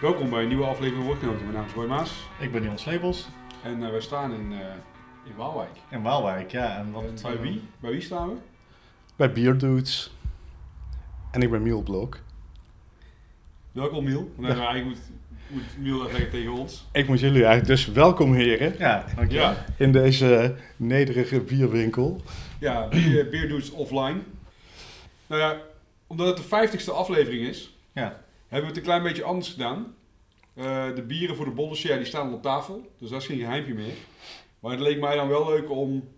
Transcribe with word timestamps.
Welkom 0.00 0.30
bij 0.30 0.42
een 0.42 0.48
nieuwe 0.48 0.64
aflevering 0.64 1.04
Woordgenoten. 1.06 1.40
Mijn 1.42 1.54
naam 1.54 1.66
is 1.66 1.72
Roy 1.72 1.86
Maas 1.86 2.12
Ik 2.40 2.52
ben 2.52 2.62
Jan 2.62 2.78
Slepels 2.78 3.28
en 3.62 3.82
eh, 3.84 3.90
wij 3.90 4.00
staan 4.00 4.32
in, 4.32 4.52
eh, 4.52 4.58
in 5.24 5.36
Waalwijk. 5.36 5.70
in 5.90 6.02
Waalwijk, 6.02 6.50
ja. 6.50 6.76
En 6.78 6.90
wat 6.92 7.02
En 7.04 7.14
bij 7.22 7.32
we- 7.32 7.38
wie? 7.38 7.62
Bij 7.80 7.90
wie 7.90 8.00
staan 8.00 8.28
we? 8.28 8.34
Bij 9.16 9.32
Beer 9.32 9.58
Dudes. 9.58 10.12
En 11.30 11.42
ik 11.42 11.50
ben 11.50 11.62
Miel 11.62 11.82
Blok. 11.82 12.18
Welkom 13.72 14.04
Miel. 14.04 14.32
Nee, 14.36 14.54
maar 14.56 14.66
eigenlijk 14.66 14.84
moet, 14.84 14.98
moet 15.48 15.78
Miel 15.78 15.98
dat 15.98 16.10
zeggen 16.10 16.30
tegen 16.30 16.52
ons. 16.52 16.86
Ik 16.92 17.08
moet 17.08 17.20
jullie 17.20 17.44
eigenlijk 17.44 17.66
dus 17.66 17.86
welkom 17.86 18.34
heren 18.34 18.74
Ja, 18.78 19.04
dankjewel. 19.16 19.50
Ja, 19.50 19.64
in 19.76 19.92
deze 19.92 20.56
nederige 20.76 21.40
bierwinkel. 21.40 22.20
ja 22.60 22.88
Beer, 22.88 23.28
Beer 23.28 23.48
Dudes 23.48 23.70
offline. 23.70 24.18
Nou 25.26 25.40
ja, 25.40 25.56
omdat 26.06 26.26
het 26.26 26.36
de 26.36 26.42
vijftigste 26.42 26.90
aflevering 26.92 27.46
is, 27.46 27.76
Ja. 27.92 28.22
Hebben 28.54 28.72
we 28.72 28.76
het 28.76 28.76
een 28.76 28.92
klein 28.92 29.02
beetje 29.02 29.24
anders 29.24 29.48
gedaan. 29.48 29.94
Eh, 30.54 30.94
de 30.94 31.02
bieren 31.02 31.36
voor 31.36 31.44
de 31.44 31.50
bollenshare 31.50 31.96
die 31.96 32.06
staan 32.06 32.28
al 32.28 32.34
op 32.34 32.42
tafel, 32.42 32.92
dus 32.98 33.10
dat 33.10 33.20
is 33.20 33.26
geen 33.26 33.38
geheimpje 33.38 33.74
meer. 33.74 33.94
Maar 34.60 34.72
het 34.72 34.80
leek 34.80 35.00
mij 35.00 35.16
dan 35.16 35.28
wel 35.28 35.46
leuk 35.46 35.70
om 35.70 36.08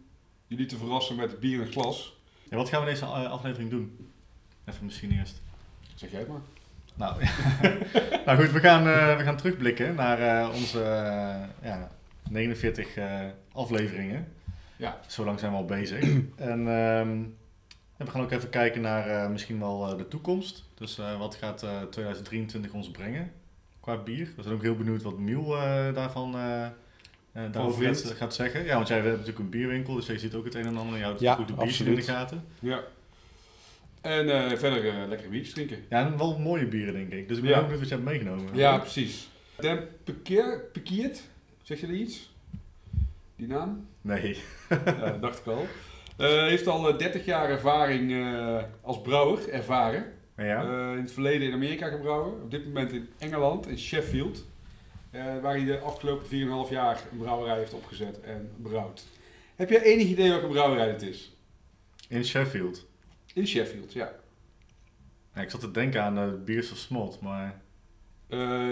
jullie 0.47 0.67
te 0.67 0.77
verrassen 0.77 1.17
met 1.17 1.31
het 1.31 1.41
bier 1.41 1.55
in 1.55 1.61
het 1.61 1.73
glas. 1.73 2.17
Ja, 2.51 2.57
wat 2.57 2.69
gaan 2.69 2.85
we 2.85 2.91
deze 2.91 3.05
eh, 3.05 3.31
aflevering 3.31 3.71
doen? 3.71 4.11
Even 4.65 4.85
misschien 4.85 5.13
eerst. 5.13 5.43
Zeg 5.95 6.11
jij 6.11 6.19
het 6.19 6.29
maar. 6.29 6.41
Nou, 6.95 7.25
nou 8.27 8.39
goed, 8.43 8.53
we 8.53 8.61
gaan, 8.61 8.87
eh, 8.87 9.17
we 9.17 9.23
gaan 9.23 9.37
terugblikken 9.37 9.95
naar 9.95 10.51
onze 10.53 10.81
ja, 11.63 11.91
49 12.31 12.97
eh, 12.97 13.21
afleveringen. 13.53 14.33
Ja. 14.77 15.01
Zo 15.07 15.25
lang 15.25 15.39
zijn 15.39 15.51
we 15.51 15.57
al 15.57 15.65
bezig. 15.65 16.01
en 16.37 16.69
ehm, 16.69 17.21
ja, 17.97 18.05
we 18.05 18.11
gaan 18.11 18.23
ook 18.23 18.31
even 18.31 18.51
kijken 18.51 18.81
naar 18.81 19.31
misschien 19.31 19.59
wel 19.59 19.97
de 19.97 20.09
toekomst. 20.09 20.66
Dus 20.77 20.99
eh, 20.99 21.19
wat 21.19 21.35
gaat 21.35 21.63
eh, 21.63 21.83
2023 21.91 22.73
ons 22.73 22.91
brengen 22.91 23.33
qua 23.81 23.97
bier? 23.97 24.29
We 24.37 24.43
zijn 24.43 24.55
ook 24.55 24.63
heel 24.63 24.77
benieuwd 24.77 25.03
wat 25.03 25.19
Miel 25.19 25.57
eh, 25.57 25.95
daarvan 25.95 26.35
eh, 26.35 26.65
eh, 26.65 26.73
daarover 27.53 27.85
gaat, 27.85 28.05
gaat 28.17 28.35
zeggen. 28.35 28.65
Ja, 28.65 28.75
want 28.75 28.89
jij 28.89 28.97
hebt 28.97 29.11
natuurlijk 29.11 29.39
een 29.39 29.51
bierwinkel, 29.51 29.95
dus 29.95 30.07
je 30.07 30.19
ziet 30.19 30.35
ook 30.35 30.45
het 30.45 30.55
een 30.55 30.67
en 30.67 30.77
ander. 30.77 30.99
Je 30.99 31.05
houdt 31.05 31.21
Ja, 31.21 31.35
goed 31.35 31.47
de 31.49 31.53
biertjes 31.55 31.79
in 31.81 31.85
de 31.85 31.91
absoluut. 31.91 32.17
gaten. 32.19 32.45
Ja. 32.59 32.81
En 34.01 34.51
eh, 34.51 34.59
verder 34.59 34.89
eh, 34.89 35.09
lekkere 35.09 35.29
biertjes 35.31 35.55
drinken. 35.55 35.79
Ja, 35.91 36.07
en 36.07 36.19
wel 36.19 36.39
mooie 36.39 36.67
bieren 36.67 36.95
denk 36.95 37.13
ik. 37.13 37.29
Dus 37.29 37.37
ik 37.37 37.43
ben 37.43 37.53
Ja. 37.53 37.57
ook 37.59 37.63
benieuwd 37.63 37.81
wat 37.81 37.89
je 37.89 37.95
hebt 37.95 38.07
meegenomen. 38.07 38.55
Ja, 38.57 38.79
precies. 38.79 39.29
Den 39.61 39.89
Pekiert, 40.73 41.23
zeg 41.63 41.81
je 41.81 41.87
er 41.87 41.93
iets? 41.93 42.33
Die 43.37 43.47
naam? 43.47 43.87
Nee. 44.01 44.39
ja, 44.69 44.77
dat 45.11 45.23
dacht 45.23 45.39
ik 45.39 45.47
al. 45.47 45.67
Eh, 46.17 46.29
heeft 46.29 46.67
al 46.67 46.89
eh, 46.89 46.99
30 46.99 47.25
jaar 47.25 47.51
ervaring 47.51 48.13
eh, 48.13 48.63
als 48.83 49.01
brouwer 49.01 49.49
ervaren. 49.49 50.05
Ja. 50.37 50.63
Eh, 50.63 50.93
in 50.97 51.03
het 51.03 51.13
verleden 51.13 51.49
in 51.49 51.55
Amerika 51.55 51.89
gebrouwen. 51.89 52.43
Op 52.43 52.51
dit 52.51 52.65
moment 52.65 52.93
in 52.93 53.09
Engeland, 53.19 53.67
in 53.67 53.79
Sheffield. 53.79 54.45
eh, 55.11 55.25
waar 55.43 55.57
hij 55.57 55.65
de 55.65 55.79
afgelopen 55.79 56.27
4,5 56.27 56.71
jaar 56.71 57.03
een 57.13 57.19
brouwerij 57.19 57.57
heeft 57.59 57.73
opgezet 57.75 58.21
en 58.21 58.51
brouwt. 58.63 59.05
Heb 59.57 59.71
jij 59.71 59.83
enig 59.83 60.07
idee 60.07 60.29
welke 60.31 60.47
brouwerij 60.49 60.89
het 60.89 61.03
is? 61.03 61.37
In 62.09 62.25
Sheffield. 62.25 62.87
In 63.35 63.47
Sheffield, 63.47 63.93
ja. 63.93 64.13
Ja, 65.35 65.41
ik 65.43 65.51
zat 65.51 65.61
te 65.61 65.71
denken 65.71 66.03
aan 66.03 66.15
de 66.15 66.41
Beers 66.45 66.73
of 66.73 66.79
Smot, 66.79 67.21
maar... 67.21 67.61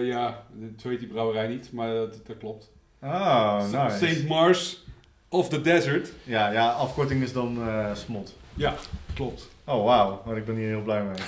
Ja, 0.02 0.46
zo 0.78 0.88
heet 0.88 0.98
die 0.98 1.08
brouwerij 1.08 1.46
niet, 1.46 1.72
maar 1.72 1.94
dat, 1.94 2.20
dat 2.26 2.38
klopt. 2.38 2.70
Oh, 3.02 3.70
nice. 3.72 4.06
St. 4.14 4.28
Mars 4.28 4.84
of 5.28 5.48
the 5.48 5.60
Desert. 5.60 6.12
Ja, 6.24 6.50
ja, 6.52 6.70
afkorting 6.70 7.22
is 7.22 7.32
dan 7.32 7.58
Smot. 7.94 8.36
Ja, 8.54 8.76
klopt. 9.14 9.52
Oh, 9.66 9.84
wauw. 9.84 10.22
Maar 10.26 10.36
ik 10.36 10.44
ben 10.44 10.56
hier 10.56 10.66
heel 10.66 10.82
blij 10.82 11.04
mee. 11.04 11.14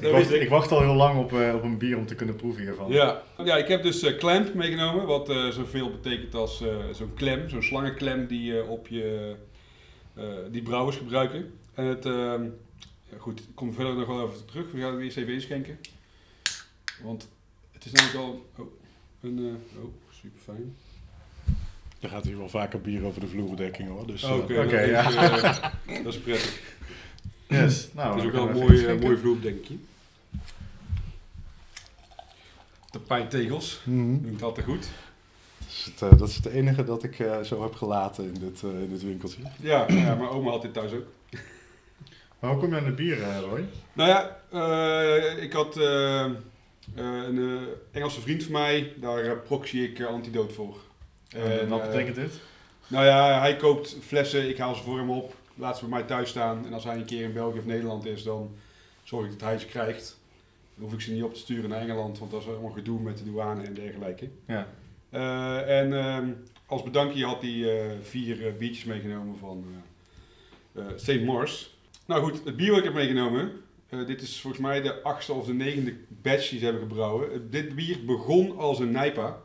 Ik, 0.00 0.12
wacht, 0.12 0.32
ik. 0.32 0.42
ik 0.42 0.48
wacht 0.48 0.70
al 0.70 0.80
heel 0.80 0.94
lang 0.94 1.18
op, 1.18 1.32
eh, 1.32 1.54
op 1.54 1.62
een 1.62 1.78
bier 1.78 1.96
om 1.96 2.06
te 2.06 2.14
kunnen 2.14 2.36
proeven 2.36 2.62
hiervan. 2.62 2.92
Ja. 2.92 3.22
ja, 3.44 3.56
ik 3.56 3.68
heb 3.68 3.82
dus 3.82 4.02
eh, 4.02 4.18
clamp 4.18 4.54
meegenomen, 4.54 5.06
wat 5.06 5.28
eh, 5.28 5.48
zoveel 5.48 5.90
betekent 5.90 6.34
als 6.34 6.64
zo'n 6.92 7.14
klem, 7.14 7.48
zo'n 7.48 7.62
slangenklem 7.62 8.26
die 8.26 8.64
op 8.64 8.88
je 8.88 9.36
die 10.50 10.62
brouwers 10.62 10.96
gebruiken. 10.96 11.58
En 11.74 11.84
het, 11.84 12.06
ehm, 12.06 12.44
ja, 13.10 13.18
goed, 13.18 13.40
ik 13.40 13.54
kom 13.54 13.68
er 13.68 13.74
verder 13.74 13.94
nog 13.94 14.06
wel 14.06 14.20
over 14.20 14.44
terug. 14.44 14.72
We 14.72 14.80
gaan 14.80 14.92
het 14.92 15.02
eerst 15.02 15.16
even 15.16 15.32
inschenken. 15.32 15.78
Want 17.02 17.28
het 17.72 17.84
is 17.84 17.92
namelijk 17.92 18.18
al 18.18 18.46
oh, 18.56 18.66
een, 19.20 19.58
oh, 19.76 19.90
super 20.10 20.40
fijn. 20.40 20.76
Er 22.00 22.08
gaat 22.08 22.24
hier 22.24 22.38
wel 22.38 22.48
vaker 22.48 22.80
bier 22.80 23.04
over 23.04 23.20
de 23.20 23.26
vloerbedekking 23.26 23.88
hoor. 23.88 24.06
Dus, 24.06 24.22
eh, 24.22 24.34
Oké, 24.36 24.80
is, 24.80 24.90
ja. 24.90 25.12
eh, 25.86 26.02
dat 26.04 26.14
is 26.14 26.20
prettig. 26.20 26.60
Yes. 27.46 27.88
Nou, 27.92 28.10
het 28.14 28.20
is 28.20 28.26
ook 28.26 28.32
dan 28.32 28.46
wel 28.46 28.62
een 28.62 28.98
mooi, 28.98 29.16
vloer, 29.16 29.40
denk 29.40 29.66
ik. 29.66 29.78
Tapijttegels, 32.90 33.80
mhm. 33.84 34.22
doe 34.22 34.32
ik 34.32 34.40
altijd 34.40 34.66
goed. 34.66 34.88
dat, 35.58 35.68
is 35.68 35.84
het, 35.84 36.02
eh, 36.02 36.18
dat 36.18 36.28
is 36.28 36.36
het 36.36 36.46
enige 36.46 36.84
dat 36.84 37.02
ik 37.02 37.18
eh, 37.18 37.40
zo 37.40 37.62
heb 37.62 37.74
gelaten 37.74 38.24
in 38.24 38.40
dit, 38.40 38.62
eh, 38.62 38.70
in 38.70 38.88
dit 38.88 39.02
winkeltje. 39.02 39.42
Ja, 39.60 39.84
ja, 39.88 40.14
mijn 40.14 40.28
oma 40.28 40.50
had 40.50 40.62
dit 40.62 40.72
thuis 40.72 40.92
ook. 40.92 41.06
Maar 42.38 42.50
hoe 42.50 42.60
kom 42.60 42.70
je 42.70 42.76
aan 42.76 42.84
de 42.84 42.92
bier, 42.92 43.22
eh, 43.22 43.38
Roy? 43.40 43.64
Nou 43.92 44.08
ja, 44.08 44.40
eh, 44.50 45.42
ik 45.42 45.52
had 45.52 45.76
een 45.76 46.36
eh, 46.94 47.62
Engelse 47.92 48.20
vriend 48.20 48.42
van 48.42 48.52
mij, 48.52 48.92
daar 48.96 49.24
uh, 49.24 49.32
proxy 49.44 49.78
ik 49.78 50.02
antidoot 50.02 50.52
voor. 50.52 50.76
En 51.28 51.68
wat 51.68 51.80
eh, 51.80 51.86
betekent 51.86 52.14
dit? 52.14 52.40
Nou 52.86 53.04
ja, 53.04 53.40
hij 53.40 53.56
koopt 53.56 53.96
flessen, 54.00 54.48
ik 54.48 54.58
haal 54.58 54.74
ze 54.74 54.82
voor 54.82 54.98
hem 54.98 55.10
op, 55.10 55.34
laat 55.54 55.78
ze 55.78 55.86
bij 55.86 55.98
mij 55.98 56.08
thuis 56.08 56.28
staan. 56.28 56.66
En 56.66 56.72
als 56.72 56.84
hij 56.84 56.96
een 56.96 57.04
keer 57.04 57.22
in 57.22 57.32
België 57.32 57.58
of 57.58 57.66
Nederland 57.66 58.06
is, 58.06 58.22
dan 58.22 58.50
zorg 59.02 59.24
ik 59.24 59.30
dat 59.30 59.40
hij 59.40 59.58
ze 59.58 59.66
krijgt. 59.66 60.18
Dan 60.74 60.84
hoef 60.84 60.92
ik 60.92 61.00
ze 61.00 61.12
niet 61.12 61.22
op 61.22 61.34
te 61.34 61.40
sturen 61.40 61.70
naar 61.70 61.80
Engeland, 61.80 62.18
want 62.18 62.30
dat 62.30 62.40
is 62.40 62.48
allemaal 62.48 62.70
gedoe 62.70 63.00
met 63.00 63.18
de 63.18 63.24
douane 63.24 63.62
en 63.62 63.74
dergelijke. 63.74 64.28
Ja. 64.46 64.68
Eh, 65.10 65.80
en 65.80 65.92
ehm, 65.92 66.30
als 66.66 66.82
bedankje 66.82 67.24
had 67.24 67.42
hij 67.42 67.80
eh, 67.80 67.96
vier 68.02 68.56
biertjes 68.58 68.84
meegenomen 68.84 69.38
van 69.38 69.64
St. 70.96 71.20
Mars. 71.20 71.76
Nou 72.06 72.22
goed, 72.22 72.44
het 72.44 72.56
bier 72.56 72.68
wat 72.68 72.78
ik 72.78 72.84
heb 72.84 72.94
meegenomen, 72.94 73.52
dit 73.88 74.22
is 74.22 74.40
volgens 74.40 74.62
mij 74.62 74.80
de 74.80 75.02
achtste 75.02 75.32
of 75.32 75.46
de 75.46 75.54
negende 75.54 75.94
batch 76.08 76.48
die 76.48 76.58
ze 76.58 76.64
hebben 76.64 76.82
gebrouwen. 76.82 77.50
Dit 77.50 77.74
bier 77.74 78.04
begon 78.04 78.58
als 78.58 78.78
een 78.78 78.90
Nijpa. 78.90 79.42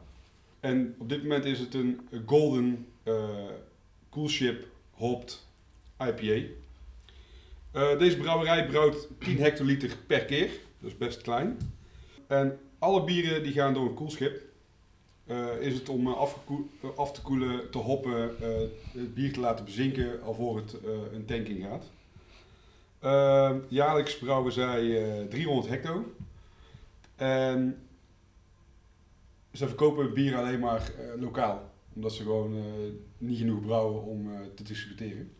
En 0.64 0.96
op 0.98 1.10
dit 1.10 1.22
moment 1.22 1.46
is 1.46 1.60
het 1.60 1.74
een 1.74 2.10
Golden 2.26 2.88
eh 3.04 3.50
Coolship 4.10 4.68
Hopped 4.92 5.46
IPA. 6.00 6.48
Eh, 7.72 8.00
deze 8.00 8.18
brouwerij 8.18 8.66
brouwt 8.66 9.08
10 9.20 9.38
hectoliter 9.38 9.98
per 10.08 10.26
keer, 10.26 10.50
is 10.80 10.98
best 10.98 11.22
klein. 11.22 11.58
En 12.28 12.60
alle 12.80 13.04
bieren 13.04 13.44
die 13.44 13.54
gaan 13.54 13.74
door 13.74 13.86
een 13.86 13.94
koelschip. 13.94 14.42
Eh, 15.26 15.62
is 15.62 15.74
het 15.74 15.90
om 15.90 16.08
af 16.08 17.12
te 17.14 17.22
koelen, 17.22 17.70
te 17.72 17.78
hoppen, 17.78 18.36
het 18.92 19.14
bier 19.14 19.34
te 19.34 19.40
laten 19.40 19.66
bezinken 19.66 20.22
alvorens 20.22 20.72
het 20.72 20.82
een 21.14 21.26
tank 21.26 21.48
in 21.48 21.66
gaat. 21.66 21.86
Jaarlijks 23.68 24.18
brouwen 24.18 24.52
zij 24.52 25.04
eh, 25.04 25.28
300 25.28 25.68
hecto. 25.68 26.14
En 27.16 27.78
ze 29.54 29.68
verkopen 29.68 30.14
bier 30.14 30.36
alleen 30.38 30.60
maar 30.60 30.82
eh, 30.82 31.22
lokaal. 31.22 31.72
Omdat 31.96 32.14
ze 32.14 32.24
gewoon 32.24 32.56
eh, 32.56 32.62
niet 33.18 33.38
genoeg 33.38 33.62
brouwen 33.62 34.04
om 34.04 34.34
eh, 34.34 34.40
te 34.56 34.64
distributeren. 34.64 35.32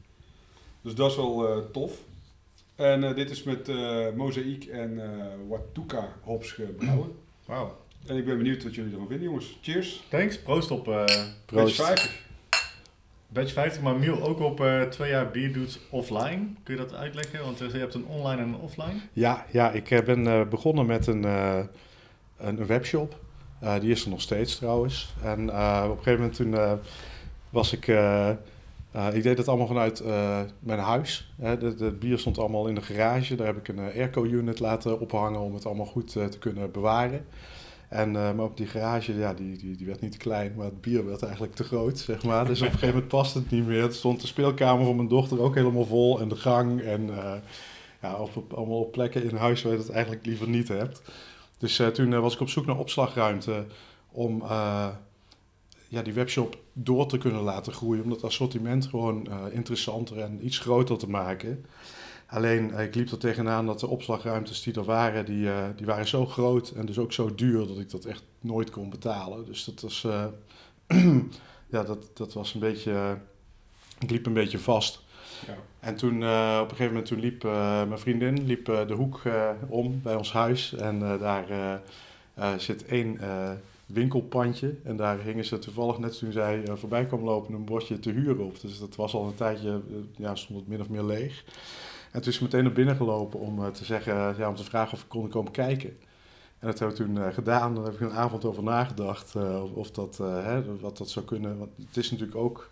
Dus 0.82 0.96
dat 0.96 1.10
is 1.10 1.16
wel 1.16 1.48
eh, 1.48 1.58
tof. 1.72 2.00
En 2.76 3.04
eh, 3.04 3.16
dit 3.16 3.30
is 3.30 3.44
met 3.44 3.70
eh 3.70 4.06
Mozaïek 4.16 4.66
en 4.66 5.04
eh 5.04 5.28
Watuka 5.48 6.14
hops 6.22 6.52
gebrouwen. 6.52 7.12
Wauw. 7.46 7.78
En 8.08 8.18
ik 8.18 8.26
ben 8.26 8.38
benieuwd 8.38 8.64
wat 8.64 8.76
jullie 8.76 8.92
ervan 8.92 9.08
vinden, 9.08 9.26
jongens. 9.26 9.58
Cheers. 9.62 10.04
Thanks. 10.10 10.40
Proost 10.40 10.72
op 10.72 10.88
eh 10.88 11.06
Proost. 11.46 11.78
Batch 11.78 11.88
50. 11.96 12.22
Batch 13.28 13.54
50, 13.54 13.82
maar 13.82 13.96
Miel 13.96 14.22
ook 14.24 14.40
op 14.40 14.62
eh, 14.62 14.82
twee 14.82 15.10
jaar 15.10 15.32
Bierdudes 15.32 15.80
offline. 15.90 16.48
Kun 16.64 16.76
je 16.76 16.82
dat 16.82 16.94
uitleggen? 16.94 17.44
Want 17.44 17.58
je 17.58 17.78
hebt 17.78 17.94
een 17.94 18.06
online 18.06 18.42
en 18.42 18.48
een 18.48 18.56
offline. 18.60 19.00
Ja, 19.14 19.46
ja, 19.52 19.72
ik 19.72 20.02
ben 20.06 20.28
eh, 20.28 20.48
begonnen 20.48 20.86
met 20.86 21.08
een, 21.08 21.26
eh, 21.26 21.60
een, 22.38 22.60
een 22.60 22.66
webshop. 22.66 23.20
Eh, 23.64 23.80
die 23.80 23.92
is 23.92 24.04
er 24.04 24.10
nog 24.10 24.22
steeds 24.22 24.56
trouwens. 24.56 25.14
En 25.22 25.50
eh, 25.50 25.82
op 25.84 25.98
een 25.98 26.04
gegeven 26.04 26.20
moment 26.20 26.36
toen 26.36 26.58
eh, 26.58 26.72
was 27.50 27.74
ik... 27.74 27.88
ik 29.14 29.24
deed 29.24 29.38
het 29.38 29.48
allemaal 29.48 29.68
vanuit 29.68 30.04
mijn 30.60 30.80
huis. 30.80 31.34
De 31.60 31.96
bier 32.00 32.20
stond 32.20 32.38
allemaal 32.38 32.68
in 32.68 32.76
de 32.76 32.82
garage. 32.82 33.36
Daar 33.36 33.48
heb 33.48 33.58
ik 33.58 33.68
een 33.68 33.80
airco-unit 33.80 34.60
laten 34.60 35.00
ophangen 35.00 35.40
om 35.40 35.54
het 35.54 35.66
allemaal 35.66 35.86
goed 35.86 36.12
te 36.12 36.38
kunnen 36.40 36.72
bewaren. 36.72 37.26
En, 37.90 38.12
maar 38.12 38.44
op 38.46 38.58
die 38.58 38.68
garage, 38.68 39.18
ja, 39.18 39.34
die, 39.34 39.58
die, 39.58 39.76
die 39.76 39.88
werd 39.88 40.02
niet 40.02 40.12
te 40.12 40.18
klein, 40.18 40.54
maar 40.56 40.66
het 40.66 40.82
bier 40.82 41.06
werd 41.06 41.24
eigenlijk 41.24 41.56
te 41.56 41.64
groot, 41.64 42.00
zeg 42.00 42.24
maar. 42.24 42.46
Dus 42.46 42.60
op 42.60 42.66
een 42.66 42.72
gegeven 42.72 42.94
moment 42.94 43.08
past 43.08 43.34
het 43.34 43.52
niet 43.52 43.68
meer. 43.68 43.82
Het 43.82 43.96
stond 43.96 44.22
de 44.22 44.28
speelkamer 44.28 44.86
van 44.86 44.96
mijn 44.96 45.08
dochter 45.08 45.42
ook 45.42 45.56
helemaal 45.56 45.86
vol 45.86 46.20
en 46.20 46.28
de 46.28 46.36
gang. 46.36 46.82
En 46.82 47.10
ja, 48.02 48.16
op, 48.16 48.54
allemaal 48.54 48.80
op 48.80 48.92
plekken 48.92 49.24
in 49.24 49.36
huis 49.36 49.62
waar 49.62 49.72
je 49.72 49.78
het 49.78 49.90
eigenlijk 49.90 50.26
liever 50.26 50.50
niet 50.50 50.68
hebt. 50.68 51.02
Dus 51.64 51.80
eh, 51.80 51.88
toen 51.88 52.14
eh, 52.14 52.20
was 52.20 52.34
ik 52.34 52.40
op 52.40 52.50
zoek 52.50 52.66
naar 52.66 52.78
opslagruimte 52.78 53.66
om 54.12 54.42
eh, 54.42 54.88
ja, 55.88 56.02
die 56.02 56.14
webshop 56.14 56.58
door 56.74 57.08
te 57.08 57.18
kunnen 57.18 57.42
laten 57.42 57.74
groeien. 57.74 58.04
Om 58.04 58.10
dat 58.10 58.24
assortiment 58.24 58.86
gewoon 58.86 59.28
interessanter 59.52 60.20
en 60.20 60.46
iets 60.46 60.60
groter 60.60 60.98
te 60.98 61.10
maken. 61.10 61.66
Alleen, 62.28 62.80
ik 62.80 62.96
liep 62.96 63.12
er 63.12 63.18
tegenaan 63.18 63.66
dat 63.66 63.80
de 63.80 63.88
opslagruimtes 63.88 64.62
die 64.62 64.74
er 64.74 64.84
waren, 64.84 65.26
die, 65.26 65.50
die 65.76 65.86
waren 65.86 66.08
zo 66.08 66.26
groot 66.26 66.70
en 66.70 66.86
dus 66.86 66.98
ook 66.98 67.14
zo 67.14 67.36
duur 67.36 67.68
dat 67.68 67.80
ik 67.80 67.90
dat 67.90 68.06
echt 68.06 68.24
nooit 68.40 68.70
kon 68.70 68.90
betalen. 68.90 69.46
Dus 69.46 69.64
dat 69.64 69.82
was, 69.82 70.02
ja, 71.74 71.84
dat, 71.84 72.10
dat 72.14 72.34
was 72.34 72.54
een 72.54 72.60
beetje, 72.60 73.18
ik 74.00 74.10
liep 74.10 74.26
een 74.26 74.34
beetje 74.34 74.60
vast. 74.60 75.03
En 75.84 75.96
toen, 75.96 76.24
eh, 76.24 76.60
op 76.62 76.70
een 76.70 76.76
gegeven 76.76 76.86
moment, 76.86 77.06
toen 77.06 77.20
liep 77.20 77.44
eh, 77.44 77.84
mijn 77.84 78.00
vriendin 78.00 78.46
liep, 78.46 78.70
eh, 78.70 78.88
de 78.88 78.94
hoek 78.94 79.22
om 79.68 80.00
bij 80.04 80.16
ons 80.16 80.32
huis. 80.32 80.74
En 80.74 81.00
daar 81.00 81.80
zit 82.58 82.86
één 82.86 83.20
winkelpandje. 83.86 84.76
En 84.84 84.96
daar 84.96 85.20
hingen 85.20 85.46
ze 85.46 85.60
toevallig 85.60 85.98
net 85.98 86.18
toen 86.18 86.32
zij 86.32 86.64
voorbij 86.74 87.06
kwam 87.06 87.24
lopen 87.24 87.54
een 87.54 87.66
bordje 87.66 88.00
te 88.00 88.12
huren 88.12 88.46
op. 88.46 88.62
Dus 88.62 88.80
dat 88.80 88.96
was 88.96 89.14
al 89.14 89.26
een 89.26 89.36
tijdje, 89.36 89.82
ja, 90.16 90.36
stond 90.36 90.60
het 90.60 90.68
min 90.68 90.82
of 90.82 90.90
meer 90.90 91.04
leeg. 91.04 91.44
En 92.12 92.22
toen 92.22 92.32
is 92.32 92.38
ze 92.38 92.44
meteen 92.44 92.64
naar 92.64 92.74
binnen 92.74 92.96
gelopen 92.96 93.40
om 93.40 93.72
te 93.72 93.86
zeggen, 93.86 94.36
ja, 94.38 94.50
om 94.50 94.56
te 94.56 94.64
vragen 94.64 94.94
of 94.94 95.02
ik 95.02 95.10
kon 95.10 95.30
komen 95.30 95.52
kijken. 95.52 95.90
En 96.60 96.68
dat 96.68 96.80
hebben 96.80 96.98
we 96.98 97.04
toen 97.04 97.34
gedaan. 97.34 97.76
Daar 97.76 97.84
heb 97.84 97.94
ik 97.94 98.00
een 98.00 98.12
avond 98.12 98.46
over 98.46 98.64
nagedacht 98.64 99.36
of, 99.74 99.92
dat, 99.92 100.18
hè, 100.18 100.80
wat 100.80 100.98
dat 100.98 101.10
zou 101.10 101.26
kunnen. 101.26 101.58
Want 101.58 101.72
het 101.88 101.98
is 101.98 102.12
natuurlijk 102.12 102.38
ook, 102.38 102.70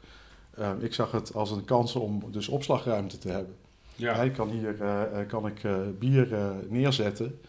eh, 0.53 0.71
ik 0.79 0.93
zag 0.93 1.11
het 1.11 1.33
als 1.33 1.51
een 1.51 1.65
kans 1.65 1.95
om 1.95 2.23
dus 2.31 2.47
opslagruimte 2.47 3.17
te 3.17 3.29
hebben. 3.29 3.55
Ja. 4.01 4.15
Ik 4.15 4.33
kan 4.33 4.49
hier 4.49 4.81
eh, 4.81 5.19
eh, 5.19 5.27
kan 5.27 5.47
ik, 5.47 5.63
eh, 5.63 5.75
bier 5.99 6.27
neerzetten 6.67 7.39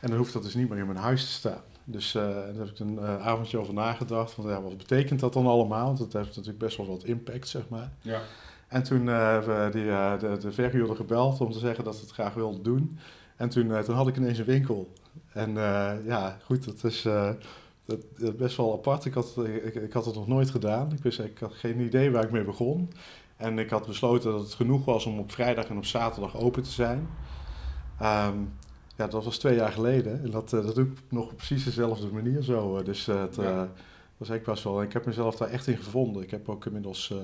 en 0.00 0.08
dan 0.08 0.16
hoeft 0.16 0.32
dat 0.32 0.42
dus 0.42 0.54
niet 0.54 0.68
meer 0.68 0.78
in 0.78 0.86
mijn 0.86 0.98
huis 0.98 1.24
te 1.24 1.30
staan. 1.30 1.60
Dus 1.84 2.12
daar 2.12 2.54
heb 2.54 2.68
ik 2.68 2.78
een 2.78 3.00
avondje 3.00 3.58
over 3.58 3.74
nagedacht. 3.74 4.32
Van, 4.32 4.48
ja, 4.48 4.62
wat 4.62 4.76
betekent 4.76 5.20
dat 5.20 5.32
dan 5.32 5.46
allemaal? 5.46 5.86
Want 5.86 5.98
dat 5.98 6.12
heeft 6.12 6.28
natuurlijk 6.28 6.58
best 6.58 6.76
wel 6.76 6.86
wat 6.86 7.04
impact, 7.04 7.48
zeg 7.48 7.68
maar. 7.68 7.92
Ja. 8.00 8.20
En 8.68 8.82
toen 8.82 9.06
hebben 9.06 9.64
we 9.64 9.70
die, 9.70 9.84
de, 10.28 10.36
de 10.40 10.52
verhuurder 10.52 10.96
gebeld 10.96 11.40
om 11.40 11.52
te 11.52 11.58
zeggen 11.58 11.84
dat 11.84 11.94
ze 11.94 12.00
het 12.00 12.10
graag 12.10 12.34
wilden 12.34 12.62
doen. 12.62 12.98
En 13.36 13.48
toen, 13.48 13.82
toen 13.84 13.94
had 13.94 14.08
ik 14.08 14.16
ineens 14.16 14.38
een 14.38 14.44
winkel. 14.44 14.92
En 15.32 15.54
ja, 16.04 16.38
goed, 16.44 16.64
dat 16.64 16.84
is, 16.84 17.08
dat, 17.96 18.20
dat 18.20 18.36
best 18.36 18.56
wel 18.56 18.72
apart. 18.72 19.04
Ik 19.04 19.14
had, 19.14 19.36
ik, 19.64 19.74
ik 19.74 19.92
had 19.92 20.04
het 20.04 20.14
nog 20.14 20.26
nooit 20.26 20.50
gedaan. 20.50 20.92
Ik, 20.92 21.02
wist, 21.02 21.18
ik 21.18 21.38
had 21.38 21.52
geen 21.54 21.80
idee 21.80 22.10
waar 22.10 22.24
ik 22.24 22.30
mee 22.30 22.44
begon. 22.44 22.90
En 23.36 23.58
ik 23.58 23.70
had 23.70 23.86
besloten 23.86 24.30
dat 24.32 24.40
het 24.40 24.54
genoeg 24.54 24.84
was 24.84 25.06
om 25.06 25.18
op 25.18 25.32
vrijdag 25.32 25.66
en 25.66 25.76
op 25.76 25.84
zaterdag 25.84 26.36
open 26.36 26.62
te 26.62 26.70
zijn. 26.70 27.08
Ehm, 27.98 28.36
ja, 28.96 29.06
dat 29.06 29.24
was 29.24 29.38
twee 29.38 29.54
jaar 29.56 29.72
geleden. 29.72 30.22
En 30.22 30.30
dat, 30.30 30.52
eh, 30.52 30.64
dat 30.64 30.74
doe 30.74 30.84
ik 30.86 30.98
nog 31.08 31.30
op 31.30 31.36
precies 31.36 31.64
dezelfde 31.64 32.06
manier 32.12 32.42
zo. 32.42 32.76
eh. 32.78 32.84
Dus 32.84 33.08
eh, 33.08 33.20
het 33.20 33.36
Ja. 33.36 33.42
eh, 33.42 33.56
was 34.16 34.28
eigenlijk 34.28 34.44
best 34.44 34.64
wel... 34.64 34.82
Ik 34.82 34.92
heb 34.92 35.06
mezelf 35.06 35.36
daar 35.36 35.48
echt 35.48 35.66
in 35.66 35.76
gevonden. 35.76 36.22
Ik 36.22 36.30
heb 36.30 36.48
ook 36.48 36.66
inmiddels 36.66 37.10
eh, 37.12 37.18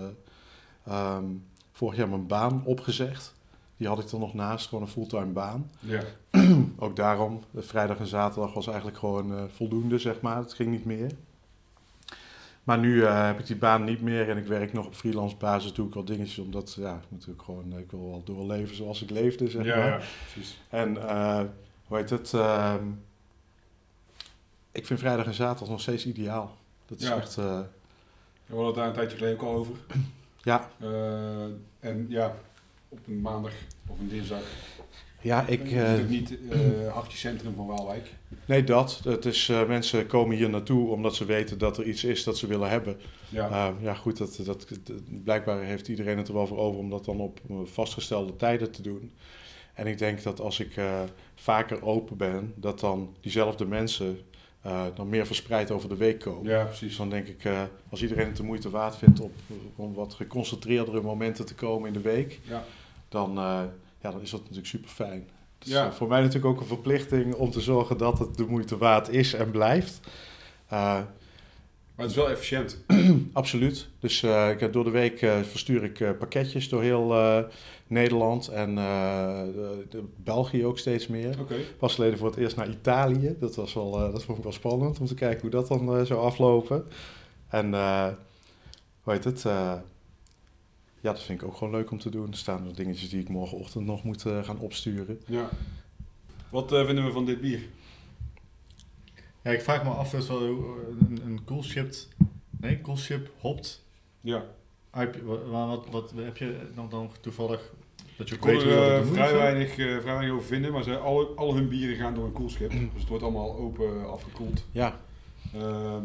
ehm, 0.86 1.24
vorig 1.72 1.96
jaar 1.96 2.08
mijn 2.08 2.26
baan 2.26 2.62
opgezegd. 2.64 3.34
Die 3.78 3.88
had 3.88 3.98
ik 3.98 4.08
er 4.10 4.18
nog 4.18 4.34
naast, 4.34 4.68
gewoon 4.68 4.84
een 4.84 4.90
fulltime 4.90 5.24
baan. 5.32 5.70
Ja. 5.80 6.02
Ook 6.78 6.96
daarom, 6.96 7.42
eh, 7.54 7.62
vrijdag 7.62 7.98
en 7.98 8.06
zaterdag 8.06 8.54
was 8.54 8.66
eigenlijk 8.66 8.98
gewoon 8.98 9.36
eh, 9.36 9.42
voldoende, 9.54 9.98
zeg 9.98 10.20
maar. 10.20 10.36
Het 10.36 10.52
ging 10.54 10.70
niet 10.70 10.84
meer. 10.84 11.10
Maar 12.64 12.78
nu 12.78 13.04
eh, 13.04 13.26
heb 13.26 13.38
ik 13.38 13.46
die 13.46 13.56
baan 13.56 13.84
niet 13.84 14.02
meer 14.02 14.30
en 14.30 14.36
ik 14.36 14.46
werk 14.46 14.72
nog 14.72 14.86
op 14.86 14.94
freelance 14.94 15.36
basis. 15.36 15.72
Doe 15.72 15.86
ik 15.88 15.94
wel 15.94 16.04
dingetjes, 16.04 16.38
omdat 16.38 16.74
ja, 16.74 17.00
natuurlijk 17.08 17.42
gewoon, 17.42 17.78
ik 17.78 17.90
wil 17.90 18.10
wel 18.10 18.22
doorleven 18.24 18.76
zoals 18.76 19.02
ik 19.02 19.10
leefde, 19.10 19.48
zeg 19.50 19.64
ja, 19.64 19.76
maar. 19.76 19.86
ja, 19.86 20.00
precies. 20.32 20.60
En 20.68 21.08
eh, 21.08 21.40
hoe 21.86 21.96
heet 21.96 22.10
het? 22.10 22.34
ehm, 22.34 22.84
ik 24.72 24.86
vind 24.86 24.98
vrijdag 25.00 25.26
en 25.26 25.34
zaterdag 25.34 25.68
nog 25.68 25.80
steeds 25.80 26.06
ideaal. 26.06 26.56
Dat 26.86 27.00
is 27.00 27.08
Ja. 27.08 27.16
echt, 27.16 27.34
We 27.34 27.64
hadden 28.46 28.66
het 28.66 28.74
daar 28.74 28.86
een 28.86 28.92
tijdje 28.92 29.16
geleden 29.16 29.40
ook 29.40 29.46
al 29.46 29.54
over. 29.54 29.74
ja, 30.50 30.68
en 31.80 32.06
ja, 32.08 32.34
op 32.88 32.98
een 33.06 33.20
maandag 33.20 33.52
of 33.86 33.98
een 33.98 34.08
dinsdag. 34.08 34.42
ja, 35.20 35.46
ik... 35.46 35.64
is 35.64 35.72
eh, 35.72 35.78
natuurlijk 35.78 36.08
niet 36.08 36.38
eh 36.50 36.92
achter 36.96 37.12
je 37.12 37.18
centrum 37.18 37.54
van 37.54 37.66
Waalwijk. 37.66 38.14
nee, 38.46 38.64
dat. 38.64 39.00
Het 39.04 39.24
is, 39.24 39.48
eh, 39.48 39.66
mensen 39.66 40.06
komen 40.06 40.36
hier 40.36 40.50
naartoe 40.50 40.90
omdat 40.90 41.14
ze 41.14 41.24
weten 41.24 41.58
dat 41.58 41.78
er 41.78 41.84
iets 41.84 42.04
is 42.04 42.24
dat 42.24 42.38
ze 42.38 42.46
willen 42.46 42.70
hebben. 42.70 42.96
Ja. 43.28 43.48
Ja, 43.48 43.74
ja 43.80 43.94
goed, 43.94 44.16
dat, 44.16 44.40
dat, 44.44 44.66
blijkbaar 45.24 45.62
heeft 45.62 45.88
iedereen 45.88 46.18
het 46.18 46.28
er 46.28 46.34
wel 46.34 46.46
voor 46.46 46.58
over 46.58 46.78
om 46.78 46.90
dat 46.90 47.04
dan 47.04 47.20
op 47.20 47.40
eh, 47.48 47.56
vastgestelde 47.64 48.36
tijden 48.36 48.70
te 48.70 48.82
doen. 48.82 49.12
En 49.74 49.86
ik 49.86 49.98
denk 49.98 50.22
dat 50.22 50.40
als 50.40 50.60
ik 50.60 50.76
eh, 50.76 51.02
vaker 51.34 51.82
open 51.82 52.16
ben, 52.16 52.52
dat 52.56 52.80
dan 52.80 53.14
diezelfde 53.20 53.64
mensen 53.66 54.18
eh, 54.62 54.82
dan 54.94 55.08
meer 55.08 55.26
verspreid 55.26 55.70
over 55.70 55.88
de 55.88 55.96
week 55.96 56.20
komen. 56.20 56.50
ja, 56.50 56.64
Dus 56.64 56.78
precies. 56.78 56.96
dan 56.96 57.10
denk 57.10 57.26
ik, 57.26 57.44
eh, 57.44 57.62
als 57.90 58.02
iedereen 58.02 58.26
het 58.26 58.36
de 58.36 58.42
moeite 58.42 58.70
waard 58.70 58.96
vindt 58.96 59.20
op, 59.20 59.32
om 59.76 59.94
wat 59.94 60.14
geconcentreerdere 60.14 61.00
momenten 61.00 61.46
te 61.46 61.54
komen 61.54 61.86
in 61.86 61.92
de 61.92 62.00
week, 62.00 62.40
Ja. 62.42 62.64
dan, 63.08 63.30
eh, 63.38 63.62
ja, 64.00 64.10
dan 64.10 64.20
is 64.20 64.30
dat 64.30 64.40
natuurlijk 64.40 64.66
super 64.68 64.90
fijn. 64.90 65.28
Ja. 65.58 65.86
eh, 65.86 65.92
voor 65.92 66.08
mij 66.08 66.18
natuurlijk 66.20 66.46
ook 66.54 66.60
een 66.60 66.66
verplichting 66.66 67.34
om 67.34 67.50
te 67.50 67.60
zorgen 67.60 67.98
dat 67.98 68.18
het 68.18 68.36
de 68.36 68.46
moeite 68.46 68.76
waard 68.76 69.08
is 69.08 69.34
en 69.34 69.50
blijft. 69.50 70.00
Maar 71.98 72.06
het 72.06 72.16
is 72.16 72.22
wel 72.22 72.32
efficiënt. 72.32 72.84
Absoluut. 73.32 73.88
Dus 73.98 74.22
eh, 74.22 74.50
ik 74.50 74.60
heb 74.60 74.72
door 74.72 74.84
de 74.84 74.90
week 74.90 75.22
eh, 75.22 75.40
verstuur 75.42 75.84
ik 75.84 76.00
eh, 76.00 76.10
pakketjes 76.18 76.68
door 76.68 76.82
heel 76.82 77.14
Nederland 77.86 78.48
en 78.48 78.74
de, 78.74 79.84
de 79.90 80.04
België 80.16 80.64
ook 80.66 80.78
steeds 80.78 81.06
meer. 81.06 81.40
Oké. 81.40 81.56
Pas 81.78 81.94
geleden 81.94 82.18
voor 82.18 82.28
het 82.28 82.36
eerst 82.36 82.56
naar 82.56 82.68
Italië. 82.68 83.36
Dat, 83.40 83.56
was 83.56 83.74
wel, 83.74 83.90
dat 83.90 84.24
vond 84.24 84.38
ik 84.38 84.44
wel 84.44 84.52
spannend 84.52 85.00
om 85.00 85.06
te 85.06 85.14
kijken 85.14 85.40
hoe 85.40 85.50
dat 85.50 85.68
dan 85.68 86.06
zou 86.06 86.20
aflopen. 86.20 86.84
En 87.48 87.72
hoe 89.02 89.12
heet 89.12 89.24
het? 89.24 89.42
ja, 89.42 89.82
dat 91.00 91.22
vind 91.22 91.42
ik 91.42 91.48
ook 91.48 91.56
gewoon 91.56 91.74
leuk 91.74 91.90
om 91.90 91.98
te 91.98 92.10
doen. 92.10 92.30
Er 92.30 92.36
staan 92.36 92.64
nog 92.64 92.72
dingetjes 92.72 93.08
die 93.08 93.20
ik 93.20 93.28
morgenochtend 93.28 93.86
nog 93.86 94.04
moet 94.04 94.22
gaan 94.22 94.58
opsturen. 94.58 95.20
Ja. 95.26 95.48
Wat 96.48 96.68
vinden 96.68 97.04
we 97.04 97.12
van 97.12 97.24
dit 97.24 97.40
bier? 97.40 97.60
Ja, 99.48 99.54
ik 99.54 99.60
vraag 99.60 99.84
me 99.84 99.90
af, 99.90 100.10
dus 100.10 100.28
wel, 100.28 100.40
eh, 100.40 100.48
een, 101.00 101.20
een 101.24 101.40
cool 101.44 101.62
shipped, 101.62 102.08
nee, 102.50 102.80
cool 102.80 102.96
ship 102.96 103.30
hopt. 103.40 103.84
Ja. 104.20 104.44
IP 105.00 105.22
Wat, 105.22 105.40
wat, 105.46 105.86
wat, 105.90 106.12
heb 106.16 106.36
je 106.36 106.56
nog 106.74 106.88
dan 106.88 107.10
toevallig 107.20 107.72
dat 108.16 108.28
je 108.28 108.34
Ik 108.34 108.40
kon 108.40 108.50
er 108.50 108.96
eh, 108.98 109.06
vrij, 109.06 109.34
weinig, 109.34 109.70
eh, 109.70 109.76
vrij 109.76 110.02
weinig 110.02 110.30
over 110.30 110.46
vinden, 110.46 110.72
maar 110.72 110.82
ze, 110.82 110.96
alle, 110.96 111.24
al 111.26 111.54
hun 111.54 111.68
bieren 111.68 111.96
gaan 111.96 112.14
door 112.14 112.24
een 112.24 112.32
koelschip. 112.32 112.70
Dus 112.92 113.00
het 113.00 113.08
wordt 113.08 113.22
allemaal 113.24 113.56
open 113.56 114.10
afgekoeld. 114.10 114.64
Ja, 114.72 115.00
Ehm, 115.54 116.02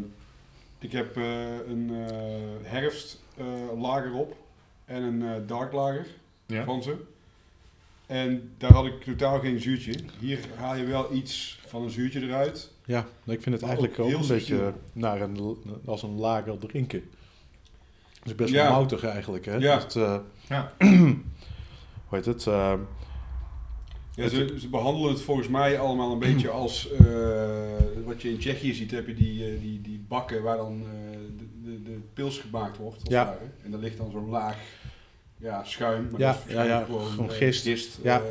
ik 0.78 0.92
heb 0.92 1.16
eh, 1.16 1.66
een 1.68 1.90
eh, 2.08 2.70
herfst 2.70 3.22
eh, 3.36 3.46
lager 3.80 4.12
op 4.14 4.36
en 4.84 5.02
een 5.02 5.22
eh, 5.22 5.48
dark 5.48 5.72
lager 5.72 6.06
Ja. 6.46 6.64
van 6.64 6.82
ze. 6.82 6.96
En 8.06 8.50
daar 8.58 8.72
had 8.72 8.86
ik 8.86 9.02
totaal 9.02 9.38
geen 9.40 9.60
zuurtje. 9.60 9.94
Hier 10.20 10.38
haal 10.56 10.76
je 10.76 10.84
wel 10.84 11.12
iets 11.14 11.58
van 11.66 11.82
een 11.82 11.90
zuurtje 11.90 12.20
eruit. 12.22 12.70
ja 12.84 13.06
ik 13.24 13.42
vind 13.42 13.54
het 13.54 13.64
eigenlijk 13.64 13.98
ook 13.98 14.12
een 14.12 14.26
beetje 14.26 14.72
naar 14.92 15.20
een, 15.20 15.56
als 15.84 16.02
een 16.02 16.14
lager 16.18 16.58
drinken. 16.58 17.02
Het 18.18 18.26
is 18.32 18.34
best 18.34 18.52
Ja. 18.52 18.62
wel 18.62 18.72
moutig 18.72 19.04
eigenlijk, 19.04 19.44
hè? 19.44 19.54
Ja. 19.56 19.78
Het, 19.78 19.96
eh, 19.96 20.16
Ja. 20.48 20.72
hoe 20.78 21.14
heet 22.10 22.24
het? 22.24 22.46
eh, 22.46 22.72
Ja, 24.14 24.28
ze, 24.28 24.54
ze 24.58 24.68
behandelen 24.68 25.10
het 25.10 25.20
volgens 25.20 25.48
mij 25.48 25.78
allemaal 25.78 26.12
een 26.12 26.18
beetje 26.28 26.50
als 26.50 26.92
eh, 26.92 27.06
wat 28.04 28.22
je 28.22 28.30
in 28.30 28.38
Tsjechië 28.38 28.74
ziet. 28.74 28.90
Heb 28.90 29.06
je 29.06 29.14
die, 29.14 29.60
die, 29.60 29.80
die 29.80 30.04
bakken 30.08 30.42
waar 30.42 30.56
dan 30.56 30.82
de, 31.36 31.46
de, 31.62 31.82
de 31.82 31.98
pils 32.14 32.38
gemaakt 32.38 32.76
wordt. 32.76 33.00
Als 33.00 33.08
Ja. 33.08 33.38
En 33.62 33.70
daar 33.70 33.80
ligt 33.80 33.96
dan 33.96 34.10
zo'n 34.10 34.28
laag 34.28 34.56
ja, 35.44 35.64
schuim. 35.64 36.08
Maar 36.10 36.20
Ja, 36.20 36.32
dat 36.32 36.36
is 36.48 36.54
waarschijnlijk 36.54 36.70
ja, 36.70 36.78
ja, 36.78 36.84
gewoon 36.84 37.06
gewoon 37.10 37.30
eh, 37.30 37.36
gist. 37.36 37.98
Ja. 38.02 38.18
eh, 38.20 38.24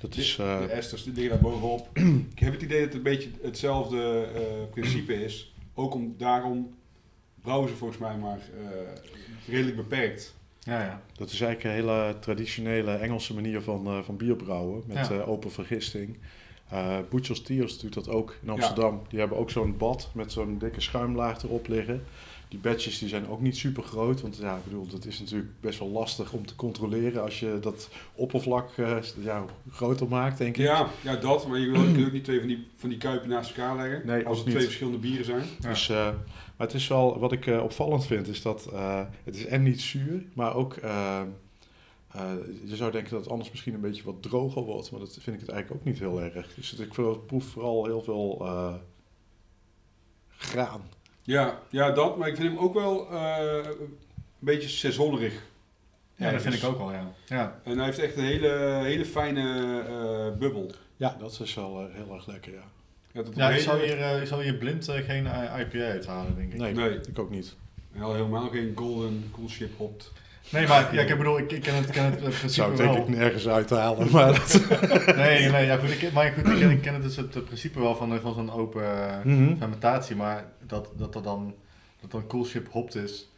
dat 0.00 0.12
de, 0.14 0.20
is... 0.20 0.38
eh, 0.40 0.60
de 0.60 0.66
esters 0.66 1.04
die 1.04 1.12
liggen 1.12 1.32
daar 1.32 1.40
bovenop. 1.50 1.88
ik 2.34 2.38
heb 2.38 2.52
het 2.52 2.62
idee 2.62 2.78
dat 2.78 2.86
het 2.88 2.96
een 2.96 3.02
beetje 3.02 3.28
hetzelfde 3.42 4.28
eh, 4.34 4.42
principe 4.70 5.24
is. 5.24 5.54
Ook 5.74 5.94
om, 5.94 6.14
daarom 6.18 6.74
brouwen 7.42 7.68
ze 7.68 7.74
volgens 7.74 7.98
mij 8.00 8.16
maar 8.16 8.38
eh, 8.38 9.52
redelijk 9.52 9.76
beperkt. 9.76 10.34
Ja, 10.60 10.80
ja. 10.82 11.02
Dat 11.16 11.30
is 11.30 11.40
eigenlijk 11.40 11.64
een 11.64 11.82
hele 11.84 12.16
traditionele 12.20 12.92
Engelse 12.94 13.34
manier 13.34 13.60
van, 13.62 13.86
eh, 13.86 14.02
van 14.02 14.16
bier 14.16 14.36
brouwen. 14.36 14.82
Met 14.86 14.96
Ja. 15.08 15.10
eh, 15.20 15.28
open 15.28 15.50
vergisting. 15.52 16.18
Eh 16.70 16.98
Butcher's 17.10 17.42
Tears 17.42 17.78
doet 17.78 17.94
dat 17.94 18.08
ook 18.08 18.36
in 18.42 18.50
Amsterdam. 18.50 19.02
Die 19.08 19.18
hebben 19.18 19.38
ook 19.38 19.50
zo'n 19.50 19.76
bad 19.76 20.10
met 20.14 20.32
zo'n 20.32 20.58
dikke 20.58 20.80
schuimlaag 20.80 21.42
erop 21.42 21.68
liggen. 21.68 22.02
Die 22.50 22.58
batches 22.58 22.98
die 22.98 23.08
zijn 23.08 23.28
ook 23.28 23.40
niet 23.40 23.56
super 23.56 23.82
groot. 23.82 24.20
Want 24.20 24.36
ja, 24.36 24.56
ik 24.56 24.64
bedoel, 24.64 24.86
dat 24.86 25.04
is 25.04 25.18
natuurlijk 25.20 25.50
best 25.60 25.78
wel 25.78 25.88
lastig 25.88 26.32
om 26.32 26.46
te 26.46 26.56
controleren 26.56 27.22
als 27.22 27.40
je 27.40 27.58
dat 27.60 27.88
oppervlak 28.14 28.70
eh, 28.76 28.96
ja, 29.22 29.44
groter 29.70 30.08
maakt, 30.08 30.38
denk 30.38 30.56
ik. 30.56 30.64
Ja, 30.64 30.88
ja, 31.00 31.16
dat. 31.16 31.46
Maar 31.46 31.58
je, 31.58 31.70
wil, 31.70 32.04
ook 32.06 32.12
niet 32.12 32.24
twee 32.24 32.38
van 32.38 32.48
die, 32.48 32.66
van 32.76 32.88
die 32.88 32.98
kuipen 32.98 33.28
naast 33.28 33.56
elkaar 33.56 33.76
leggen. 33.76 34.06
Nee, 34.06 34.26
als 34.26 34.38
het 34.38 34.46
twee 34.46 34.62
verschillende 34.62 34.98
bieren 34.98 35.24
zijn. 35.24 35.44
Ja. 35.60 35.68
Dus, 35.68 35.88
eh, 35.88 35.96
maar 36.56 36.66
het 36.66 36.74
is 36.74 36.88
wel, 36.88 37.18
wat 37.18 37.32
ik 37.32 37.46
eh, 37.46 37.62
opvallend 37.62 38.06
vind, 38.06 38.28
is 38.28 38.42
dat 38.42 38.68
eh, 38.72 39.00
het 39.24 39.36
is 39.36 39.46
en 39.46 39.62
niet 39.62 39.80
zuur, 39.80 40.22
maar 40.32 40.54
ook, 40.54 40.76
eh, 42.12 42.32
je 42.64 42.76
zou 42.76 42.90
denken 42.92 43.10
dat 43.10 43.20
het 43.20 43.30
anders 43.30 43.50
misschien 43.50 43.74
een 43.74 43.80
beetje 43.80 44.04
wat 44.04 44.22
droger 44.22 44.62
wordt, 44.62 44.90
maar 44.90 45.00
dat 45.00 45.18
vind 45.20 45.36
ik 45.36 45.40
het 45.40 45.50
eigenlijk 45.50 45.80
ook 45.80 45.86
niet 45.86 45.98
heel 45.98 46.20
erg. 46.20 46.54
Dus 46.54 46.70
het, 46.70 46.80
ik 46.80 46.88
proef 47.26 47.44
vooral 47.44 47.84
heel 47.84 48.02
veel 48.02 48.38
eh, 48.40 48.74
graan. 50.36 50.82
Ja, 51.22 51.58
ja, 51.70 51.90
dat. 51.90 52.16
Maar 52.16 52.28
ik 52.28 52.36
vind 52.36 52.48
hem 52.48 52.58
ook 52.58 52.74
wel 52.74 53.10
eh, 53.10 53.64
een 53.80 53.96
beetje 54.38 54.68
seizonerig. 54.68 55.48
Ja, 56.16 56.30
dat 56.30 56.42
vind 56.42 56.54
ik 56.54 56.64
ook 56.64 56.78
wel, 56.78 56.92
ja. 56.92 57.12
ja. 57.26 57.60
En 57.64 57.76
hij 57.76 57.84
heeft 57.86 57.98
echt 57.98 58.16
een 58.16 58.24
hele, 58.24 58.80
hele 58.82 59.04
fijne 59.04 59.80
eh, 59.80 60.38
bubbel. 60.38 60.70
Ja, 60.96 61.16
dat 61.18 61.40
is 61.40 61.54
wel 61.54 61.88
heel 61.92 62.14
erg 62.14 62.26
lekker, 62.26 62.52
ja. 62.52 62.64
Ja, 63.12 63.22
dat 63.22 63.36
Ja, 63.36 63.50
ik 63.50 63.60
zou 63.60 63.80
hier, 63.84 64.00
eh, 64.00 64.20
ik 64.20 64.26
zou 64.26 64.42
hier 64.42 64.54
blind 64.54 64.84
geen 64.90 65.26
IPA 65.58 65.78
uithalen, 65.78 66.36
denk 66.36 66.52
ik. 66.52 66.58
Nee, 66.58 66.74
Nee. 66.74 67.00
ik 67.08 67.18
ook 67.18 67.30
niet. 67.30 67.56
En 67.92 68.02
al 68.02 68.14
helemaal 68.14 68.48
geen 68.48 68.72
golden 68.74 69.28
cool 69.32 69.48
ship 69.48 69.76
hopped. 69.76 70.12
Nee, 70.50 70.66
maar 70.66 70.94
ja, 70.94 71.02
ik 71.02 71.18
bedoel, 71.18 71.38
ik, 71.38 71.52
ik 71.52 71.62
ken 71.62 71.74
het, 71.74 71.90
ken 71.90 72.04
het 72.04 72.14
eh, 72.14 72.20
principe 72.38 72.48
Zou 72.48 72.70
ik 72.70 72.76
denk 72.76 72.96
ik 72.96 73.08
nergens 73.08 73.48
uithalen, 73.48 74.10
maar... 74.12 74.42
Nee, 75.16 75.48
nee, 75.48 75.66
ja, 75.66 75.76
goed, 75.76 75.90
ik, 75.90 76.12
maar 76.12 76.32
goed, 76.32 76.46
ik 76.46 76.58
ken, 76.58 76.70
ik 76.70 76.80
ken 76.80 76.94
het, 76.94 77.02
dus 77.02 77.16
het 77.16 77.44
principe 77.44 77.80
wel 77.80 77.96
van, 77.96 78.20
van 78.20 78.34
zo'n 78.34 78.52
open 78.52 78.82
eh, 78.82 79.24
mhm. 79.24 79.56
fermentatie, 79.56 80.16
maar 80.16 80.44
dat 80.66 80.90
dat, 80.96 81.12
dat 81.12 81.24
dan, 81.24 81.54
dat 82.00 82.10
dan 82.10 82.26
cool 82.26 82.44
ship 82.44 82.68
hopt 82.70 82.94
is, 82.94 83.28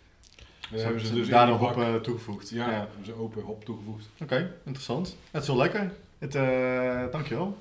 dus 0.71 0.83
hebben 0.83 1.07
ze, 1.07 1.14
dus 1.14 1.28
daar 1.28 1.47
nog 1.47 1.59
hop 1.59 1.76
eh, 1.76 1.95
toegevoegd. 1.95 2.50
Ja, 2.50 2.71
ja, 2.71 2.76
hebben 2.76 3.04
ze 3.04 3.14
open 3.14 3.42
hop 3.42 3.64
toegevoegd. 3.64 4.09
Oké, 4.23 4.54
interessant. 4.64 5.16
Het 5.31 5.42
is 5.42 5.49
wel 5.49 5.57
lekker. 5.57 5.92
Het, 6.19 6.33
dankjewel. 7.12 7.57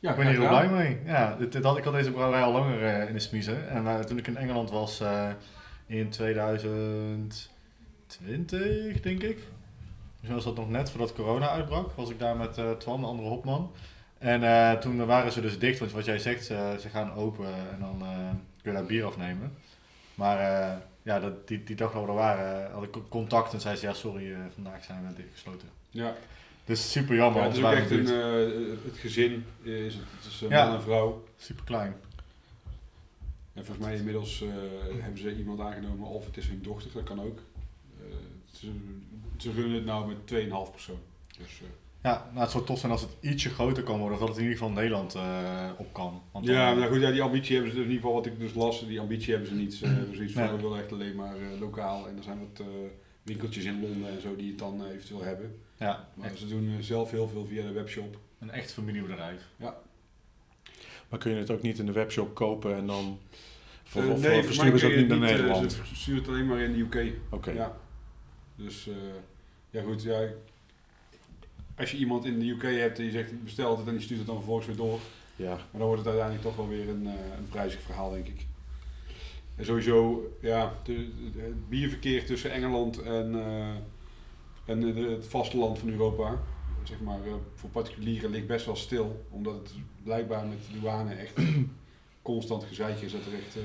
Ja, 0.00 0.10
ik 0.10 0.16
ben 0.16 0.26
hier 0.26 0.38
heel 0.38 0.48
blij 0.48 0.68
mee. 0.68 0.98
Ja, 1.04 1.36
dit, 1.38 1.64
had, 1.64 1.78
ik 1.78 1.84
had 1.84 1.92
deze 1.92 2.10
brouwerij 2.10 2.42
al 2.42 2.52
langer 2.52 3.08
in 3.08 3.14
de 3.14 3.20
smiezen. 3.20 3.68
En 3.68 3.84
uh, 3.84 3.98
toen 3.98 4.18
ik 4.18 4.26
in 4.26 4.36
Engeland 4.36 4.70
was 4.70 5.02
in 5.86 6.08
2000... 6.08 7.50
20, 8.08 9.00
denk 9.00 9.22
ik. 9.22 9.38
Dus 10.20 10.30
was 10.30 10.44
dat 10.44 10.56
nog 10.56 10.70
net 10.70 10.90
voordat 10.90 11.12
corona 11.12 11.48
uitbrak, 11.48 11.92
was 11.92 12.10
ik 12.10 12.18
daar 12.18 12.36
met 12.36 12.58
uh, 12.58 12.70
Twan, 12.70 13.00
de 13.00 13.06
andere 13.06 13.28
hopman. 13.28 13.72
En 14.18 14.42
uh, 14.42 14.72
toen 14.72 15.06
waren 15.06 15.32
ze 15.32 15.40
dus 15.40 15.58
dicht, 15.58 15.78
want 15.78 15.92
wat 15.92 16.04
jij 16.04 16.18
zegt, 16.18 16.44
ze, 16.44 16.76
ze 16.80 16.88
gaan 16.88 17.12
open 17.12 17.46
en 17.46 17.78
dan 17.80 18.02
eh, 18.02 18.30
kun 18.62 18.72
je 18.72 18.78
daar 18.78 18.86
bier 18.86 19.04
afnemen. 19.04 19.52
Maar 20.14 20.38
ja, 21.02 21.20
dat, 21.20 21.48
die, 21.48 21.64
die 21.64 21.76
dag 21.76 21.92
dat 21.92 22.02
we 22.02 22.08
er 22.08 22.14
waren, 22.14 22.70
had 22.72 22.82
ik 22.82 22.96
contact 23.08 23.52
en 23.52 23.60
zei 23.60 23.76
ze, 23.76 23.86
ja 23.86 23.92
sorry, 23.92 24.36
vandaag 24.54 24.84
zijn 24.84 25.06
we 25.06 25.14
dichtgesloten. 25.14 25.68
Ja. 25.90 26.14
Dus 26.64 26.92
super 26.92 27.14
jammer. 27.14 27.42
Ja, 27.42 27.48
het 27.48 27.56
is 27.56 27.62
ook 27.62 28.84
het 28.84 28.98
gezin, 28.98 29.44
is 29.62 29.94
het, 29.94 30.26
is 30.28 30.40
een 30.40 30.48
man 30.48 30.74
en 30.74 30.82
vrouw. 30.82 31.24
Super 31.36 31.64
klein. 31.64 31.94
En 33.54 33.64
volgens 33.64 33.86
mij 33.86 33.96
inmiddels 33.96 34.44
hebben 35.00 35.18
ze 35.18 35.36
iemand 35.36 35.60
aangenomen, 35.60 36.08
of 36.08 36.26
het 36.26 36.36
is 36.36 36.48
hun 36.48 36.62
dochter, 36.62 36.90
dat 36.92 37.02
kan 37.02 37.22
ook. 37.22 37.38
Eh, 38.62 38.68
ze, 38.68 38.70
ze 39.36 39.52
runnen 39.52 39.74
het 39.74 39.84
nou 39.84 40.06
met 40.08 40.16
2,5 40.26 40.70
persoon. 40.72 40.98
Dus, 41.38 41.60
eh, 41.60 41.66
Ja, 42.02 42.26
nou, 42.30 42.40
het 42.42 42.50
zou 42.50 42.64
tof 42.64 42.78
zijn 42.78 42.92
als 42.92 43.00
het 43.00 43.10
ietsje 43.20 43.48
groter 43.50 43.82
kan 43.82 43.98
worden, 43.98 44.12
of 44.14 44.18
dat 44.18 44.28
het 44.28 44.36
in 44.38 44.42
ieder 44.44 44.58
geval 44.58 44.72
Nederland 44.74 45.14
eh, 45.14 45.70
op 45.78 45.92
kan. 45.92 46.22
Want 46.32 46.46
dan- 46.46 46.54
ja, 46.54 46.74
maar 46.74 46.88
goed, 46.88 47.00
ja, 47.00 47.10
die 47.10 47.22
ambitie 47.22 47.54
hebben 47.54 47.72
ze 47.72 47.76
dus 47.78 47.86
in 47.86 47.92
ieder 47.92 48.06
geval 48.06 48.22
wat 48.22 48.26
ik 48.32 48.38
dus 48.38 48.54
las, 48.54 48.86
die 48.86 49.00
ambitie 49.00 49.30
hebben 49.32 49.48
ze 49.48 49.54
niet. 49.56 49.74
Ze 49.78 49.86
hebben 49.86 50.14
zoiets 50.14 50.32
van, 50.32 50.56
we 50.56 50.62
willen 50.62 50.78
echt 50.78 50.92
alleen 50.92 51.14
maar 51.16 51.36
eh, 51.36 51.60
lokaal. 51.60 52.08
En 52.08 52.16
er 52.16 52.22
zijn 52.22 52.38
wat 52.38 52.60
eh, 52.60 52.66
winkeltjes 53.22 53.64
in 53.64 53.80
Londen 53.80 54.10
en 54.10 54.20
zo 54.20 54.36
die 54.36 54.48
het 54.48 54.58
dan 54.58 54.84
eh, 54.84 54.90
eventueel 54.94 55.22
hebben. 55.22 55.58
ja, 55.76 56.08
Maar 56.14 56.26
echt, 56.28 56.38
ze 56.38 56.48
doen 56.48 56.68
eh, 56.68 56.82
zelf 56.84 57.10
heel 57.10 57.28
veel 57.28 57.46
via 57.46 57.62
de 57.62 57.72
webshop. 57.72 58.18
een 58.38 58.50
echt 58.50 58.72
familiebedrijf. 58.72 59.42
Maar 61.08 61.18
kun 61.18 61.30
je 61.32 61.38
het 61.38 61.50
ook 61.50 61.62
niet 61.62 61.78
in 61.78 61.86
de 61.86 61.92
webshop 61.92 62.34
kopen 62.34 62.76
en 62.76 62.86
dan... 62.86 63.18
Voor, 63.84 64.02
Eh, 64.02 64.10
of 64.10 64.20
nee, 64.20 64.42
versturen 64.42 64.78
ze 64.78 64.86
ook 64.86 64.96
niet 64.96 65.08
naar 65.08 65.22
eh, 65.22 65.24
Nederland? 65.30 65.72
ze 65.72 65.94
sturen 65.94 66.20
het 66.20 66.28
alleen 66.30 66.46
maar 66.46 66.60
in 66.60 66.72
de 66.72 66.78
UK. 66.78 67.12
Oké. 67.30 67.50
Ja. 67.50 67.76
Dus, 68.58 68.88
eh, 68.88 68.94
ja 69.70 69.82
goed, 69.82 70.02
ja, 70.02 70.28
als 71.76 71.90
je 71.90 71.96
iemand 71.96 72.24
in 72.24 72.38
de 72.38 72.48
UK 72.48 72.62
hebt 72.62 72.98
en 72.98 73.04
je 73.04 73.10
zegt 73.10 73.44
bestelt 73.44 73.78
het 73.78 73.86
en 73.86 73.92
die 73.92 74.02
stuurt 74.02 74.18
het 74.18 74.28
dan 74.28 74.36
vervolgens 74.36 74.66
weer 74.66 74.76
door. 74.76 74.98
Ja. 75.36 75.54
Maar 75.54 75.66
dan 75.72 75.80
wordt 75.86 75.98
het 75.98 76.06
uiteindelijk 76.06 76.46
toch 76.46 76.56
wel 76.56 76.68
weer 76.68 76.88
een, 76.88 77.06
eh, 77.06 77.12
een 77.38 77.48
prijzig 77.48 77.80
verhaal, 77.80 78.10
denk 78.10 78.26
ik. 78.26 78.46
En 79.56 79.64
sowieso, 79.64 80.30
ja, 80.40 80.74
de, 80.84 80.94
de- 81.32 81.40
het 81.40 81.68
bierverkeer 81.68 82.26
tussen 82.26 82.50
Engeland 82.52 83.02
en, 83.02 83.34
eh, 83.34 83.68
en 84.64 84.80
de- 84.80 85.00
het 85.10 85.26
vasteland 85.26 85.78
van 85.78 85.88
Europa, 85.88 86.40
zeg 86.82 87.00
maar, 87.00 87.18
voor 87.54 87.70
particulieren 87.70 88.30
ligt 88.30 88.46
best 88.46 88.66
wel 88.66 88.76
stil. 88.76 89.24
Omdat 89.30 89.54
het 89.54 89.72
blijkbaar 90.02 90.46
met 90.46 90.58
de 90.72 90.80
douane 90.80 91.14
echt 91.14 91.32
constant 92.22 92.64
gezeik 92.64 93.00
is 93.00 93.12
dat 93.12 93.26
er 93.26 93.34
echt 93.34 93.56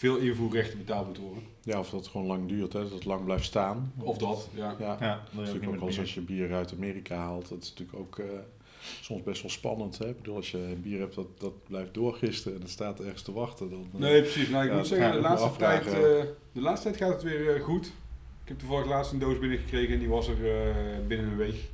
veel 0.00 0.16
invoerrechten 0.16 0.78
betaald 0.78 1.06
moet 1.06 1.18
worden. 1.18 1.42
ja, 1.62 1.78
of 1.78 1.90
dat 1.90 2.00
het 2.00 2.08
gewoon 2.10 2.26
lang 2.26 2.48
duurt, 2.48 2.72
hè, 2.72 2.82
dat 2.82 2.90
het 2.92 3.04
lang 3.04 3.24
blijft 3.24 3.44
staan. 3.44 3.92
Of 3.98 4.18
dat, 4.18 4.48
ja. 4.54 4.76
Ja, 4.78 4.96
Ja, 5.00 5.14
dat 5.32 5.42
is 5.46 5.52
natuurlijk 5.52 5.66
ook 5.74 5.80
als, 5.80 5.90
bier. 5.90 6.00
als 6.00 6.14
je 6.14 6.20
bier 6.20 6.52
uit 6.52 6.72
Amerika 6.72 7.16
haalt. 7.16 7.48
Dat 7.48 7.62
is 7.62 7.68
natuurlijk 7.68 7.98
ook 7.98 8.18
eh, 8.18 8.26
soms 9.00 9.22
best 9.22 9.42
wel 9.42 9.50
spannend. 9.50 9.98
Hè? 9.98 10.08
Ik 10.08 10.16
bedoel, 10.16 10.36
als 10.36 10.50
je 10.50 10.58
een 10.58 10.80
bier 10.82 10.98
hebt 11.00 11.14
dat, 11.14 11.26
dat 11.38 11.52
blijft 11.66 11.94
doorgisten 11.94 12.54
en 12.54 12.60
het 12.60 12.70
staat 12.70 13.00
ergens 13.00 13.22
te 13.22 13.32
wachten. 13.32 13.70
Dan, 13.70 13.86
eh, 13.94 14.00
Nee, 14.00 14.20
precies. 14.20 14.48
Nou, 14.48 14.64
ik 14.64 14.70
Ja, 14.70 14.76
moet 14.76 14.86
zeggen, 14.86 15.12
de, 15.12 15.20
laatste 15.20 15.56
tijd, 15.58 15.86
eh, 15.86 15.92
de 16.52 16.60
laatste 16.60 16.88
tijd 16.90 17.00
gaat 17.02 17.12
het 17.12 17.22
weer 17.22 17.60
goed. 17.60 17.86
Ik 18.42 18.48
heb 18.48 18.58
toevallig 18.58 18.86
laatst 18.86 19.12
een 19.12 19.18
doos 19.18 19.38
binnengekregen 19.38 19.92
en 19.94 19.98
die 19.98 20.08
was 20.08 20.28
er 20.28 20.50
eh, 20.50 21.06
binnen 21.06 21.26
een 21.30 21.36
week. 21.36 21.68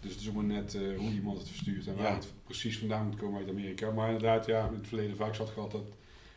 Dus 0.00 0.10
het 0.12 0.20
is 0.20 0.28
ook 0.28 0.34
maar 0.34 0.44
net 0.44 0.74
eh, 0.74 0.80
hoe 0.98 1.10
iemand 1.10 1.38
het 1.38 1.48
verstuurt 1.48 1.86
en 1.86 1.94
waar 1.96 2.04
Ja. 2.06 2.14
het 2.14 2.32
precies 2.44 2.78
vandaan 2.78 3.06
moet 3.06 3.16
komen 3.16 3.40
uit 3.40 3.48
Amerika. 3.50 3.90
Maar 3.90 4.06
inderdaad, 4.06 4.46
ja, 4.46 4.66
in 4.66 4.74
het 4.74 4.88
verleden 4.88 5.16
vaak 5.16 5.34
zat 5.34 5.48
gehad 5.50 5.70
dat 5.70 5.82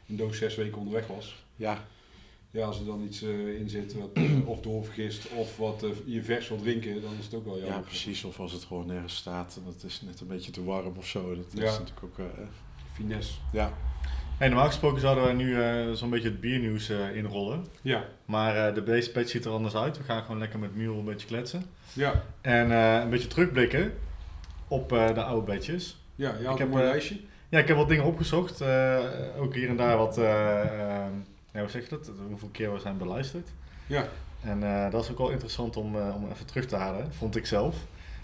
een 0.09 0.15
doos 0.15 0.37
zes 0.37 0.55
weken 0.55 0.77
onderweg 0.77 1.07
was. 1.07 1.43
ja, 1.55 1.85
Ja, 2.51 2.65
als 2.65 2.79
er 2.79 2.85
dan 2.85 3.01
iets 3.03 3.21
eh, 3.21 3.59
in 3.59 3.69
zit 3.69 3.95
wat 3.99 4.09
of 4.45 4.59
doorvergist 4.61 5.27
of 5.35 5.57
wat 5.57 5.83
eh, 5.83 5.89
je 6.05 6.23
vers 6.23 6.47
wil 6.47 6.57
drinken, 6.61 7.01
dan 7.01 7.11
is 7.19 7.25
het 7.25 7.33
ook 7.33 7.45
wel 7.45 7.57
jammer. 7.57 7.73
ja, 7.75 7.79
precies. 7.81 8.23
Of 8.23 8.39
als 8.39 8.51
het 8.51 8.63
gewoon 8.63 8.87
nergens 8.87 9.15
staat 9.15 9.59
en 9.61 9.71
het 9.73 9.83
is 9.83 10.01
net 10.01 10.19
een 10.19 10.27
beetje 10.27 10.51
te 10.51 10.63
warm 10.63 10.93
of 10.97 11.07
zo. 11.07 11.35
Dat 11.35 11.45
is 11.53 11.59
natuurlijk 11.59 12.03
ook... 12.03 12.17
eh, 12.19 12.25
Finesse. 12.93 13.33
ja, 13.51 13.73
Hey, 14.37 14.47
normaal 14.47 14.67
gesproken 14.67 15.01
zouden 15.01 15.23
wij 15.23 15.33
nu 15.33 15.61
eh, 15.61 15.91
zo'n 15.91 16.09
beetje 16.09 16.29
het 16.29 16.39
biernieuws 16.39 16.89
eh, 16.89 17.15
inrollen. 17.15 17.65
Ja, 17.81 18.05
Maar 18.25 18.67
eh, 18.67 18.75
de 18.75 18.81
base 18.81 19.11
patch 19.11 19.29
ziet 19.29 19.45
er 19.45 19.51
anders 19.51 19.75
uit. 19.75 19.97
We 19.97 20.03
gaan 20.03 20.21
gewoon 20.21 20.37
lekker 20.37 20.59
met 20.59 20.75
Miel 20.75 20.97
een 20.97 21.05
beetje 21.05 21.27
kletsen. 21.27 21.65
ja, 21.93 22.23
En 22.41 22.71
eh, 22.71 22.99
een 23.03 23.09
beetje 23.09 23.27
terugblikken 23.27 23.93
op 24.67 24.91
eh, 24.91 25.13
de 25.13 25.23
oude 25.23 25.45
badges. 25.53 25.97
ja. 26.15 26.35
Je 26.39 26.43
had 26.45 26.53
Ik 26.53 26.59
heb, 26.59 26.67
een 26.67 26.73
mooi 26.73 26.83
lijstje. 26.83 27.19
Ja, 27.53 27.59
ik 27.59 27.67
heb 27.67 27.77
wat 27.77 27.87
dingen 27.87 28.03
opgezocht. 28.05 28.61
eh, 28.61 28.99
ook 29.37 29.53
hier 29.55 29.69
en 29.69 29.77
daar 29.77 29.97
wat... 29.97 30.17
eh, 30.17 30.61
eh, 30.61 31.05
hoe 31.51 31.69
zeg 31.69 31.83
je 31.83 31.89
dat? 31.89 32.11
Hoeveel 32.29 32.49
keer 32.51 32.73
we 32.73 32.79
zijn 32.79 32.97
beluisterd. 32.97 33.49
Ja, 33.87 34.07
En 34.41 34.89
dat 34.91 35.03
is 35.03 35.11
ook 35.11 35.17
wel 35.17 35.29
interessant 35.29 35.77
om, 35.77 35.95
om 35.95 36.29
even 36.31 36.45
terug 36.45 36.65
te 36.65 36.75
halen, 36.75 37.13
vond 37.13 37.35
ik 37.35 37.45
zelf. 37.45 37.75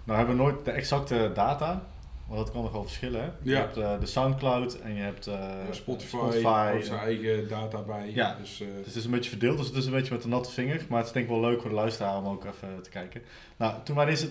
Nou 0.03 0.17
hebben 0.17 0.37
we 0.37 0.41
nooit 0.43 0.65
de 0.65 0.71
exacte 0.71 1.31
data, 1.33 1.83
want 2.27 2.39
dat 2.39 2.51
kan 2.51 2.61
nog 2.61 2.71
wel 2.71 2.83
verschillen. 2.83 3.21
hè. 3.21 3.25
Je 3.41 3.49
Ja. 3.51 3.57
hebt 3.59 3.73
de 4.01 4.05
Soundcloud 4.05 4.79
en 4.79 4.93
je 4.95 5.01
hebt 5.01 5.29
Spotify, 5.71 6.07
Spotify. 6.15 6.79
zijn 6.83 6.99
eigen 6.99 7.47
data 7.47 7.81
bij. 7.81 8.11
Ja. 8.13 8.35
Dus, 8.39 8.57
Dus 8.57 8.85
het 8.85 8.95
is 8.95 9.05
een 9.05 9.11
beetje 9.11 9.29
verdeeld, 9.29 9.57
dus 9.57 9.67
het 9.67 9.75
is 9.75 9.85
een 9.85 9.91
beetje 9.91 10.13
met 10.13 10.21
de 10.21 10.27
natte 10.27 10.51
vinger. 10.51 10.85
Maar 10.89 10.97
het 10.97 11.07
is 11.07 11.13
denk 11.13 11.25
ik 11.25 11.31
wel 11.31 11.41
leuk 11.41 11.61
voor 11.61 11.69
de 11.69 11.75
luisteraar 11.75 12.17
om 12.17 12.27
ook 12.27 12.45
even 12.45 12.81
te 12.83 12.89
kijken. 12.89 13.21
Nou, 13.57 13.73
toen 13.83 13.95
wij 13.95 14.05
deze 14.05 14.29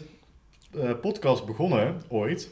podcast 1.00 1.44
begonnen, 1.46 2.02
ooit, 2.08 2.50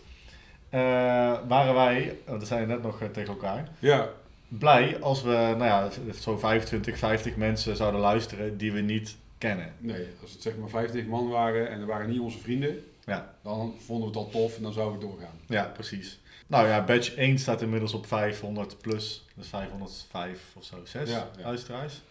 waren 1.49 1.75
wij, 1.75 2.19
want 2.27 2.41
we 2.41 2.47
zeiden 2.47 2.69
net 2.69 2.83
nog 2.83 3.01
eh, 3.01 3.09
tegen 3.09 3.29
elkaar, 3.29 3.69
ja, 3.79 4.09
blij 4.49 5.01
als 5.01 5.23
we, 5.23 5.31
nou 5.31 5.65
ja, 5.65 5.89
zo 6.21 6.39
25, 6.39 6.99
50 6.99 7.37
mensen 7.37 7.77
zouden 7.77 8.01
luisteren 8.01 8.57
die 8.57 8.73
we 8.73 8.81
niet 8.81 9.17
kennen. 9.39 9.73
nee, 9.79 10.07
als 10.23 10.33
het 10.33 10.43
zeg 10.43 10.57
maar 10.57 10.69
50 10.69 11.07
man 11.07 11.29
waren 11.29 11.69
en 11.71 11.81
er 11.81 11.87
waren 11.87 12.09
niet 12.11 12.21
onze 12.21 12.39
vrienden, 12.39 12.85
Ja. 13.05 13.35
dan 13.43 13.75
vonden 13.87 14.13
we 14.13 14.19
het 14.19 14.27
al 14.27 14.31
tof 14.41 14.57
en 14.57 14.63
dan 14.63 14.73
zouden 14.73 14.99
we 15.01 15.07
doorgaan. 15.07 15.39
Ja, 15.47 15.65
precies. 15.75 16.19
Nou 16.47 16.67
ja, 16.69 16.85
badge 16.85 17.15
1 17.15 17.39
staat 17.39 17.63
inmiddels 17.63 17.93
op 17.95 18.07
500 18.07 18.79
plus, 18.81 19.25
dus 19.35 19.49
505 19.49 20.41
of 20.57 20.65
zo, 20.65 20.77
6 20.85 21.11
Ja, 21.11 21.29
ja. 21.37 21.43
luisteraars. 21.45 22.03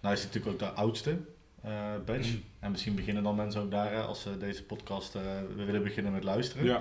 Nou 0.00 0.14
is 0.14 0.22
het 0.22 0.34
natuurlijk 0.34 0.62
ook 0.62 0.68
de 0.68 0.80
oudste 0.80 1.16
eh, 1.62 1.70
badge. 2.06 2.38
En 2.60 2.70
misschien 2.70 2.94
beginnen 2.94 3.22
dan 3.22 3.34
mensen 3.34 3.60
ook 3.60 3.70
daar, 3.70 3.92
eh, 3.92 4.06
als 4.06 4.22
ze 4.22 4.38
deze 4.38 4.62
podcast 4.64 5.14
eh, 5.14 5.22
we 5.56 5.64
willen 5.64 5.82
beginnen 5.82 6.12
met 6.12 6.24
luisteren. 6.24 6.64
Ja, 6.64 6.80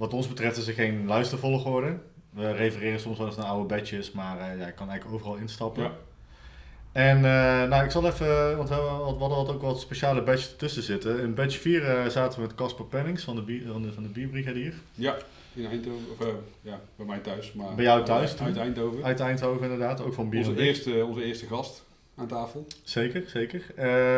Wat 0.00 0.14
ons 0.14 0.28
betreft 0.28 0.56
is 0.56 0.66
er 0.66 0.74
geen 0.74 1.06
luistervolgorde. 1.06 1.98
We 2.30 2.52
refereren 2.52 3.00
soms 3.00 3.18
wel 3.18 3.26
eens 3.26 3.36
naar 3.36 3.46
oude 3.46 3.74
badges, 3.74 4.12
maar 4.12 4.38
eh, 4.38 4.58
ja, 4.58 4.66
je 4.66 4.72
kan 4.72 4.88
eigenlijk 4.88 5.20
overal 5.20 5.36
instappen. 5.36 5.82
ja. 5.82 5.92
En 6.92 7.16
eh, 7.16 7.68
nou, 7.68 7.84
ik 7.84 7.90
zal 7.90 8.06
even, 8.06 8.56
want 8.56 8.68
we, 8.68 8.74
hadden 8.74 9.18
wat 9.18 9.48
ook 9.48 9.62
wat 9.62 9.80
speciale 9.80 10.22
badges 10.22 10.50
ertussen 10.50 10.82
zitten. 10.82 11.20
In 11.20 11.34
badge 11.34 11.58
4 11.58 11.84
eh, 11.84 12.06
zaten 12.06 12.40
we 12.40 12.46
met 12.46 12.54
Casper 12.54 12.84
Pennings 12.84 13.24
van 13.24 13.34
de, 13.34 13.42
bier, 13.42 13.62
van 13.72 13.82
de, 13.82 13.92
van 13.92 14.02
de 14.02 14.08
Bierbrigadier. 14.08 14.74
ja. 14.94 15.16
In 15.54 15.66
Eindhoven, 15.66 16.06
of 16.18 16.26
ja, 16.60 16.80
bij 16.96 17.06
mij 17.06 17.18
thuis. 17.18 17.52
Maar 17.52 17.74
Bij 17.74 17.84
jou 17.84 18.04
thuis 18.04 18.34
toen? 18.34 18.46
Uit 18.46 18.56
Eindhoven. 18.56 19.04
Uit 19.04 19.20
Eindhoven 19.20 19.62
inderdaad, 19.62 20.02
ook 20.02 20.14
van 20.14 20.28
Bier 20.28 20.48
Onze 20.48 20.62
eerste, 20.62 21.04
onze 21.04 21.24
eerste 21.24 21.46
gast 21.46 21.84
aan 22.16 22.26
tafel. 22.26 22.66
Zeker, 22.84 23.24
zeker. 23.26 23.62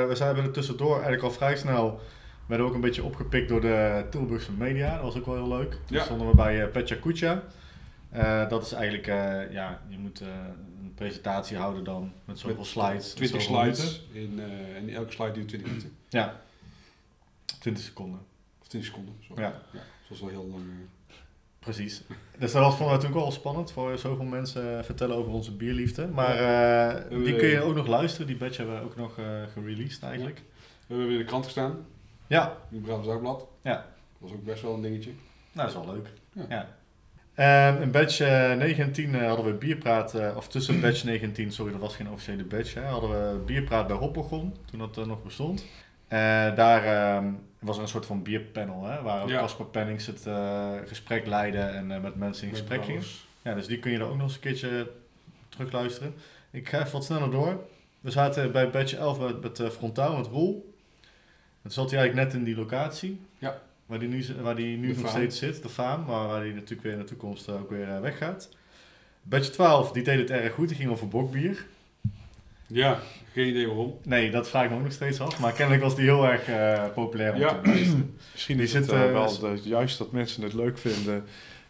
We 0.08 0.12
zijn 0.12 0.36
er 0.36 0.50
tussendoor 0.50 0.92
eigenlijk 0.92 1.22
al 1.22 1.30
vrij 1.30 1.56
snel, 1.56 2.00
werden 2.46 2.66
we 2.66 2.72
ook 2.72 2.74
een 2.74 2.84
beetje 2.86 3.04
opgepikt 3.04 3.48
door 3.48 3.60
de 3.60 4.04
Tilburgse 4.10 4.52
media. 4.52 4.94
Dat 4.94 5.02
was 5.02 5.16
ook 5.16 5.26
wel 5.26 5.34
heel 5.34 5.48
leuk. 5.48 5.70
Toen 5.70 5.96
Ja. 5.96 6.04
stonden 6.04 6.28
we 6.28 6.36
bij 6.36 6.64
uh, 6.66 6.70
Petja 6.70 6.96
Kucha. 6.96 7.42
Eh, 8.10 8.48
dat 8.48 8.62
is 8.66 8.72
eigenlijk, 8.72 9.06
eh, 9.06 9.52
ja, 9.52 9.80
je 9.88 9.98
moet 9.98 10.20
een 10.20 10.92
presentatie 10.94 11.56
houden 11.56 11.84
dan 11.84 12.12
met 12.24 12.38
zoveel 12.38 12.56
Met 12.56 12.66
slides. 12.66 13.12
20 13.14 13.42
zoveel 13.42 13.60
minuten. 13.60 13.82
slides. 13.82 14.02
In, 14.12 14.40
en 14.76 14.88
elke 14.88 15.12
slide 15.12 15.32
duurt 15.32 15.48
20 15.48 15.68
minuten. 15.68 15.92
Ja, 16.08 16.40
20 17.60 17.84
seconden. 17.84 18.20
Of 18.60 18.68
20 18.68 18.90
seconden. 18.90 19.14
Sorry. 19.20 19.42
Ja. 19.42 19.48
ja. 19.72 19.78
Dat 19.78 20.08
was 20.08 20.20
wel 20.20 20.28
heel 20.28 20.46
lang. 20.50 20.62
Precies. 21.58 22.02
Dus 22.38 22.52
dat 22.52 22.62
was 22.62 22.78
we 22.78 22.84
natuurlijk 22.84 23.14
wel 23.14 23.30
spannend 23.30 23.72
voor 23.72 23.98
zoveel 23.98 24.24
mensen 24.24 24.84
vertellen 24.84 25.16
over 25.16 25.32
onze 25.32 25.52
bierliefde. 25.52 26.06
Maar 26.08 26.36
die 27.08 27.36
kun 27.36 27.48
je 27.48 27.60
ook 27.60 27.74
nog 27.74 27.86
luisteren. 27.86 28.26
Die 28.26 28.36
badge 28.36 28.56
hebben 28.56 28.78
we 28.78 28.84
ook 28.84 28.96
nog 28.96 29.14
gereleased 29.52 30.02
eigenlijk. 30.02 30.36
We 30.38 30.42
We 30.86 30.94
hebben 30.94 31.12
in 31.12 31.18
de 31.18 31.24
krant 31.24 31.44
gestaan, 31.44 31.76
Ja, 32.32 32.56
het 32.70 32.82
Brabants 32.82 33.08
Dagblad. 33.08 33.46
Ja. 33.62 33.72
Dat 33.74 33.84
was 34.18 34.32
ook 34.32 34.44
best 34.44 34.62
wel 34.62 34.74
een 34.74 34.82
dingetje. 34.82 35.10
nou, 35.52 35.68
dat 35.72 35.80
is 35.80 35.86
wel 35.86 35.94
leuk. 35.94 36.08
Ja. 36.32 36.44
Ja. 36.48 36.68
Ehm, 37.34 37.82
in 37.82 37.90
badge 37.90 38.24
eh, 38.24 38.56
9 38.56 38.84
en 38.84 38.92
10 38.92 39.14
eh, 39.14 39.26
hadden 39.26 39.44
we 39.46 39.52
bierpraat, 39.52 40.14
eh, 40.14 40.36
of 40.36 40.48
tussen 40.48 40.80
badge 40.80 41.04
9 41.06 41.26
en 41.28 41.32
10, 41.32 41.52
sorry, 41.52 41.72
dat 41.72 41.80
was 41.80 41.96
geen 41.96 42.10
officiële 42.10 42.44
badge, 42.44 42.78
hè, 42.78 42.84
hadden 42.86 43.10
we 43.10 43.38
bierpraat 43.38 43.86
bij 43.86 43.96
Hoppegon, 43.96 44.56
toen 44.64 44.78
dat 44.78 44.98
eh, 44.98 45.04
nog 45.06 45.22
bestond. 45.22 45.64
Eh, 46.08 46.18
daar 46.54 46.84
ehm, 46.84 47.32
was 47.58 47.76
er 47.76 47.82
een 47.82 47.88
soort 47.88 48.06
van 48.06 48.22
bierpanel, 48.22 48.84
hè, 48.84 49.02
waar 49.02 49.28
Ja. 49.28 49.38
Casper 49.40 49.66
Pennings 49.66 50.06
het 50.06 50.26
eh, 50.26 50.70
gesprek 50.86 51.26
leidde 51.26 51.58
en 51.58 51.90
eh, 51.90 52.00
met 52.00 52.14
mensen 52.14 52.44
in 52.46 52.50
Met 52.52 52.60
gesprek 52.60 52.84
ging. 52.84 53.04
Ja, 53.42 53.54
dus 53.54 53.66
die 53.66 53.78
kun 53.78 53.90
je 53.90 53.98
er 53.98 54.04
ook 54.04 54.12
nog 54.16 54.22
eens 54.22 54.34
een 54.34 54.40
keertje 54.40 54.90
terugluisteren. 55.48 56.14
Ik 56.50 56.68
ga 56.68 56.78
even 56.80 56.92
wat 56.92 57.04
sneller 57.04 57.30
door. 57.30 57.64
We 58.00 58.10
zaten 58.10 58.52
bij 58.52 58.70
badge 58.70 58.96
11 58.96 59.18
met, 59.18 59.42
met 59.42 59.60
eh, 59.60 59.68
Frontaal, 59.68 60.16
met 60.16 60.26
Roel. 60.26 60.71
Dan 61.62 61.72
zat 61.72 61.90
hij 61.90 61.98
eigenlijk 62.00 62.28
net 62.28 62.38
in 62.38 62.44
die 62.46 62.56
locatie. 62.56 63.20
Ja. 63.38 63.60
Waar 63.86 63.98
die 63.98 64.08
nu, 64.08 64.24
waar 64.40 64.56
die 64.56 64.76
nu 64.76 64.86
De 64.88 64.92
nog 64.92 64.98
Faam. 65.02 65.10
steeds 65.10 65.38
zit, 65.38 65.62
de 65.62 65.68
faam. 65.68 66.04
Maar 66.04 66.26
waar 66.28 66.40
hij 66.40 66.50
natuurlijk 66.50 66.82
weer 66.82 66.92
in 66.92 66.98
de 66.98 67.04
toekomst 67.04 67.48
eh, 67.48 67.54
ook 67.54 67.70
weer 67.70 67.88
eh, 67.88 68.00
weggaat. 68.00 68.48
Badge 69.22 69.50
12, 69.50 69.92
die 69.92 70.02
deed 70.02 70.18
het 70.18 70.30
erg 70.30 70.54
goed. 70.54 70.68
Die 70.68 70.76
ging 70.76 70.90
over 70.90 71.08
bokbier. 71.08 71.66
Ja, 72.66 73.00
geen 73.32 73.46
idee 73.48 73.66
waarom. 73.66 73.98
Nee, 74.02 74.30
dat 74.30 74.48
vraag 74.48 74.64
ik 74.64 74.70
me 74.70 74.76
ook 74.76 74.82
nog 74.82 74.92
steeds 74.92 75.20
af. 75.20 75.40
Maar 75.40 75.52
kennelijk 75.52 75.82
was 75.84 75.96
die 75.96 76.04
heel 76.04 76.24
erg 76.28 76.48
eh, 76.48 76.84
populair 76.94 77.32
om 77.32 77.38
Ja. 77.38 77.60
te 77.60 77.68
luisteren. 77.68 78.16
Misschien 78.32 78.56
Die 78.56 78.66
is 78.66 78.72
het 78.72 78.84
zit, 78.84 78.94
wel 78.94 79.38
de- 79.40 79.60
juist 79.62 79.98
dat 79.98 80.12
mensen 80.12 80.42
het 80.42 80.52
leuk 80.52 80.78
vinden 80.78 81.24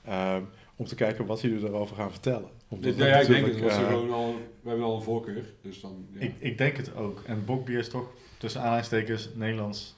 ehm, 0.05 0.41
om 0.77 0.87
te 0.87 0.95
kijken 0.95 1.27
wat 1.27 1.41
jullie 1.41 1.61
daarover 1.61 1.97
gaan 1.97 2.11
vertellen. 2.11 2.49
Omdat 2.69 2.97
Ja, 2.97 3.07
ja, 3.07 3.17
ik 3.17 3.27
denk 3.27 3.47
het. 3.47 3.73
gewoon 3.73 4.13
al, 4.13 4.37
we 4.63 4.69
hebben 4.69 4.87
al 4.87 4.97
een 4.97 5.03
voorkeur. 5.03 5.45
Dus 5.63 5.81
dan, 5.81 6.07
ja. 6.13 6.21
Ik, 6.21 6.33
ik 6.39 6.59
denk 6.59 6.77
het 6.77 6.95
ook. 6.97 7.23
En 7.27 7.45
bokbier 7.45 7.79
is 7.79 7.89
toch 7.89 8.11
tussen 8.43 8.61
aanhalingstekens 8.61 9.29
Nederlands 9.35 9.97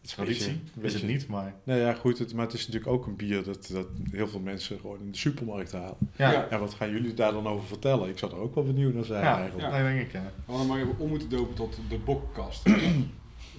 het 0.00 0.10
is 0.10 0.16
een 0.16 0.24
beetje- 0.24 0.44
traditie. 0.44 0.70
een 0.76 0.82
Is 0.84 0.92
het 0.92 1.02
beetje- 1.02 1.16
niet, 1.16 1.28
maar... 1.28 1.54
Nou 1.64 1.80
ja, 1.80 1.94
goed, 1.94 2.18
het, 2.18 2.34
maar 2.34 2.44
het 2.44 2.54
is 2.54 2.66
natuurlijk 2.66 2.92
ook 2.92 3.06
een 3.06 3.16
bier 3.16 3.44
dat, 3.44 3.68
dat 3.72 3.86
heel 4.10 4.28
veel 4.28 4.40
mensen 4.40 4.78
gewoon 4.80 5.00
in 5.00 5.10
de 5.10 5.16
supermarkt 5.18 5.72
halen. 5.72 5.96
Ja, 6.16 6.30
Ja. 6.30 6.32
ja. 6.32 6.48
En 6.48 6.60
wat 6.60 6.74
gaan 6.74 6.90
jullie 6.90 7.14
daar 7.14 7.32
dan 7.32 7.46
over 7.48 7.66
vertellen? 7.66 8.08
Ik 8.08 8.18
zou 8.18 8.32
er 8.32 8.38
ook 8.38 8.54
wel 8.54 8.64
benieuwd 8.64 8.94
naar 8.94 9.04
zijn 9.04 9.22
ja, 9.22 9.38
eigenlijk. 9.40 9.70
dat 9.70 9.80
denk 9.80 10.00
ik, 10.00 10.12
ja. 10.12 10.22
We 10.44 10.50
hadden 10.52 10.66
maar 10.66 10.78
even 10.80 10.98
om 10.98 11.08
moeten 11.08 11.28
dopen 11.28 11.54
tot 11.54 11.78
de 11.88 11.98
bokkast. 11.98 12.66
in 12.66 13.10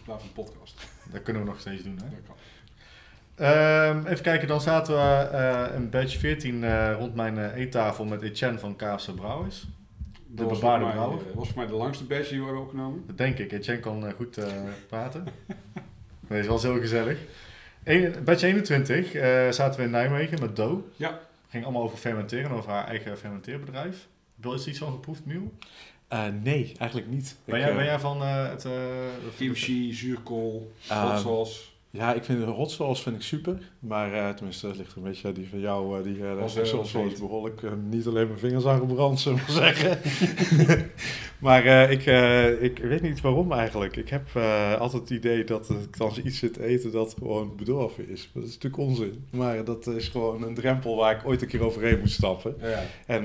plaats 0.03 0.24
van 0.24 0.44
podcast. 0.44 0.88
Dat 1.12 1.22
kunnen 1.24 1.41
we 1.44 1.48
nog 1.48 1.60
steeds 1.60 1.84
doen, 1.84 1.96
hè. 2.03 2.10
Dat 2.10 2.20
kan. 2.27 2.36
Ehm, 3.36 4.06
even 4.06 4.24
kijken, 4.24 4.48
dan 4.48 4.62
zaten 4.62 4.94
we 4.96 5.27
eh 5.38 5.75
in 5.75 5.89
badge 5.89 6.20
14 6.20 6.63
eh, 6.63 6.94
rond 7.00 7.15
mijn 7.15 7.38
eh, 7.38 7.56
eettafel 7.56 8.06
met 8.06 8.22
Etienne 8.22 8.60
van 8.60 8.75
KFC 8.75 9.15
Brouwers. 9.15 9.67
Dat 10.38 10.50
was 10.50 10.60
bebaarde 10.60 10.86
voor 10.86 10.94
mij, 10.96 11.03
brouwer. 11.03 11.27
eh, 11.29 11.36
was 11.36 11.48
voor 11.48 11.58
mij 11.58 11.67
de 11.67 11.74
langste 11.74 12.03
badge 12.03 12.29
die 12.29 12.38
we 12.39 12.44
hebben 12.46 12.63
opgenomen. 12.63 13.03
Dat 13.08 13.17
denk 13.17 13.38
ik. 13.38 13.51
Etienne 13.51 13.82
kan 13.82 14.06
eh, 14.08 14.13
goed 14.13 14.38
eh, 14.38 14.46
praten. 14.88 15.24
Nee, 16.29 16.39
is 16.39 16.48
wel 16.48 16.62
heel 16.62 16.79
gezellig. 16.79 17.17
Badge 18.24 18.46
21 18.48 19.13
eh, 19.13 19.50
zaten 19.51 19.79
we 19.79 19.86
in 19.86 19.91
Nijmegen 19.91 20.39
met 20.39 20.56
Do. 20.56 20.88
Ja. 20.96 21.20
Ging 21.50 21.63
allemaal 21.63 21.82
over 21.84 21.98
fermenteren, 21.98 22.51
over 22.51 22.70
haar 22.72 22.88
eigen 22.88 23.17
fermenteerbedrijf. 23.17 24.08
Wil 24.36 24.53
je 24.60 24.70
iets 24.70 24.77
van 24.79 24.91
geproefd, 24.91 25.25
Miel? 25.25 25.53
Eh, 26.08 26.24
nee, 26.44 26.74
eigenlijk 26.77 27.10
niet. 27.12 27.36
Ben, 27.46 27.60
Ik, 27.60 27.65
jij, 27.65 27.75
ben 27.75 27.86
jij 27.86 28.00
van 28.00 28.22
eh, 28.22 28.50
het... 28.50 28.65
eh, 28.65 28.72
Kimchi, 29.38 29.94
zuurkool, 29.94 30.72
Ah. 30.88 31.25
Sauce. 31.97 32.11
Ja, 32.11 32.13
ik 32.13 32.23
vind 32.23 32.39
de 32.39 32.45
hot 32.45 32.71
sauce 32.71 33.01
vind 33.01 33.15
ik 33.15 33.21
super. 33.21 33.57
Maar 33.79 34.13
eh, 34.13 34.29
tenminste, 34.29 34.67
dat 34.67 34.77
ligt 34.77 34.95
een 34.95 35.03
beetje 35.03 35.31
die 35.31 35.49
van 35.49 35.59
jou. 35.59 35.97
eh, 35.97 36.03
die 36.03 36.17
uh, 36.17 36.39
was, 36.39 36.55
eens 36.55 36.93
heet. 36.93 37.19
behoorlijk 37.19 37.63
eh, 37.63 37.71
niet 37.89 38.07
alleen 38.07 38.27
mijn 38.27 38.39
vingers 38.39 38.65
aan 38.65 38.79
gebrand, 38.79 39.19
zullen 39.19 39.37
we 39.37 39.43
maar 39.53 39.75
zeggen. 39.75 39.99
maar 41.47 41.65
eh, 41.65 41.91
ik, 41.91 42.05
ik 42.61 42.77
weet 42.83 43.01
niet 43.01 43.21
waarom 43.21 43.51
eigenlijk. 43.51 43.95
Ik 43.95 44.09
heb 44.09 44.35
altijd 44.79 45.01
het 45.01 45.09
idee 45.09 45.43
dat 45.43 45.69
ik 45.69 45.97
dan 45.97 46.11
iets 46.23 46.39
zit 46.39 46.57
eten 46.57 46.91
dat 46.91 47.15
gewoon 47.19 47.55
bedorven 47.55 48.09
is. 48.09 48.29
Dat 48.33 48.43
is 48.43 48.53
natuurlijk 48.53 48.81
onzin. 48.83 49.25
Maar 49.29 49.63
dat 49.63 49.87
is 49.87 50.07
gewoon 50.07 50.43
een 50.43 50.53
drempel 50.53 50.95
waar 50.95 51.15
ik 51.15 51.25
ooit 51.25 51.41
een 51.41 51.47
keer 51.47 51.63
overheen 51.63 51.99
moet 51.99 52.12
stappen. 52.12 52.55
Ja. 52.62 52.83
En 53.05 53.23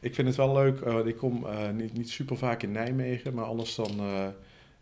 ik 0.00 0.14
vind 0.14 0.26
het 0.28 0.36
wel 0.36 0.52
leuk. 0.52 0.80
ik 1.06 1.16
kom 1.16 1.46
niet, 1.74 1.92
niet 1.92 2.10
super 2.10 2.36
vaak 2.36 2.62
in 2.62 2.72
Nijmegen, 2.72 3.34
maar 3.34 3.44
anders 3.44 3.74
dan. 3.74 3.90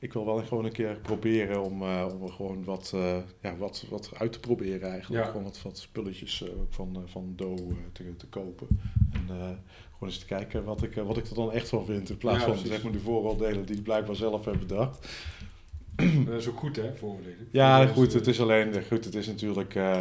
Ik 0.05 0.13
wil 0.13 0.25
wel 0.25 0.43
gewoon 0.43 0.65
een 0.65 0.73
keer 0.73 0.99
proberen 1.03 1.63
om, 1.63 1.83
eh, 1.83 2.07
om 2.15 2.23
er 2.23 2.33
gewoon 2.33 2.65
wat, 2.65 2.91
eh, 2.95 3.17
ja, 3.41 3.57
wat, 3.57 3.85
wat 3.91 4.11
uit 4.19 4.33
te 4.33 4.41
proberen 4.41 4.91
eigenlijk. 4.91 5.25
Ja. 5.25 5.31
Gewoon 5.31 5.45
wat, 5.45 5.63
wat 5.63 5.79
spulletjes 5.79 6.43
eh, 6.43 6.49
van, 6.69 7.03
van 7.07 7.33
Do 7.37 7.57
te, 7.93 8.17
te 8.17 8.27
kopen. 8.27 8.67
En 9.13 9.27
gewoon 9.27 10.09
eens 10.09 10.19
te 10.19 10.27
kijken 10.27 10.65
wat 10.65 10.83
ik, 10.83 10.95
wat 10.95 11.17
ik 11.17 11.27
er 11.27 11.35
dan 11.35 11.53
echt 11.53 11.69
van 11.69 11.87
vind. 11.87 12.11
In 12.11 12.17
plaats 12.17 12.45
Ja, 12.45 12.55
van 12.55 12.67
zeg 12.67 12.83
maar 12.83 12.93
de 12.93 13.01
vooroordelen 13.01 13.67
die 13.67 13.77
ik 13.77 13.83
blijkbaar 13.83 14.17
zelf 14.17 14.45
heb 14.45 14.59
bedacht. 14.59 15.09
Dat 16.27 16.41
is 16.41 16.49
ook 16.49 16.59
goed, 16.59 16.77
hè, 16.77 16.97
vooroordelen. 16.97 17.49
Ja, 17.51 17.87
goed. 17.87 18.13
Het 18.13 18.27
is 18.27 18.41
alleen, 18.41 18.85
goed, 18.85 19.05
het 19.05 19.15
is 19.15 19.27
natuurlijk, 19.27 19.75
eh, 19.75 20.01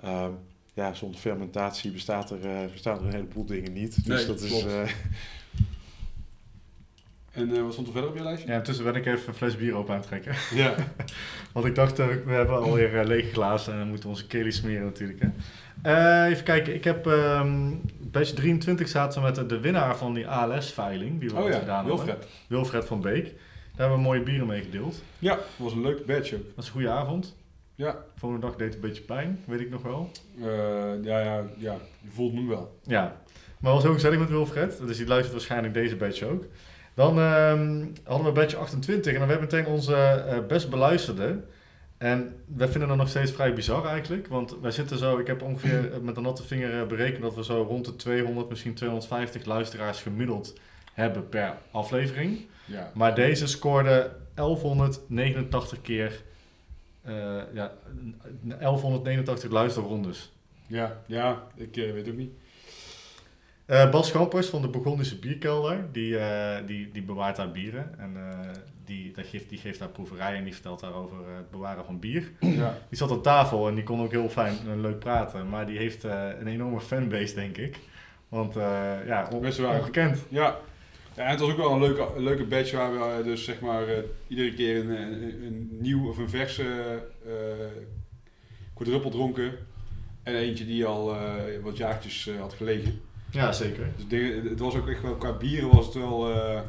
ehm, 0.00 0.32
ja, 0.74 0.94
zonder 0.94 1.20
fermentatie 1.20 1.90
bestaat 1.90 2.30
er, 2.30 2.70
bestaan 2.70 2.98
er 2.98 3.04
een 3.04 3.12
heleboel 3.12 3.44
dingen 3.44 3.72
niet. 3.72 3.94
Dus 4.04 4.18
Nee, 4.18 4.26
dat 4.26 4.40
is, 4.40 4.48
klopt. 4.50 4.94
En 7.32 7.56
eh, 7.56 7.62
wat 7.62 7.72
stond 7.72 7.86
er 7.86 7.92
verder 7.92 8.10
op 8.10 8.16
je 8.16 8.22
lijstje? 8.22 8.48
Ja, 8.48 8.56
intussen 8.56 8.84
ben 8.84 8.94
ik 8.94 9.06
even 9.06 9.28
een 9.28 9.34
fles 9.34 9.56
bier 9.56 9.74
open 9.74 9.94
aan 9.94 10.00
het 10.00 10.08
trekken. 10.08 10.34
Ja. 10.54 10.74
Want 11.52 11.66
ik 11.66 11.74
dacht, 11.74 11.98
eh, 11.98 12.06
we 12.24 12.32
hebben 12.32 12.56
alweer 12.56 12.98
eh, 12.98 13.06
lege 13.06 13.32
glazen 13.32 13.72
en 13.72 13.78
dan 13.78 13.88
moeten 13.88 14.08
we 14.08 14.14
onze 14.14 14.26
keli 14.26 14.52
smeren 14.52 14.84
natuurlijk. 14.84 15.20
Hè. 15.20 15.28
Even 16.26 16.44
kijken, 16.44 16.74
ik 16.74 16.84
heb 16.84 17.06
ehm 17.06 17.72
badge 17.98 18.34
23 18.34 18.88
zaten 18.88 19.22
we 19.22 19.26
met 19.26 19.48
de, 19.48 19.60
winnaar 19.60 19.96
van 19.96 20.14
die 20.14 20.28
ALS-veiling 20.28 21.20
die 21.20 21.30
we 21.30 21.36
Oh 21.36 21.48
ja, 21.48 21.58
gedaan 21.58 21.86
hadden. 21.86 22.06
Wilfred. 22.06 22.26
Wilfred 22.46 22.84
van 22.84 23.00
Beek. 23.00 23.24
Daar 23.24 23.88
hebben 23.88 23.96
we 23.96 24.02
mooie 24.02 24.22
bieren 24.22 24.46
mee 24.46 24.62
gedeeld. 24.62 25.02
Ja, 25.18 25.34
dat 25.34 25.44
was 25.56 25.72
een 25.72 25.80
leuke 25.80 26.02
badge 26.02 26.34
ook. 26.34 26.44
Dat 26.44 26.54
was 26.54 26.66
een 26.66 26.72
goede 26.72 26.90
avond. 26.90 27.36
Ja. 27.74 27.92
De 27.92 28.20
volgende 28.20 28.46
dag 28.46 28.56
deed 28.56 28.66
het 28.66 28.74
een 28.74 28.88
beetje 28.88 29.02
pijn, 29.02 29.40
weet 29.44 29.60
ik 29.60 29.70
nog 29.70 29.82
wel. 29.82 30.10
Ja, 31.02 31.20
ja, 31.20 31.44
ja, 31.56 31.76
je 32.00 32.10
voelt 32.10 32.34
me 32.34 32.48
wel. 32.48 32.78
Ja, 32.82 33.16
maar 33.60 33.72
was 33.72 33.82
heel 33.82 33.92
gezellig 33.92 34.18
met 34.18 34.28
Wilfred. 34.28 34.78
Dus 34.86 34.96
die 34.96 35.06
luistert 35.06 35.32
waarschijnlijk 35.32 35.74
deze 35.74 35.96
badge 35.96 36.26
ook. 36.26 36.44
Dan 37.00 37.18
ehm, 37.18 37.86
hadden 38.04 38.26
we 38.26 38.32
badge 38.32 38.56
28 38.56 39.12
en 39.12 39.18
dan 39.18 39.28
hebben 39.28 39.48
we 39.48 39.56
meteen 39.56 39.72
onze 39.72 39.94
eh, 39.94 40.46
best 40.46 40.70
beluisterde. 40.70 41.42
En 41.98 42.36
wij 42.46 42.68
vinden 42.68 42.88
dat 42.88 42.96
nog 42.96 43.08
steeds 43.08 43.32
vrij 43.32 43.54
bizar 43.54 43.86
eigenlijk. 43.86 44.26
Want 44.26 44.56
wij 44.60 44.70
zitten 44.70 44.98
zo, 44.98 45.18
ik 45.18 45.26
heb 45.26 45.42
ongeveer 45.42 45.92
eh, 45.92 45.98
met 45.98 46.16
een 46.16 46.22
natte 46.22 46.42
vinger 46.42 46.80
eh, 46.80 46.86
berekend 46.86 47.22
dat 47.22 47.34
we 47.34 47.44
zo 47.44 47.62
rond 47.62 47.84
de 47.84 47.96
200, 47.96 48.48
misschien 48.48 48.74
250 48.74 49.44
luisteraars 49.44 50.02
gemiddeld 50.02 50.58
hebben 50.92 51.28
per 51.28 51.54
aflevering. 51.70 52.46
Ja. 52.64 52.90
Maar 52.94 53.14
deze 53.14 53.46
scoorde 53.46 54.12
1189 54.34 55.80
keer, 55.80 56.22
eh, 57.02 57.14
ja, 57.52 57.72
1189 58.42 59.50
luisterrondes. 59.50 60.32
Ja, 60.66 61.02
ja, 61.06 61.42
ik 61.54 61.74
weet 61.74 62.08
ook 62.08 62.16
niet. 62.16 62.32
Eh, 63.70 63.90
Bas 63.90 64.08
Schampers 64.08 64.46
van 64.46 64.62
de 64.62 64.68
Burgondische 64.68 65.18
Bierkelder, 65.18 65.84
die, 65.92 66.18
eh, 66.18 66.66
die, 66.66 66.90
die 66.92 67.02
bewaart 67.02 67.36
daar 67.36 67.50
bieren. 67.50 67.98
En 67.98 68.16
eh, 68.16 68.48
die, 68.84 69.12
dat 69.12 69.26
geeft, 69.26 69.48
die 69.48 69.58
geeft 69.58 69.78
daar 69.78 69.88
proeverijen 69.88 70.38
en 70.38 70.44
die 70.44 70.52
vertelt 70.52 70.80
daar 70.80 70.94
over 70.94 71.16
het 71.36 71.50
bewaren 71.50 71.84
van 71.84 71.98
bier. 71.98 72.30
Ja. 72.40 72.78
Die 72.88 72.98
zat 72.98 73.10
aan 73.10 73.22
tafel 73.22 73.68
en 73.68 73.74
die 73.74 73.84
kon 73.84 74.00
ook 74.00 74.10
heel 74.10 74.28
fijn 74.28 74.56
en 74.68 74.80
leuk 74.80 74.98
praten. 74.98 75.48
Maar 75.48 75.66
die 75.66 75.78
heeft 75.78 76.02
een 76.04 76.46
enorme 76.46 76.80
fanbase, 76.80 77.34
denk 77.34 77.56
ik. 77.56 77.78
Want 78.28 78.54
ja, 79.06 79.28
on- 79.32 79.40
Best 79.40 79.58
wel. 79.58 79.70
ongekend. 79.78 80.24
Ja. 80.28 80.56
ja, 81.16 81.22
en 81.24 81.30
het 81.30 81.40
was 81.40 81.50
ook 81.50 81.56
wel 81.56 81.72
een 81.72 81.80
leuke, 81.80 82.08
een 82.16 82.22
leuke 82.22 82.44
badge 82.44 82.76
waar 82.76 83.16
we 83.16 83.22
dus 83.24 83.44
zeg 83.44 83.60
maar 83.60 83.84
iedere 84.26 84.54
keer 84.54 84.76
een, 84.76 84.90
een, 84.90 85.44
een 85.44 85.68
nieuw 85.80 86.08
of 86.08 86.18
een 86.18 86.30
verse 86.30 86.64
quadruppel 88.74 89.10
dronken. 89.10 89.52
En 90.22 90.34
eentje 90.34 90.66
die 90.66 90.84
al 90.86 91.16
wat 91.62 91.76
jaartjes 91.76 92.30
had 92.38 92.52
gelegen. 92.52 93.00
Ja, 93.30 93.52
zeker. 93.52 93.88
Dus 94.08 94.20
het 94.50 94.58
was 94.58 94.74
ook 94.74 94.88
echt 94.88 95.02
wel, 95.02 95.14
qua 95.14 95.32
bieren 95.32 95.70
was 95.70 95.84
het 95.84 95.94
wel 95.94 96.30
eh, 96.30 96.60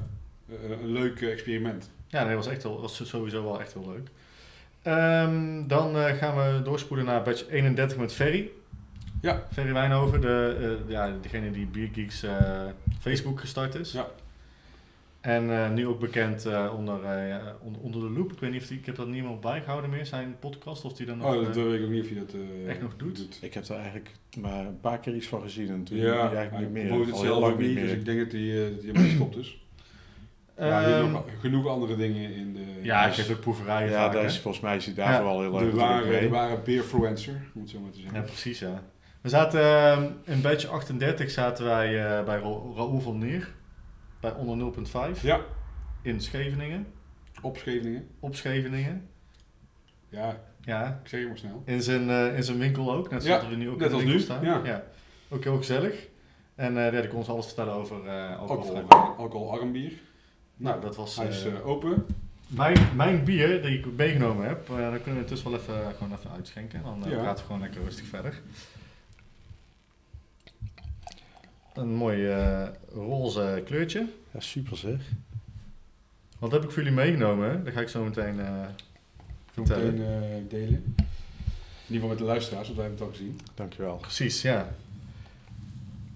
een, 0.50 0.72
een 0.72 0.92
leuk 0.92 1.22
experiment. 1.22 1.90
Ja, 2.08 2.24
nee, 2.24 2.36
was, 2.36 2.48
echt 2.48 2.64
wel, 2.64 2.82
was 2.82 3.10
sowieso 3.10 3.44
wel 3.44 3.60
echt 3.60 3.74
heel 3.74 3.90
leuk. 3.90 4.10
Ehm, 4.82 5.68
dan 5.68 5.98
eh, 5.98 6.18
gaan 6.18 6.36
we 6.36 6.62
doorspoelen 6.64 7.06
naar 7.06 7.22
badge 7.22 7.52
31 7.52 7.98
met 7.98 8.14
Ferry. 8.14 8.50
Ja. 9.22 9.44
Ferry 9.52 9.74
Wijnhoven, 9.74 10.22
de, 10.22 10.58
eh, 10.86 10.92
ja, 10.92 11.14
degene 11.22 11.52
die 11.52 11.66
Biergeeks 11.66 12.24
eh, 12.24 12.66
Facebook 13.00 13.40
gestart 13.40 13.76
is. 13.76 13.92
Ja. 13.92 14.08
En 15.22 15.50
eh, 15.64 15.70
nu 15.72 15.88
ook 15.88 16.00
bekend 16.00 16.46
eh, 16.46 16.74
onder, 16.78 17.04
eh, 17.04 17.36
onder, 17.62 17.82
onder 17.82 18.02
de 18.02 18.10
loop. 18.10 18.32
Ik 18.32 18.40
weet 18.40 18.52
niet 18.52 18.62
of 18.62 18.68
die, 18.68 18.78
ik 18.80 18.86
heb 18.86 18.96
dat 18.96 19.08
niet 19.08 19.24
meer 19.24 19.40
bijgehouden 19.40 19.90
meer, 19.90 20.06
zijn 20.06 20.36
podcast, 20.40 20.86
of 20.86 20.94
die 20.94 21.06
dan 21.06 21.18
nog... 21.18 21.36
Oh, 21.36 21.46
dat 21.46 21.56
weet 21.56 21.80
ik 21.80 21.84
ook 21.86 21.90
niet 21.92 22.04
of 22.04 22.10
je 22.10 22.16
dat 22.16 22.34
eh, 22.34 22.70
echt 22.70 22.82
nog 22.82 22.96
doet? 22.98 23.38
Ik 23.42 23.54
heb 23.54 23.66
er 23.66 23.76
eigenlijk 23.76 24.12
maar 24.40 24.66
een 24.66 24.80
paar 24.80 25.00
keer 25.00 25.16
iets 25.16 25.28
van 25.28 25.42
gezien 25.42 25.70
en 25.70 25.84
toen 25.84 25.98
Ja, 25.98 26.14
eigenlijk 26.20 26.52
hij 26.52 26.60
niet 26.60 26.72
meer. 26.72 27.06
het 27.08 27.18
zelf 27.18 27.44
ook 27.44 27.60
niet, 27.60 27.76
dus 27.80 27.92
ik 27.92 28.06
denk 28.06 28.20
dat 28.20 28.32
hij, 28.32 28.42
hij 28.42 28.78
ermee 28.88 29.10
gestopt 29.10 29.38
is. 29.38 29.60
Maar 30.58 30.84
hij 30.84 30.92
ehm, 30.94 31.00
heeft 31.02 31.12
nog 31.12 31.26
genoeg 31.40 31.68
andere 31.68 31.96
dingen 31.96 32.34
in 32.34 32.54
de... 32.54 32.60
ja, 32.82 32.98
hij 33.00 33.08
dus 33.08 33.16
geeft 33.16 33.32
ook 33.32 33.40
proeverijen 33.40 33.92
Ja, 33.92 34.10
daar 34.10 34.22
hè? 34.22 34.28
is, 34.28 34.40
volgens 34.40 34.64
mij 34.64 34.76
is 34.76 34.86
hij 34.86 34.94
daarvoor 34.96 35.26
Ja. 35.26 35.32
al 35.32 35.42
heel 35.42 35.52
de 35.52 35.66
erg 35.66 35.76
ware, 35.76 36.06
mee. 36.10 36.22
de 36.22 36.30
ware 36.30 36.58
beerfluencer, 36.62 37.42
moet 37.54 37.64
ik 37.66 37.70
zo 37.72 37.80
maar 37.80 37.92
te 37.92 38.00
zeggen. 38.00 38.16
Ja, 38.20 38.22
precies, 38.26 38.60
ja. 38.60 38.84
We 39.22 39.30
zaten 39.30 39.62
ehm, 39.62 40.04
in 40.26 40.42
badge 40.42 40.68
38 40.68 41.30
zaten 41.32 41.66
wij 41.66 41.88
eh, 41.88 42.24
bij 42.26 42.36
Ra 42.40 42.50
Raoul 42.76 43.00
van 43.00 43.18
Neer. 43.18 43.50
Bij 44.22 44.32
onder 44.34 44.74
0.5 45.16 45.22
Ja, 45.22 45.40
in 46.02 46.22
Scheveningen. 46.22 46.88
Op 47.42 47.58
Scheveningen. 47.58 48.08
op 48.20 48.36
Scheveningen. 48.36 49.10
Ja, 50.10 50.40
Ja, 50.66 51.00
ik 51.04 51.08
zeg 51.10 51.20
het 51.20 51.30
maar 51.30 51.38
snel. 51.38 51.62
in 51.66 51.82
zijn, 51.82 52.10
eh, 52.10 52.36
in 52.36 52.44
zijn 52.44 52.58
winkel 52.58 52.94
ook. 52.94 53.10
Net 53.10 53.24
Ja, 53.24 53.28
zoals 53.40 53.54
we 53.54 53.56
nu 53.60 53.70
ook 53.70 53.80
net 53.80 53.92
in 53.92 53.98
de 53.98 54.04
winkel 54.04 54.18
nu, 54.18 54.24
staan. 54.24 54.44
ja. 54.66 54.84
Ook 55.30 55.44
heel 55.44 55.58
gezellig. 55.58 56.08
En 56.56 56.78
eh 56.86 56.94
ja, 56.94 57.00
die 57.02 57.10
kon 57.10 57.18
ons 57.18 57.30
alles 57.30 57.46
vertellen 57.46 57.74
over 57.74 58.06
uh, 58.06 58.40
Alcohol, 58.40 58.84
alcoholarm 59.18 59.72
bier. 59.72 59.92
Nou, 60.56 60.82
dat 60.82 60.96
was 60.96 61.16
Hij 61.16 61.28
is 61.28 61.46
open. 61.64 62.06
mijn, 62.48 62.78
mijn 62.96 63.24
bier 63.24 63.62
die 63.62 63.78
ik 63.80 63.86
meegenomen 63.96 64.48
heb. 64.48 64.68
Dan 64.68 65.02
kunnen 65.02 65.24
we 65.24 65.30
dus 65.30 65.44
wel 65.44 65.54
even, 65.54 65.94
gewoon 65.98 66.14
even 66.18 66.32
uitschenken. 66.32 66.84
Dan 66.84 67.04
Ja. 67.10 67.18
praten 67.18 67.36
we 67.38 67.46
gewoon 67.46 67.62
lekker 67.62 67.82
rustig 67.84 68.06
verder. 68.06 68.42
Een 71.74 71.94
mooi 71.96 72.28
eh, 72.28 72.68
roze 72.94 73.62
kleurtje. 73.66 74.08
Ja, 74.32 74.40
super 74.40 74.78
zeg. 74.78 75.00
Wat 76.40 76.52
heb 76.52 76.64
ik 76.64 76.72
voor 76.72 76.84
jullie 76.84 76.98
meegenomen? 76.98 77.64
Dat 77.64 77.74
ga 77.74 77.80
ik 77.82 77.88
zo 77.90 78.04
meteen 78.04 78.40
eh, 78.40 78.66
vertellen. 79.52 79.94
Meteen 79.94 80.06
eh, 80.46 80.50
delen. 80.50 80.84
In 81.88 81.98
ieder 81.98 82.10
geval 82.10 82.10
met 82.10 82.18
de 82.18 82.24
luisteraars, 82.24 82.66
want 82.68 82.80
wij 82.80 82.88
hebben 82.88 83.06
het 83.08 83.14
al 83.16 83.20
gezien. 83.20 83.40
Dankjewel. 83.56 83.96
Precies, 83.98 84.42
ja. 84.42 84.68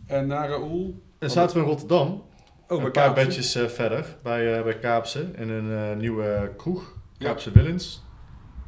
En 0.05 0.27
naar 0.27 0.49
Raoul. 0.49 1.01
Dan 1.17 1.29
zaten 1.29 1.55
we 1.57 1.61
in 1.63 1.69
Rotterdam. 1.69 2.07
Oh, 2.07 2.23
een 2.67 2.81
bij 2.83 2.91
paar 2.91 3.03
Kaapse. 3.13 3.25
bedjes 3.25 3.55
eh, 3.55 3.65
verder 3.67 4.15
bij, 4.23 4.57
eh 4.57 4.63
bij 4.63 4.79
Kaapse 4.79 5.31
in 5.35 5.49
een 5.49 5.91
eh, 5.91 5.97
nieuwe 5.97 6.51
kroeg, 6.57 6.93
Ja. 7.17 7.25
Kaapse 7.27 7.51
Willens. 7.51 8.03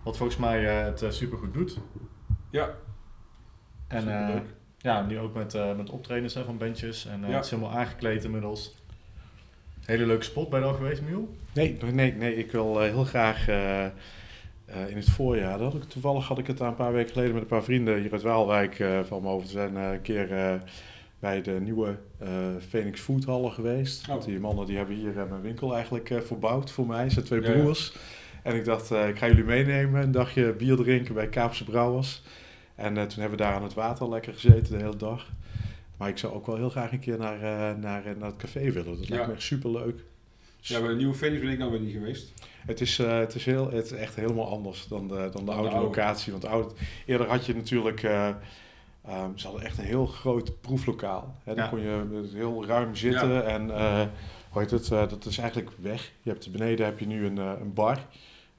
Wat 0.03 0.17
volgens 0.17 0.37
mij 0.37 0.67
eh, 0.79 0.85
het 0.85 0.97
super 0.99 1.13
supergoed 1.13 1.53
doet. 1.53 1.77
Ja, 2.49 2.69
En 3.87 3.97
eh, 3.97 4.27
superleuk. 4.27 4.55
Ja, 4.87 5.05
nu 5.05 5.19
ook 5.19 5.33
met, 5.33 5.53
eh 5.53 5.75
met 5.77 5.89
optredens 5.89 6.33
hè, 6.33 6.43
van 6.43 6.57
bandjes. 6.57 7.05
En 7.05 7.23
eh, 7.23 7.29
Ja. 7.29 7.35
het 7.35 7.45
is 7.45 7.51
helemaal 7.51 7.71
aangekleed 7.71 8.23
inmiddels. 8.23 8.75
Hele 9.85 10.05
leuke 10.05 10.23
spot 10.23 10.49
bij 10.49 10.61
al 10.61 10.73
geweest, 10.73 11.01
Miel. 11.01 11.35
Nee, 11.53 11.77
nee, 11.91 12.13
nee, 12.13 12.35
ik 12.35 12.51
wil 12.51 12.81
eh, 12.81 12.89
heel 12.91 13.03
graag 13.03 13.47
eh, 13.47 13.85
eh, 13.85 13.91
in 14.89 14.95
het 14.95 15.09
voorjaar. 15.09 15.57
Dat 15.57 15.71
had 15.73 15.81
ik, 15.83 15.89
toevallig 15.89 16.27
had 16.27 16.37
ik 16.37 16.47
het 16.47 16.57
daar 16.57 16.67
een 16.67 16.75
paar 16.75 16.93
weken 16.93 17.11
geleden 17.11 17.33
met 17.33 17.41
een 17.41 17.47
paar 17.47 17.63
vrienden 17.63 17.99
hier 18.01 18.11
uit 18.11 18.21
Waalwijk 18.21 18.79
eh, 18.79 18.99
van 19.03 19.21
me 19.21 19.27
over. 19.29 19.47
Zijn 19.47 19.77
eh, 19.77 19.91
een 19.91 20.01
keer 20.01 20.31
eh, 20.33 20.53
bij 21.19 21.41
de 21.41 21.51
nieuwe 21.61 21.97
eh 22.19 22.27
Phoenix 22.69 23.01
Foodhallen 23.01 23.51
geweest. 23.51 24.09
Oh. 24.09 24.23
Die 24.25 24.39
mannen 24.39 24.65
die 24.65 24.77
hebben 24.77 24.95
hier 24.95 25.13
mijn 25.29 25.41
winkel 25.41 25.73
eigenlijk 25.73 26.09
eh, 26.09 26.19
verbouwd 26.21 26.71
voor 26.71 26.87
mij. 26.87 27.03
Ze 27.09 27.13
zijn 27.13 27.25
twee 27.25 27.41
Ja, 27.41 27.51
ja. 27.51 27.53
broers. 27.61 27.95
En 28.43 28.55
ik 28.55 28.65
dacht, 28.65 28.91
eh, 28.91 29.07
ik 29.07 29.17
ga 29.17 29.27
jullie 29.27 29.43
meenemen. 29.43 30.01
Een 30.01 30.11
dagje 30.11 30.53
bier 30.53 30.75
drinken 30.75 31.13
bij 31.13 31.27
Kaapse 31.27 31.63
Brouwers. 31.63 32.21
En 32.77 32.97
eh, 32.97 33.03
toen 33.03 33.19
hebben 33.19 33.37
we 33.37 33.43
daar 33.43 33.53
aan 33.53 33.63
het 33.63 33.73
water 33.73 34.09
lekker 34.09 34.33
gezeten 34.33 34.77
de 34.77 34.83
hele 34.83 34.95
dag. 34.95 35.29
Maar 35.97 36.09
ik 36.09 36.17
zou 36.17 36.33
ook 36.33 36.45
wel 36.45 36.55
heel 36.55 36.69
graag 36.69 36.91
een 36.91 36.99
keer 36.99 37.17
naar, 37.17 37.35
eh, 37.35 37.75
naar, 37.77 38.05
eh, 38.05 38.15
naar 38.15 38.29
het 38.29 38.37
café 38.37 38.71
willen. 38.71 38.97
Dat 38.97 39.09
lijkt 39.09 39.27
me 39.27 39.33
echt 39.33 39.41
superleuk. 39.41 40.03
Ja, 40.59 40.79
bij 40.79 40.89
de 40.89 40.95
nieuwe 40.95 41.13
Phoenix 41.13 41.41
ben 41.41 41.51
ik 41.51 41.59
dan 41.59 41.71
weer 41.71 41.79
niet 41.79 41.93
geweest. 41.93 42.33
Het 42.65 42.81
is, 42.81 42.97
het, 42.97 43.35
is 43.35 43.45
heel, 43.45 43.71
het 43.71 43.85
is 43.85 43.91
echt 43.91 44.15
helemaal 44.15 44.47
anders 44.49 44.87
dan 44.87 45.07
de, 45.07 45.13
dan 45.13 45.25
de 45.31 45.31
Dan 45.31 45.45
de 45.45 45.51
oude 45.51 45.75
locatie. 45.75 46.31
Want 46.31 46.43
de 46.43 46.49
oude, 46.49 46.73
eerder 47.05 47.27
had 47.27 47.45
je 47.45 47.55
natuurlijk... 47.55 48.03
ehm, 48.03 48.33
ze 49.35 49.47
hadden 49.47 49.65
echt 49.65 49.77
een 49.77 49.83
heel 49.85 50.05
groot 50.05 50.61
proeflokaal. 50.61 51.35
Hè, 51.43 51.55
daar 51.55 51.63
Ja. 51.63 51.69
kon 51.69 51.79
je 51.79 52.27
heel 52.33 52.65
ruim 52.65 52.95
zitten. 52.95 53.45
En 53.45 53.69
hoe 54.49 54.61
heet 54.61 54.71
het, 54.71 54.87
dat 54.87 55.25
is 55.25 55.37
eigenlijk 55.37 55.71
weg. 55.81 56.11
Je 56.21 56.29
hebt 56.29 56.51
beneden 56.51 56.85
heb 56.85 56.99
je 56.99 57.07
nu 57.07 57.25
een, 57.25 57.37
een 57.37 57.73
bar. 57.73 57.99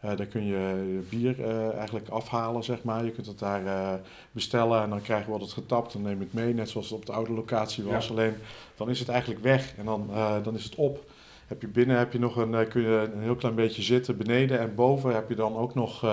Eh, 0.01 0.17
daar 0.17 0.27
kun 0.27 0.47
je 0.47 1.01
bier 1.09 1.45
eh, 1.45 1.77
eigenlijk 1.77 2.09
afhalen, 2.09 2.65
zeg 2.65 2.83
maar. 2.83 3.05
Je 3.05 3.11
kunt 3.11 3.27
het 3.27 3.39
daar 3.39 3.67
eh, 3.67 3.95
bestellen 4.33 4.83
en 4.83 4.91
dan 4.91 5.03
krijg 5.03 5.23
je 5.23 5.29
wordt 5.29 5.45
het 5.45 5.53
getapt. 5.53 5.93
Dan 5.93 6.03
neem 6.03 6.19
je 6.19 6.25
het 6.25 6.33
mee, 6.33 6.55
net 6.55 6.69
zoals 6.69 6.91
het 6.91 6.99
op 6.99 7.07
de 7.07 7.13
oude 7.13 7.33
locatie 7.33 7.85
was. 7.85 8.07
Ja. 8.07 8.13
Alleen, 8.13 8.35
dan 8.77 8.91
is 8.91 8.99
het 8.99 9.09
eigenlijk 9.09 9.43
weg 9.43 9.75
en 9.77 9.85
dan, 9.85 10.11
dan 10.43 10.55
is 10.55 10.65
het 10.65 10.75
op. 10.75 11.11
Heb 11.47 11.61
je 11.61 11.69
binnen 11.69 11.99
heb 11.99 12.13
je 12.13 12.19
nog 12.19 12.37
een, 12.37 12.69
kun 12.69 12.83
je 12.83 13.11
een 13.15 13.23
heel 13.23 13.35
klein 13.35 13.55
beetje 13.55 13.83
zitten. 13.83 14.17
Beneden 14.17 14.59
en 14.59 14.75
boven 14.75 15.15
heb 15.15 15.29
je 15.29 15.35
dan 15.35 15.57
ook 15.57 15.75
nog 15.75 16.07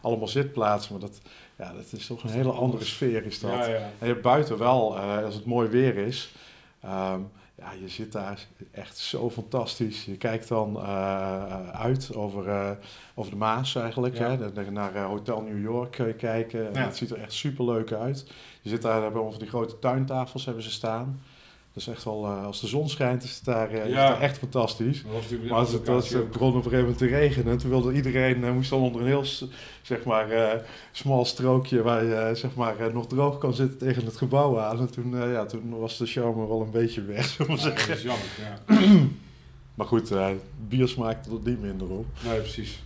allemaal 0.00 0.28
zitplaatsen. 0.28 0.92
Maar 0.92 1.00
dat, 1.00 1.20
ja, 1.56 1.72
dat 1.72 1.92
is 1.92 2.06
toch 2.06 2.22
een 2.22 2.30
hele 2.30 2.52
andere 2.52 2.84
sfeer 2.84 3.24
is 3.24 3.40
dat. 3.40 3.50
Ja, 3.50 3.66
ja. 3.66 3.76
En 3.76 4.06
je 4.06 4.12
hebt 4.12 4.22
buiten 4.22 4.58
wel, 4.58 4.98
als 4.98 5.34
het 5.34 5.44
mooi 5.44 5.68
weer 5.68 5.96
is, 5.96 6.32
ehm, 6.80 7.20
ja, 7.58 7.72
je 7.80 7.88
zit 7.88 8.12
daar 8.12 8.46
echt 8.70 8.98
zo 8.98 9.30
fantastisch. 9.30 10.04
Je 10.04 10.16
kijkt 10.16 10.48
dan 10.48 10.76
eh, 10.76 11.70
uit 11.70 12.14
over, 12.14 12.48
eh, 12.48 12.70
over 13.14 13.30
de 13.30 13.38
Maas 13.38 13.74
eigenlijk. 13.74 14.18
Ja. 14.18 14.36
Hè? 14.36 14.70
Naar 14.70 14.94
eh, 14.94 15.04
Hotel 15.04 15.40
New 15.40 15.62
York 15.62 16.14
kijken. 16.16 16.72
Ja. 16.72 16.80
Het 16.80 16.96
ziet 16.96 17.10
er 17.10 17.20
echt 17.20 17.32
super 17.32 17.64
leuk 17.64 17.92
uit. 17.92 18.26
Je 18.62 18.68
zit 18.68 18.82
daar, 18.82 19.02
hebben 19.02 19.24
over 19.24 19.38
die 19.38 19.48
grote 19.48 19.78
tuintafels 19.78 20.44
hebben 20.44 20.62
ze 20.62 20.70
staan. 20.70 21.20
Dat 21.78 21.86
is 21.86 21.92
echt 21.94 22.04
wel, 22.04 22.24
eh, 22.26 22.44
als 22.44 22.60
de 22.60 22.66
zon 22.66 22.88
schijnt 22.88 23.22
is 23.22 23.34
het 23.34 23.44
daar, 23.44 23.68
eh, 23.70 23.76
is 23.76 23.82
het 23.82 23.94
daar 23.94 24.20
echt 24.20 24.38
fantastisch. 24.38 25.02
Dat 25.02 25.12
was 25.12 25.22
natuurlijk 25.22 25.50
Maar 25.50 25.58
als 25.58 25.72
het, 25.72 25.88
als 25.88 26.08
het 26.10 26.30
begon 26.30 26.48
op 26.48 26.54
een 26.54 26.62
gegeven 26.62 26.80
moment 26.80 26.98
te 26.98 27.06
regenen, 27.06 27.58
toen 27.58 27.70
wilde 27.70 27.92
iedereen, 27.92 28.44
eh, 28.44 28.52
moest 28.52 28.70
dan 28.70 28.80
onder 28.80 29.00
een 29.00 29.06
heel, 29.06 29.24
zeg 29.82 30.04
maar, 30.04 30.30
eh, 30.30 30.60
smal 30.92 31.24
strookje 31.24 31.82
waar 31.82 32.04
je, 32.04 32.14
eh, 32.14 32.34
zeg 32.34 32.54
maar, 32.54 32.74
nog 32.92 33.06
droog 33.06 33.38
kan 33.38 33.54
zitten 33.54 33.78
tegen 33.78 34.04
het 34.04 34.16
gebouw 34.16 34.58
aan. 34.60 34.78
En 34.80 34.90
toen, 34.90 35.16
eh, 35.22 35.32
ja, 35.32 35.44
toen 35.46 35.78
was 35.78 35.96
de 35.98 36.06
charme 36.06 36.46
wel 36.46 36.60
een 36.60 36.70
beetje 36.70 37.02
weg, 37.02 37.24
zullen 37.28 37.52
we 37.52 37.58
Ja, 37.58 37.62
zeggen. 37.62 37.88
dat 37.88 37.96
is 37.96 38.02
jammer, 38.02 38.26
ja. 38.38 39.06
Maar 39.74 39.86
goed, 39.86 40.12
bier 40.68 40.88
smaakte 40.88 41.30
er 41.30 41.38
niet 41.44 41.60
minder 41.60 41.88
op. 41.90 42.06
Nee, 42.24 42.38
precies. 42.38 42.82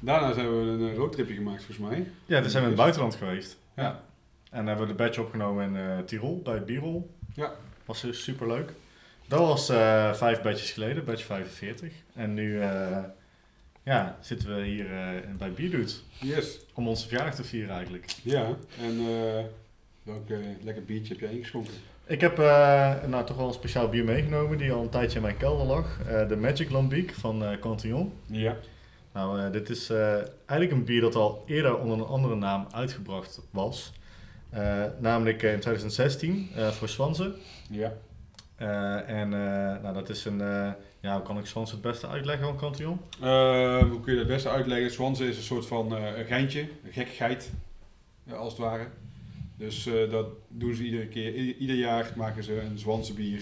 Daarna 0.00 0.34
hebben 0.34 0.78
we 0.78 0.84
een 0.84 0.94
roadtripje 0.94 1.34
gemaakt, 1.34 1.64
volgens 1.64 1.88
mij. 1.88 2.06
Ja, 2.26 2.40
daar 2.40 2.50
zijn 2.50 2.62
we 2.62 2.68
in 2.70 2.74
het 2.74 2.82
buitenland 2.82 3.14
geweest. 3.14 3.56
Ja. 3.76 4.02
En 4.50 4.66
hebben 4.66 4.86
we 4.86 4.92
de 4.92 4.98
badge 5.02 5.20
opgenomen 5.20 5.64
in 5.68 5.76
eh, 5.76 5.98
Tirol, 5.98 6.40
bij 6.44 6.64
Birol. 6.64 7.10
Ja. 7.34 7.52
Was 7.86 8.00
dus 8.00 8.22
super 8.22 8.46
leuk. 8.46 8.72
Dat 9.28 9.38
was 9.38 9.68
eh, 9.68 10.14
vijf 10.14 10.42
badges 10.42 10.70
geleden, 10.72 11.04
badge 11.04 11.24
45. 11.24 11.92
En 12.14 12.34
nu 12.34 12.60
eh, 12.60 12.98
ja, 13.82 14.16
zitten 14.20 14.56
we 14.56 14.62
hier 14.62 14.92
eh, 14.92 15.08
bij 15.38 15.52
Bierdude. 15.52 15.92
Yes. 16.20 16.58
Om 16.74 16.88
onze 16.88 17.08
verjaardag 17.08 17.34
te 17.34 17.44
vieren 17.44 17.74
eigenlijk. 17.74 18.14
Ja, 18.22 18.56
en 18.80 19.04
welk 20.02 20.28
lekker 20.62 20.84
biertje 20.84 21.12
heb 21.12 21.22
jij 21.22 21.32
ingeschonken? 21.32 21.72
Ik 22.06 22.20
heb 22.20 22.36
nou, 23.06 23.26
toch 23.26 23.36
wel 23.36 23.46
een 23.46 23.52
speciaal 23.52 23.88
bier 23.88 24.04
meegenomen 24.04 24.58
die 24.58 24.72
al 24.72 24.82
een 24.82 24.88
tijdje 24.88 25.16
in 25.16 25.22
mijn 25.22 25.36
kelder 25.36 25.66
lag. 25.66 25.98
De 26.28 26.36
Magic 26.36 26.70
Lambic 26.70 27.14
van 27.14 27.56
Cantillon. 27.60 28.12
Ja. 28.26 28.56
Nou, 29.12 29.50
dit 29.50 29.68
is 29.68 29.90
eigenlijk 30.46 30.70
een 30.70 30.84
bier 30.84 31.00
dat 31.00 31.14
al 31.14 31.44
eerder 31.46 31.78
onder 31.78 31.98
een 31.98 32.06
andere 32.06 32.34
naam 32.34 32.66
uitgebracht 32.70 33.40
was. 33.50 33.92
Eh, 34.56 34.84
namelijk 34.98 35.42
eh, 35.42 35.52
in 35.52 35.60
2016 35.60 36.48
eh, 36.54 36.68
voor 36.68 36.88
Swanse. 36.88 37.34
Ja. 37.70 37.92
En 39.06 39.28
nou, 39.82 39.94
dat 39.94 40.08
is 40.08 40.24
een, 40.24 40.38
ja, 41.00 41.14
hoe 41.14 41.22
kan 41.22 41.38
ik 41.38 41.46
Swanse 41.46 41.72
het 41.72 41.82
beste 41.82 42.06
uitleggen 42.08 42.46
van 42.46 42.56
Cantillon? 42.56 43.00
Hoe 43.90 44.00
kun 44.00 44.12
je 44.12 44.18
dat 44.18 44.18
het 44.18 44.26
beste 44.26 44.48
uitleggen? 44.48 44.90
Swanse 44.90 45.28
is 45.28 45.36
een 45.36 45.42
soort 45.42 45.66
van 45.66 45.92
een 45.92 46.24
geintje, 46.24 46.60
een 46.60 46.92
gekkigheid, 46.92 47.50
als 48.30 48.52
het 48.52 48.58
ware. 48.62 48.86
Dus 49.56 49.88
dat 50.10 50.26
doen 50.48 50.74
ze 50.74 50.82
iedere 50.82 51.06
keer. 51.06 51.34
I- 51.36 51.56
ieder 51.58 51.76
jaar 51.76 52.12
maken 52.16 52.44
ze 52.44 52.60
een 52.60 52.78
Zwanse 52.78 53.12
bier. 53.14 53.40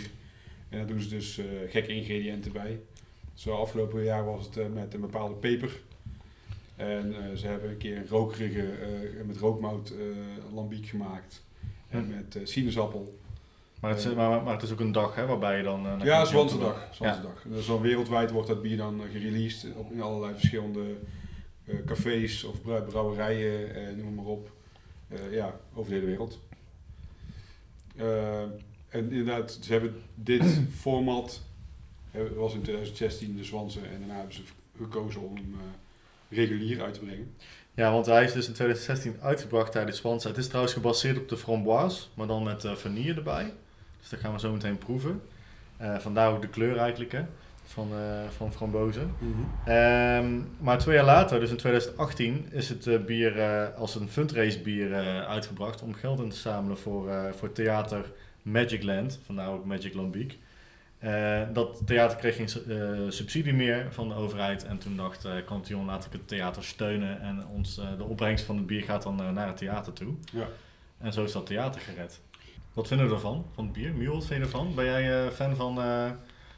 En 0.68 0.78
daar 0.78 0.86
doen 0.86 1.00
ze 1.00 1.08
dus 1.08 1.38
eh, 1.38 1.44
gekke 1.68 1.92
ingrediënten 1.94 2.52
bij. 2.52 2.80
Zo 3.34 3.54
afgelopen 3.56 4.02
jaar 4.04 4.24
was 4.24 4.44
het 4.44 4.74
met 4.74 4.94
een 4.94 5.00
bepaalde 5.00 5.34
peper. 5.34 5.70
En 6.76 7.14
eh, 7.14 7.36
ze 7.36 7.46
hebben 7.46 7.70
een 7.70 7.76
keer 7.76 7.96
een 7.96 8.06
rokerige, 8.08 8.62
eh, 8.70 9.24
met 9.26 9.36
rookmout 9.36 9.90
eh 9.90 10.54
lambiek 10.54 10.86
gemaakt. 10.86 11.44
En 11.88 12.04
Hm. 12.04 12.10
met 12.10 12.48
sinaasappel. 12.48 13.18
Maar 13.80 13.90
het, 13.90 14.04
is, 14.04 14.14
maar, 14.14 14.42
maar 14.42 14.52
het 14.54 14.62
is 14.62 14.72
ook 14.72 14.80
een 14.80 14.92
dag 14.92 15.14
hè, 15.14 15.26
waarbij 15.26 15.56
je 15.56 15.62
dan... 15.62 15.86
Ja, 16.02 16.24
Zwanse 16.24 16.58
dag. 16.58 16.88
Zwanse 16.92 17.20
dag. 17.22 17.44
Dus 17.48 17.66
dan 17.66 17.80
wereldwijd 17.80 18.30
wordt 18.30 18.48
dat 18.48 18.62
bier 18.62 18.76
dan 18.76 19.00
gereleased 19.12 19.74
op, 19.76 19.92
in 19.92 20.00
allerlei 20.02 20.32
verschillende 20.34 20.94
cafés 21.86 22.44
of 22.44 22.62
brou- 22.62 22.82
brouwerijen, 22.84 23.74
eh, 23.74 23.94
noem 23.96 24.14
maar 24.14 24.24
op. 24.24 24.50
Ja, 25.30 25.60
over 25.74 25.90
de 25.90 25.94
hele 25.96 26.06
wereld. 26.06 26.38
En 28.88 29.10
inderdaad, 29.10 29.58
ze 29.62 29.72
hebben 29.72 30.02
dit 30.14 30.60
format, 30.80 31.40
eh, 32.10 32.20
was 32.36 32.54
in 32.54 32.62
2016 32.62 33.36
de 33.36 33.44
Zwanse, 33.44 33.80
en 33.80 33.98
daarna 33.98 34.14
hebben 34.16 34.34
ze 34.34 34.42
gekozen 34.76 35.20
om 35.20 35.34
regulier 36.34 36.82
uit 36.82 36.94
te 36.94 37.00
brengen. 37.00 37.34
Ja, 37.74 37.92
want 37.92 38.06
hij 38.06 38.24
is 38.24 38.32
dus 38.32 38.46
in 38.46 38.52
2016 38.52 39.16
uitgebracht 39.22 39.72
tijdens 39.72 39.96
Swanse. 39.96 40.28
Het 40.28 40.36
is 40.36 40.46
trouwens 40.46 40.74
gebaseerd 40.74 41.18
op 41.18 41.28
de 41.28 41.36
framboise, 41.36 42.02
maar 42.14 42.26
dan 42.26 42.42
met 42.42 42.64
eh, 42.64 42.72
vanille 42.72 43.14
erbij. 43.14 43.52
Dus 44.00 44.08
dat 44.08 44.20
gaan 44.20 44.32
we 44.32 44.38
zo 44.38 44.52
meteen 44.52 44.78
proeven. 44.78 45.22
Eh, 45.76 45.98
vandaar 45.98 46.32
ook 46.32 46.42
de 46.42 46.48
kleur 46.48 46.76
eigenlijk 46.76 47.12
hè, 47.12 47.22
van, 47.64 47.88
eh 47.92 48.28
van 48.36 48.52
frambozen. 48.52 49.14
Ehm, 49.64 50.40
maar 50.58 50.78
twee 50.78 50.94
jaar 50.94 51.04
later, 51.04 51.40
dus 51.40 51.50
in 51.50 51.56
2018, 51.56 52.46
is 52.50 52.68
het 52.68 53.06
bier 53.06 53.42
als 53.76 53.94
een 53.94 54.08
fundraise 54.08 54.60
bier 54.60 54.94
uitgebracht 55.26 55.82
om 55.82 55.94
geld 55.94 56.20
in 56.20 56.30
te 56.30 56.36
zamelen 56.36 56.78
voor, 56.78 57.10
voor 57.36 57.52
theater 57.52 58.12
Magic 58.42 58.82
Land, 58.82 59.20
vandaar 59.24 59.48
ook 59.48 59.64
Magic 59.64 59.94
Lambiek. 59.94 60.38
Eh, 61.04 61.42
dat 61.52 61.82
theater 61.86 62.18
kreeg 62.18 62.36
geen 62.36 62.48
eh, 62.68 62.88
subsidie 63.08 63.52
meer 63.52 63.86
van 63.90 64.08
de 64.08 64.14
overheid 64.14 64.64
en 64.64 64.78
toen 64.78 64.96
dacht 64.96 65.24
uh, 65.26 65.32
Cantillon 65.46 65.84
laat 65.84 66.04
ik 66.04 66.12
het 66.12 66.28
theater 66.28 66.64
steunen 66.64 67.20
en 67.20 67.46
ons, 67.46 67.78
eh, 67.78 67.84
de 67.96 68.04
opbrengst 68.04 68.44
van 68.44 68.56
het 68.56 68.66
bier 68.66 68.82
gaat 68.82 69.02
dan 69.02 69.20
eh, 69.22 69.30
naar 69.30 69.46
het 69.46 69.56
theater 69.56 69.92
toe. 69.92 70.14
Ja. 70.32 70.48
En 70.98 71.12
zo 71.12 71.24
is 71.24 71.32
dat 71.32 71.46
theater 71.46 71.80
gered. 71.80 72.20
Wat 72.72 72.86
vinden 72.88 73.06
we 73.08 73.12
ervan, 73.14 73.44
van 73.54 73.64
het 73.64 73.72
bier? 73.72 73.92
Miel, 73.94 74.12
wat 74.12 74.26
vind 74.26 74.38
je 74.38 74.44
ervan? 74.44 74.74
Ben 74.74 74.84
jij 74.84 75.24
eh, 75.26 75.30
fan 75.30 75.56
van, 75.56 75.78
eh, 75.80 76.10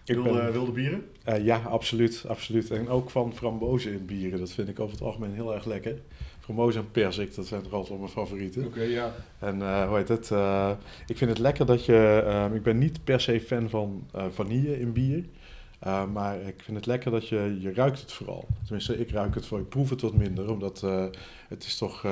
wilde, 0.05 0.33
ben- 0.33 0.53
wilde 0.53 0.73
bieren? 0.73 1.11
Eh, 1.25 1.45
ja, 1.45 1.57
absoluut, 1.59 2.25
absoluut. 2.29 2.71
En 2.71 2.89
ook 2.89 3.11
van 3.11 3.35
frambozen 3.35 3.93
in 3.93 4.07
bieren. 4.07 4.39
Dat 4.39 4.51
vind 4.53 4.69
ik 4.69 4.81
over 4.81 4.95
het 4.95 5.05
algemeen 5.05 5.35
heel 5.35 5.55
erg 5.55 5.65
lekker. 5.65 5.95
Frambozen 6.47 6.81
en 6.81 6.91
persik, 6.91 7.35
dat 7.35 7.47
zijn 7.47 7.63
toch 7.63 7.73
altijd 7.73 7.99
mijn 7.99 8.11
favorieten. 8.11 8.67
Oké, 8.67 8.83
ja. 8.83 9.15
En 9.39 9.63
eh, 9.63 9.89
hoe 9.89 9.97
heet 9.97 10.09
het? 10.09 10.31
eh, 10.31 10.71
ik 11.07 11.17
vind 11.17 11.31
het 11.31 11.39
lekker 11.39 11.67
dat 11.67 11.85
je... 11.85 12.23
ehm, 12.27 12.55
ik 12.55 12.63
ben 12.63 12.79
niet 12.79 13.05
per 13.05 13.21
se 13.21 13.41
fan 13.41 13.69
van 13.71 14.07
eh, 14.13 14.25
vanille 14.31 14.81
in 14.81 14.93
bier. 14.93 15.25
maar 16.13 16.41
ik 16.41 16.63
vind 16.63 16.77
het 16.77 16.87
lekker 16.87 17.11
dat 17.11 17.29
je... 17.29 17.57
Je 17.61 17.73
ruikt 17.73 18.01
het 18.01 18.13
vooral. 18.13 18.47
Tenminste, 18.65 18.99
ik 18.99 19.11
ruik 19.11 19.35
het 19.35 19.47
voor. 19.47 19.59
Ik 19.59 19.69
proef 19.69 19.91
het 19.91 20.01
wat 20.01 20.15
minder. 20.15 20.51
Omdat 20.51 20.81
het 21.49 21.65
is 21.65 21.77
toch... 21.77 22.03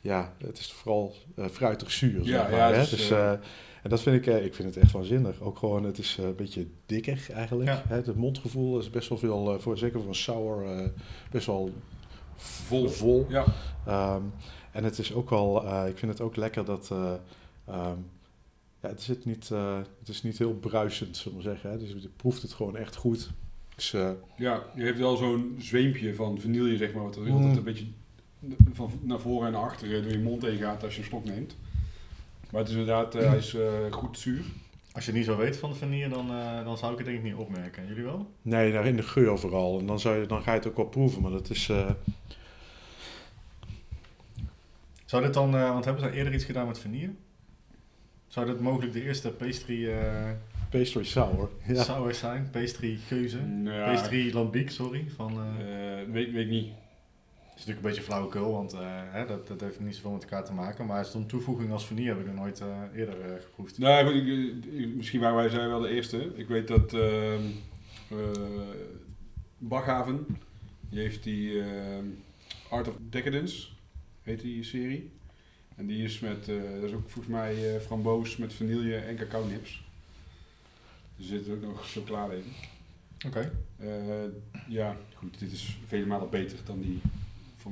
ja, 0.00 0.32
het 0.38 0.58
is 0.58 0.72
vooral 0.72 1.14
fruitig 1.50 1.90
zuur. 1.90 2.24
Ja, 2.24 2.24
zeg 2.24 2.50
maar, 2.50 2.58
ja, 2.58 2.72
hè? 2.72 2.78
dus, 2.78 2.90
Dus, 2.90 3.10
en 3.10 3.90
dat 3.90 4.02
vind 4.02 4.26
ik... 4.26 4.44
ik 4.44 4.54
vind 4.54 4.74
het 4.74 4.84
echt 4.84 4.92
waanzinnig. 4.92 5.40
Ook 5.40 5.58
gewoon, 5.58 5.84
het 5.84 5.98
is 5.98 6.16
een 6.20 6.34
beetje 6.36 6.66
dikker 6.86 7.26
eigenlijk. 7.32 7.68
Ja. 7.68 7.82
Hè? 7.88 7.96
Het 7.96 8.14
mondgevoel 8.16 8.78
is 8.78 8.90
best 8.90 9.08
wel 9.08 9.18
veel... 9.18 9.60
voor, 9.60 9.78
zeker 9.78 10.00
voor 10.00 10.08
een 10.08 10.14
sour... 10.14 10.90
best 11.30 11.46
wel 11.46 11.72
Vol. 12.36 12.88
vol. 12.88 13.26
Ja. 13.28 13.44
Ehm, 13.86 14.22
en 14.72 14.84
het 14.84 14.98
is 14.98 15.12
ook 15.14 15.30
wel, 15.30 15.64
eh, 15.66 15.88
ik 15.88 15.98
vind 15.98 16.12
het 16.12 16.20
ook 16.20 16.36
lekker 16.36 16.64
dat, 16.64 16.88
eh, 16.92 17.12
ehm, 17.66 17.96
ja, 18.80 18.88
het, 18.88 19.02
zit 19.02 19.24
niet, 19.24 19.50
eh, 19.50 19.78
het 19.98 20.08
is 20.08 20.22
niet 20.22 20.38
heel 20.38 20.54
bruisend, 20.54 21.16
zullen 21.16 21.38
we 21.38 21.44
zeggen. 21.44 21.70
Hè? 21.70 21.78
Dus 21.78 21.88
je 21.88 22.08
proeft 22.16 22.42
het 22.42 22.52
gewoon 22.52 22.76
echt 22.76 22.96
goed. 22.96 23.30
Dus, 23.74 23.90
Ja, 24.36 24.62
je 24.74 24.82
hebt 24.84 24.98
wel 24.98 25.16
zo'n 25.16 25.56
zweempje 25.58 26.14
van 26.14 26.40
vanille, 26.40 26.76
zeg 26.76 26.92
maar, 26.92 27.02
wat 27.02 27.16
er 27.16 27.22
Mm. 27.22 27.32
altijd 27.36 27.56
een 27.56 27.62
beetje 27.62 27.86
van 28.72 28.90
naar 29.02 29.20
voren 29.20 29.46
en 29.46 29.52
naar 29.52 29.62
achteren 29.62 30.02
door 30.02 30.12
je 30.12 30.18
mond 30.18 30.42
heen 30.42 30.58
gaat 30.58 30.84
als 30.84 30.94
je 30.94 31.00
een 31.00 31.06
slok 31.06 31.24
neemt. 31.24 31.56
Maar 32.50 32.60
het 32.60 32.70
is 32.70 32.76
inderdaad, 32.76 33.14
eh, 33.14 33.28
hij 33.28 33.36
is 33.36 33.56
goed 33.90 34.18
zuur. 34.18 34.44
Als 34.96 35.04
je 35.04 35.10
het 35.10 35.20
niet 35.20 35.28
zo 35.28 35.36
weet 35.36 35.56
van 35.56 35.70
de 35.70 35.76
vanille, 35.76 36.08
dan, 36.08 36.30
eh, 36.30 36.64
dan 36.64 36.78
zou 36.78 36.92
ik 36.92 36.98
het 36.98 37.06
denk 37.06 37.18
ik 37.18 37.24
niet 37.24 37.34
opmerken. 37.34 37.86
Jullie 37.86 38.02
wel? 38.04 38.30
nee, 38.42 38.72
daar 38.72 38.86
in 38.86 38.96
de 38.96 39.02
geur 39.02 39.38
vooral. 39.38 39.78
En 39.78 39.86
dan, 39.86 40.00
zou 40.00 40.20
je, 40.20 40.26
dan 40.26 40.42
ga 40.42 40.52
je 40.52 40.58
het 40.58 40.68
ook 40.68 40.76
wel 40.76 40.86
proeven, 40.86 41.22
maar 41.22 41.30
dat 41.30 41.50
is... 41.50 41.68
eh, 41.68 41.90
Zou 45.04 45.22
dit 45.22 45.34
dan, 45.34 45.56
eh, 45.56 45.70
want 45.70 45.84
hebben 45.84 46.02
ze 46.02 46.10
eerder 46.12 46.34
iets 46.34 46.44
gedaan 46.44 46.66
met 46.66 46.78
vanille? 46.78 47.10
Zou 48.26 48.46
dit 48.46 48.60
mogelijk 48.60 48.92
de 48.92 49.02
eerste 49.02 49.30
pastry 49.30 49.88
eh 49.88 50.30
pastry 50.70 51.04
sour. 51.04 51.48
Ja. 51.66 51.82
sour 51.82 52.14
zijn? 52.14 52.48
Pastry 52.50 52.98
geuze? 53.06 53.38
Nou 53.40 53.76
Ja, 53.76 53.92
Pastry 53.92 54.32
lambiek, 54.34 54.70
sorry. 54.70 55.04
Van, 55.16 55.40
weet, 56.12 56.32
weet 56.32 56.44
ik 56.44 56.48
niet. 56.48 56.68
Het 57.56 57.64
is 57.64 57.70
natuurlijk 57.70 57.86
een 57.86 58.02
beetje 58.04 58.12
flauwekul, 58.12 58.52
want 58.52 58.72
eh, 58.72 58.80
hè, 59.12 59.26
dat, 59.26 59.46
dat 59.46 59.60
heeft 59.60 59.80
niet 59.80 59.94
zoveel 59.94 60.10
met 60.10 60.22
elkaar 60.22 60.44
te 60.44 60.52
maken. 60.52 60.86
Maar 60.86 61.04
zo'n 61.04 61.26
toevoeging 61.26 61.72
als 61.72 61.86
vanille 61.86 62.08
heb 62.08 62.18
ik 62.20 62.26
nog 62.26 62.34
nooit 62.34 62.60
eh, 62.60 62.82
eerder 62.94 63.20
eh, 63.20 63.42
geproefd. 63.42 63.78
Nou, 63.78 64.14
ik, 64.14 64.26
ik- 64.72 64.94
misschien 64.94 65.20
waren 65.20 65.36
wij 65.36 65.48
zij 65.48 65.68
wel 65.68 65.80
de 65.80 65.88
eerste. 65.88 66.32
Ik 66.34 66.48
weet 66.48 66.68
dat 66.68 66.92
ehm 66.94 67.42
eh, 68.10 68.16
Bachhaven, 69.58 70.26
die 70.88 71.00
heeft 71.00 71.22
die 71.22 71.60
ehm, 71.62 72.04
Art 72.70 72.88
of 72.88 72.94
Decadence, 73.10 73.68
heet 74.22 74.40
die 74.40 74.62
serie. 74.64 75.10
En 75.76 75.86
die 75.86 76.04
is 76.04 76.18
met, 76.20 76.46
dat 76.46 76.82
is 76.84 76.92
ook 76.92 77.10
volgens 77.10 77.34
mij 77.34 77.80
framboos 77.80 78.36
met 78.36 78.54
vanille 78.54 78.96
en 78.96 79.16
cacao 79.16 79.44
nips. 79.46 79.84
Er 81.18 81.24
zit 81.24 81.48
ook 81.48 81.60
nog 81.62 81.90
chocolade 81.90 82.36
in. 82.36 82.44
Oké. 83.26 83.52
Ja, 84.68 84.96
goed, 85.14 85.38
dit 85.38 85.52
is 85.52 85.78
vele 85.86 86.06
malen 86.06 86.30
beter 86.30 86.58
dan 86.64 86.80
die 86.80 87.00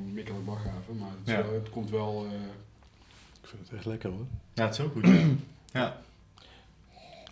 van 0.01 0.13
Mikkel 0.13 0.43
Bachhaven. 0.45 0.97
Maar 0.97 1.09
het, 1.09 1.27
is 1.27 1.33
Ja. 1.33 1.43
wel- 1.43 1.53
het 1.53 1.69
komt 1.69 1.89
wel... 1.89 2.25
eh, 2.25 2.31
Ik 3.41 3.47
vind 3.49 3.61
het 3.67 3.73
echt 3.77 3.85
lekker 3.85 4.09
hoor. 4.09 4.25
Ja, 4.53 4.65
het 4.65 4.73
is 4.73 4.85
ook 4.85 4.91
goed. 4.91 5.07
ja. 5.73 6.01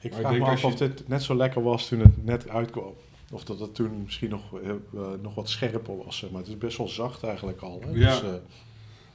Ik 0.01 0.11
Maar 0.11 0.19
vraag 0.19 0.33
ik 0.33 0.39
me 0.39 0.45
af 0.45 0.61
je- 0.61 0.67
of 0.67 0.75
dit 0.75 1.07
net 1.07 1.23
zo 1.23 1.35
lekker 1.35 1.63
was 1.63 1.87
toen 1.87 1.99
het 1.99 2.25
net 2.25 2.49
uitkwam. 2.49 2.93
Of 3.31 3.43
dat 3.43 3.59
het 3.59 3.75
toen 3.75 4.01
misschien 4.03 4.29
nog, 4.29 4.59
eh, 4.61 4.69
eh, 4.69 4.77
nog 5.21 5.35
wat 5.35 5.49
scherper 5.49 5.97
was. 5.97 6.17
Zeg 6.17 6.29
maar 6.31 6.39
het 6.39 6.49
is 6.49 6.57
best 6.57 6.77
wel 6.77 6.87
zacht 6.87 7.23
eigenlijk 7.23 7.61
al. 7.61 7.81
Hè? 7.81 7.89
Ja. 7.89 8.19
Dus, 8.19 8.21
eh, 8.23 8.33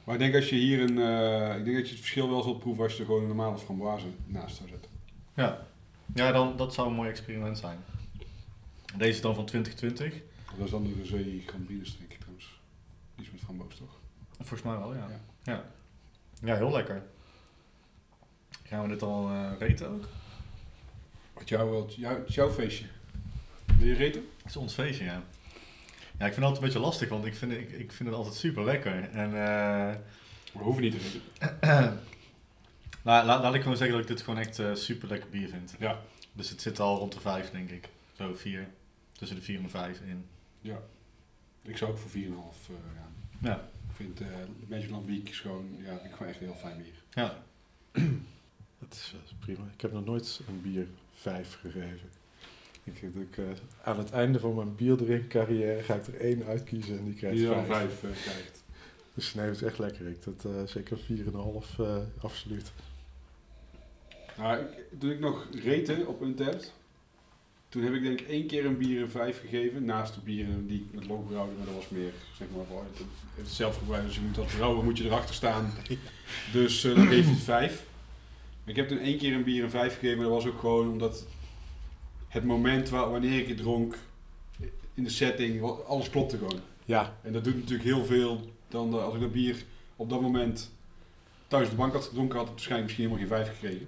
Maar 0.03 0.15
ik 0.17 0.21
denk 0.23 0.35
als 0.35 0.49
je 0.49 0.55
hier 0.55 0.81
een, 0.81 0.97
eh, 0.99 1.57
ik 1.57 1.63
denk 1.65 1.75
dat 1.77 1.85
je 1.85 1.91
het 1.91 1.99
verschil 1.99 2.29
wel 2.29 2.41
zult 2.41 2.59
proeven 2.59 2.83
als 2.83 2.93
je 2.93 2.99
er 2.99 3.05
gewoon 3.05 3.21
een 3.21 3.27
normale 3.27 3.57
framboise 3.57 4.05
naast 4.25 4.55
zou 4.55 4.69
zetten. 4.69 4.91
Ja, 5.35 5.65
ja 6.15 6.31
dan, 6.31 6.57
dat 6.57 6.73
zou 6.73 6.87
een 6.89 6.95
mooi 6.95 7.09
experiment 7.09 7.57
zijn. 7.57 7.77
Deze 8.97 9.09
is 9.09 9.21
dan 9.21 9.35
van 9.35 9.45
2020. 9.45 10.21
Dat 10.57 10.65
is 10.65 10.71
dan 10.71 10.83
de 10.83 10.93
Rosé 10.99 11.25
Gambrinus 11.45 11.97
denk 11.97 12.11
ik 12.11 12.19
trouwens. 12.19 12.59
Die 13.15 13.25
is 13.25 13.31
met 13.31 13.38
framboos 13.55 13.75
toch? 13.77 13.99
Volgens 14.37 14.61
mij 14.61 14.77
wel, 14.77 14.95
ja. 14.95 15.07
Ja. 15.09 15.19
Ja, 15.43 15.63
ja. 16.41 16.55
heel 16.55 16.71
lekker. 16.71 17.03
Gaan 18.63 18.81
we 18.81 18.87
dit 18.87 19.01
al 19.01 19.29
eh 19.29 19.51
reten 19.59 19.87
ook? 19.89 20.03
Jou, 21.45 21.81
het 21.89 22.27
is 22.27 22.35
jouw 22.35 22.51
feestje. 22.51 22.85
Wil 23.77 23.87
je 23.87 23.93
reten? 23.93 24.21
Het 24.37 24.45
is 24.45 24.55
ons 24.57 24.73
feestje, 24.73 25.03
ja. 25.03 25.23
Ja, 26.17 26.25
ik 26.25 26.33
vind 26.33 26.35
het 26.35 26.43
altijd 26.45 26.57
een 26.57 26.63
beetje 26.63 26.79
lastig, 26.79 27.09
want 27.09 27.25
ik 27.25 27.35
vind, 27.35 27.51
ik, 27.51 27.71
ik 27.71 27.91
vind 27.91 28.09
het 28.09 28.17
altijd 28.17 28.35
super 28.35 28.63
lekker. 28.63 29.09
En 29.09 29.25
eh, 29.25 29.95
We 30.53 30.59
hoeven 30.59 30.81
niet 30.83 30.91
te 30.91 30.97
reten. 30.97 31.99
la, 33.01 33.25
la- 33.25 33.41
laat 33.41 33.53
ik 33.53 33.61
gewoon 33.61 33.77
zeggen 33.77 33.97
dat 33.97 34.09
ik 34.09 34.15
dit 34.15 34.25
gewoon 34.25 34.39
echt 34.39 34.59
eh, 34.59 34.73
super 34.75 35.07
lekker 35.07 35.29
bier 35.29 35.49
vind. 35.49 35.75
Ja. 35.79 35.99
Dus 36.33 36.49
het 36.49 36.61
zit 36.61 36.79
al 36.79 36.97
rond 36.97 37.13
de 37.13 37.19
5, 37.19 37.51
denk 37.51 37.69
ik. 37.69 37.89
Zo 38.13 38.33
4. 38.33 38.67
Tussen 39.11 39.37
de 39.37 39.43
4 39.43 39.57
en 39.57 39.63
de 39.63 39.69
5 39.69 39.99
in. 40.01 40.25
Ja. 40.61 40.79
Ik 41.61 41.77
zou 41.77 41.91
ook 41.91 41.97
voor 41.97 42.09
4,5 42.11 42.15
eh 42.15 42.27
gaan. 42.27 42.93
Ja. 42.95 43.07
Ik 43.41 43.95
vind 43.95 44.21
eh 44.21 44.27
Magic 44.67 44.89
Lambiek 44.89 45.29
is 45.29 45.39
gewoon, 45.39 45.75
ja, 45.77 45.97
vind 45.97 46.05
ik 46.05 46.11
gewoon 46.11 46.27
echt 46.27 46.41
een 46.41 46.47
heel 46.47 46.55
fijn 46.55 46.77
bier. 46.77 47.03
Ja. 47.09 47.43
dat 48.79 48.91
is 48.91 49.13
eh, 49.15 49.39
prima. 49.39 49.63
Ik 49.73 49.81
heb 49.81 49.91
nog 49.91 50.05
nooit 50.05 50.41
een 50.47 50.61
bier 50.61 50.87
5 51.13 51.57
gegeven. 51.61 52.09
Ik 52.83 53.01
denk 53.01 53.13
dat 53.13 53.23
ik, 53.23 53.37
eh, 53.37 53.59
aan 53.83 53.97
het 53.97 54.11
einde 54.11 54.39
van 54.39 54.55
mijn 54.55 54.75
bierdrinkcarrière 54.75 55.83
ga 55.83 55.95
ik 55.95 56.07
er 56.07 56.19
één 56.19 56.45
uitkiezen 56.45 56.97
en 56.97 57.05
die 57.05 57.13
krijgt 57.13 57.41
5. 57.41 57.67
5 57.67 58.03
eh, 58.03 58.21
krijgt. 58.21 58.63
Dus 59.13 59.33
nee, 59.33 59.45
het 59.45 59.55
is 59.55 59.61
echt 59.61 59.79
lekker. 59.79 60.07
Ik 60.07 60.23
dat 60.23 60.45
eh, 60.45 60.63
zeker 60.65 60.97
4,5 60.97 61.79
eh 61.79 61.97
absoluut. 62.21 62.71
Nou, 64.37 64.59
ik, 64.59 64.99
toen 64.99 65.09
ik 65.09 65.19
nog 65.19 65.47
rete 65.63 66.05
op 66.07 66.21
Untapped, 66.21 66.73
toen 67.69 67.83
heb 67.83 67.93
ik 67.93 68.01
denk 68.01 68.19
ik 68.19 68.27
één 68.27 68.47
keer 68.47 68.65
een 68.65 68.77
bier 68.77 69.01
een 69.01 69.09
5 69.09 69.39
gegeven. 69.39 69.85
Naast 69.85 70.13
de 70.13 70.19
bieren 70.19 70.67
die 70.67 70.79
ik 70.79 70.99
met 70.99 71.07
logo 71.07 71.21
brouwde, 71.21 71.53
maar 71.57 71.65
dat 71.65 71.75
was 71.75 71.89
meer, 71.89 72.11
zeg 72.37 72.47
maar, 72.55 72.65
voor 72.65 72.83
het, 73.35 73.49
zelfgebruik. 73.49 74.05
Dus 74.05 74.15
je 74.15 74.21
moet 74.21 74.37
als 74.37 74.53
brouwer 74.53 74.83
moet 74.83 74.97
je 74.97 75.03
erachter 75.03 75.35
staan. 75.35 75.71
Dus 76.53 76.83
eh, 76.83 76.95
dan 76.95 77.07
geef 77.07 77.25
je 77.25 77.31
het 77.31 77.43
5. 77.43 77.85
Ik 78.65 78.75
heb 78.75 78.87
toen 78.87 78.97
één 78.97 79.17
keer 79.17 79.33
een 79.33 79.43
bier 79.43 79.63
een 79.63 79.69
5 79.69 79.93
gegeven, 79.93 80.17
maar 80.17 80.27
dat 80.27 80.43
was 80.43 80.53
ook 80.53 80.59
gewoon 80.59 80.89
omdat 80.89 81.25
het 82.27 82.43
moment 82.43 82.89
waar, 82.89 83.11
wanneer 83.11 83.39
ik 83.39 83.47
het 83.47 83.57
dronk, 83.57 83.97
in 84.93 85.03
de 85.03 85.09
setting, 85.09 85.61
alles 85.87 86.09
klopte 86.09 86.37
gewoon. 86.37 86.59
Ja, 86.85 87.17
En 87.21 87.33
dat 87.33 87.43
doet 87.43 87.55
natuurlijk 87.55 87.83
heel 87.83 88.05
veel 88.05 88.53
dan 88.67 89.03
als 89.03 89.13
ik 89.13 89.19
dat 89.19 89.31
bier 89.31 89.63
op 89.95 90.09
dat 90.09 90.21
moment 90.21 90.71
thuis 91.47 91.69
de 91.69 91.75
bank 91.75 91.93
had 91.93 92.05
gedronken, 92.05 92.37
had 92.37 92.45
ik 92.45 92.51
waarschijnlijk 92.51 92.87
misschien 92.87 93.09
helemaal 93.09 93.37
geen 93.37 93.45
5 93.45 93.59
gekregen. 93.59 93.87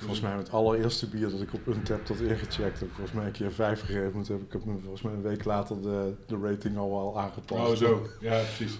Volgens 0.00 0.20
mij 0.20 0.32
het 0.32 0.52
allereerste 0.52 1.08
bier 1.08 1.30
dat 1.30 1.40
ik 1.40 1.54
op 1.54 1.66
Untap 1.66 2.04
tot 2.04 2.20
ingecheckt 2.20 2.80
heb, 2.80 2.88
volgens 2.88 3.12
mij 3.12 3.26
een 3.26 3.32
keer 3.32 3.52
5 3.52 3.80
gegeven. 3.80 4.12
Toen 4.12 4.36
heb 4.36 4.46
ik 4.46 4.52
heb 4.52 4.64
me 4.64 4.78
volgens 4.80 5.02
mij 5.02 5.12
een 5.12 5.22
week 5.22 5.44
later 5.44 5.82
de, 5.82 6.14
de 6.26 6.38
rating 6.42 6.76
al 6.76 6.90
wel 6.90 7.20
aangepast. 7.20 7.70
Oh, 7.70 7.76
zo. 7.76 8.06
Ja, 8.20 8.42
precies. 8.42 8.78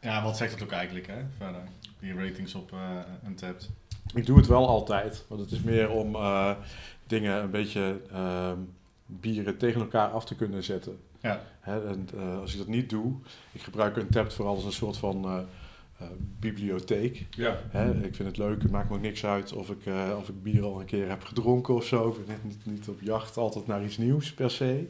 Ja, 0.00 0.22
wat 0.22 0.36
zegt 0.36 0.52
het 0.52 0.62
ook 0.62 0.70
eigenlijk, 0.70 1.06
hè? 1.06 1.22
Verder. 1.36 1.62
Die 2.00 2.14
ratings 2.14 2.54
op 2.54 2.72
eh 2.72 3.28
Untapped. 3.28 3.70
Ik 4.14 4.26
doe 4.26 4.36
het 4.36 4.46
wel 4.46 4.68
altijd, 4.68 5.24
want 5.28 5.40
het 5.40 5.50
is 5.50 5.60
meer 5.60 5.90
om 5.90 6.14
eh, 6.14 6.50
dingen 7.06 7.42
een 7.42 7.50
beetje 7.50 8.00
ehm, 8.12 8.58
bieren 9.06 9.56
tegen 9.56 9.80
elkaar 9.80 10.10
af 10.10 10.24
te 10.24 10.34
kunnen 10.34 10.64
zetten. 10.64 10.98
Ja. 11.20 11.40
Hè, 11.60 11.88
en 11.88 12.08
eh, 12.14 12.40
als 12.40 12.52
ik 12.52 12.58
dat 12.58 12.66
niet 12.66 12.90
doe, 12.90 13.12
ik 13.52 13.62
gebruik 13.62 13.96
Untapped 13.96 14.34
vooral 14.34 14.54
als 14.54 14.64
een 14.64 14.72
soort 14.72 14.96
van 14.96 15.46
eh, 15.98 16.06
bibliotheek. 16.40 17.26
Ja. 17.30 17.58
Hè, 17.68 17.90
ik 18.04 18.14
vind 18.14 18.28
het 18.28 18.36
leuk, 18.36 18.62
het 18.62 18.70
maakt 18.70 18.88
me 18.88 18.94
ook 18.96 19.00
niks 19.02 19.24
uit 19.24 19.52
of 19.52 19.70
ik, 19.70 19.86
eh, 19.86 20.14
of 20.18 20.28
ik 20.28 20.42
bier 20.42 20.62
al 20.64 20.80
een 20.80 20.86
keer 20.86 21.08
heb 21.08 21.22
gedronken 21.24 21.74
of 21.74 21.84
zo. 21.84 22.08
Ik 22.08 22.26
ben 22.26 22.34
net 22.34 22.44
niet, 22.44 22.66
niet 22.66 22.88
op 22.88 23.00
jacht 23.00 23.36
altijd 23.36 23.66
naar 23.66 23.84
iets 23.84 23.96
nieuws 23.98 24.34
per 24.34 24.50
se. 24.50 24.86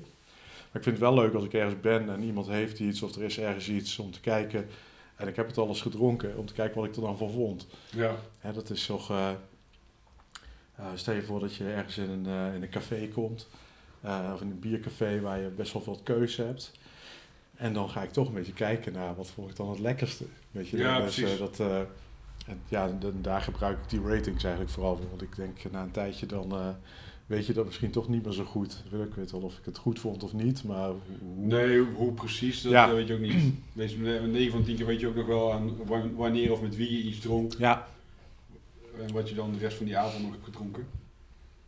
Maar 0.72 0.82
ik 0.82 0.82
vind 0.82 0.84
het 0.84 0.98
wel 0.98 1.14
leuk 1.14 1.34
als 1.34 1.44
ik 1.44 1.52
ergens 1.52 1.80
ben 1.80 2.08
en 2.10 2.22
iemand 2.22 2.46
heeft 2.46 2.78
iets 2.78 3.02
of 3.02 3.14
er 3.14 3.22
is 3.22 3.38
ergens 3.38 3.68
iets 3.68 3.98
om 3.98 4.10
te 4.10 4.20
kijken. 4.20 4.66
En 5.16 5.28
ik 5.28 5.36
heb 5.36 5.46
het 5.46 5.58
al 5.58 5.68
eens 5.68 5.82
gedronken, 5.82 6.36
om 6.36 6.46
te 6.46 6.52
kijken 6.52 6.80
wat 6.80 6.88
ik 6.88 6.96
er 6.96 7.02
dan 7.02 7.18
van 7.18 7.30
vond. 7.30 7.66
Ja. 7.90 8.16
Hè, 8.38 8.52
dat 8.52 8.70
is 8.70 8.86
toch. 8.86 9.10
eh, 9.10 9.30
stel 10.94 11.14
je 11.14 11.22
voor 11.22 11.40
dat 11.40 11.54
je 11.54 11.64
ergens 11.72 11.98
in 11.98 12.10
een, 12.10 12.54
in 12.54 12.62
een 12.62 12.68
café 12.68 13.08
komt, 13.08 13.48
of 14.34 14.40
in 14.40 14.50
een 14.50 14.58
biercafé 14.60 15.20
waar 15.20 15.40
je 15.40 15.48
best 15.48 15.72
wel 15.72 15.82
veel 15.82 16.00
keuze 16.02 16.42
hebt. 16.42 16.72
En 17.56 17.72
dan 17.72 17.88
ga 17.90 18.02
ik 18.02 18.10
toch 18.12 18.28
een 18.28 18.34
beetje 18.34 18.52
kijken 18.52 18.92
naar 18.92 19.14
wat 19.14 19.26
vond 19.30 19.50
ik 19.50 19.56
dan 19.56 19.70
het 19.70 19.78
lekkerste. 19.78 20.24
Weet 20.50 20.68
je, 20.68 20.76
Ja, 20.76 20.98
dan 20.98 21.06
is, 21.06 21.16
eh, 21.18 21.22
precies. 21.22 21.38
dat, 21.38 21.60
eh, 21.60 21.78
en 22.46 22.60
ja, 22.68 22.88
dan, 23.00 23.12
daar 23.22 23.40
gebruik 23.40 23.78
ik 23.82 23.88
die 23.90 24.00
ratings 24.02 24.42
eigenlijk 24.44 24.72
vooral 24.74 24.96
voor. 24.96 25.08
Want 25.08 25.22
ik 25.22 25.36
denk 25.36 25.58
na 25.70 25.82
een 25.82 25.90
tijdje 25.90 26.26
dan 26.26 26.52
eh, 26.52 26.68
weet 27.26 27.46
je 27.46 27.52
dat 27.52 27.64
misschien 27.64 27.90
toch 27.90 28.08
niet 28.08 28.24
meer 28.24 28.32
zo 28.32 28.44
goed. 28.44 28.82
Ik 29.08 29.14
weet- 29.14 29.30
wel 29.30 29.40
of 29.40 29.58
ik 29.58 29.64
het 29.64 29.78
goed 29.78 30.00
vond 30.00 30.22
of 30.22 30.32
niet, 30.32 30.64
maar 30.64 30.88
hoe, 30.88 30.98
Nee, 31.36 31.78
hoe- 31.80 32.12
precies, 32.12 32.62
dat 32.62 32.72
Ja. 32.72 32.86
eh, 32.88 32.92
weet 32.94 33.06
je 33.08 33.14
ook 33.14 33.20
niet. 33.20 33.52
Wees, 33.72 33.94
9 33.96 34.50
van 34.50 34.62
10 34.64 34.76
keer 34.76 34.86
weet 34.86 35.00
je 35.00 35.06
ook 35.08 35.14
nog 35.14 35.26
wel 35.26 35.52
aan 35.52 35.76
wa- 35.86 36.10
wanneer 36.14 36.52
of 36.52 36.60
met 36.62 36.76
wie 36.76 36.92
je 36.92 37.02
iets 37.02 37.18
dronk. 37.20 37.52
Ja, 37.58 37.86
En 39.06 39.12
wat 39.12 39.28
je 39.28 39.34
dan 39.34 39.52
de 39.52 39.58
rest 39.58 39.76
van 39.76 39.86
die 39.86 39.96
avond 39.96 40.22
nog 40.22 40.32
hebt 40.32 40.44
gedronken. 40.44 40.86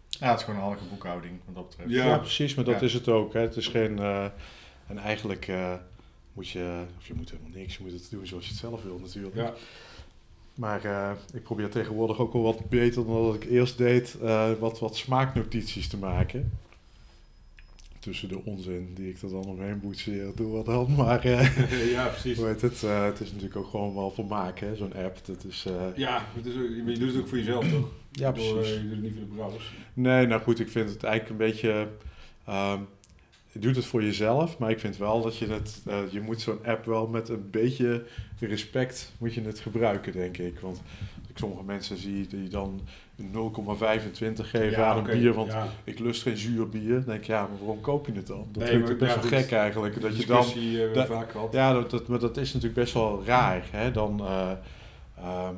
Ja, 0.09 0.29
het 0.31 0.39
is 0.39 0.45
gewoon 0.45 0.61
een 0.61 0.67
handige 0.67 0.89
boekhouding 0.89 1.33
wat 1.45 1.55
dat 1.55 1.69
betreft. 1.69 1.91
Ja. 1.91 2.05
Ja, 2.07 2.19
precies, 2.19 2.55
maar 2.55 2.65
dat 2.65 2.81
Ja. 2.81 2.87
is 2.87 2.93
het 2.93 3.09
ook. 3.09 3.33
Hè. 3.33 3.41
Het 3.41 3.57
is 3.57 3.67
geen. 3.69 3.99
eh, 3.99 4.27
en 4.89 4.99
eigenlijk 4.99 5.49
eh, 5.49 5.73
moet 6.33 6.49
je. 6.49 6.85
Of 6.99 7.07
je 7.07 7.15
moet 7.15 7.31
helemaal 7.31 7.53
niks, 7.55 7.77
je 7.77 7.83
moet 7.83 7.93
het 7.93 8.09
doen 8.11 8.27
zoals 8.27 8.45
je 8.45 8.51
het 8.51 8.59
zelf 8.61 8.83
wil, 8.83 8.99
natuurlijk. 8.99 9.37
Ja. 9.37 9.53
Maar 10.55 10.85
eh, 10.85 11.11
ik 11.35 11.43
probeer 11.43 11.69
tegenwoordig 11.71 12.19
ook 12.19 12.33
wel 12.33 12.43
wat 12.43 12.69
beter 12.69 13.05
dan 13.07 13.23
dat 13.25 13.35
ik 13.35 13.45
eerst 13.45 13.79
deed, 13.79 14.17
eh, 14.23 14.51
wat, 14.59 14.79
wat 14.79 14.97
smaaknotities 14.97 15.89
te 15.89 15.97
maken. 15.97 16.53
Tussen 18.01 18.29
de 18.29 18.45
onzin 18.45 18.93
die 18.95 19.09
ik 19.11 19.23
er 19.23 19.31
dan 19.31 19.45
omheen 19.45 19.81
boetseer, 19.81 20.33
doe 20.35 20.53
wat 20.53 20.67
dan. 20.67 20.95
Maar 20.97 21.29
ja, 21.91 22.07
precies. 22.09 22.37
heet 22.39 22.61
het? 22.61 22.81
het 22.81 23.21
is 23.21 23.29
natuurlijk 23.33 23.57
ook 23.57 23.69
gewoon 23.69 23.95
wel 23.95 24.11
vermaak, 24.11 24.59
hè, 24.59 24.77
zo'n 24.77 24.95
app. 24.95 25.19
Dat 25.27 25.45
is, 25.45 25.67
Ja, 25.97 26.25
het 26.35 26.47
is, 26.47 26.55
je 26.55 26.97
doet 26.99 27.13
het 27.13 27.21
ook 27.23 27.29
voor 27.29 27.39
jezelf, 27.39 27.69
toch? 27.71 27.89
ja, 28.13 28.33
precies. 28.33 28.53
eh, 28.53 28.75
Je 28.75 28.83
doet 28.83 28.91
het 28.91 29.03
niet 29.03 29.13
voor 29.13 29.21
de 29.29 29.35
brouwers. 29.35 29.73
Nee, 29.95 30.27
nou 30.27 30.43
goed, 30.43 30.61
ik 30.61 30.69
vind 30.69 30.91
het 30.91 31.03
eigenlijk 31.03 31.41
een 31.41 31.47
beetje. 31.51 31.89
ehm, 32.45 32.81
je 33.53 33.59
doet 33.59 33.77
het 33.77 33.85
voor 33.85 34.03
jezelf, 34.03 34.59
maar 34.59 34.71
ik 34.71 34.79
vind 34.81 34.97
wel 34.97 35.23
dat 35.23 35.37
je 35.37 35.47
het. 35.47 35.83
eh, 35.87 35.99
je 36.11 36.21
moet 36.21 36.41
zo'n 36.41 36.65
app 36.67 36.85
wel 36.85 37.07
met 37.07 37.29
een 37.29 37.51
beetje 37.51 38.05
respect 38.39 39.13
moet 39.19 39.35
je 39.35 39.43
het 39.43 39.59
gebruiken, 39.61 40.13
denk 40.13 40.39
ik. 40.39 40.59
Want 40.61 40.83
ik 41.29 41.39
sommige 41.39 41.63
mensen 41.65 41.97
zie 41.97 42.27
die 42.27 42.49
dan 42.49 42.81
een 43.17 43.31
0,25 43.33 44.51
geven 44.51 44.87
aan 44.87 44.97
een 44.99 45.05
bier, 45.19 45.33
want 45.35 45.53
ja. 45.53 45.69
ik 45.85 45.99
lust 45.99 46.23
geen 46.23 46.37
zuur 46.37 46.69
bier. 46.69 46.95
Dan 46.95 47.05
denk 47.05 47.19
ik, 47.21 47.27
ja, 47.27 47.41
maar 47.47 47.59
waarom 47.59 47.81
koop 47.81 48.07
je 48.07 48.13
het 48.13 48.27
dan? 48.27 48.49
Dat 48.53 48.63
Nee, 48.63 48.69
vind 48.73 48.83
maar- 48.83 48.91
ik 48.93 48.99
best 48.99 49.15
ja, 49.15 49.21
wel 49.21 49.31
goed. 49.31 49.39
gek 49.39 49.51
eigenlijk. 49.53 50.01
Dat 50.01 50.17
je 50.17 50.27
dan 50.27 50.45
eh, 50.45 50.93
da- 50.95 51.07
vaak 51.07 51.31
gehad. 51.31 51.53
ja, 51.53 51.73
dat, 51.73 51.91
dat, 51.91 52.07
maar 52.09 52.19
dat 52.19 52.37
is 52.37 52.47
natuurlijk 52.53 52.81
best 52.81 52.95
wel 52.95 53.23
raar. 53.25 53.65
Hè? 53.71 53.91
Dan 53.91 54.21
eh, 54.21 54.51
ehm, 55.17 55.55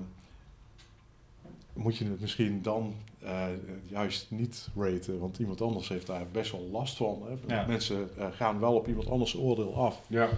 moet 1.73 1.97
je 1.97 2.05
het 2.05 2.21
misschien 2.21 2.63
dan 2.63 2.95
eh, 3.23 3.47
juist 3.87 4.27
niet 4.31 4.69
raten, 4.77 5.19
want 5.19 5.39
iemand 5.39 5.61
anders 5.61 5.89
heeft 5.89 6.07
daar 6.07 6.27
best 6.33 6.53
wel 6.53 6.69
last 6.73 6.97
van. 6.97 7.23
Hè? 7.27 7.55
Ja. 7.55 7.67
Mensen 7.67 8.11
eh, 8.19 8.27
gaan 8.33 8.61
wel 8.61 8.75
op 8.75 8.89
iemand 8.89 9.09
anders 9.09 9.37
oordeel 9.37 9.77
af. 9.77 10.01
Ja. 10.07 10.29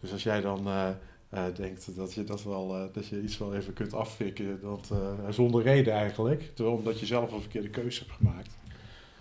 Dus 0.00 0.12
als 0.12 0.22
jij 0.22 0.40
dan 0.40 0.68
eh, 0.68 1.44
denkt 1.54 1.96
dat 1.96 2.14
je, 2.14 2.24
dat, 2.24 2.42
wel, 2.42 2.90
dat 2.92 3.06
je 3.06 3.22
iets 3.22 3.38
wel 3.38 3.54
even 3.54 3.72
kunt 3.72 3.94
afvikken, 3.94 4.60
dat, 4.60 4.92
zonder 5.30 5.62
reden 5.62 5.92
eigenlijk, 5.92 6.50
terwijl 6.54 6.76
omdat 6.76 7.00
je 7.00 7.06
zelf 7.06 7.32
een 7.32 7.40
verkeerde 7.40 7.70
keuze 7.70 7.98
hebt 7.98 8.16
gemaakt. 8.16 8.50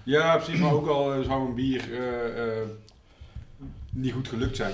ja, 0.03 0.37
precies. 0.37 0.59
Maar 0.59 0.73
ook 0.73 0.87
al 0.87 1.23
zou 1.23 1.47
een 1.47 1.55
bier 1.55 1.89
niet 3.91 4.13
goed 4.13 4.27
gelukt 4.27 4.55
zijn. 4.55 4.73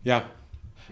Ja, 0.00 0.30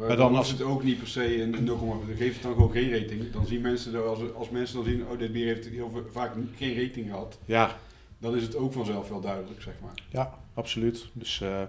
Maar 0.08 0.16
dan 0.16 0.28
dan 0.28 0.36
als- 0.36 0.50
het 0.50 0.62
ook 0.62 0.82
niet 0.82 0.98
per 0.98 1.08
se 1.08 1.42
een 1.42 1.64
0, 1.64 2.02
geef 2.16 2.32
het 2.34 2.42
dan 2.42 2.54
gewoon 2.54 2.70
geen 2.70 2.90
rating. 2.90 3.30
Dan 3.30 3.46
zien 3.46 3.60
mensen, 3.60 3.94
er, 3.94 4.02
als, 4.02 4.32
als 4.34 4.50
mensen 4.50 4.76
dan 4.76 4.84
zien, 4.84 5.06
oh 5.06 5.18
dit 5.18 5.32
bier 5.32 5.46
heeft 5.46 5.66
heel 5.68 6.04
vaak 6.12 6.32
geen 6.56 6.82
rating 6.82 7.08
gehad. 7.08 7.38
ja, 7.44 7.78
Dan 8.18 8.36
is 8.36 8.42
het 8.42 8.56
ook 8.56 8.72
vanzelf 8.72 9.08
wel 9.08 9.20
duidelijk, 9.20 9.62
zeg 9.62 9.74
maar. 9.82 9.94
Ja, 10.08 10.38
absoluut. 10.54 11.08
Dus 11.12 11.40
eh 11.40 11.62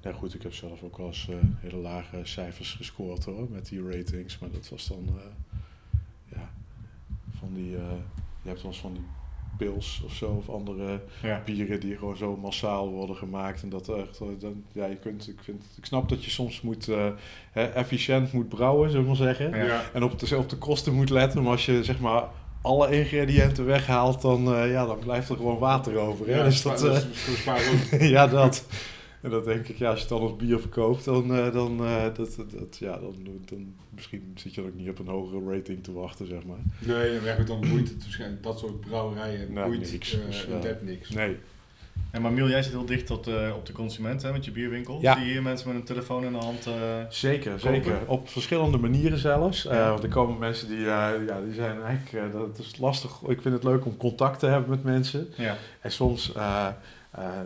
ja, 0.00 0.12
goed, 0.12 0.34
ik 0.34 0.42
heb 0.42 0.54
zelf 0.54 0.82
ook 0.82 0.96
wel 0.96 1.06
eens 1.06 1.28
eh, 1.28 1.36
hele 1.60 1.76
lage 1.76 2.20
cijfers 2.22 2.72
gescoord 2.72 3.24
hoor, 3.24 3.46
met 3.50 3.68
die 3.68 3.82
ratings. 3.90 4.38
Maar 4.38 4.50
dat 4.50 4.68
was 4.68 4.88
dan, 4.88 5.08
eh, 5.08 5.58
ja, 6.36 6.50
van 7.38 7.54
die, 7.54 7.70
je 7.70 8.48
hebt 8.48 8.62
wel 8.62 8.70
eens 8.70 8.80
van 8.80 8.92
die 8.92 9.02
pils 9.58 10.02
of 10.04 10.12
zo, 10.12 10.26
of 10.26 10.48
andere 10.54 11.00
Ja. 11.22 11.42
bieren 11.44 11.80
die 11.80 11.96
gewoon 11.96 12.16
zo 12.16 12.36
massaal 12.36 12.88
worden 12.90 13.16
gemaakt. 13.16 13.62
En 13.62 13.68
dat 13.68 13.88
echt, 13.88 14.20
eh, 14.20 14.26
dan, 14.38 14.62
ja, 14.72 14.86
je 14.86 14.96
kunt, 14.96 15.28
ik, 15.28 15.38
vind, 15.42 15.62
ik 15.76 15.84
snap 15.84 16.08
dat 16.08 16.24
je 16.24 16.30
soms 16.30 16.60
moet, 16.60 16.88
eh, 16.88 17.06
hè, 17.50 17.64
efficiënt 17.64 18.32
moet 18.32 18.48
brouwen, 18.48 18.88
zullen 18.90 19.02
we 19.02 19.08
maar 19.08 19.34
zeggen. 19.34 19.64
Ja. 19.64 19.82
En 19.92 20.02
op 20.02 20.18
de, 20.18 20.36
op 20.36 20.48
de 20.48 20.56
kosten 20.56 20.94
moet 20.94 21.10
letten, 21.10 21.42
maar 21.42 21.52
als 21.52 21.66
je 21.66 21.84
zeg 21.84 22.00
maar 22.00 22.24
alle 22.62 22.90
ingrediënten 22.90 23.64
weghaalt, 23.64 24.22
dan, 24.22 24.54
eh, 24.54 24.70
ja, 24.70 24.86
dan 24.86 24.98
blijft 24.98 25.28
er 25.28 25.36
gewoon 25.36 25.58
water 25.58 25.96
over. 25.96 26.26
Hè? 26.26 26.36
Ja, 26.36 26.44
dus 26.44 26.64
eh, 26.64 26.96
is 27.90 28.08
ja, 28.16 28.26
dat. 28.26 28.64
En 29.22 29.30
dat 29.30 29.44
denk 29.44 29.68
ik, 29.68 29.76
ja, 29.78 29.86
als 29.90 29.96
je 30.00 30.00
het 30.08 30.14
dan 30.18 30.20
als 30.28 30.36
bier 30.36 30.58
verkoopt, 30.60 31.04
dan, 31.04 31.34
eh, 31.34 31.52
dan, 31.52 31.84
eh, 31.84 32.04
dat, 32.14 32.36
dat, 32.58 32.76
ja, 32.78 32.98
dan, 32.98 33.14
dan 33.44 33.74
misschien 33.94 34.32
zit 34.34 34.54
je 34.54 34.60
dan 34.60 34.70
ook 34.70 34.76
niet 34.76 34.88
op 34.88 34.98
een 34.98 35.06
hogere 35.06 35.54
rating 35.56 35.84
te 35.84 35.92
wachten, 35.92 36.26
zeg 36.26 36.44
maar. 36.44 36.58
Nee, 36.78 37.16
en 37.16 37.22
werkelijk 37.22 37.48
dan 37.48 37.60
boeit 37.70 37.88
het 37.88 38.02
waarschijnlijk. 38.02 38.42
Dat 38.42 38.58
soort 38.58 38.80
brouwerijen 38.80 39.52
Nou, 39.52 39.66
boeit 39.66 39.92
niks. 39.92 40.10
Dus, 40.26 40.46
tap 40.60 40.82
niks. 40.82 41.08
Nee. 41.10 41.36
En 42.10 42.22
maar 42.22 42.32
Miel, 42.32 42.48
jij 42.48 42.62
zit 42.62 42.72
heel 42.72 42.84
dicht 42.84 43.10
op 43.10 43.24
de, 43.24 43.52
op 43.56 43.66
de 43.66 43.72
consument 43.72 44.22
hè, 44.22 44.32
met 44.32 44.44
je 44.44 44.50
bierwinkel. 44.50 44.98
Ja. 45.00 45.14
Zie 45.16 45.24
je 45.26 45.30
hier 45.32 45.42
mensen 45.42 45.68
met 45.68 45.76
een 45.76 45.84
telefoon 45.84 46.24
in 46.24 46.32
de 46.32 46.38
hand? 46.38 46.66
eh, 46.66 46.72
Zeker, 47.08 47.50
Kopen? 47.52 47.74
zeker. 47.74 47.98
Op 48.06 48.28
verschillende 48.28 48.78
manieren 48.78 49.18
zelfs. 49.18 49.66
Eh, 49.66 49.76
Ja. 49.76 49.88
want 49.90 50.02
er 50.02 50.08
komen 50.08 50.38
mensen 50.38 50.68
die, 50.68 50.78
ja, 50.78 51.16
die 51.44 51.54
zijn 51.54 51.82
eigenlijk, 51.82 52.26
eh, 52.34 52.40
dat 52.40 52.58
is 52.58 52.78
lastig. 52.78 53.20
Ik 53.26 53.42
vind 53.42 53.54
het 53.54 53.64
leuk 53.64 53.84
om 53.86 53.96
contact 53.96 54.38
te 54.38 54.46
hebben 54.46 54.70
met 54.70 54.82
mensen. 54.84 55.28
ja. 55.36 55.56
En 55.80 55.92
soms 55.92 56.32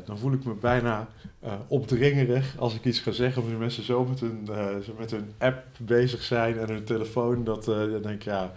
dan 0.04 0.18
voel 0.18 0.32
ik 0.32 0.44
me 0.44 0.54
bijna 0.54 1.08
eh, 1.40 1.52
opdringerig 1.68 2.54
als 2.58 2.74
ik 2.74 2.84
iets 2.84 2.98
ga 3.00 3.10
zeggen. 3.10 3.42
Omdat 3.42 3.58
mensen 3.58 3.82
zo 3.84 4.04
met 4.04 4.20
hun, 4.20 4.48
eh, 4.50 4.66
met 4.98 5.10
hun 5.10 5.32
app 5.38 5.64
bezig 5.78 6.22
zijn 6.22 6.58
en 6.58 6.68
hun 6.68 6.84
telefoon. 6.84 7.44
Dat 7.44 7.68
eh, 7.68 7.74
dan 7.76 8.02
denk 8.02 8.14
ik, 8.14 8.22
ja, 8.22 8.52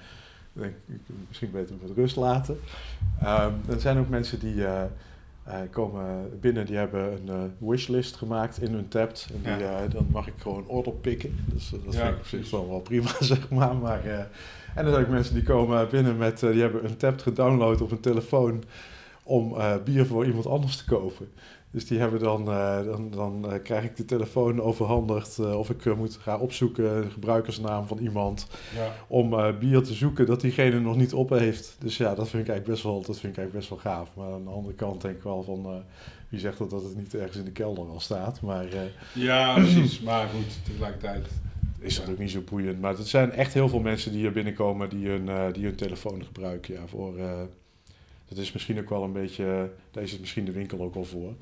dan 0.54 0.63
denk 0.63 0.74
misschien 1.28 1.52
beter 1.52 1.76
met 1.82 1.91
rust 1.98 2.15
laten. 2.15 2.60
Er 3.70 3.80
zijn 3.80 3.98
ook 3.98 4.10
mensen 4.10 4.39
die 4.39 4.65
eh, 4.65 4.84
eh, 5.44 5.56
komen 5.72 6.30
binnen, 6.41 6.65
die 6.65 6.76
hebben 6.76 7.12
een 7.12 7.30
eh, 7.30 7.68
wishlist 7.70 8.15
gemaakt 8.15 8.62
in 8.62 8.74
hun 8.74 8.88
tab. 8.88 9.12
En 9.44 9.58
die, 9.58 9.65
eh, 9.65 9.89
dan 9.89 10.08
mag 10.12 10.28
ik 10.28 10.34
gewoon 10.38 10.63
order 10.68 10.94
pikken. 10.94 11.36
Dus 11.46 11.74
eh, 11.74 11.80
dat 11.86 11.94
Ja, 11.94 12.00
vind 12.00 12.13
ik 12.13 12.20
op 12.20 12.26
zich 12.26 12.50
wel, 12.52 12.70
wel 12.70 12.80
prima, 12.80 13.10
zeg 13.34 13.50
maar. 13.50 13.76
maar 13.76 14.06
eh, 14.06 14.20
en 14.76 14.86
er 14.86 14.91
zijn 14.91 15.04
ook 15.06 15.10
mensen 15.12 15.34
die 15.34 15.44
komen 15.44 15.89
binnen 15.89 16.18
met, 16.18 16.44
eh, 16.44 16.52
die 16.52 16.62
hebben 16.62 16.86
een 16.86 16.98
tab 16.98 17.20
gedownload 17.22 17.82
op 17.82 17.89
hun 17.89 18.00
telefoon 18.00 18.63
om 19.27 19.55
eh, 19.57 19.73
bier 19.83 20.05
voor 20.05 20.25
iemand 20.25 20.47
anders 20.47 20.77
te 20.77 20.85
kopen. 20.85 21.27
Dus 21.71 21.88
die 21.88 21.99
hebben 21.99 22.19
dan, 22.19 22.47
eh, 22.51 22.83
dan, 22.83 23.09
dan 23.11 23.51
eh, 23.51 23.61
krijg 23.63 23.83
ik 23.83 23.95
de 23.95 24.05
telefoon 24.05 24.61
overhandigd 24.61 25.39
of 25.39 25.69
ik 25.69 25.95
moet 25.95 26.15
gaan 26.21 26.39
opzoeken 26.39 27.01
de 27.01 27.09
gebruikersnaam 27.09 27.88
van 27.88 27.97
iemand 27.97 28.47
Ja. 28.75 28.93
om 29.07 29.59
bier 29.59 29.81
te 29.83 29.93
zoeken 29.93 30.25
dat 30.25 30.41
diegene 30.41 30.79
nog 30.79 30.95
niet 30.95 31.13
op 31.13 31.29
heeft. 31.29 31.75
Dus 31.79 31.97
ja, 31.97 32.15
dat 32.15 32.29
vind 32.29 32.43
ik 32.43 32.49
eigenlijk 32.49 32.65
best 32.67 32.83
wel, 32.83 32.95
dat 33.01 33.19
vind 33.19 33.33
ik 33.33 33.39
eigenlijk 33.39 33.53
best 33.53 33.69
wel 33.69 33.93
gaaf. 33.93 34.09
Maar 34.15 34.31
aan 34.33 34.43
de 34.43 34.49
andere 34.49 34.75
kant 34.75 35.01
denk 35.01 35.15
ik 35.15 35.23
wel 35.23 35.43
van, 35.43 35.83
wie 36.29 36.39
zegt 36.39 36.57
dat, 36.57 36.69
dat 36.69 36.83
het 36.83 36.95
niet 36.95 37.15
ergens 37.15 37.38
in 37.38 37.45
de 37.45 37.51
kelder 37.51 37.85
al 37.88 37.99
staat. 37.99 38.41
Maar 38.41 38.65
ja, 39.13 39.53
precies. 39.59 40.01
Maar 40.01 40.27
goed, 40.27 40.65
tegelijkertijd. 40.65 41.27
is 41.79 41.99
dat 41.99 42.09
ook 42.09 42.17
niet 42.17 42.31
zo 42.31 42.41
boeiend. 42.49 42.81
Maar 42.81 42.97
het 42.97 43.07
zijn 43.07 43.31
echt 43.31 43.53
heel 43.53 43.69
veel 43.69 43.79
mensen 43.79 44.11
die 44.11 44.19
hier 44.21 44.31
binnenkomen 44.31 44.89
die 44.89 45.07
hun, 45.07 45.53
die 45.53 45.63
hun 45.63 45.75
telefoon 45.75 46.23
gebruiken. 46.23 46.73
Ja, 46.73 46.88
voor, 46.88 47.13
dat 48.36 48.43
is 48.43 48.52
misschien 48.52 48.80
ook 48.80 48.89
wel 48.89 49.04
een 49.04 49.13
beetje, 49.13 49.69
daar 49.91 50.04
is 50.04 50.12
het 50.12 50.19
misschien 50.19 50.45
de 50.45 50.52
winkel 50.52 50.82
ook 50.82 50.93
wel 50.93 51.06
voor. 51.06 51.34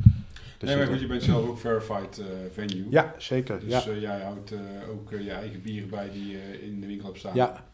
Dus 0.58 0.70
nee, 0.70 0.78
maar 0.78 0.86
je- 0.88 0.92
goed, 0.92 1.02
je 1.02 1.08
bent 1.08 1.24
zelf 1.24 1.48
ook 1.50 1.58
verified 1.60 2.18
eh, 2.20 2.26
venue. 2.54 2.86
ja, 2.90 3.14
zeker. 3.18 3.60
Dus 3.60 3.84
ja. 3.86 3.92
eh, 3.92 4.02
jij 4.02 4.22
houdt 4.22 4.52
eh, 4.52 4.60
ook 4.90 5.10
je 5.24 5.32
eigen 5.32 5.62
bieren 5.62 5.90
bij 5.90 6.10
die 6.14 6.28
je 6.30 6.60
in 6.62 6.80
de 6.82 6.88
winkel 6.88 7.06
hebt 7.08 7.20
staan. 7.20 7.36
ja, 7.36 7.66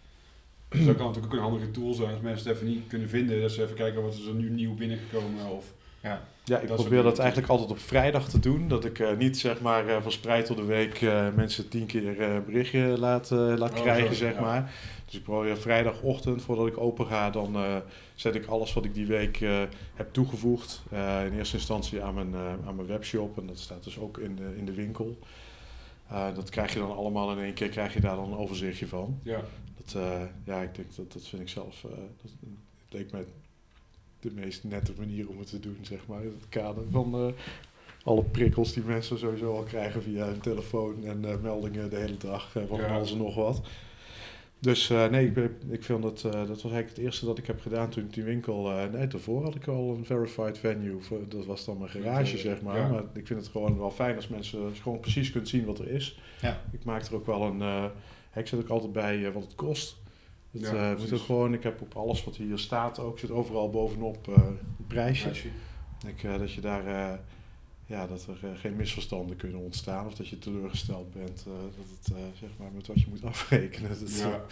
Dus 0.70 0.86
dat 0.86 0.96
kan 0.96 1.06
natuurlijk 1.06 1.34
ook 1.34 1.40
een 1.40 1.46
handige 1.50 1.72
tool 1.72 1.94
zijn 1.94 2.12
als 2.12 2.22
mensen 2.22 2.48
het 2.48 2.56
even 2.58 2.68
niet 2.70 2.88
kunnen 2.88 3.10
vinden. 3.10 3.42
Dat 3.42 3.52
ze 3.52 3.64
even 3.64 3.76
kijken 3.76 4.02
wat 4.04 4.14
is 4.14 4.26
er 4.26 4.34
nu 4.34 4.50
nieuw 4.50 4.74
binnengekomen. 4.76 5.46
Of, 5.52 5.74
ja. 6.04 6.22
Ja, 6.44 6.60
ik 6.60 6.68
Dat 6.68 6.78
probeer 6.78 7.04
dat 7.04 7.20
eigenlijk 7.20 7.50
altijd 7.50 7.70
op 7.72 7.80
vrijdag 7.80 8.30
te 8.30 8.40
doen. 8.40 8.68
Dat 8.68 8.86
ik 8.86 9.00
eh, 9.00 9.18
niet 9.18 9.38
zeg 9.38 9.62
maar 9.62 9.88
eh, 9.88 10.02
verspreid 10.02 10.48
door 10.48 10.56
de 10.56 10.64
week 10.66 11.02
eh, 11.02 11.28
mensen 11.36 11.70
tien 11.70 11.86
keer 11.86 12.20
eh, 12.22 12.38
berichtje 12.46 12.80
laat, 12.98 13.30
laat 13.30 13.74
Oh, 13.74 13.82
krijgen, 13.82 14.08
zo, 14.08 14.14
zeg 14.14 14.34
ja. 14.34 14.42
maar. 14.42 14.74
Dus 15.10 15.18
ik 15.18 15.24
probeer 15.24 15.58
vrijdagochtend, 15.58 16.42
voordat 16.42 16.68
ik 16.68 16.78
open 16.78 17.06
ga, 17.06 17.30
dan 17.30 17.56
eh, 17.56 17.78
zet 18.16 18.36
ik 18.36 18.46
alles 18.46 18.74
wat 18.74 18.86
ik 18.86 18.94
die 18.94 19.06
week 19.06 19.42
eh, 19.42 19.62
heb 19.94 20.14
toegevoegd. 20.14 20.84
eh, 20.92 21.26
in 21.26 21.34
eerste 21.34 21.56
instantie 21.58 22.02
aan 22.02 22.14
mijn, 22.14 22.36
aan 22.66 22.76
mijn 22.76 22.88
webshop. 22.88 23.38
En 23.38 23.48
dat 23.48 23.60
staat 23.60 23.84
dus 23.84 24.00
ook 24.00 24.18
in 24.18 24.36
de, 24.36 24.54
in 24.58 24.66
de 24.66 24.74
winkel. 24.74 25.18
Dat 26.10 26.50
krijg 26.50 26.74
je 26.74 26.80
dan 26.80 26.96
allemaal 26.96 27.32
in 27.32 27.44
één 27.44 27.54
keer, 27.54 27.70
krijg 27.70 27.94
je 27.94 28.00
daar 28.00 28.16
dan 28.16 28.32
een 28.32 28.38
overzichtje 28.38 28.88
van. 28.88 29.20
ja. 29.24 29.42
Dat, 29.76 30.04
ja, 30.44 30.62
ik 30.62 30.76
denk 30.76 30.96
dat 30.96 31.12
dat 31.14 31.28
vind 31.28 31.42
ik 31.42 31.50
zelf. 31.50 31.82
dat, 31.82 32.32
het 32.32 32.94
leek 32.94 33.12
mij 33.12 33.26
de 34.20 34.32
meest 34.32 34.64
nette 34.64 34.94
manier 34.98 35.30
om 35.30 35.40
het 35.40 35.50
te 35.50 35.60
doen, 35.60 35.78
zeg 35.82 36.08
maar. 36.08 36.22
In 36.22 36.36
het 36.40 36.50
kader 36.50 36.84
van 36.92 37.34
alle 38.04 38.24
prikkels 38.24 38.74
die 38.74 38.84
mensen 38.84 39.20
sowieso 39.20 39.56
al 39.56 39.64
krijgen 39.64 40.02
via 40.04 40.26
hun 40.26 40.40
telefoon 40.40 41.06
en 41.06 41.42
meldingen 41.42 41.90
de 41.90 41.96
hele 41.96 42.18
dag 42.18 42.52
van 42.52 42.68
Ja. 42.78 42.88
alles 42.88 43.12
en 43.12 43.18
nog 43.18 43.36
wat. 43.36 43.62
Dus 44.62 44.90
eh, 44.90 45.08
nee, 45.10 45.32
ik, 45.32 45.52
ik 45.70 45.84
vind 45.84 46.02
dat, 46.02 46.24
eh, 46.24 46.32
dat 46.32 46.48
was 46.48 46.64
eigenlijk 46.64 46.90
het 46.90 46.98
eerste 46.98 47.26
dat 47.26 47.38
ik 47.38 47.48
heb 47.48 47.62
gedaan 47.62 47.90
toen 47.90 48.04
ik 48.04 48.14
die 48.14 48.24
winkel. 48.24 48.72
eh, 48.72 48.92
nee, 48.92 49.08
daarvoor 49.08 49.44
had 49.44 49.56
ik 49.56 49.68
al 49.68 49.96
een 49.96 50.06
verified 50.06 50.58
venue. 50.58 51.00
Voor, 51.00 51.20
dat 51.28 51.46
was 51.46 51.66
dan 51.66 51.78
mijn 51.78 51.90
garage, 51.90 52.38
zeg 52.38 52.62
maar. 52.62 52.78
Ja. 52.78 52.88
Maar 52.88 53.04
ik 53.14 53.28
vind 53.28 53.40
het 53.40 53.50
gewoon 53.50 53.78
wel 53.78 53.92
fijn 53.92 54.16
als 54.16 54.28
mensen 54.28 54.76
gewoon 54.76 55.00
precies 55.00 55.32
kunt 55.32 55.48
zien 55.50 55.66
wat 55.66 55.80
er 55.80 55.88
is. 55.88 56.20
Ja. 56.42 56.62
Ik 56.72 56.84
maak 56.84 57.06
er 57.06 57.16
ook 57.16 57.26
wel 57.26 57.42
een. 57.42 57.92
ik 58.36 58.48
zet 58.48 58.60
ook 58.60 58.70
altijd 58.70 58.92
bij 58.92 59.32
wat 59.32 59.44
het 59.44 59.56
kost. 59.56 59.98
Het, 60.52 60.62
Ja, 60.62 60.96
moet 61.00 61.14
ook 61.14 61.20
gewoon, 61.20 61.54
ik 61.54 61.64
heb 61.64 61.82
op 61.82 61.96
alles 61.96 62.24
wat 62.24 62.36
hier 62.36 62.58
staat 62.58 63.00
ook, 63.00 63.20
zit 63.20 63.32
overal 63.32 63.70
bovenop 63.70 64.28
een 64.28 64.58
prijsje. 64.88 65.24
Prijsje. 65.24 65.48
Ik, 66.08 66.40
dat 66.40 66.54
je 66.54 66.62
daar, 66.62 67.20
ja, 67.90 68.08
dat 68.08 68.26
er 68.28 68.50
eh, 68.50 68.60
geen 68.60 68.76
misverstanden 68.76 69.36
kunnen 69.36 69.60
ontstaan 69.60 70.06
of 70.06 70.14
dat 70.14 70.28
je 70.28 70.40
teleurgesteld 70.40 71.14
bent 71.14 71.44
eh, 71.48 71.54
dat 71.54 71.86
het, 71.98 72.16
eh, 72.16 72.24
zeg 72.40 72.50
maar, 72.58 72.72
met 72.72 72.88
wat 72.88 73.02
je 73.02 73.08
moet 73.10 73.24
afrekenen. 73.24 73.90
Dat, 74.00 74.18
Ja. 74.18 74.46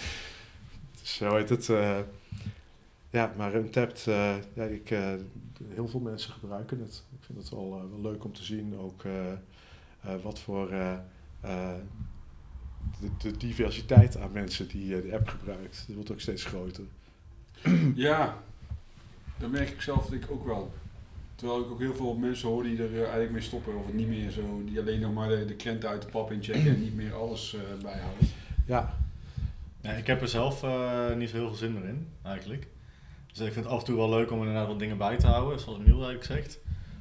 dus 1.01 1.15
zo 1.15 1.35
heet 1.35 1.49
het. 1.49 1.65
ja, 3.09 3.33
maar 3.37 3.55
Untapped, 3.55 4.03
ja, 4.53 4.63
ik, 4.63 4.89
heel 5.67 5.87
veel 5.87 5.99
mensen 5.99 6.31
gebruiken 6.33 6.79
het. 6.79 7.03
Ik 7.19 7.25
vind 7.25 7.37
het 7.37 7.49
wel, 7.49 7.69
wel 7.91 8.11
leuk 8.11 8.23
om 8.23 8.33
te 8.33 8.43
zien 8.43 8.77
ook 8.77 9.03
wat 10.23 10.39
voor 10.39 10.69
de, 12.99 13.09
de 13.17 13.37
diversiteit 13.37 14.17
aan 14.17 14.31
mensen 14.31 14.67
die 14.67 15.01
de 15.01 15.13
app 15.13 15.27
gebruikt. 15.27 15.83
Die 15.85 15.95
wordt 15.95 16.11
ook 16.11 16.19
steeds 16.19 16.45
groter. 16.45 16.83
Ja, 17.95 18.43
dat 19.37 19.51
merk 19.51 19.69
ik 19.69 19.81
zelf 19.81 20.05
denk 20.05 20.23
ik 20.23 20.31
ook 20.31 20.45
wel. 20.45 20.71
Terwijl 21.37 21.59
ik 21.59 21.71
ook 21.71 21.79
heel 21.79 21.95
veel 21.95 22.15
mensen 22.15 22.49
hoor 22.49 22.63
die 22.63 22.77
er 22.77 22.93
eh, 22.93 22.99
eigenlijk 22.99 23.31
mee 23.31 23.41
stoppen 23.41 23.77
of 23.77 23.85
het 23.85 23.95
niet 23.95 24.07
meer 24.07 24.29
zo, 24.31 24.61
die 24.65 24.79
alleen 24.79 24.99
nog 24.99 25.13
maar 25.13 25.29
de, 25.29 25.45
de 25.45 25.55
krenten 25.55 25.89
uit 25.89 26.01
de 26.01 26.07
pap 26.07 26.31
inchecken 26.31 26.67
en 26.67 26.81
niet 26.81 26.95
meer 26.95 27.13
alles 27.13 27.53
eh, 27.53 27.83
bijhouden. 27.83 28.27
Ja, 28.65 28.93
Ja, 29.81 29.91
ik 29.91 30.07
heb 30.07 30.21
er 30.21 30.27
zelf 30.27 30.63
eh, 30.63 31.13
niet 31.15 31.29
zo 31.29 31.35
heel 31.35 31.47
veel 31.47 31.55
zin 31.55 31.73
meer 31.73 31.83
in, 31.83 32.07
eigenlijk. 32.23 32.67
Dus 33.27 33.47
ik 33.47 33.53
vind 33.53 33.65
het 33.65 33.73
af 33.73 33.79
en 33.79 33.85
toe 33.85 33.95
wel 33.95 34.09
leuk 34.09 34.31
om 34.31 34.39
inderdaad 34.39 34.67
wat 34.67 34.79
dingen 34.79 34.97
bij 34.97 35.17
te 35.17 35.27
houden, 35.27 35.59
zoals 35.59 35.79
Miel 35.79 36.03
eigenlijk 36.03 36.23
zegt. 36.23 36.59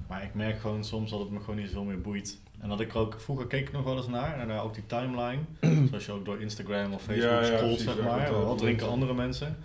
Maar 0.08 0.22
ik 0.22 0.34
merk 0.34 0.58
gewoon 0.58 0.84
soms 0.84 1.10
dat 1.10 1.20
het 1.20 1.30
me 1.30 1.40
gewoon 1.40 1.56
niet 1.56 1.66
zoveel 1.66 1.84
meer 1.84 2.00
boeit. 2.00 2.40
En 2.58 2.68
dat 2.68 2.80
ik 2.80 2.92
er 2.92 2.98
ook, 2.98 3.20
vroeger 3.20 3.46
keek 3.46 3.66
ik 3.66 3.72
nog 3.72 3.84
wel 3.84 3.96
eens 3.96 4.08
naar, 4.08 4.38
en 4.38 4.50
ook 4.50 4.74
die 4.74 4.86
timeline. 4.86 5.40
zoals 5.88 6.06
je 6.06 6.12
ook 6.12 6.24
door 6.24 6.40
Instagram 6.40 6.92
of 6.92 7.02
Facebook 7.02 7.30
Ja, 7.30 7.40
ja, 7.40 7.44
scrolt, 7.44 7.60
precies, 7.60 7.84
zeg 7.84 8.04
maar. 8.04 8.32
Wat 8.32 8.58
drinken 8.58 8.88
andere 8.88 9.14
mensen? 9.14 9.56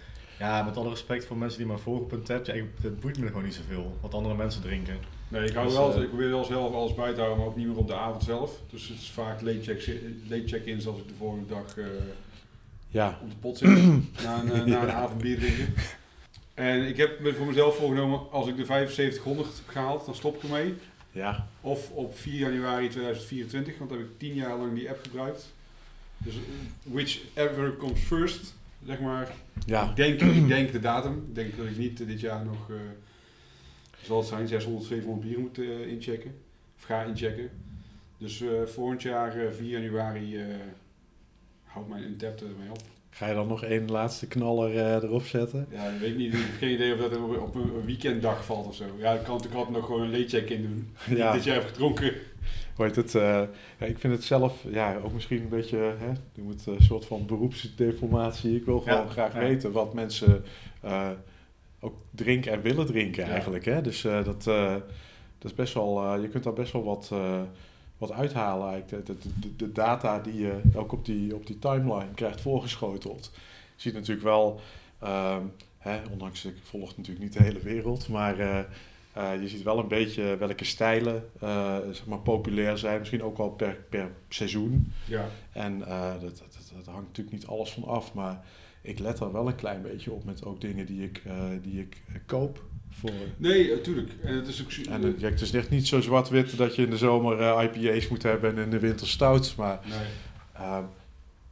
Ja, 0.41 0.63
met 0.63 0.77
alle 0.77 0.89
respect 0.89 1.25
voor 1.25 1.37
mensen 1.37 1.67
die 1.67 1.77
op 1.85 2.11
een 2.11 2.23
tab. 2.23 2.45
Ja, 2.45 2.53
ik, 2.53 2.65
het 2.81 2.99
boeit 2.99 3.17
me 3.19 3.27
gewoon 3.27 3.43
niet 3.43 3.53
zoveel 3.53 3.97
wat 4.01 4.13
andere 4.13 4.35
mensen 4.35 4.61
drinken. 4.61 4.97
Nee, 5.27 5.43
ik 5.47 5.53
hou 5.53 5.65
Dus, 5.67 5.75
wel, 5.75 5.93
eh, 5.95 6.01
ik 6.01 6.07
probeer 6.07 6.29
wel 6.29 6.43
zelf 6.43 6.73
alles 6.73 6.93
bij 6.93 7.11
te 7.13 7.17
houden, 7.19 7.37
maar 7.39 7.47
ook 7.47 7.55
niet 7.55 7.67
meer 7.67 7.77
op 7.77 7.87
de 7.87 7.93
avond 7.93 8.23
zelf. 8.23 8.59
Dus 8.69 8.87
het 8.87 8.97
is 8.97 9.09
vaak 9.09 9.41
late 9.41 9.59
check- 9.61 10.01
late 10.29 10.47
check-ins 10.47 10.87
als 10.87 10.97
ik 10.99 11.07
de 11.07 11.13
volgende 11.17 11.45
dag 11.47 11.77
eh, 11.77 11.85
ja, 12.87 13.19
op 13.21 13.29
de 13.29 13.35
pot 13.35 13.57
zit 13.57 13.69
na 14.23 14.39
een, 14.41 14.51
eh, 14.51 14.63
na 14.63 14.81
een 14.83 14.91
avond 14.91 15.21
bier 15.21 15.39
drinken. 15.39 15.73
En 16.53 16.87
ik 16.87 16.97
heb 16.97 17.19
me 17.19 17.33
voor 17.33 17.45
mezelf 17.45 17.75
voorgenomen, 17.75 18.31
als 18.31 18.47
ik 18.47 18.57
de 18.57 18.65
7500 18.65 19.47
heb 19.47 19.67
gehaald, 19.67 20.05
dan 20.05 20.15
stop 20.15 20.35
ik 20.35 20.43
ermee. 20.43 20.73
ja, 21.11 21.47
Of 21.61 21.89
op 21.91 22.17
4 22.17 22.33
januari 22.39 22.87
2024, 22.89 23.77
want 23.77 23.89
dan 23.89 23.99
heb 23.99 24.07
ik 24.07 24.19
10 24.19 24.33
jaar 24.33 24.57
lang 24.57 24.73
die 24.73 24.89
app 24.89 24.99
gebruikt. 25.03 25.53
Dus 26.17 26.35
whichever 26.83 27.75
comes 27.77 27.99
first, 27.99 28.53
zeg 28.85 28.99
maar. 28.99 29.31
ja. 29.65 29.89
Ik, 29.89 29.95
denk, 29.95 30.21
ik 30.21 30.47
denk 30.47 30.71
de 30.71 30.79
datum. 30.79 31.23
Ik 31.27 31.35
denk 31.35 31.57
dat 31.57 31.65
ik 31.65 31.77
niet 31.77 31.97
dit 31.97 32.19
jaar 32.19 32.45
nog, 32.45 32.69
eh 32.69 32.75
zal 34.01 34.17
het 34.17 34.27
zijn, 34.27 34.47
600, 34.47 34.85
700 34.85 35.27
bier 35.27 35.39
moet 35.39 35.59
eh, 35.59 35.87
inchecken. 35.87 36.35
Of 36.77 36.83
ga 36.83 37.03
inchecken. 37.03 37.49
Dus 38.17 38.41
eh 38.41 38.49
volgend 38.65 39.01
jaar 39.01 39.45
eh, 39.45 39.51
4 39.51 39.81
januari 39.81 40.39
houdt 41.63 41.89
mijn 41.89 42.03
Untapped 42.03 42.41
ermee 42.41 42.69
op. 42.69 42.81
Ga 43.09 43.27
je 43.27 43.33
dan 43.33 43.47
nog 43.47 43.63
één 43.63 43.91
laatste 43.91 44.27
knaller 44.27 45.03
erop 45.03 45.25
zetten? 45.25 45.67
Ja, 45.71 45.87
ik 45.89 45.99
weet 45.99 46.17
niet, 46.17 46.33
ik 46.33 46.39
heb 46.39 46.57
geen 46.57 46.73
idee 46.73 46.93
of 46.93 46.99
dat 46.99 47.15
op, 47.17 47.37
op 47.37 47.55
een 47.55 47.85
weekenddag 47.85 48.45
valt 48.45 48.67
of 48.67 48.75
zo. 48.75 48.85
Ja, 48.97 49.13
ik 49.13 49.23
kan 49.23 49.35
natuurlijk 49.35 49.55
altijd 49.55 49.77
nog 49.77 49.85
gewoon 49.85 50.01
een 50.01 50.11
late 50.11 50.27
check-in 50.27 50.61
doen. 50.61 50.95
Ja. 51.17 51.31
Dit 51.33 51.43
jaar 51.43 51.55
heb 51.55 51.67
gedronken. 51.67 52.13
Hoe 52.81 52.89
heet 52.89 52.95
het? 52.95 53.15
eh, 53.15 53.41
ja, 53.79 53.85
ik 53.85 53.97
vind 53.97 54.13
het 54.13 54.23
zelf 54.23 54.63
ja, 54.69 54.97
ook 55.03 55.13
misschien 55.13 55.41
een 55.41 55.49
beetje, 55.49 55.77
hè, 55.77 56.11
je 56.33 56.41
moet 56.41 56.65
een 56.65 56.81
soort 56.81 57.05
van 57.05 57.25
beroepsdeformatie. 57.25 58.55
Ik 58.55 58.65
wil 58.65 58.79
gewoon 58.79 59.05
Ja, 59.05 59.07
graag 59.11 59.33
ja. 59.33 59.39
weten 59.39 59.71
wat 59.71 59.93
mensen 59.93 60.43
eh, 60.81 61.09
ook 61.79 61.95
drinken 62.11 62.51
en 62.51 62.61
willen 62.61 62.85
drinken 62.85 63.23
eigenlijk. 63.23 63.65
Hè? 63.65 63.81
Dus 63.81 64.03
eh, 64.03 64.25
dat, 64.25 64.47
eh, 64.47 64.73
dat 65.37 65.51
is 65.51 65.53
best 65.53 65.73
wel, 65.73 66.03
eh, 66.03 66.21
je 66.21 66.27
kunt 66.27 66.43
daar 66.43 66.53
best 66.53 66.71
wel 66.71 66.83
wat, 66.83 67.09
eh, 67.13 67.41
wat 67.97 68.11
uithalen 68.11 68.71
eigenlijk. 68.71 69.05
De, 69.05 69.17
de, 69.17 69.29
de, 69.39 69.55
de 69.55 69.71
data 69.71 70.19
die 70.19 70.39
je 70.39 70.61
ook 70.75 70.91
op 70.91 71.05
die, 71.05 71.35
op 71.35 71.47
die 71.47 71.59
timeline 71.59 72.13
krijgt 72.15 72.41
voorgeschoteld. 72.41 73.31
Je 73.75 73.81
ziet 73.81 73.93
natuurlijk 73.93 74.25
wel, 74.25 74.59
ehm, 74.99 75.41
hè, 75.77 75.99
ondanks 76.11 76.45
ik 76.45 76.55
volg 76.63 76.97
natuurlijk 76.97 77.25
niet 77.25 77.33
de 77.37 77.43
hele 77.43 77.59
wereld, 77.59 78.07
maar... 78.07 78.65
eh, 79.13 79.41
je 79.41 79.47
ziet 79.47 79.63
wel 79.63 79.79
een 79.79 79.87
beetje 79.87 80.37
welke 80.37 80.65
stijlen 80.65 81.29
eh, 81.39 81.77
zeg 81.91 82.05
maar 82.05 82.19
populair 82.19 82.77
zijn, 82.77 82.99
misschien 82.99 83.23
ook 83.23 83.37
wel 83.37 83.49
per, 83.49 83.77
per 83.89 84.09
seizoen. 84.29 84.93
Ja. 85.05 85.29
En 85.51 85.87
eh, 85.87 86.11
dat, 86.21 86.37
dat, 86.37 86.71
dat, 86.75 86.85
hangt 86.85 87.07
natuurlijk 87.07 87.35
niet 87.35 87.47
alles 87.47 87.69
van 87.69 87.83
af, 87.83 88.13
maar 88.13 88.45
ik 88.81 88.99
let 88.99 89.19
er 89.19 89.31
wel 89.31 89.47
een 89.47 89.55
klein 89.55 89.81
beetje 89.81 90.11
op 90.11 90.23
met 90.23 90.45
ook 90.45 90.61
dingen 90.61 90.85
die 90.85 91.03
ik, 91.03 91.21
die 91.61 91.79
ik 91.79 91.97
koop. 92.25 92.63
Voor, 92.89 93.11
Nee, 93.37 93.69
natuurlijk. 93.69 94.09
En 94.23 94.35
het 94.35 94.47
is 94.47 94.61
ook... 94.61 94.85
en 94.87 95.01
het, 95.01 95.19
ja, 95.19 95.29
het 95.29 95.41
is 95.41 95.53
echt 95.53 95.69
niet 95.69 95.87
zo 95.87 96.01
zwart-wit 96.01 96.57
dat 96.57 96.75
je 96.75 96.83
in 96.83 96.89
de 96.89 96.97
zomer 96.97 97.63
IPA's 97.63 98.07
moet 98.07 98.23
hebben 98.23 98.57
en 98.57 98.63
in 98.63 98.69
de 98.69 98.79
winter 98.79 99.07
stouts, 99.07 99.55
maar 99.55 99.79
Nee. 99.85 100.83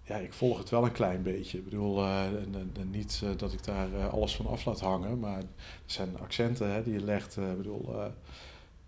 Ja, 0.10 0.16
ik 0.16 0.34
volg 0.34 0.58
het 0.58 0.70
wel 0.70 0.86
een 0.86 0.92
klein 0.92 1.24
beetje. 1.24 1.58
Ik 1.58 1.64
bedoel, 1.64 1.98
eh, 1.98 2.26
en, 2.26 2.90
niet 2.92 3.22
eh, 3.24 3.30
dat 3.38 3.54
ik 3.54 3.64
daar 3.64 3.94
eh, 3.94 4.14
alles 4.14 4.36
van 4.36 4.48
af 4.48 4.66
laat 4.66 4.80
hangen, 4.80 5.20
maar 5.20 5.38
er 5.38 5.46
zijn 5.86 6.20
accenten 6.20 6.72
hè, 6.72 6.84
die 6.84 6.94
je 6.94 7.04
legt. 7.04 7.38
bedoel, 7.58 7.96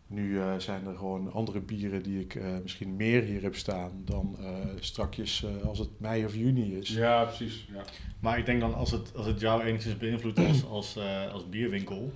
nu 0.08 0.40
zijn 0.58 0.88
er 0.88 0.96
gewoon 0.96 1.32
andere 1.32 1.60
bieren 1.60 2.04
die 2.04 2.20
ik 2.20 2.40
misschien 2.62 2.96
meer 2.96 3.24
hier 3.24 3.42
heb 3.42 3.56
staan 3.56 3.92
dan 4.06 4.38
strakjes 4.80 5.46
als 5.66 5.80
het 5.80 5.90
mei 5.98 6.26
of 6.26 6.36
juni 6.36 6.78
is. 6.78 6.90
Ja, 6.90 7.24
precies. 7.24 7.68
Ja. 7.74 7.84
Maar 8.20 8.38
ik 8.38 8.46
denk 8.46 8.60
dan 8.60 8.74
als 8.74 8.92
het, 8.92 9.16
als 9.16 9.26
het 9.26 9.40
jou 9.40 9.64
enigszins 9.64 9.98
beïnvloedt 9.98 10.40
als, 10.40 10.66
als, 10.66 10.98
als 11.32 11.50
bierwinkel, 11.50 12.14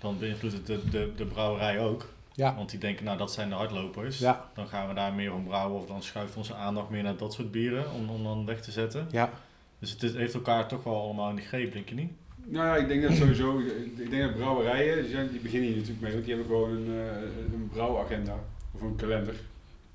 dan 0.00 0.18
beïnvloedt 0.18 0.54
het 0.54 0.66
de, 0.66 0.88
de, 0.90 1.12
de 1.16 1.26
brouwerij 1.26 1.80
ook. 1.80 2.08
Ja, 2.40 2.54
Want 2.54 2.70
die 2.70 2.78
denken, 2.78 3.04
nou 3.04 3.18
dat 3.18 3.32
zijn 3.32 3.48
de 3.48 3.54
hardlopers. 3.54 4.18
ja, 4.18 4.50
Dan 4.54 4.68
gaan 4.68 4.88
we 4.88 4.94
daar 4.94 5.12
meer 5.12 5.32
om 5.34 5.44
brouwen 5.44 5.80
of 5.80 5.86
dan 5.86 6.02
schuift 6.02 6.36
onze 6.36 6.54
aandacht 6.54 6.90
meer 6.90 7.02
naar 7.02 7.16
dat 7.16 7.32
soort 7.32 7.50
bieren 7.50 7.92
om, 7.92 8.08
om 8.10 8.22
dan 8.22 8.46
weg 8.46 8.60
te 8.62 8.70
zetten. 8.70 9.06
ja, 9.10 9.30
Dus 9.78 9.90
het 9.90 10.02
is, 10.02 10.14
heeft 10.14 10.34
elkaar 10.34 10.68
toch 10.68 10.82
wel 10.84 11.00
allemaal 11.02 11.30
in 11.30 11.36
die 11.36 11.44
greep, 11.44 11.72
denk 11.72 11.88
je 11.88 11.94
niet? 11.94 12.10
Nou 12.44 12.66
ja, 12.66 12.76
ik 12.76 12.88
denk 12.88 13.02
dat 13.02 13.12
sowieso, 13.12 13.58
ik 13.96 14.10
denk 14.10 14.22
dat 14.22 14.34
brouwerijen, 14.34 15.02
die, 15.02 15.10
zijn, 15.10 15.30
die 15.30 15.40
beginnen 15.40 15.68
hier 15.68 15.76
natuurlijk 15.78 16.02
mee, 16.02 16.12
want 16.12 16.24
die 16.24 16.34
hebben 16.34 16.52
gewoon 16.52 16.70
een, 16.70 16.86
eh, 16.88 17.52
een 17.52 17.68
brouwagenda 17.72 18.34
of 18.74 18.80
een 18.80 18.96
kalender. 18.96 19.34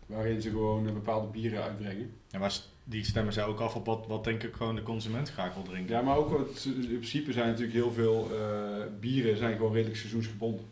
Waarin 0.06 0.42
ze 0.42 0.50
gewoon 0.50 0.88
eh, 0.88 0.94
bepaalde 0.94 1.28
bieren 1.28 1.64
uitbrengen. 1.64 2.12
Ja, 2.28 2.40
maar 2.40 2.54
die 2.84 3.04
stemmen 3.06 3.34
zij 3.34 3.44
ook 3.44 3.60
af 3.60 3.76
op 3.76 3.86
wat, 3.86 4.06
wat 4.08 4.24
denk 4.24 4.44
ik 4.44 4.56
gewoon 4.56 4.76
de 4.76 4.84
consument 4.84 5.32
graag 5.32 5.54
wil 5.54 5.64
drinken. 5.64 5.96
Ja, 5.96 6.02
maar 6.02 6.18
ook 6.18 6.30
wat, 6.30 6.66
in 6.66 6.88
principe 6.88 7.32
zijn 7.32 7.48
natuurlijk 7.48 7.74
heel 7.78 7.92
veel 7.92 8.30
eh, 8.32 8.86
bieren 9.00 9.38
zijn 9.38 9.56
gewoon 9.58 9.74
redelijk 9.74 9.98
seizoensgebonden. 9.98 10.66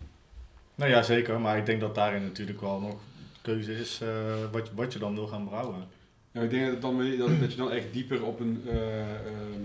Nou 0.75 0.89
ja, 0.91 1.01
zeker. 1.03 1.39
Maar 1.39 1.57
ik 1.57 1.65
denk 1.65 1.79
dat 1.79 1.95
daarin 1.95 2.23
natuurlijk 2.23 2.61
wel 2.61 2.79
nog 2.79 2.95
keuze 3.41 3.73
is 3.79 3.99
eh, 4.01 4.51
wat, 4.51 4.67
je- 4.67 4.73
wat 4.75 4.93
je 4.93 4.99
dan 4.99 5.13
wil 5.15 5.27
gaan 5.27 5.47
brouwen. 5.47 5.87
Nou, 6.31 6.45
ik 6.45 6.51
denk 6.51 6.71
dat, 6.71 6.81
dan, 6.81 7.17
dat, 7.17 7.39
dat 7.39 7.51
je 7.51 7.57
dan 7.57 7.71
echt 7.71 7.93
dieper 7.93 8.23
op 8.25 8.39
een, 8.39 8.61
eh, 8.69 9.09
ehm, 9.15 9.61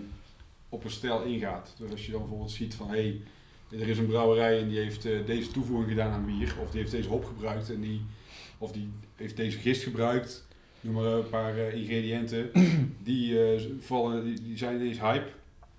op 0.69 0.85
een 0.85 0.91
stijl 0.91 1.23
ingaat. 1.23 1.75
Dus 1.79 1.91
als 1.91 2.07
je 2.07 2.11
dan 2.13 2.21
bijvoorbeeld 2.21 2.51
ziet 2.51 2.75
van, 2.75 2.89
hé, 2.89 2.95
hey, 2.95 3.21
er 3.81 3.89
is 3.89 3.99
een 3.99 4.07
brouwerij 4.07 4.61
en 4.61 4.69
die 4.69 4.79
heeft 4.79 5.05
eh, 5.05 5.27
deze 5.27 5.51
toevoeging 5.51 5.89
gedaan 5.89 6.13
aan 6.13 6.27
bier. 6.27 6.55
Of 6.63 6.71
die 6.71 6.81
heeft 6.81 6.93
deze 6.93 7.09
hop 7.09 7.25
gebruikt 7.25 7.71
en 7.71 7.81
die, 7.81 8.01
of 8.59 8.73
die 8.73 8.91
heeft 9.17 9.37
deze 9.37 9.59
gist 9.59 9.83
gebruikt. 9.83 10.47
Noem 10.81 10.95
maar 10.95 11.05
een 11.13 11.29
paar 11.29 11.57
eh, 11.59 11.75
ingrediënten. 11.75 12.51
Die, 13.03 13.43
eh, 13.55 13.61
vallen, 13.81 14.35
die 14.45 14.57
zijn 14.57 14.81
ineens 14.81 15.01
hype. 15.01 15.29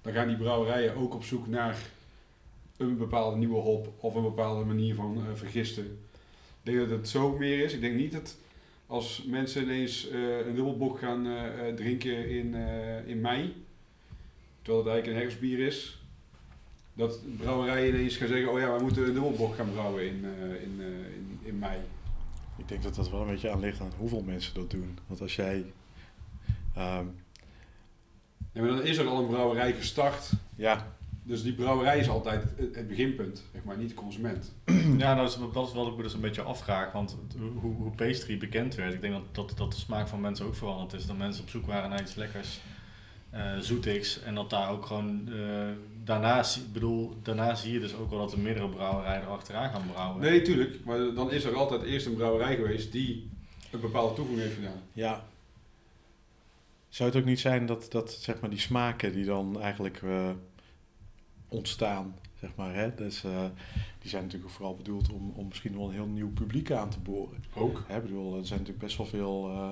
Dan 0.01 0.13
gaan 0.13 0.27
die 0.27 0.38
brouwerijen 0.38 0.95
ook 0.95 1.13
op 1.13 1.23
zoek 1.23 1.47
naar 1.47 1.77
een 2.80 2.97
bepaalde 2.97 3.38
nieuwe 3.38 3.59
hop 3.59 3.93
of 3.97 4.15
een 4.15 4.21
bepaalde 4.23 4.65
manier 4.65 4.95
van 4.95 5.17
eh, 5.17 5.36
vergisten. 5.36 5.86
Ik 6.63 6.75
denk 6.75 6.77
dat 6.77 6.89
het 6.89 7.09
zo 7.09 7.38
meer 7.38 7.63
is. 7.63 7.73
Ik 7.73 7.82
denk 7.82 7.95
niet 7.95 8.11
dat 8.11 8.38
als 8.88 9.23
mensen 9.27 9.63
ineens 9.63 10.09
eh, 10.09 10.38
een 10.38 10.55
dubbelbok 10.55 10.99
gaan 10.99 11.27
eh, 11.27 11.73
drinken 11.75 12.30
in, 12.30 12.55
in 13.05 13.21
mei, 13.21 13.65
terwijl 14.61 14.84
het 14.84 14.93
eigenlijk 14.93 15.07
een 15.07 15.15
herfstbier 15.15 15.59
is, 15.59 16.03
dat 16.93 17.19
brouwerijen 17.38 17.95
ineens 17.95 18.17
gaan 18.17 18.27
zeggen, 18.27 18.51
oh 18.51 18.59
ja, 18.59 18.75
we 18.75 18.84
moeten 18.84 19.05
een 19.05 19.13
dubbelbok 19.13 19.55
gaan 19.55 19.71
brouwen 19.71 20.05
in, 20.07 20.25
in, 20.63 20.82
in, 21.15 21.39
in 21.43 21.59
mei. 21.59 21.80
ik 22.57 22.67
denk 22.67 22.84
dat 22.84 22.95
dat 22.95 23.09
wel 23.09 23.21
een 23.21 23.27
beetje 23.27 23.49
aan 23.49 23.59
ligt 23.59 23.82
aan 23.82 23.91
hoeveel 23.97 24.21
mensen 24.21 24.53
dat 24.53 24.71
doen. 24.71 24.97
Want 25.07 25.21
als 25.21 25.36
jij, 25.36 25.65
ehm, 26.75 27.05
Ja, 28.51 28.61
maar 28.61 28.69
dan 28.69 28.84
is 28.84 28.97
er 28.97 29.07
al 29.07 29.19
een 29.19 29.27
brouwerij 29.27 29.73
gestart, 29.73 30.32
ja, 30.55 30.97
dus 31.30 31.43
die 31.43 31.53
brouwerij 31.53 31.99
is 31.99 32.09
altijd 32.09 32.43
het, 32.73 32.88
beginpunt, 32.88 33.43
zeg 33.53 33.63
maar, 33.63 33.77
niet 33.77 33.89
de 33.89 33.95
consument. 33.95 34.53
Ja, 34.97 35.15
dat 35.15 35.30
is, 35.30 35.38
dat 35.53 35.67
is 35.67 35.73
wat 35.73 35.88
ik 35.88 35.95
me 35.97 36.03
dus 36.03 36.13
een 36.13 36.21
beetje 36.21 36.41
afvraag. 36.41 36.91
Want 36.91 37.17
hoe, 37.61 37.73
hoe 37.73 37.91
pastry 37.91 38.38
bekend 38.38 38.75
werd, 38.75 38.93
ik 38.93 39.01
denk 39.01 39.13
dat, 39.13 39.23
dat, 39.32 39.57
dat 39.57 39.71
de 39.71 39.77
smaak 39.80 40.07
van 40.07 40.21
mensen 40.21 40.45
ook 40.45 40.55
veranderd 40.55 40.93
is. 40.93 41.05
Dat 41.05 41.17
mensen 41.17 41.43
op 41.43 41.49
zoek 41.49 41.65
waren 41.65 41.89
naar 41.89 42.01
iets 42.01 42.15
lekkers, 42.15 42.59
eh 43.30 43.57
zoetigs. 43.59 44.21
En 44.23 44.36
dat 44.36 44.49
daar 44.49 44.69
ook 44.69 44.86
gewoon, 44.86 45.30
eh, 45.32 45.67
daarna, 46.03 46.43
zie- 46.43 46.61
ik 46.61 46.73
bedoel, 46.73 47.15
daarna 47.23 47.55
zie 47.55 47.73
je 47.73 47.80
dus 47.80 47.95
ook 47.95 48.09
wel 48.09 48.19
dat 48.19 48.32
er 48.32 48.39
meerdere 48.39 48.69
brouwerijen 48.69 49.21
erachteraan 49.21 49.69
gaan 49.71 49.88
brouwen. 49.93 50.21
Nee, 50.21 50.41
tuurlijk, 50.41 50.86
maar 50.86 50.97
dan 51.15 51.32
is 51.32 51.43
er 51.43 51.55
altijd 51.55 51.84
eerst 51.84 52.05
een 52.05 52.15
brouwerij 52.15 52.55
geweest 52.55 52.91
die 52.91 53.30
een 53.71 53.80
bepaalde 53.80 54.13
toevoeging 54.15 54.47
heeft 54.47 54.59
gedaan. 54.59 54.82
Ja. 54.93 55.23
Zou 56.89 57.09
het 57.09 57.17
ook 57.19 57.25
niet 57.25 57.39
zijn 57.39 57.65
dat, 57.65 57.88
dat 57.91 58.11
zeg 58.11 58.39
maar, 58.39 58.49
die 58.49 58.59
smaken 58.59 59.13
die 59.13 59.25
dan 59.25 59.61
eigenlijk 59.61 60.01
eh, 60.03 60.30
ontstaan, 61.50 62.16
zeg 62.39 62.50
maar, 62.56 62.76
hè? 62.76 62.95
Dus, 62.95 63.24
eh, 63.24 63.43
die 64.00 64.10
zijn 64.10 64.24
natuurlijk 64.24 64.52
vooral 64.52 64.76
bedoeld 64.76 65.14
om, 65.14 65.32
om 65.36 65.47
misschien 65.47 65.78
wel 65.78 65.88
een 65.88 65.93
heel 65.93 66.08
nieuw 66.08 66.34
publiek 66.34 66.72
aan 66.72 66.89
te 66.89 67.00
boren. 67.00 67.43
Ook. 67.56 67.84
Hè, 67.88 68.02
bedoel, 68.02 68.38
er 68.38 68.45
zijn 68.45 68.60
natuurlijk 68.60 68.86
best 68.86 68.97
wel 68.97 69.06
veel 69.06 69.50
eh, 69.50 69.70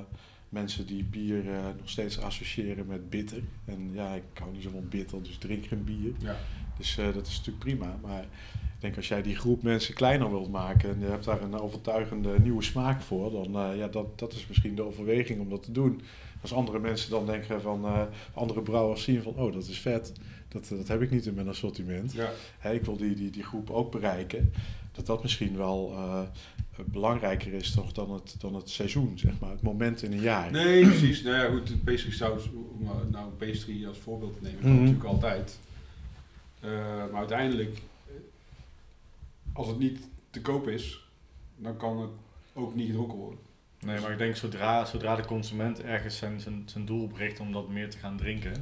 mensen 0.49 0.88
die 0.88 1.03
bier 1.03 1.53
eh, 1.53 1.63
nog 1.78 1.89
steeds 1.89 2.19
associëren 2.19 2.86
met 2.86 3.09
bitter. 3.09 3.43
En 3.65 3.89
ja, 3.93 4.13
ik 4.13 4.23
hou 4.34 4.51
niet 4.51 4.63
zo 4.63 4.69
van 4.69 4.89
bitter, 4.89 5.23
dus 5.23 5.38
drink 5.38 5.65
geen 5.65 5.84
bier. 5.84 6.13
Ja. 6.17 6.36
Dus 6.78 6.95
dat 6.95 7.28
is 7.28 7.38
natuurlijk 7.38 7.65
prima. 7.65 7.97
Maar 8.01 8.21
ik 8.51 8.84
denk 8.84 8.95
als 8.95 9.07
jij 9.07 9.21
die 9.21 9.36
groep 9.36 9.63
mensen 9.63 9.93
kleiner 9.93 10.30
wilt 10.30 10.51
maken 10.51 10.89
en 10.89 10.99
je 10.99 11.05
hebt 11.05 11.25
daar 11.25 11.41
een 11.41 11.59
overtuigende 11.59 12.39
nieuwe 12.39 12.63
smaak 12.63 13.01
voor, 13.01 13.32
dan 13.32 13.78
ja, 13.78 13.88
dat, 13.88 14.19
dat 14.19 14.34
is 14.34 14.47
misschien 14.47 14.75
de 14.75 14.82
overweging 14.82 15.39
om 15.39 15.49
dat 15.49 15.63
te 15.63 15.71
doen. 15.71 16.01
Als 16.41 16.53
andere 16.53 16.80
mensen 16.80 17.09
dan 17.09 17.25
denken 17.25 17.61
van 17.61 18.09
andere 18.34 18.61
brouwers 18.61 19.03
zien 19.03 19.21
van 19.21 19.34
oh 19.36 19.53
dat 19.53 19.67
is 19.67 19.80
vet, 19.80 20.13
dat, 20.59 20.77
dat 20.77 20.87
heb 20.87 21.01
ik 21.01 21.11
niet 21.11 21.25
in 21.25 21.33
mijn 21.33 21.47
assortiment. 21.47 22.13
Ja. 22.13 22.31
Hey, 22.57 22.75
ik 22.75 22.85
wil 22.85 22.97
die, 22.97 23.15
die, 23.15 23.29
die 23.29 23.43
groep 23.43 23.69
ook 23.69 23.91
bereiken. 23.91 24.53
Dat 24.91 25.05
dat 25.05 25.21
misschien 25.21 25.57
wel 25.57 25.91
uh, 25.93 26.21
belangrijker 26.85 27.53
is 27.53 27.71
toch 27.71 27.91
dan 27.91 28.11
het, 28.11 28.35
dan 28.39 28.55
het 28.55 28.69
seizoen, 28.69 29.19
zeg 29.19 29.39
maar, 29.39 29.51
het 29.51 29.61
moment 29.61 30.03
in 30.03 30.11
een 30.11 30.21
jaar. 30.21 30.51
Nee, 30.51 30.85
precies. 30.85 31.21
Nou 31.21 31.35
ja, 31.35 31.49
goed, 31.49 31.83
pastry 31.83 32.11
saus, 32.11 32.49
om 32.51 32.89
nou 33.11 33.29
pastry 33.29 33.85
als 33.85 33.97
voorbeeld 33.97 34.33
te 34.33 34.39
nemen, 34.41 34.59
mm 34.59 34.65
-hmm. 34.65 34.79
natuurlijk 34.79 35.05
altijd. 35.05 35.59
Uh, 36.63 36.71
maar 37.11 37.19
uiteindelijk, 37.19 37.77
als 39.53 39.67
het 39.67 39.79
niet 39.79 39.99
te 40.29 40.41
koop 40.41 40.67
is, 40.67 41.07
dan 41.55 41.77
kan 41.77 42.01
het 42.01 42.09
ook 42.53 42.75
niet 42.75 42.87
gedronken 42.87 43.17
worden. 43.17 43.39
Nee, 43.79 43.99
maar 43.99 44.11
ik 44.11 44.17
denk 44.17 44.35
zodra, 44.35 44.85
zodra 44.85 45.15
de 45.15 45.25
consument 45.25 45.81
ergens 45.81 46.17
zijn, 46.17 46.39
zijn, 46.39 46.63
zijn 46.65 46.85
doel 46.85 47.03
opricht 47.03 47.39
om 47.39 47.51
dat 47.51 47.69
meer 47.69 47.89
te 47.89 47.97
gaan 47.97 48.17
drinken. 48.17 48.53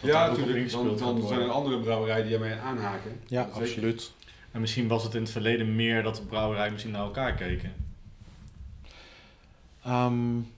Ja, 0.00 0.28
natuurlijk. 0.28 0.70
Dan, 0.70 0.96
dan 0.96 1.26
zijn 1.26 1.40
er 1.40 1.50
andere 1.50 1.80
brouwerijen 1.80 2.24
die 2.24 2.34
ermee 2.34 2.54
aanhaken. 2.54 3.20
Ja, 3.26 3.48
absoluut. 3.52 4.12
En 4.50 4.60
misschien 4.60 4.88
was 4.88 5.02
het 5.02 5.14
in 5.14 5.22
het 5.22 5.30
verleden 5.30 5.76
meer 5.76 6.02
dat 6.02 6.16
de 6.16 6.22
brouwerijen 6.22 6.72
misschien 6.72 6.92
naar 6.92 7.04
elkaar 7.04 7.34
keken. 7.34 7.72
Um, 9.86 10.48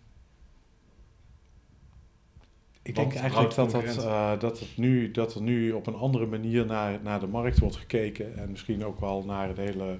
ik 2.82 2.94
denk 2.94 3.14
eigenlijk 3.14 3.54
dat, 3.54 3.70
dat, 3.70 3.96
uh, 3.96 4.38
dat, 4.38 4.58
het 4.58 4.76
nu, 4.76 5.10
dat 5.10 5.34
er 5.34 5.42
nu 5.42 5.72
op 5.72 5.86
een 5.86 5.94
andere 5.94 6.26
manier 6.26 6.66
naar, 6.66 6.98
naar 7.02 7.20
de 7.20 7.26
markt 7.26 7.58
wordt 7.58 7.76
gekeken. 7.76 8.38
En 8.38 8.50
misschien 8.50 8.84
ook 8.84 9.00
wel 9.00 9.24
naar 9.24 9.48
het 9.48 9.56
hele 9.56 9.98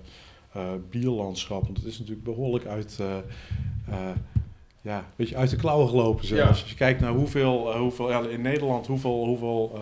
uh, 0.57 0.73
bierlandschap. 0.91 1.65
Want 1.65 1.77
het 1.77 1.87
is 1.87 1.99
natuurlijk 1.99 2.25
behoorlijk 2.25 2.67
uit, 2.67 2.99
uh, 3.01 3.17
ja, 4.81 5.05
beetje 5.17 5.37
uit 5.37 5.51
de 5.51 5.57
klauwen 5.57 5.89
gelopen 5.89 6.27
zelfs. 6.27 6.43
Ja. 6.43 6.49
Als 6.49 6.71
je 6.71 6.77
kijkt 6.77 7.01
naar 7.01 7.13
hoeveel, 7.13 7.77
hoeveel 7.77 8.11
ja, 8.11 8.21
in 8.21 8.43
Nederland 8.43 8.87
hoeveel, 8.87 9.25
hoeveel 9.25 9.79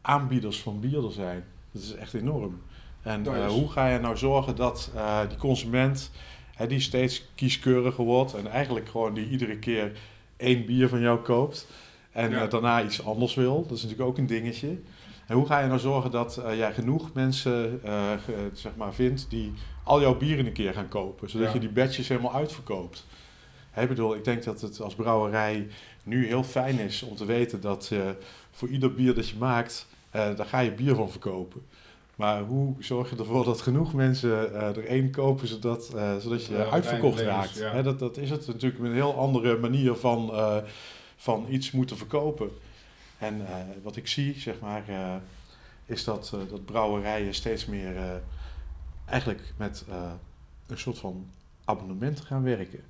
aanbieders 0.00 0.60
van 0.60 0.80
bier 0.80 1.04
er 1.04 1.12
zijn. 1.12 1.44
Dat 1.72 1.82
is 1.82 1.94
echt 1.94 2.14
enorm. 2.14 2.60
En 3.02 3.24
uh, 3.24 3.46
hoe 3.46 3.70
ga 3.70 3.88
je 3.88 3.98
nou 3.98 4.16
zorgen 4.16 4.56
dat 4.56 4.90
uh, 4.94 5.20
die 5.28 5.38
consument, 5.38 6.10
uh, 6.60 6.68
die 6.68 6.80
steeds 6.80 7.24
kieskeuriger 7.34 8.04
wordt 8.04 8.34
en 8.34 8.46
eigenlijk 8.46 8.88
gewoon 8.88 9.14
die 9.14 9.28
iedere 9.28 9.58
keer 9.58 9.92
één 10.36 10.66
bier 10.66 10.88
van 10.88 11.00
jou 11.00 11.18
koopt 11.18 11.66
en 12.12 12.30
ja. 12.30 12.46
daarna 12.46 12.82
iets 12.82 13.04
anders 13.04 13.34
wil. 13.34 13.62
Dat 13.62 13.76
is 13.76 13.82
natuurlijk 13.82 14.08
ook 14.08 14.18
een 14.18 14.26
dingetje. 14.26 14.78
En 15.26 15.36
hoe 15.36 15.46
ga 15.46 15.60
je 15.60 15.66
nou 15.66 15.78
zorgen 15.78 16.10
dat 16.10 16.42
jij 16.56 16.72
genoeg 16.72 17.12
mensen 17.12 17.80
zeg 18.52 18.76
maar 18.76 18.94
vindt 18.94 19.26
die 19.28 19.52
al 19.84 20.00
jouw 20.00 20.16
bieren 20.16 20.46
een 20.46 20.52
keer 20.52 20.72
gaan 20.72 20.88
kopen, 20.88 21.30
zodat 21.30 21.46
ja. 21.46 21.54
je 21.54 21.60
die 21.60 21.68
badges 21.68 22.08
helemaal 22.08 22.34
uitverkoopt? 22.34 23.06
Ik 23.76 23.88
bedoel, 23.88 24.14
ik 24.14 24.24
denk 24.24 24.44
dat 24.44 24.60
het 24.60 24.80
als 24.80 24.94
brouwerij 24.94 25.68
nu 26.02 26.26
heel 26.26 26.44
fijn 26.44 26.78
is 26.78 27.02
om 27.02 27.16
te 27.16 27.24
weten 27.24 27.60
dat 27.60 27.90
voor 28.50 28.68
ieder 28.68 28.94
bier 28.94 29.14
dat 29.14 29.28
je 29.28 29.36
maakt, 29.36 29.86
daar 30.10 30.46
ga 30.46 30.58
je 30.58 30.72
bier 30.72 30.94
van 30.94 31.10
verkopen. 31.10 31.62
Maar 32.16 32.42
hoe 32.42 32.74
zorg 32.78 33.10
je 33.10 33.16
ervoor 33.16 33.44
dat 33.44 33.60
genoeg 33.60 33.94
mensen 33.94 34.52
uh, 34.52 34.76
er 34.76 34.86
één 34.86 35.10
kopen 35.10 35.48
zodat, 35.48 35.90
uh, 35.94 36.16
zodat 36.16 36.44
je 36.44 36.70
uitverkocht 36.70 37.20
raakt? 37.20 37.58
Ja. 37.58 37.82
Dat, 37.82 37.98
dat 37.98 38.16
is 38.16 38.30
het 38.30 38.46
natuurlijk 38.46 38.80
met 38.80 38.90
een 38.90 38.96
heel 38.96 39.18
andere 39.18 39.58
manier 39.58 39.94
van, 39.94 40.30
uh, 40.32 40.56
van 41.16 41.46
iets 41.48 41.70
moeten 41.70 41.96
verkopen. 41.96 42.50
En 43.18 43.46
wat 43.82 43.96
ik 43.96 44.08
zie, 44.08 44.40
zeg 44.40 44.60
maar, 44.60 44.84
is 45.86 46.04
dat, 46.04 46.36
dat 46.50 46.64
brouwerijen 46.64 47.34
steeds 47.34 47.66
meer 47.66 48.22
eigenlijk 49.04 49.52
met 49.56 49.84
een 50.66 50.78
soort 50.78 50.98
van 50.98 51.26
abonnement 51.64 52.20
gaan 52.20 52.42
werken. 52.42 52.80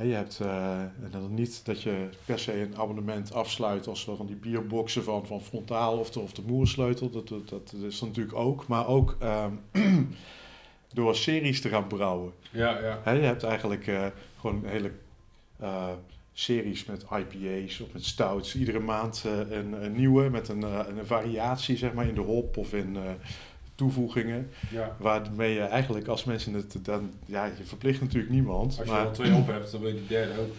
He, 0.00 0.06
je 0.06 0.14
hebt 0.14 0.38
uh, 0.42 0.82
dan 1.10 1.34
niet 1.34 1.64
dat 1.64 1.82
je 1.82 2.08
per 2.24 2.38
se 2.38 2.60
een 2.60 2.76
abonnement 2.76 3.32
afsluit 3.32 3.86
als 3.86 4.04
van 4.04 4.26
die 4.26 4.36
bierboxen 4.36 5.04
van, 5.04 5.26
van 5.26 5.40
Frontaal 5.40 5.98
of 5.98 6.10
de, 6.10 6.20
of 6.20 6.32
de 6.32 6.42
Moersleutel. 6.46 7.10
Dat, 7.10 7.28
dat, 7.28 7.48
dat 7.48 7.74
is 7.80 8.00
natuurlijk 8.00 8.36
ook. 8.36 8.66
Maar 8.66 8.86
ook 8.86 9.16
um, 9.22 9.60
door 10.94 11.16
series 11.16 11.60
te 11.60 11.68
gaan 11.68 11.86
brouwen. 11.86 12.32
Ja, 12.50 12.80
ja. 12.80 13.00
He, 13.02 13.12
je 13.12 13.22
hebt 13.22 13.42
eigenlijk 13.42 13.86
uh, 13.86 14.06
gewoon 14.38 14.62
hele 14.64 14.92
uh, 15.60 15.88
series 16.32 16.84
met 16.84 17.02
IPA's 17.02 17.80
of 17.80 17.92
met 17.92 18.04
stouts. 18.04 18.56
Iedere 18.56 18.80
maand 18.80 19.24
een, 19.50 19.84
een, 19.84 19.92
nieuwe 19.96 20.28
met 20.28 20.48
een, 20.48 20.62
een 20.62 21.06
variatie 21.06 21.76
zeg 21.76 21.92
maar, 21.92 22.06
in 22.06 22.14
de 22.14 22.20
hop 22.20 22.56
of 22.56 22.72
in 22.72 22.96
toevoegingen. 23.80 24.50
Ja. 24.70 24.96
Waarmee 24.98 25.54
je 25.54 25.60
eigenlijk 25.60 26.06
als 26.06 26.24
mensen 26.24 26.54
het 26.54 26.76
dan, 26.82 27.10
ja, 27.26 27.44
je 27.44 27.64
verplicht 27.64 28.00
natuurlijk 28.00 28.32
niemand. 28.32 28.78
Als 28.78 28.86
je 28.86 28.92
maar, 28.92 29.06
al 29.06 29.12
twee 29.12 29.34
op 29.34 29.46
hebt, 29.46 29.72
dan 29.72 29.80
wil 29.80 29.88
je 29.88 29.94
de 29.94 30.06
derde 30.06 30.40
ook. 30.40 30.54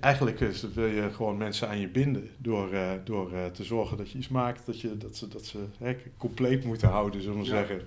Eigenlijk 0.00 0.40
is, 0.40 0.64
wil 0.74 0.86
je 0.86 1.10
gewoon 1.12 1.36
mensen 1.36 1.68
aan 1.68 1.78
je 1.78 1.88
binden 1.88 2.30
door, 2.38 2.72
uh, 2.72 2.90
door 3.04 3.32
uh, 3.32 3.46
te 3.46 3.64
zorgen 3.64 3.96
dat 3.96 4.10
je 4.10 4.18
iets 4.18 4.28
maakt 4.28 4.66
dat, 4.66 4.80
je, 4.80 4.96
dat 4.96 5.16
ze, 5.16 5.28
dat 5.28 5.44
ze 5.44 5.58
hè, 5.78 5.96
compleet 6.16 6.64
moeten 6.64 6.88
houden, 6.88 7.22
zullen 7.22 7.38
we 7.38 7.44
ja. 7.44 7.50
zeggen. 7.50 7.80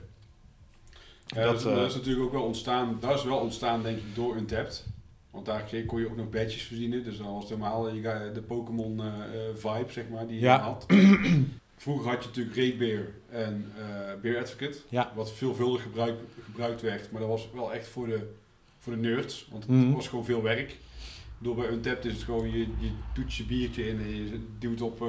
Ja, 1.26 1.44
dat, 1.44 1.62
dat, 1.62 1.90
is 1.90 1.96
natuurlijk 1.96 2.26
ook 2.26 2.32
wel 2.32 2.44
ontstaan, 2.44 2.98
dat 3.00 3.18
is 3.18 3.24
wel 3.24 3.38
ontstaan 3.38 3.84
denk 3.84 3.98
ik 3.98 4.16
door 4.16 4.36
Untapped. 4.36 4.86
Want 5.32 5.46
daar 5.46 5.70
kon 5.86 6.00
je 6.00 6.10
ook 6.10 6.18
nog 6.18 6.30
badges 6.30 6.64
verdienen, 6.64 7.04
dus 7.04 7.18
dan 7.18 7.34
was 7.34 7.50
het 7.50 7.50
helemaal 7.50 7.84
de 8.34 8.44
Pokémon 8.48 9.02
vibe 9.56 9.92
zeg 9.92 10.10
maar 10.10 10.28
die 10.28 10.36
je 10.36 10.42
ja. 10.42 10.60
had. 10.60 10.86
Vroeger 11.84 12.10
had 12.10 12.22
je 12.24 12.28
natuurlijk 12.30 12.56
Rate 12.56 12.76
Beer 12.78 13.14
en 13.30 13.72
uh, 13.78 14.22
Beer 14.22 14.38
Advocate, 14.40 14.78
ja. 14.90 15.12
wat 15.16 15.32
veelvuldig 15.32 15.82
gebruik, 15.82 16.20
gebruikt 16.44 16.82
werd, 16.82 17.12
maar 17.12 17.22
dat 17.22 17.30
was 17.30 17.48
wel 17.54 17.74
echt 17.74 17.88
voor 17.88 18.08
de, 18.08 18.30
voor 18.80 18.94
de 18.94 19.00
nerds, 19.00 19.48
want 19.52 19.64
het 19.64 19.72
Mhm. 19.72 19.92
was 19.92 20.08
gewoon 20.08 20.26
veel 20.26 20.42
werk. 20.42 20.78
Door 21.38 21.56
bij 21.56 21.68
Untapped 21.70 22.06
is 22.06 22.14
het 22.14 22.24
gewoon, 22.24 22.52
je, 22.52 22.60
je 22.60 22.90
doet 23.14 23.34
je 23.34 23.44
biertje 23.44 23.88
in 23.88 24.00
en 24.00 24.16
je 24.16 24.40
duwt 24.60 24.82
op 24.82 25.02
uh, 25.02 25.08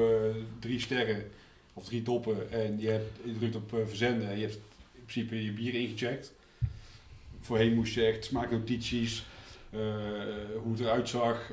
drie 0.59 0.81
sterren 0.81 1.31
of 1.75 1.85
drie 1.85 2.03
toppen 2.03 2.51
en 2.53 2.81
je, 2.81 2.89
hebt, 2.89 3.18
je 3.25 3.39
drukt 3.39 3.57
op 3.57 3.72
uh, 3.72 3.81
verzenden 3.87 4.29
en 4.29 4.35
je 4.37 4.43
hebt 4.43 4.55
in 4.95 5.01
principe 5.05 5.45
je 5.45 5.53
bier 5.53 5.75
ingecheckt. 5.75 6.33
Voorheen 7.41 7.75
moest 7.75 7.95
je 7.95 8.05
echt 8.05 8.25
smaaknotities, 8.25 9.25
uh, 9.75 9.81
hoe 10.62 10.72
het 10.72 10.81
eruit 10.81 11.09
zag, 11.09 11.51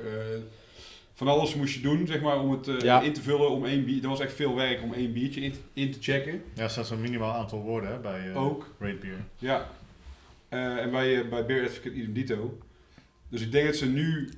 van 1.14 1.28
alles 1.28 1.54
moest 1.54 1.74
je 1.74 1.80
doen, 1.80 2.06
zeg 2.06 2.20
maar, 2.20 2.40
om 2.40 2.50
het 2.50 2.68
uh, 2.68 2.80
Ja. 2.80 3.00
in 3.00 3.12
te 3.12 3.22
vullen. 3.22 3.50
Om 3.50 3.64
één 3.64 3.84
bier, 3.84 4.00
dat 4.00 4.10
was 4.10 4.20
echt 4.20 4.32
veel 4.32 4.54
werk 4.54 4.82
om 4.82 4.92
één 4.92 5.12
biertje 5.12 5.40
in, 5.40 5.54
in 5.72 5.90
te 5.92 5.98
checken. 6.00 6.42
Ja, 6.54 6.62
er 6.62 6.70
staat 6.70 6.86
zo'n 6.86 7.00
minimaal 7.00 7.32
aantal 7.32 7.60
woorden 7.60 7.90
hè, 7.90 7.98
bij 7.98 8.28
uh, 8.28 8.42
Ook. 8.42 8.74
Rate 8.78 8.96
Beer. 8.96 9.24
Ja. 9.38 9.68
Uh, 10.50 10.76
en 10.76 10.90
bij, 10.90 11.14
uh, 11.24 11.28
bij 11.28 11.46
Beer 11.46 11.64
Advocate 11.64 11.94
idem 11.94 12.12
dito. 12.12 12.58
Dus 13.28 13.40
ik 13.40 13.52
denk 13.52 13.66
dat 13.66 13.76
ze 13.76 13.86
nu... 13.86 14.28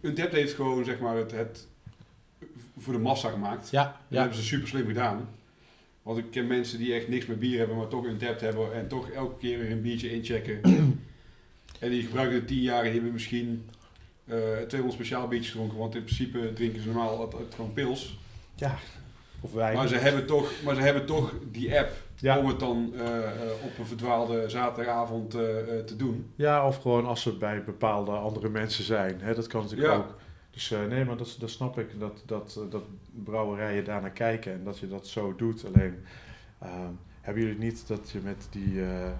Untapped 0.00 0.34
heeft 0.34 0.54
gewoon, 0.54 0.84
zeg 0.84 0.98
maar, 0.98 1.16
het, 1.16 1.30
het 1.30 1.66
voor 2.78 2.92
de 2.92 2.98
massa 2.98 3.30
gemaakt. 3.30 3.70
Ja, 3.70 3.82
Dat 3.84 3.92
ja. 4.08 4.18
hebben 4.18 4.36
ze 4.38 4.44
super 4.44 4.68
slim 4.68 4.86
gedaan. 4.86 5.28
Want 6.02 6.18
ik 6.18 6.30
ken 6.30 6.46
mensen 6.46 6.78
die 6.78 6.94
echt 6.94 7.08
niks 7.08 7.26
met 7.26 7.38
bier 7.38 7.58
hebben, 7.58 7.76
maar 7.76 7.88
toch 7.88 8.04
Untapped 8.04 8.40
hebben. 8.40 8.74
En 8.74 8.88
toch 8.88 9.10
elke 9.10 9.38
keer 9.38 9.58
weer 9.58 9.70
een 9.70 9.82
biertje 9.82 10.10
inchecken. 10.12 10.60
en 11.80 11.90
die 11.90 12.02
gebruiken 12.02 12.36
het 12.36 12.46
tien 12.46 12.60
jaar 12.60 12.78
en 12.78 12.84
die 12.84 12.92
hebben 12.92 13.12
misschien... 13.12 13.64
Uh, 14.26 14.34
200 14.36 14.92
speciaal 14.92 15.28
biertjes 15.28 15.50
gedronken, 15.50 15.78
want 15.78 15.94
in 15.94 16.04
principe 16.04 16.52
drinken 16.52 16.80
ze 16.82 16.86
normaal 16.88 17.18
altijd 17.18 17.54
gewoon 17.54 17.72
pils. 17.72 18.18
ja. 18.54 18.74
Of 19.40 19.52
wij. 19.52 19.74
Maar 19.74 19.88
ze 19.88 19.96
hebben 19.96 20.26
toch, 20.26 20.52
maar 20.64 20.74
ze 20.74 20.80
hebben 20.80 21.06
toch 21.06 21.34
die 21.50 21.78
app 21.78 21.90
Ja. 22.16 22.38
om 22.38 22.46
het 22.46 22.60
dan 22.60 22.90
uh, 22.94 23.00
uh, 23.00 23.20
op 23.64 23.78
een 23.78 23.86
verdwaalde 23.86 24.48
zaterdagavond 24.48 25.34
uh, 25.34 25.40
te 25.86 25.96
doen. 25.96 26.30
Ja, 26.36 26.66
of 26.66 26.76
gewoon 26.82 27.06
als 27.06 27.22
ze 27.22 27.36
bij 27.36 27.64
bepaalde 27.64 28.10
andere 28.10 28.48
mensen 28.48 28.84
zijn. 28.84 29.20
Hè, 29.20 29.34
dat 29.34 29.46
kan 29.46 29.62
natuurlijk 29.62 29.90
Ja. 29.92 29.96
ook. 29.98 30.14
Dus 30.50 30.70
eh, 30.70 30.84
nee, 30.88 31.04
maar 31.04 31.16
dat, 31.16 31.36
dat 31.38 31.50
snap 31.50 31.78
ik, 31.78 32.00
dat, 32.00 32.22
dat, 32.26 32.58
eh, 32.64 32.70
dat 32.70 32.82
brouwerijen 33.24 33.84
daarnaar 33.84 34.10
kijken 34.10 34.52
en 34.52 34.64
dat 34.64 34.78
je 34.78 34.88
dat 34.88 35.06
zo 35.06 35.34
doet. 35.36 35.64
Alleen 35.66 36.04
ehm, 36.60 36.90
hebben 37.24 37.42
jullie 37.42 37.58
niet 37.58 37.86
dat 37.86 38.10
je 38.10 38.18
met 38.22 38.48
die. 38.50 38.82
eh, 38.82 39.10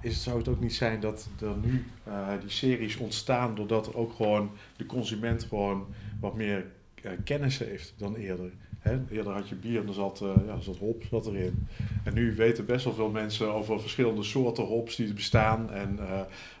is 0.00 0.14
het, 0.14 0.22
zou 0.22 0.38
het 0.38 0.48
ook 0.48 0.60
niet 0.60 0.74
zijn 0.74 1.00
dat 1.00 1.28
er 1.40 1.56
nu 1.62 1.84
eh, 2.04 2.28
die 2.40 2.50
series 2.50 2.96
ontstaan 2.96 3.54
doordat 3.54 3.86
er 3.86 3.96
ook 3.96 4.12
gewoon 4.12 4.50
de 4.76 4.86
consument 4.86 5.44
gewoon 5.44 5.86
wat 6.20 6.34
meer 6.34 6.66
eh, 7.02 7.10
kennis 7.24 7.58
heeft 7.58 7.94
dan 7.96 8.14
eerder? 8.14 8.50
Hè? 8.78 8.98
Eerder 9.10 9.32
had 9.32 9.48
je 9.48 9.54
bier 9.54 9.80
en 9.80 9.88
er 9.88 9.94
zat, 9.94 10.22
ja, 10.46 10.54
er 10.54 10.62
zat 10.62 10.76
hop 10.76 11.02
zat 11.10 11.26
erin. 11.26 11.66
En 12.04 12.14
nu 12.14 12.34
weten 12.34 12.66
best 12.66 12.84
wel 12.84 12.94
veel 12.94 13.10
mensen 13.10 13.52
over 13.52 13.80
verschillende 13.80 14.22
soorten 14.22 14.64
hops 14.64 14.96
die 14.96 15.08
er 15.08 15.14
bestaan. 15.14 15.70
En 15.70 15.98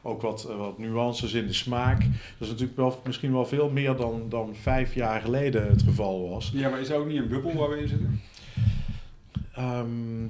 ook 0.02 0.22
wat, 0.22 0.42
wat 0.42 0.78
nuances 0.78 1.32
in 1.32 1.46
de 1.46 1.52
smaak. 1.52 1.98
Dat 2.00 2.08
is 2.38 2.48
natuurlijk 2.48 2.76
wel, 2.76 3.00
misschien 3.04 3.32
wel 3.32 3.46
veel 3.46 3.70
meer 3.70 3.96
dan, 3.96 4.22
dan 4.28 4.54
vijf 4.54 4.94
jaar 4.94 5.20
geleden 5.20 5.66
het 5.66 5.82
geval 5.82 6.28
was. 6.28 6.50
Ja, 6.54 6.68
maar 6.68 6.80
is 6.80 6.88
er 6.88 6.96
ook 6.96 7.06
niet 7.06 7.18
een 7.18 7.28
bubbel 7.28 7.54
waar 7.54 7.70
we 7.70 7.80
in 7.80 7.88
zitten? 7.88 8.20
Ehm, 9.54 10.26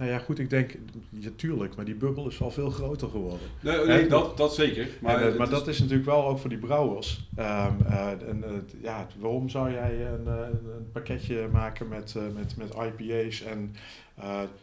Nou 0.00 0.12
ja, 0.12 0.18
goed, 0.18 0.38
ik 0.38 0.50
denk, 0.50 0.70
ja, 1.10 1.30
tuurlijk, 1.36 1.76
maar 1.76 1.84
die 1.84 1.94
bubbel 1.94 2.28
is 2.28 2.40
al 2.40 2.50
veel 2.50 2.70
groter 2.70 3.08
geworden. 3.08 3.46
Nee, 3.86 4.06
dat, 4.06 4.36
dat 4.36 4.54
zeker. 4.54 4.88
Maar, 5.00 5.22
en, 5.22 5.32
eh, 5.32 5.38
maar 5.38 5.46
is- 5.46 5.52
dat 5.52 5.68
is 5.68 5.78
natuurlijk 5.78 6.06
wel 6.06 6.26
ook 6.26 6.38
voor 6.38 6.48
die 6.48 6.58
brouwers. 6.58 7.28
Ehm, 7.36 7.72
eh, 7.86 8.10
en, 8.28 8.44
eh, 8.44 8.50
ja, 8.82 9.06
waarom 9.18 9.48
zou 9.48 9.72
jij 9.72 10.06
een, 10.06 10.26
een 10.26 10.90
pakketje 10.92 11.48
maken 11.52 11.88
met, 11.88 12.14
met, 12.34 12.56
met 12.56 12.74
IPA's 12.74 13.42
en 13.42 13.74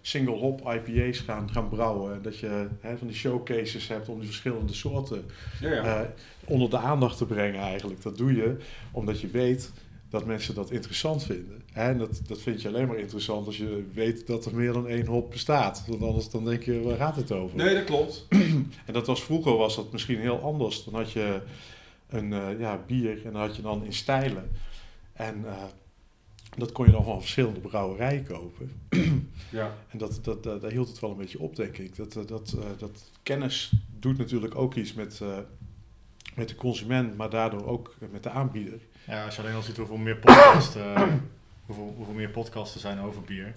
single 0.01 0.35
hop 0.35 0.59
IPA's 0.59 1.19
gaan, 1.19 1.51
gaan 1.51 1.69
brouwen? 1.69 2.21
Dat 2.21 2.37
je 2.37 2.67
hè, 2.79 2.97
van 2.97 3.07
die 3.07 3.15
showcases 3.15 3.87
hebt 3.87 4.09
om 4.09 4.17
die 4.17 4.27
verschillende 4.27 4.73
soorten 4.73 5.25
ja, 5.61 5.71
ja. 5.73 6.13
onder 6.45 6.69
de 6.69 6.77
aandacht 6.77 7.17
te 7.17 7.25
brengen 7.25 7.61
eigenlijk. 7.61 8.01
Dat 8.01 8.17
doe 8.17 8.35
je 8.35 8.57
omdat 8.91 9.19
je 9.21 9.27
weet 9.27 9.71
dat 10.09 10.25
mensen 10.25 10.55
dat 10.55 10.71
interessant 10.71 11.23
vinden. 11.23 11.61
En 11.77 11.97
dat, 11.97 12.21
dat 12.27 12.39
vind 12.39 12.61
je 12.61 12.67
alleen 12.67 12.87
maar 12.87 12.97
interessant 12.97 13.45
als 13.45 13.57
je 13.57 13.85
weet 13.93 14.27
dat 14.27 14.45
er 14.45 14.55
meer 14.55 14.73
dan 14.73 14.87
één 14.87 15.05
hop 15.05 15.31
bestaat. 15.31 15.83
Want 15.87 16.01
anders 16.01 16.29
dan 16.29 16.45
denk 16.45 16.63
je, 16.63 16.81
waar 16.81 16.97
gaat 16.97 17.15
het 17.15 17.31
over? 17.31 17.57
nee, 17.57 17.73
dat 17.73 17.83
klopt. 17.83 18.25
En 18.85 18.93
dat 18.93 19.07
was 19.07 19.23
vroeger 19.23 19.57
was 19.57 19.75
dat 19.75 19.91
misschien 19.91 20.19
heel 20.19 20.41
anders. 20.41 20.83
Dan 20.83 20.93
had 20.93 21.11
je 21.11 21.41
een 22.09 22.33
eh, 22.33 22.59
ja, 22.59 22.83
bier 22.87 23.25
en 23.25 23.31
dan 23.31 23.41
had 23.41 23.55
je 23.55 23.61
dan 23.61 23.85
in 23.85 23.93
stijlen. 23.93 24.51
En 25.13 25.43
eh, 25.45 25.63
dat 26.57 26.71
kon 26.71 26.85
je 26.85 26.91
dan 26.91 27.03
van 27.03 27.19
verschillende 27.19 27.59
brouwerijen 27.59 28.23
kopen. 28.23 28.71
Ja. 29.49 29.73
En 29.89 29.97
dat, 29.97 30.19
dat, 30.21 30.43
dat, 30.43 30.61
daar 30.61 30.71
hield 30.71 30.87
het 30.87 30.99
wel 30.99 31.09
een 31.09 31.17
beetje 31.17 31.39
op, 31.39 31.55
denk 31.55 31.77
ik. 31.77 31.95
Dat, 31.95 32.13
dat, 32.13 32.27
dat, 32.27 32.55
eh, 32.59 32.65
dat 32.77 33.11
kennis 33.23 33.71
doet 33.99 34.17
natuurlijk 34.17 34.55
ook 34.55 34.75
iets 34.75 34.93
met, 34.93 35.19
eh, 35.21 35.37
met 36.35 36.49
de 36.49 36.55
consument, 36.55 37.17
maar 37.17 37.29
daardoor 37.29 37.65
ook 37.65 37.95
met 38.11 38.23
de 38.23 38.29
aanbieder. 38.29 38.79
Ja, 39.07 39.25
als 39.25 39.35
je 39.35 39.41
alleen 39.41 39.55
al 39.55 39.61
ziet 39.61 39.77
hoeveel 39.77 39.97
meer 39.97 40.17
podcasts, 40.17 40.75
eh, 40.75 41.13
hoeveel, 41.67 41.93
hoeveel 41.95 42.13
meer 42.13 42.29
podcasts 42.29 42.73
er 42.75 42.79
zijn 42.81 42.99
over 42.99 43.21
bier. 43.21 43.53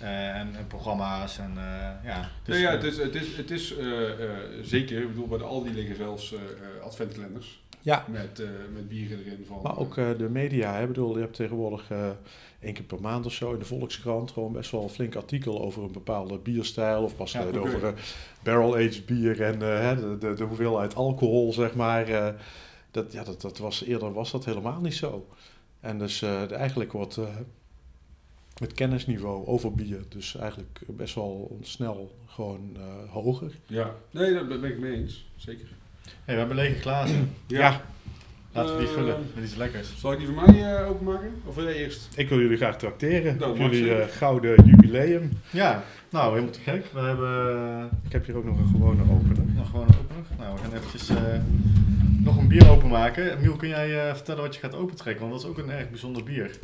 Eh, 0.00 0.28
en, 0.36 0.54
en 0.56 0.66
programma's 0.66 1.38
en 1.38 1.50
eh, 1.56 2.04
ja. 2.04 2.28
dus- 2.44 2.54
nee, 2.54 2.62
ja, 2.64 2.70
het 2.70 2.82
is, 2.84 2.96
het 2.98 3.14
is, 3.14 3.36
het 3.36 3.50
is 3.50 3.76
eh, 3.76 4.10
eh, 4.10 4.38
zeker, 4.62 5.00
ik 5.02 5.08
bedoel, 5.08 5.26
bij 5.28 5.38
de 5.38 5.44
Aldi 5.44 5.72
liggen 5.74 5.96
zelfs 5.96 6.32
eh 6.32 6.40
eh, 6.40 6.84
adventkalenders 6.84 7.60
Ja. 7.80 8.04
met, 8.08 8.40
eh, 8.40 8.48
met 8.74 8.88
bieren 8.88 9.18
erin. 9.24 9.44
Van, 9.48 9.60
Maar 9.62 9.78
ook 9.78 9.96
eh, 9.96 10.06
de 10.18 10.28
media, 10.28 10.74
hè? 10.74 10.80
Ik 10.82 10.86
bedoel, 10.88 11.14
je 11.14 11.20
hebt 11.20 11.36
tegenwoordig 11.36 11.90
eh 11.90 12.10
één 12.60 12.74
keer 12.74 12.84
per 12.84 13.00
maand 13.00 13.26
of 13.26 13.32
zo 13.32 13.52
in 13.52 13.58
de 13.58 13.64
Volkskrant 13.64 14.30
gewoon 14.30 14.52
best 14.52 14.70
wel 14.70 14.82
een 14.82 14.88
flink 14.88 15.14
artikel 15.14 15.62
over 15.62 15.82
een 15.82 15.92
bepaalde 15.92 16.38
bierstijl. 16.38 17.02
Of 17.02 17.16
pas 17.16 17.32
Ja, 17.32 17.44
over 17.58 17.94
barrel-aged 18.42 19.06
bier 19.06 19.42
en 19.42 19.62
eh, 19.62 19.80
hè, 19.80 19.96
de, 19.96 20.18
de, 20.18 20.32
de 20.34 20.44
hoeveelheid 20.44 20.94
alcohol, 20.94 21.52
zeg 21.52 21.74
maar. 21.74 22.08
eh, 22.08 22.34
dat, 22.90 23.12
ja, 23.12 23.24
dat, 23.24 23.40
dat 23.40 23.58
was, 23.58 23.84
eerder 23.84 24.12
was 24.12 24.30
dat 24.30 24.44
helemaal 24.44 24.80
niet 24.80 24.94
zo. 24.94 25.26
En 25.86 25.98
dus 25.98 26.22
eh, 26.22 26.52
eigenlijk 26.52 26.92
wordt 26.92 27.16
eh, 27.16 27.24
het 28.58 28.72
kennisniveau 28.72 29.46
over 29.46 29.74
bier 29.74 30.00
dus 30.08 30.36
eigenlijk 30.36 30.78
best 30.86 31.14
wel 31.14 31.58
snel 31.62 32.14
gewoon 32.26 32.76
eh, 32.76 33.12
hoger. 33.12 33.52
ja, 33.66 33.94
nee, 34.10 34.32
daar 34.32 34.46
ben 34.46 34.64
ik 34.64 34.78
mee 34.78 34.92
eens. 34.92 35.26
Zeker. 35.36 35.66
Hey, 36.24 36.34
we 36.34 36.38
hebben 36.40 36.56
lege 36.56 36.80
glazen. 36.80 37.30
Ja. 37.46 37.80
Laten 38.52 38.76
we 38.76 38.78
die 38.78 38.88
vullen 38.88 39.26
met 39.34 39.44
iets 39.44 39.54
lekkers. 39.54 39.98
Zal 39.98 40.12
ik 40.12 40.18
die 40.18 40.26
voor 40.26 40.52
mij 40.52 40.84
openmaken? 40.84 41.42
Of 41.44 41.54
wil 41.54 41.64
jij 41.64 41.74
eerst? 41.74 42.08
Ik 42.16 42.28
wil 42.28 42.38
jullie 42.38 42.56
graag 42.56 42.78
tracteren 42.78 43.38
Dat 43.38 43.50
op 43.50 43.58
mag 43.58 43.70
jullie 43.70 44.08
gouden 44.08 44.64
jubileum. 44.64 45.30
Ja, 45.50 45.84
nou 46.10 46.30
helemaal 46.30 46.52
te 46.52 46.60
gek. 46.60 46.86
We 46.92 47.00
hebben 47.00 47.90
Ik 48.04 48.12
heb 48.12 48.26
hier 48.26 48.36
ook 48.36 48.44
nog 48.44 48.58
een 48.58 48.68
gewone 48.68 49.02
opener. 49.02 49.44
nog 49.54 49.70
gewoon 49.70 49.86
een 49.86 49.98
opener. 49.98 50.24
Nou, 50.38 50.54
we 50.54 50.60
gaan 50.62 50.72
eventjes 50.72 51.08
eh, 51.08 51.16
nog 52.26 52.36
een 52.36 52.48
bier 52.48 52.70
openmaken. 52.70 53.40
Miel, 53.40 53.56
kun 53.56 53.68
jij 53.68 54.08
eh, 54.08 54.14
vertellen 54.14 54.42
wat 54.42 54.54
je 54.54 54.60
gaat 54.60 54.74
opentrekken? 54.74 55.28
Want 55.28 55.32
dat 55.32 55.50
is 55.50 55.56
ook 55.56 55.64
een 55.64 55.70
erg 55.70 55.90
bijzonder 55.90 56.22
bier. 56.22 56.58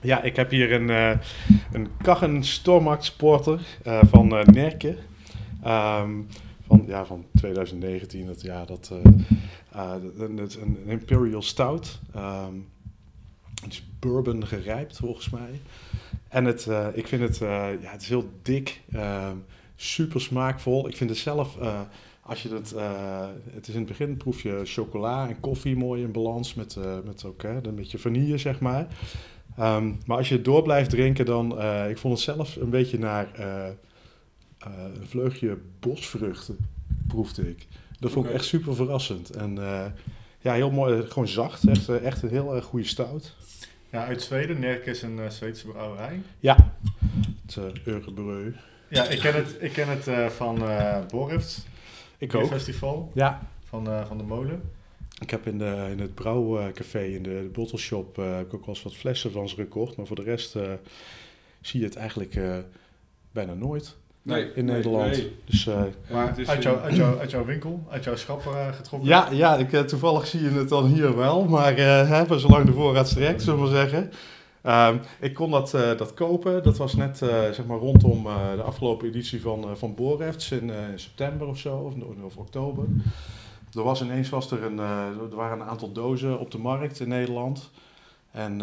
Ja, 0.00 0.22
ik 0.22 0.36
heb 0.36 0.50
hier 0.50 0.72
een, 0.72 0.90
eh 0.90 1.10
een 1.72 1.88
Kaggen 2.02 2.44
Stormax 2.44 3.12
Porter 3.12 3.60
eh, 3.84 4.00
van 4.10 4.36
eh 4.36 4.46
Nerke. 4.46 4.96
Ehm, 5.62 6.10
van, 6.66 6.84
ja, 6.86 7.04
van 7.04 7.24
2019, 7.34 8.26
het 8.26 8.42
jaar 8.42 8.66
dat... 8.66 8.92
eh, 8.92 9.12
eh, 9.72 10.02
een, 10.18 10.78
Imperial 10.86 11.42
Stout. 11.42 12.00
Ehm, 12.14 12.54
het 13.62 13.72
is 13.72 13.84
bourbon 13.98 14.46
gerijpt, 14.46 14.96
volgens 14.96 15.30
mij. 15.30 15.60
En 16.28 16.44
het, 16.44 16.68
ik 16.94 17.06
vind 17.06 17.22
het... 17.22 17.38
ja, 17.82 17.90
het 17.90 18.02
is 18.02 18.08
heel 18.08 18.30
dik. 18.42 18.80
ehm, 18.92 19.36
super 19.76 20.20
smaakvol. 20.20 20.88
Ik 20.88 20.96
vind 20.96 21.10
het 21.10 21.18
zelf... 21.18 21.58
als 22.28 22.42
je 22.42 22.54
het, 22.54 22.72
eh, 22.72 23.26
het 23.50 23.68
is 23.68 23.74
in 23.74 23.80
het 23.80 23.88
begin 23.88 24.16
proef 24.16 24.42
je 24.42 24.60
chocola 24.64 25.28
en 25.28 25.40
koffie 25.40 25.76
mooi 25.76 26.02
in 26.02 26.12
balans 26.12 26.54
met, 26.54 26.76
eh, 26.76 26.96
met 27.04 27.24
ook 27.24 27.42
hè, 27.42 27.66
een 27.66 27.74
beetje 27.74 27.98
vanille, 27.98 28.38
zeg 28.38 28.60
maar. 28.60 28.86
Ehm, 29.56 29.92
maar 30.06 30.16
als 30.16 30.28
je 30.28 30.34
het 30.34 30.44
door 30.44 30.62
blijft 30.62 30.90
drinken, 30.90 31.24
dan... 31.24 31.58
eh, 31.58 31.90
ik 31.90 31.98
vond 31.98 32.14
het 32.14 32.22
zelf 32.22 32.56
een 32.56 32.70
beetje 32.70 32.98
naar 32.98 33.28
een 34.58 35.06
vleugje 35.06 35.58
bosvruchten, 35.80 36.56
proefde 37.06 37.48
ik. 37.48 37.66
Dat 38.00 38.10
vond 38.10 38.26
ik 38.26 38.32
echt 38.32 38.44
super 38.44 38.74
verrassend. 38.74 39.30
En 39.30 39.58
ja, 40.40 40.52
heel 40.52 40.70
mooi. 40.70 41.02
Gewoon 41.06 41.28
zacht. 41.28 41.68
Echt, 41.68 41.88
echt 41.88 42.22
een 42.22 42.28
heel 42.28 42.54
erg 42.54 42.64
goede 42.64 42.86
stout. 42.86 43.34
Ja, 43.90 44.06
uit 44.06 44.22
Zweden. 44.22 44.60
Nerk 44.60 44.86
is 44.86 45.02
een 45.02 45.20
Zweedse 45.28 45.66
brouwerij. 45.66 46.22
Ja. 46.40 46.72
Het 47.46 47.56
uh, 47.56 47.64
Eurebreu. 47.84 48.54
Ja, 48.88 49.04
ik 49.04 49.18
ken 49.18 49.34
het, 49.34 49.56
ik 49.60 49.72
ken 49.72 49.88
het 49.88 50.34
van 50.34 50.62
Borft. 51.08 51.66
Ik 52.18 52.34
ook. 52.34 52.46
Festival 52.46 53.10
Ja. 53.14 53.40
van, 53.64 53.88
eh, 53.88 54.06
van 54.06 54.18
de 54.18 54.24
molen. 54.24 54.62
Ik 55.20 55.30
heb 55.30 55.46
in, 55.46 55.58
de, 55.58 55.86
in 55.90 56.00
het 56.00 56.14
brouwcafé, 56.14 57.00
in 57.04 57.22
de, 57.22 57.28
de 57.42 57.50
bottle 57.52 57.78
shop, 57.78 58.18
eh, 58.18 58.36
heb 58.36 58.46
ik 58.46 58.54
ook 58.54 58.66
wel 58.66 58.74
eens 58.74 58.82
wat 58.84 58.96
flessen 58.96 59.32
van 59.32 59.48
ze 59.48 59.54
gekocht. 59.54 59.96
Maar 59.96 60.06
voor 60.06 60.16
de 60.16 60.22
rest 60.22 60.56
eh, 60.56 60.62
zie 61.60 61.80
je 61.80 61.86
het 61.86 61.96
eigenlijk 61.96 62.34
eh, 62.34 62.56
bijna 63.32 63.54
nooit 63.54 63.96
Nee, 64.22 64.52
in 64.54 64.64
nee, 64.64 64.74
Nederland. 64.74 65.10
nee. 65.10 65.36
Dus 65.44 65.66
eh, 65.66 65.82
Maar 66.12 66.28
het 66.28 66.38
is 66.38 66.48
uit, 66.48 66.62
jou, 66.62 66.78
uit, 66.80 66.96
jou, 66.96 67.18
uit 67.18 67.30
jouw 67.30 67.44
winkel, 67.54 67.86
uit 67.90 68.04
jouw 68.04 68.16
schap 68.16 68.46
eh, 68.46 68.72
getrokken. 68.72 69.08
ja, 69.08 69.28
ja 69.30 69.56
ik, 69.56 69.70
toevallig 69.88 70.26
zie 70.26 70.42
je 70.42 70.50
het 70.50 70.68
dan 70.68 70.86
hier 70.86 71.16
wel. 71.16 71.44
Maar 71.44 71.74
eh, 71.76 72.08
hè, 72.08 72.26
voor 72.26 72.38
zolang 72.40 72.66
de 72.66 72.72
voorraad 72.72 73.08
strekt, 73.08 73.42
zullen 73.42 73.58
we 73.64 73.70
maar 73.70 73.74
zeggen. 73.76 74.10
Ehm, 74.68 74.98
ik 75.20 75.34
kon 75.34 75.50
dat, 75.50 75.74
eh, 75.74 75.96
dat 75.96 76.14
kopen. 76.14 76.62
Dat 76.62 76.76
was 76.76 76.94
net 76.94 77.22
eh, 77.22 77.28
zeg 77.28 77.66
maar 77.66 77.78
rondom 77.78 78.26
eh, 78.26 78.54
de 78.54 78.62
afgelopen 78.62 79.08
editie 79.08 79.40
van, 79.40 79.76
van 79.76 79.94
Borefts 79.94 80.50
in, 80.50 80.72
september 80.94 81.46
of 81.46 81.58
zo, 81.58 81.76
of, 81.76 81.94
of 82.22 82.36
oktober. 82.36 82.84
Er 83.72 83.82
was 83.82 84.02
ineens 84.02 84.28
was 84.28 84.50
er, 84.50 84.62
een, 84.62 84.78
er 84.78 85.36
waren 85.36 85.60
een 85.60 85.66
aantal 85.66 85.92
dozen 85.92 86.38
op 86.38 86.50
de 86.50 86.58
markt 86.58 87.00
in 87.00 87.08
Nederland. 87.08 87.70
En 88.30 88.58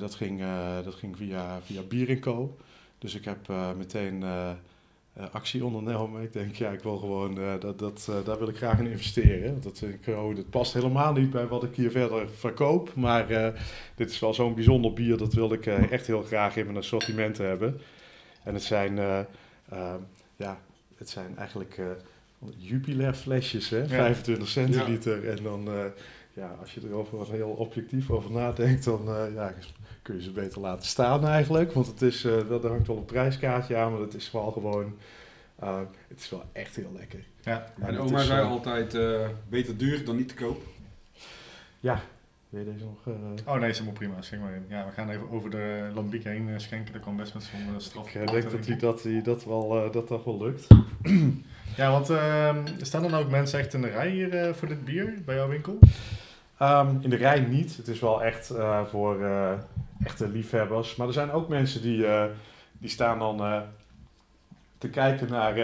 dat, 0.00 0.14
ging, 0.14 0.42
dat 0.84 0.94
ging 0.94 1.16
via, 1.16 1.60
via 1.64 1.82
Bier 1.82 2.18
Co. 2.18 2.56
Dus 2.98 3.14
ik 3.14 3.24
heb 3.24 3.48
meteen 3.76 4.24
actie 5.32 5.64
ondernomen. 5.64 6.22
Ik 6.22 6.32
denk, 6.32 6.54
ja, 6.54 6.70
ik 6.70 6.82
wil 6.82 6.96
gewoon, 6.98 7.38
eh, 7.40 7.52
dat, 7.60 7.78
dat, 7.78 8.06
eh, 8.10 8.24
daar 8.24 8.38
wil 8.38 8.48
ik 8.48 8.56
graag 8.56 8.78
in 8.78 8.86
investeren. 8.86 9.50
Want 9.50 9.62
Dat, 9.62 9.80
ik 9.82 9.98
gewoon- 10.02 10.34
dat 10.34 10.50
past 10.50 10.72
helemaal 10.72 11.12
niet 11.12 11.30
bij 11.30 11.46
wat 11.46 11.62
ik 11.64 11.74
hier 11.74 11.90
verder 11.90 12.28
verkoop. 12.30 12.94
Maar 12.94 13.30
eh, 13.30 13.52
dit 13.94 14.10
is 14.10 14.18
wel 14.20 14.34
zo'n 14.34 14.54
bijzonder 14.54 14.92
bier, 14.92 15.16
dat 15.16 15.32
wil 15.34 15.52
ik 15.52 15.66
eh, 15.66 15.90
echt 15.92 16.06
heel 16.06 16.22
graag 16.22 16.56
in 16.56 16.64
mijn 16.64 16.76
assortiment 16.78 17.38
hebben. 17.38 17.80
En 18.44 18.54
het 18.54 18.62
zijn, 18.62 18.98
eh, 18.98 19.18
eh, 19.68 19.94
ja, 20.36 20.60
het 20.96 21.08
zijn 21.08 21.36
eigenlijk 21.36 21.78
eh 21.78 21.86
Jupiler 22.56 23.14
flesjes, 23.14 23.70
hè? 23.70 23.88
25 23.88 24.48
centiliter. 24.48 25.28
En 25.28 25.42
dan, 25.42 25.68
eh, 25.68 25.84
ja, 26.34 26.56
als 26.60 26.74
je 26.74 26.80
er 26.80 26.94
over 26.94 27.18
wat 27.18 27.28
heel 27.28 27.50
objectief 27.50 28.10
over 28.10 28.30
nadenkt, 28.30 28.84
dan 28.84 29.08
eh, 29.08 29.34
ja, 29.34 29.54
kun 30.02 30.14
je 30.14 30.22
ze 30.22 30.30
beter 30.30 30.60
laten 30.60 30.86
staan 30.86 31.26
eigenlijk. 31.26 31.72
Want 31.72 31.86
het 31.86 32.02
is, 32.02 32.24
eh 32.24 32.48
dat 32.48 32.62
hangt 32.62 32.86
wel 32.86 32.96
een 32.96 33.04
prijskaartje 33.04 33.76
aan, 33.76 33.92
maar 33.92 34.00
het 34.00 34.14
is 34.14 34.30
wel 34.30 34.50
gewoon, 34.50 34.96
eh, 35.58 35.80
het 36.08 36.20
is 36.20 36.30
wel 36.30 36.42
echt 36.52 36.76
heel 36.76 36.92
lekker. 36.96 37.24
Ja. 37.40 37.72
Mijn 37.76 37.94
het 37.94 38.02
oma 38.02 38.20
is, 38.20 38.26
zei 38.26 38.46
altijd, 38.46 38.98
beter 39.48 39.76
duur 39.76 40.04
dan 40.04 40.16
niet 40.16 40.28
te 40.28 40.34
koop. 40.34 40.62
Wil 42.48 42.60
je 42.60 42.72
deze 42.72 42.84
nog... 42.84 43.14
Oh 43.46 43.60
nee, 43.60 43.70
is 43.70 43.78
helemaal 43.78 43.98
prima. 43.98 44.22
Schenk 44.22 44.42
maar 44.42 44.54
in. 44.54 44.64
Ja, 44.68 44.86
we 44.86 44.92
gaan 44.92 45.10
even 45.10 45.30
over 45.30 45.50
de 45.50 45.90
lambiek 45.94 46.24
heen 46.24 46.60
schenken. 46.60 46.92
Dat 46.92 47.02
kan 47.02 47.16
best 47.16 47.34
met 47.34 47.42
zo'n 47.42 47.80
straf. 47.80 48.14
ik 48.14 48.30
denk 48.30 48.50
dat 48.50 48.66
hij 48.66 48.76
dat, 48.76 49.02
hij 49.02 49.22
dat, 49.22 49.44
wel, 49.44 49.90
dat, 49.90 50.08
dat 50.08 50.24
wel 50.24 50.38
lukt. 50.42 50.66
Ja, 51.76 51.90
want 51.90 52.10
ehm, 52.10 52.66
staan 52.80 53.04
er 53.04 53.10
nou 53.10 53.24
ook 53.24 53.30
mensen 53.30 53.58
echt 53.58 53.74
in 53.74 53.80
de 53.80 53.88
rij 53.88 54.10
hier 54.10 54.54
voor 54.54 54.68
dit 54.68 54.84
bier 54.84 55.14
bij 55.24 55.34
jouw 55.34 55.48
winkel? 55.48 55.78
Ehm, 56.62 56.96
in 57.00 57.10
de 57.10 57.16
rij 57.16 57.40
niet. 57.40 57.76
Het 57.76 57.88
is 57.88 58.00
wel 58.00 58.22
echt 58.22 58.50
eh, 58.50 58.84
voor 58.84 59.24
eh, 59.24 59.52
echte 60.04 60.28
liefhebbers. 60.28 60.96
Maar 60.96 61.06
er 61.06 61.12
zijn 61.12 61.30
ook 61.30 61.48
mensen 61.48 61.82
die, 61.82 62.06
eh, 62.06 62.24
die 62.72 62.90
staan 62.90 63.18
dan 63.18 63.62
te 64.78 64.88
kijken 64.88 65.30
naar 65.30 65.56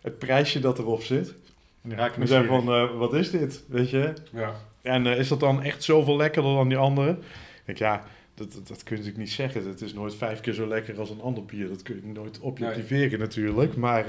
het 0.00 0.18
prijsje 0.18 0.60
dat 0.60 0.78
erop 0.78 1.02
zit. 1.02 1.28
En 1.82 1.88
die 1.88 1.98
raken 1.98 2.18
nieuwsgierig. 2.18 2.64
van, 2.64 2.98
wat 2.98 3.14
is 3.14 3.30
dit? 3.30 3.64
Weet 3.68 3.90
je? 3.90 4.12
Ja. 4.32 4.52
En 4.82 5.06
is 5.06 5.28
dat 5.28 5.40
dan 5.40 5.62
echt 5.62 5.82
zoveel 5.82 6.16
lekkerder 6.16 6.54
dan 6.54 6.68
die 6.68 6.78
andere? 6.78 7.10
Ik 7.10 7.62
denk, 7.64 7.78
ja, 7.78 8.04
dat, 8.34 8.52
dat, 8.52 8.68
dat 8.68 8.82
kun 8.82 8.96
je 8.96 9.02
natuurlijk 9.02 9.18
niet 9.18 9.30
zeggen. 9.30 9.68
Het 9.68 9.80
is 9.80 9.94
nooit 9.94 10.14
vijf 10.14 10.40
keer 10.40 10.52
zo 10.54 10.66
lekker 10.66 10.98
als 10.98 11.10
een 11.10 11.20
ander 11.20 11.44
bier. 11.44 11.68
Dat 11.68 11.82
kun 11.82 12.00
je 12.04 12.12
nooit 12.12 12.40
objectiveren 12.40 13.18
natuurlijk. 13.18 13.76
Maar 13.76 14.04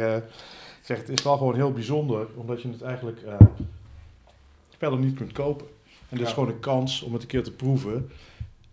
zeg, 0.81 0.97
het 0.97 1.09
is 1.09 1.23
wel 1.23 1.37
gewoon 1.37 1.55
heel 1.55 1.71
bijzonder. 1.71 2.27
Omdat 2.35 2.61
je 2.61 2.69
het 2.69 2.81
eigenlijk 2.81 3.21
eh, 3.21 3.33
verder 4.77 4.99
niet 4.99 5.15
kunt 5.15 5.31
kopen. 5.31 5.67
En 6.09 6.17
dit 6.17 6.27
is 6.27 6.33
gewoon 6.33 6.49
een 6.49 6.59
kans 6.59 7.01
om 7.01 7.13
het 7.13 7.21
een 7.21 7.27
keer 7.27 7.43
te 7.43 7.51
proeven. 7.51 8.09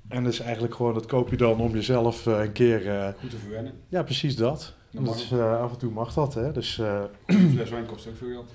En 0.09 0.25
dat 0.25 0.33
is 0.33 0.41
eigenlijk 0.41 0.75
gewoon, 0.75 0.95
dat 0.95 1.07
koop 1.07 1.31
je 1.31 1.37
dan 1.37 1.61
om 1.61 1.73
jezelf 1.73 2.27
eh, 2.27 2.41
een 2.41 2.53
keer... 2.53 2.89
eh, 2.91 3.09
Goed 3.21 3.31
te 3.31 3.37
verwennen. 3.37 3.73
ja, 3.89 4.03
precies 4.03 4.37
dat. 4.37 4.75
Dat 4.91 5.05
Dus 5.05 5.31
eh, 5.33 5.61
af 5.61 5.73
en 5.73 5.79
toe 5.79 5.93
mag 5.93 6.13
dat, 6.15 6.35
hè. 6.35 6.53
Dus 6.53 6.79
Een 7.27 7.51
fles 7.51 7.71
wijn 7.71 7.87
kost 7.87 8.07
ook 8.09 8.17
veel 8.17 8.29
geld. 8.31 8.53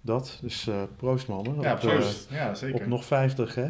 dat. 0.00 0.38
Dus 0.42 0.68
proost 0.96 1.28
mannen. 1.28 1.60
Ja, 1.60 1.72
op, 1.72 1.78
proost. 1.80 2.28
Ja, 2.30 2.54
zeker. 2.54 2.80
op 2.80 2.86
nog 2.86 3.04
50, 3.04 3.54
hè. 3.54 3.62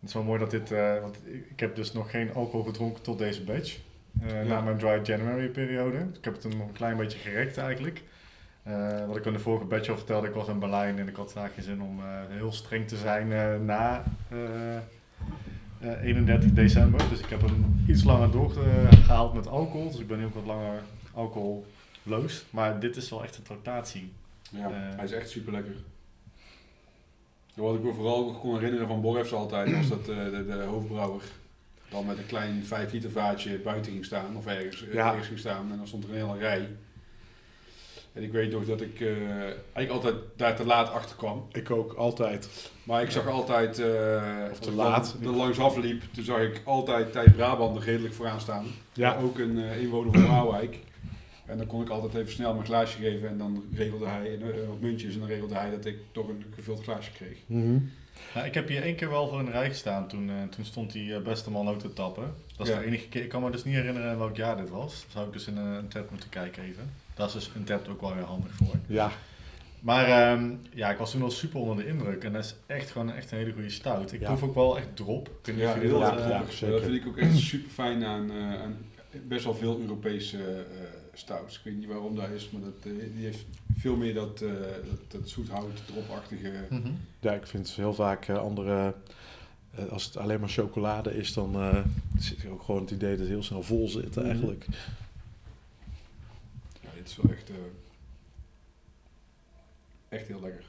Het 0.00 0.08
is 0.08 0.12
wel 0.14 0.22
mooi 0.22 0.38
dat 0.38 0.50
dit, 0.50 0.70
want 1.02 1.18
ik 1.50 1.60
heb 1.60 1.76
dus 1.76 1.92
nog 1.92 2.10
geen 2.10 2.34
alcohol 2.34 2.64
gedronken 2.64 3.02
tot 3.02 3.18
deze 3.18 3.42
batch. 3.44 3.78
Ja. 4.26 4.42
Na 4.42 4.60
mijn 4.60 4.78
dry 4.78 5.00
January 5.02 5.48
periode. 5.48 5.96
Ik 6.18 6.24
heb 6.24 6.34
het 6.34 6.44
nog 6.56 6.66
een 6.68 6.72
klein 6.72 6.96
beetje 6.96 7.18
gerekt 7.18 7.56
eigenlijk. 7.58 8.02
Eh, 8.66 9.06
wat 9.06 9.16
ik 9.16 9.24
in 9.24 9.32
de 9.32 9.38
vorige 9.38 9.64
batch 9.64 9.88
al 9.88 9.96
vertelde, 9.96 10.26
ik 10.28 10.34
was 10.34 10.48
in 10.48 10.58
Berlijn 10.58 10.98
en 10.98 11.08
ik 11.08 11.16
had 11.16 11.32
daar 11.34 11.48
geen 11.54 11.64
zin 11.64 11.82
om 11.82 11.98
eh, 12.00 12.06
heel 12.28 12.52
streng 12.52 12.88
te 12.88 12.96
zijn 12.96 13.32
eh, 13.32 13.60
na 13.60 14.02
eh, 14.28 14.76
eh, 14.76 16.02
31 16.02 16.52
december. 16.52 17.08
Dus 17.08 17.18
ik 17.20 17.26
heb 17.28 17.40
hem 17.40 17.84
iets 17.88 18.04
langer 18.04 18.30
doorgehaald 18.30 19.34
met 19.34 19.46
alcohol. 19.48 19.90
Dus 19.90 20.00
ik 20.00 20.06
ben 20.06 20.24
ook 20.24 20.34
wat 20.34 20.44
langer 20.44 20.80
alcoholloos. 21.14 22.44
Maar 22.50 22.80
dit 22.80 22.96
is 22.96 23.10
wel 23.10 23.22
echt 23.22 23.36
een 23.36 23.42
tractatie. 23.42 24.12
Ja, 24.50 24.70
hij 24.70 25.04
is 25.04 25.12
echt 25.12 25.30
super 25.30 25.52
lekker. 25.52 25.74
Wat 27.54 27.74
ik 27.74 27.82
me 27.82 27.92
vooral 27.92 28.32
kon 28.34 28.54
herinneren 28.54 28.86
van 28.88 29.00
Borefs 29.00 29.32
altijd, 29.32 29.76
was 29.76 29.88
dat 29.88 29.98
eh, 30.08 30.24
de, 30.24 30.44
de 30.46 30.62
hoofdbrouwer 30.68 31.22
dan 31.88 32.06
met 32.06 32.18
een 32.18 32.26
klein 32.26 32.64
5 32.64 32.92
liter 32.92 33.10
vaatje 33.10 33.58
buiten 33.58 33.92
ging 33.92 34.04
staan, 34.04 34.36
of 34.36 34.46
ergens, 34.46 34.84
Ja. 34.92 35.08
ergens 35.10 35.26
ging 35.26 35.38
staan, 35.38 35.70
en 35.70 35.76
dan 35.76 35.86
stond 35.86 36.04
er 36.04 36.10
een 36.10 36.16
hele 36.26 36.38
rij. 36.38 36.68
En 38.16 38.22
ik 38.22 38.32
weet 38.32 38.52
nog 38.52 38.64
dat 38.64 38.80
ik 38.80 39.00
eh, 39.00 39.08
eigenlijk 39.72 39.90
altijd 39.90 40.14
daar 40.36 40.56
te 40.56 40.64
laat 40.66 40.90
achter 40.90 41.16
kwam. 41.16 41.46
Ik 41.52 41.70
ook 41.70 41.92
altijd. 41.92 42.70
Maar 42.84 43.02
ik 43.02 43.10
zag 43.10 43.26
altijd, 43.28 43.78
eh, 43.78 44.22
Of 44.50 44.58
te 44.58 44.72
laat. 44.72 45.16
dan 45.20 45.32
er 45.32 45.38
langs 45.38 45.58
afliep, 45.58 46.02
toen 46.12 46.24
zag 46.24 46.40
ik 46.40 46.60
altijd 46.64 47.12
Thijs 47.12 47.32
Brabant 47.32 47.76
er 47.76 47.82
redelijk 47.84 48.14
vooraan 48.14 48.40
staan. 48.40 48.64
Ja. 48.92 49.16
Ook 49.16 49.38
een 49.38 49.58
eh, 49.58 49.82
inwoner 49.82 50.12
van 50.12 50.26
Waalwijk. 50.28 50.78
En 51.46 51.58
dan 51.58 51.66
kon 51.66 51.82
ik 51.82 51.88
altijd 51.88 52.14
even 52.14 52.32
snel 52.32 52.52
mijn 52.54 52.66
glaasje 52.66 52.98
geven 52.98 53.28
en 53.28 53.38
dan 53.38 53.64
regelde 53.74 54.06
hij 54.06 54.32
een, 54.32 54.66
wat 54.68 54.80
muntjes 54.80 55.12
en 55.14 55.18
dan 55.20 55.28
regelde 55.28 55.54
hij 55.54 55.70
dat 55.70 55.84
ik 55.84 55.96
toch 56.12 56.28
een 56.28 56.44
gevuld 56.54 56.82
glaasje 56.82 57.10
kreeg. 57.12 57.36
Mhm. 57.46 57.78
Nou, 58.34 58.46
ik 58.46 58.54
heb 58.54 58.68
hier 58.68 58.82
één 58.82 58.96
keer 58.96 59.10
wel 59.10 59.28
voor 59.28 59.38
in 59.38 59.44
de 59.44 59.50
rij 59.50 59.68
gestaan. 59.68 60.08
Toen, 60.08 60.28
eh, 60.30 60.34
toen 60.50 60.64
stond 60.64 60.92
die 60.92 61.20
beste 61.20 61.50
man 61.50 61.68
ook 61.68 61.78
te 61.78 61.92
tappen. 61.92 62.34
Dat 62.56 62.66
is 62.66 62.72
Ja. 62.72 62.78
de 62.80 62.86
enige 62.86 63.08
keer. 63.08 63.22
Ik 63.22 63.28
kan 63.28 63.42
me 63.42 63.50
dus 63.50 63.64
niet 63.64 63.74
herinneren 63.74 64.12
in 64.12 64.18
welk 64.18 64.36
jaar 64.36 64.56
dit 64.56 64.70
was. 64.70 65.06
Zou 65.08 65.26
ik 65.26 65.32
dus 65.32 65.46
in 65.46 65.56
een, 65.56 65.66
een 65.74 65.88
tab 65.88 66.10
moeten 66.10 66.28
kijken 66.28 66.62
even. 66.62 66.90
Dat 67.16 67.26
is 67.28 67.32
dus 67.32 67.50
een 67.54 67.64
tab 67.64 67.88
ook 67.88 68.00
wel 68.00 68.14
weer 68.14 68.24
handig 68.24 68.52
voor. 68.54 68.74
Ja, 68.86 69.10
Maar 69.80 70.04
ehm, 70.06 70.50
ja, 70.74 70.90
ik 70.90 70.98
was 70.98 71.10
toen 71.10 71.20
wel 71.20 71.30
super 71.30 71.60
onder 71.60 71.76
de 71.76 71.86
indruk. 71.86 72.24
En 72.24 72.32
dat 72.32 72.44
is 72.44 72.54
echt 72.66 72.90
gewoon 72.90 73.12
echt 73.12 73.30
een 73.32 73.38
hele 73.38 73.52
goede 73.52 73.70
stout. 73.70 74.12
Ik 74.12 74.20
Ja. 74.20 74.26
proef 74.26 74.42
ook 74.42 74.54
wel 74.54 74.76
echt 74.78 74.96
drop. 74.96 75.30
Ik 75.44 75.56
Ja, 75.56 75.74
heel 75.74 75.98
dat, 76.00 76.12
erg 76.12 76.20
eh, 76.20 76.28
ja, 76.28 76.42
zeker. 76.50 76.74
Dat 76.74 76.82
vind 76.84 76.94
ik 76.94 77.06
ook 77.06 77.16
echt 77.16 77.36
super 77.38 77.70
fijn 77.70 78.04
aan, 78.04 78.30
eh, 78.30 78.62
aan 78.62 78.76
best 79.28 79.44
wel 79.44 79.54
veel 79.54 79.78
Europese 79.80 80.38
eh 80.38 80.86
stouts. 81.12 81.56
Ik 81.56 81.60
weet 81.64 81.76
niet 81.78 81.86
waarom 81.88 82.16
dat 82.16 82.28
is, 82.34 82.50
maar 82.50 82.60
dat, 82.62 82.92
eh, 82.92 82.92
die 83.14 83.24
heeft 83.24 83.44
veel 83.76 83.96
meer 83.96 84.14
dat, 84.14 84.40
eh 84.40 84.48
dat, 84.90 85.20
dat 85.20 85.28
zoethout, 85.28 85.82
dropachtige. 85.86 86.52
mhm. 86.70 86.88
ja, 87.20 87.32
ik 87.32 87.46
vind 87.46 87.70
heel 87.70 87.94
vaak 87.94 88.28
eh, 88.28 88.36
andere... 88.38 88.94
eh, 89.74 89.86
als 89.88 90.04
het 90.04 90.16
alleen 90.16 90.40
maar 90.40 90.48
chocolade 90.48 91.16
is, 91.16 91.32
dan 91.32 91.54
eh, 91.54 91.78
zit 92.18 92.42
er 92.42 92.50
ook 92.50 92.62
gewoon 92.62 92.80
het 92.80 92.90
idee 92.90 93.10
dat 93.10 93.18
het 93.18 93.28
heel 93.28 93.42
snel 93.42 93.62
vol 93.62 93.88
zit 93.88 94.16
Mhm. 94.16 94.24
eigenlijk. 94.26 94.66
Dit 97.06 97.16
is 97.18 97.22
wel 97.22 97.32
echt, 97.36 97.50
eh, 97.50 97.56
echt 100.08 100.26
heel 100.26 100.40
lekker. 100.40 100.64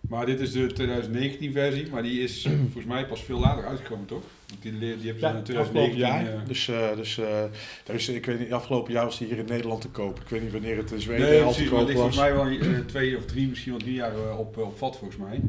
Maar 0.00 0.26
dit 0.26 0.40
is 0.40 0.52
de 0.52 0.66
2019 0.66 1.52
versie, 1.52 1.90
maar 1.90 2.02
die 2.02 2.20
is 2.22 2.42
volgens 2.72 2.84
mij 2.84 3.06
pas 3.06 3.22
veel 3.22 3.38
later 3.38 3.64
uitgekomen, 3.66 4.06
toch? 4.06 4.22
Want 4.48 4.62
die, 4.62 4.78
die 4.78 4.88
hebben 4.88 5.02
ze 5.02 5.08
Ja, 5.26 5.30
in 5.30 5.36
afgelopen 5.36 5.44
2019... 5.44 5.98
jaar. 5.98 6.26
eh, 6.34 6.46
Dus, 6.46 6.68
eh, 6.68 6.96
dus 6.96 8.08
is, 8.08 8.08
ik 8.08 8.26
weet 8.26 8.38
niet, 8.38 8.52
afgelopen 8.52 8.92
jaar 8.92 9.04
was 9.04 9.18
die 9.18 9.26
hier 9.26 9.38
in 9.38 9.44
Nederland 9.44 9.80
te 9.80 9.88
koop. 9.88 10.20
Ik 10.20 10.28
weet 10.28 10.42
niet 10.42 10.52
wanneer 10.52 10.76
het 10.76 10.90
in 10.90 11.00
Zweden 11.00 11.26
nee, 11.26 11.42
al 11.42 11.52
te 11.52 11.54
precies, 11.54 11.70
het 11.70 11.78
koop 11.78 11.86
was. 11.86 11.94
volgens 11.94 12.16
mij 12.16 12.34
wel 12.34 12.84
twee 12.86 13.16
of 13.16 13.24
drie, 13.24 13.48
misschien 13.48 13.72
wel 13.72 13.80
drie 13.80 13.94
jaar 13.94 14.38
op, 14.38 14.56
op 14.56 14.78
vat 14.78 14.96
volgens 14.96 15.20
mij. 15.20 15.40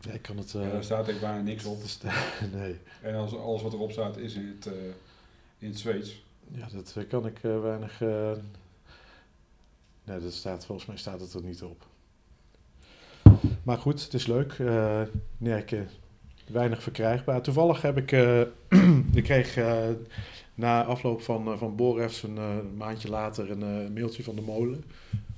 Ja, 0.00 0.12
ik 0.12 0.22
kan 0.22 0.36
het... 0.36 0.52
Ja, 0.52 0.70
daar 0.70 0.84
staat 0.84 1.08
echt 1.08 1.20
bijna 1.20 1.40
niks 1.40 1.64
op. 1.64 1.82
nee. 2.54 2.76
En 3.02 3.14
als, 3.14 3.34
alles 3.36 3.62
wat 3.62 3.72
erop 3.72 3.92
staat 3.92 4.16
is 4.16 4.34
in 4.34 4.56
het, 4.58 4.72
in 5.58 5.68
het 5.68 5.78
Zweeds. 5.78 6.23
Ja, 6.56 6.66
dat 6.72 6.94
eh, 6.96 7.08
kan 7.08 7.26
ik 7.26 7.38
eh, 7.42 7.60
weinig... 7.60 8.02
eh, 8.02 8.30
nee, 10.04 10.20
dat 10.20 10.32
staat, 10.32 10.66
volgens 10.66 10.86
mij 10.86 10.96
staat 10.96 11.20
het 11.20 11.34
er 11.34 11.42
niet 11.42 11.62
op. 11.62 11.86
Maar 13.62 13.78
goed, 13.78 14.02
het 14.04 14.14
is 14.14 14.26
leuk. 14.26 14.52
eh 14.52 15.02
Nerken, 15.38 15.88
weinig 16.46 16.82
verkrijgbaar. 16.82 17.42
Toevallig 17.42 17.82
heb 17.82 17.96
ik... 17.96 18.10
ik 19.20 19.24
kreeg 19.24 19.58
na 20.54 20.84
afloop 20.84 21.22
van, 21.22 21.48
uh, 21.48 21.58
van 21.58 21.76
Borefs 21.76 22.22
een 22.22 22.38
maandje 22.76 23.08
later 23.08 23.50
een 23.50 23.92
mailtje 23.92 24.22
van 24.22 24.34
de 24.34 24.42
molen. 24.42 24.84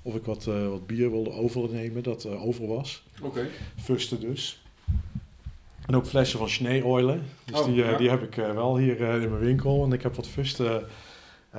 Of 0.03 0.15
ik 0.15 0.25
wat, 0.25 0.45
wat 0.45 0.87
bier 0.87 1.11
wilde 1.11 1.31
overnemen 1.33 2.03
dat 2.03 2.27
over 2.27 2.67
was. 2.67 3.05
Oké. 3.23 3.49
Fusten 3.77 4.21
dus. 4.21 4.63
En 5.87 5.97
ook 5.97 6.07
flessen 6.07 6.39
van 6.39 6.49
Schneeoilen. 6.49 7.23
Dus 7.45 7.61
Oh, 7.61 7.65
die, 7.65 7.75
ja. 7.75 7.97
die 7.97 8.11
heb 8.11 8.23
ik 8.23 8.35
wel 8.35 8.77
hier 8.77 9.01
in 9.01 9.31
mijn 9.31 9.43
winkel. 9.43 9.85
En 9.85 9.93
ik 9.93 10.03
heb 10.03 10.15
wat 10.15 10.29
fusten 10.29 10.85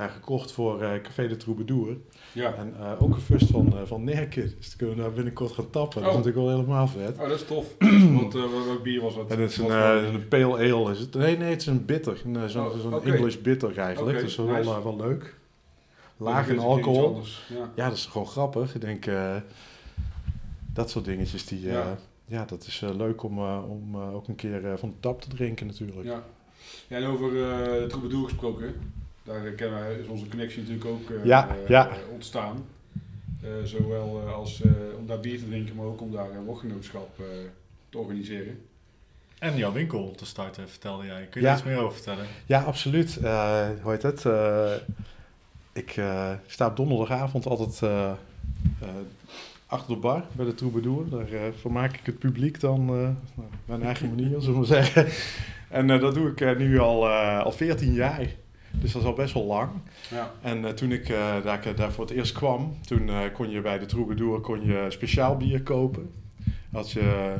gekocht 0.06 0.52
voor 0.52 0.82
eh, 0.82 1.00
Café 1.02 1.28
de 1.28 1.36
Troubadour. 1.36 1.96
Ja. 2.32 2.54
En 2.54 2.74
eh, 2.80 3.02
ook 3.02 3.14
een 3.14 3.20
fust 3.20 3.50
van, 3.50 3.66
eh, 3.76 3.82
van 3.84 4.04
Nerken. 4.04 4.42
Dus 4.58 4.68
dan 4.68 4.76
kunnen 4.76 4.96
we 4.96 5.02
daar 5.02 5.12
binnenkort 5.12 5.52
gaan 5.52 5.70
tappen. 5.70 6.02
Dat 6.02 6.10
is 6.10 6.16
Oh. 6.18 6.24
natuurlijk 6.24 6.46
wel 6.46 6.56
helemaal 6.58 6.88
vet. 6.88 7.12
Oh, 7.18 7.28
dat 7.28 7.40
is 7.40 7.44
tof. 7.46 7.66
Want 8.18 8.34
eh, 8.34 8.40
wat- 8.40 8.64
welk 8.64 8.82
bier 8.82 9.00
was 9.00 9.14
dat? 9.14 9.30
En 9.30 9.40
het 9.40 9.50
is 9.50 9.56
een, 9.58 9.70
eh, 9.70 10.12
een 10.12 10.28
pale 10.28 10.72
ale. 10.72 10.90
Is 10.92 10.98
het? 10.98 11.14
Nee, 11.14 11.36
nee, 11.38 11.50
het 11.50 11.60
is 11.60 11.66
een 11.66 11.84
bitter. 11.84 12.20
Een, 12.24 12.36
eh, 12.36 12.44
Zo'n 12.46 12.94
Oh. 12.94 13.06
English 13.06 13.36
bitter 13.36 13.78
eigenlijk. 13.78 14.18
Dus 14.20 14.36
dat 14.36 14.46
is 14.46 14.52
nice. 14.52 14.64
wel, 14.68 14.76
eh, 14.78 14.82
wel 14.84 14.96
leuk. 14.96 15.36
Laag 16.16 16.48
in 16.48 16.56
is 16.56 16.62
alcohol. 16.62 17.22
Ja. 17.48 17.70
Ja, 17.76 17.88
dat 17.88 17.96
is 17.96 18.06
gewoon 18.06 18.26
grappig. 18.26 18.74
Ik 18.74 18.80
denk, 18.80 19.06
eh, 19.06 19.36
dat 20.72 20.90
soort 20.90 21.04
dingetjes, 21.04 21.46
die, 21.46 21.66
eh, 21.66 21.72
ja. 21.72 21.98
Ja. 22.24 22.44
dat 22.44 22.66
is 22.66 22.82
eh, 22.82 22.94
leuk 22.96 23.22
om, 23.22 23.38
eh, 23.38 23.62
om 23.68 23.94
eh, 23.94 24.14
ook 24.14 24.28
een 24.28 24.34
keer 24.34 24.64
eh, 24.66 24.76
van 24.76 24.88
de 24.88 24.94
tap 25.00 25.20
te 25.22 25.28
drinken 25.28 25.66
natuurlijk. 25.66 26.04
Ja. 26.04 26.22
ja, 26.88 26.96
en 26.96 27.04
over 27.06 27.28
eh 27.28 27.64
de 27.80 27.84
Troubadour 27.88 28.24
gesproken. 28.24 28.74
Daar 29.28 29.40
kennen 29.50 29.80
wij, 29.80 29.94
is 29.94 30.06
onze 30.06 30.28
connectie 30.28 30.58
natuurlijk 30.62 30.86
ook 30.90 31.10
eh, 31.10 31.24
Ja, 31.24 31.48
eh, 31.48 31.68
ja. 31.68 31.88
eh, 31.88 31.96
ontstaan. 32.12 32.64
Eh, 33.42 33.48
zowel 33.64 34.22
eh, 34.26 34.34
als 34.34 34.62
eh, 34.62 34.70
om 34.98 35.06
daar 35.06 35.20
bier 35.20 35.38
te 35.38 35.48
drinken, 35.48 35.76
maar 35.76 35.86
ook 35.86 36.00
om 36.00 36.12
daar 36.12 36.30
een 36.30 36.44
woordgenootschap 36.44 37.18
eh, 37.18 37.24
te 37.88 37.98
organiseren. 37.98 38.60
En 39.38 39.56
jouw 39.56 39.72
winkel 39.72 40.14
te 40.16 40.26
starten, 40.26 40.68
vertelde 40.68 41.06
jij. 41.06 41.26
Kun 41.30 41.40
je 41.40 41.46
Ja. 41.46 41.54
iets 41.54 41.62
meer 41.62 41.78
over 41.78 41.92
vertellen? 41.94 42.24
Ja, 42.46 42.62
absoluut. 42.62 43.16
Eh, 43.16 43.66
hoe 43.82 43.92
heet 43.92 44.02
het? 44.02 44.24
Eh, 44.24 44.72
ik 45.72 45.90
eh, 45.96 46.30
sta 46.46 46.66
op 46.66 46.76
donderdagavond 46.76 47.46
altijd 47.46 47.82
eh, 47.82 48.10
eh, 48.80 48.88
achter 49.66 49.94
de 49.94 50.00
bar 50.00 50.22
bij 50.32 50.44
de 50.44 50.54
Troubadour. 50.54 51.08
Daar 51.08 51.32
eh, 51.32 51.40
vermaak 51.60 51.92
ik 51.96 52.06
het 52.06 52.18
publiek 52.18 52.60
dan 52.60 52.80
eh, 52.80 52.86
nou, 52.86 53.14
op 53.36 53.52
mijn 53.64 53.82
eigen 53.82 54.08
manier, 54.08 54.40
zullen 54.40 54.60
we 54.60 54.66
zeggen. 54.66 55.06
En 55.68 55.90
eh, 55.90 56.00
dat 56.00 56.14
doe 56.14 56.30
ik 56.30 56.40
eh, 56.40 56.56
nu 56.56 56.78
al, 56.78 57.08
eh, 57.08 57.40
al 57.42 57.52
14 57.52 57.92
jaar. 57.92 58.26
Dus 58.70 58.92
dat 58.92 59.02
is 59.02 59.08
al 59.08 59.14
best 59.14 59.34
wel 59.34 59.44
lang. 59.44 59.70
Ja. 60.10 60.32
En 60.42 60.64
eh, 60.64 60.70
toen 60.70 60.92
ik 60.92 61.08
eh, 61.08 61.42
daar, 61.44 61.66
ik 61.66 61.76
daar 61.76 61.92
voor 61.92 62.04
het 62.04 62.14
eerst 62.14 62.32
kwam, 62.32 62.76
toen 62.86 63.08
eh, 63.08 63.20
kon 63.32 63.50
je 63.50 63.60
bij 63.60 63.78
de 63.78 63.86
Troubadour 63.86 64.40
kon 64.40 64.66
je 64.66 64.86
speciaal 64.88 65.36
bier 65.36 65.62
kopen. 65.62 66.12
Had 66.72 66.90
je 66.90 67.34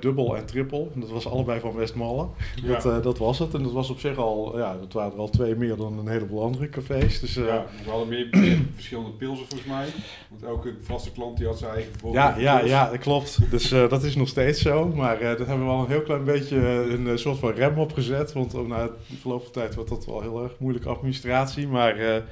dubbel 0.00 0.36
en 0.36 0.46
triple. 0.46 0.86
Dat 0.94 1.10
was 1.10 1.28
allebei 1.28 1.60
van 1.60 1.74
Westmalle. 1.74 2.26
Ja. 2.62 2.68
Dat, 2.68 2.86
eh, 2.86 3.02
dat 3.02 3.18
was 3.18 3.38
het. 3.38 3.54
En 3.54 3.62
dat 3.62 3.72
was 3.72 3.90
op 3.90 4.00
zich 4.00 4.16
al, 4.16 4.58
ja, 4.58 4.76
dat 4.80 4.92
waren 4.92 5.12
er 5.12 5.18
al 5.18 5.30
twee 5.30 5.54
meer 5.54 5.76
dan 5.76 5.98
een 5.98 6.08
heleboel 6.08 6.42
andere 6.42 6.68
cafés. 6.68 7.20
Dus 7.20 7.36
eh, 7.36 7.46
ja, 7.46 7.66
we 7.84 7.90
hadden 7.90 8.08
meer, 8.08 8.28
meer 8.30 8.58
verschillende 8.74 9.10
pilsen 9.10 9.46
volgens 9.46 9.68
mij. 9.68 9.86
Want 10.30 10.42
elke 10.42 10.74
vaste 10.80 11.12
klant 11.12 11.36
die 11.36 11.46
had 11.46 11.58
zijn 11.58 11.72
eigen 11.72 11.92
ja, 11.92 11.98
voorkeur. 11.98 12.40
ja, 12.40 12.60
ja, 12.60 12.90
dat 12.90 12.98
klopt. 12.98 13.50
Dus 13.50 13.72
eh, 13.72 13.88
dat 13.88 14.02
is 14.02 14.16
nog 14.16 14.28
steeds 14.28 14.62
zo. 14.62 14.86
Maar 14.86 15.20
eh 15.20 15.38
daar 15.38 15.46
hebben 15.46 15.66
we 15.66 15.72
al 15.72 15.80
een 15.80 15.90
heel 15.90 16.02
klein 16.02 16.24
beetje 16.24 16.56
een 16.90 17.08
eh, 17.08 17.16
soort 17.16 17.38
van 17.38 17.52
rem 17.52 17.78
op 17.78 17.92
gezet. 17.92 18.32
Want 18.32 18.54
oh, 18.54 18.68
na 18.68 18.86
de 18.86 19.16
verloop 19.20 19.42
van 19.42 19.52
tijd 19.52 19.74
wordt 19.74 19.90
dat 19.90 20.06
wel 20.06 20.20
heel 20.20 20.42
erg 20.42 20.52
moeilijke 20.58 20.88
administratie. 20.88 21.68
Maar 21.68 21.96
eh 21.96 22.22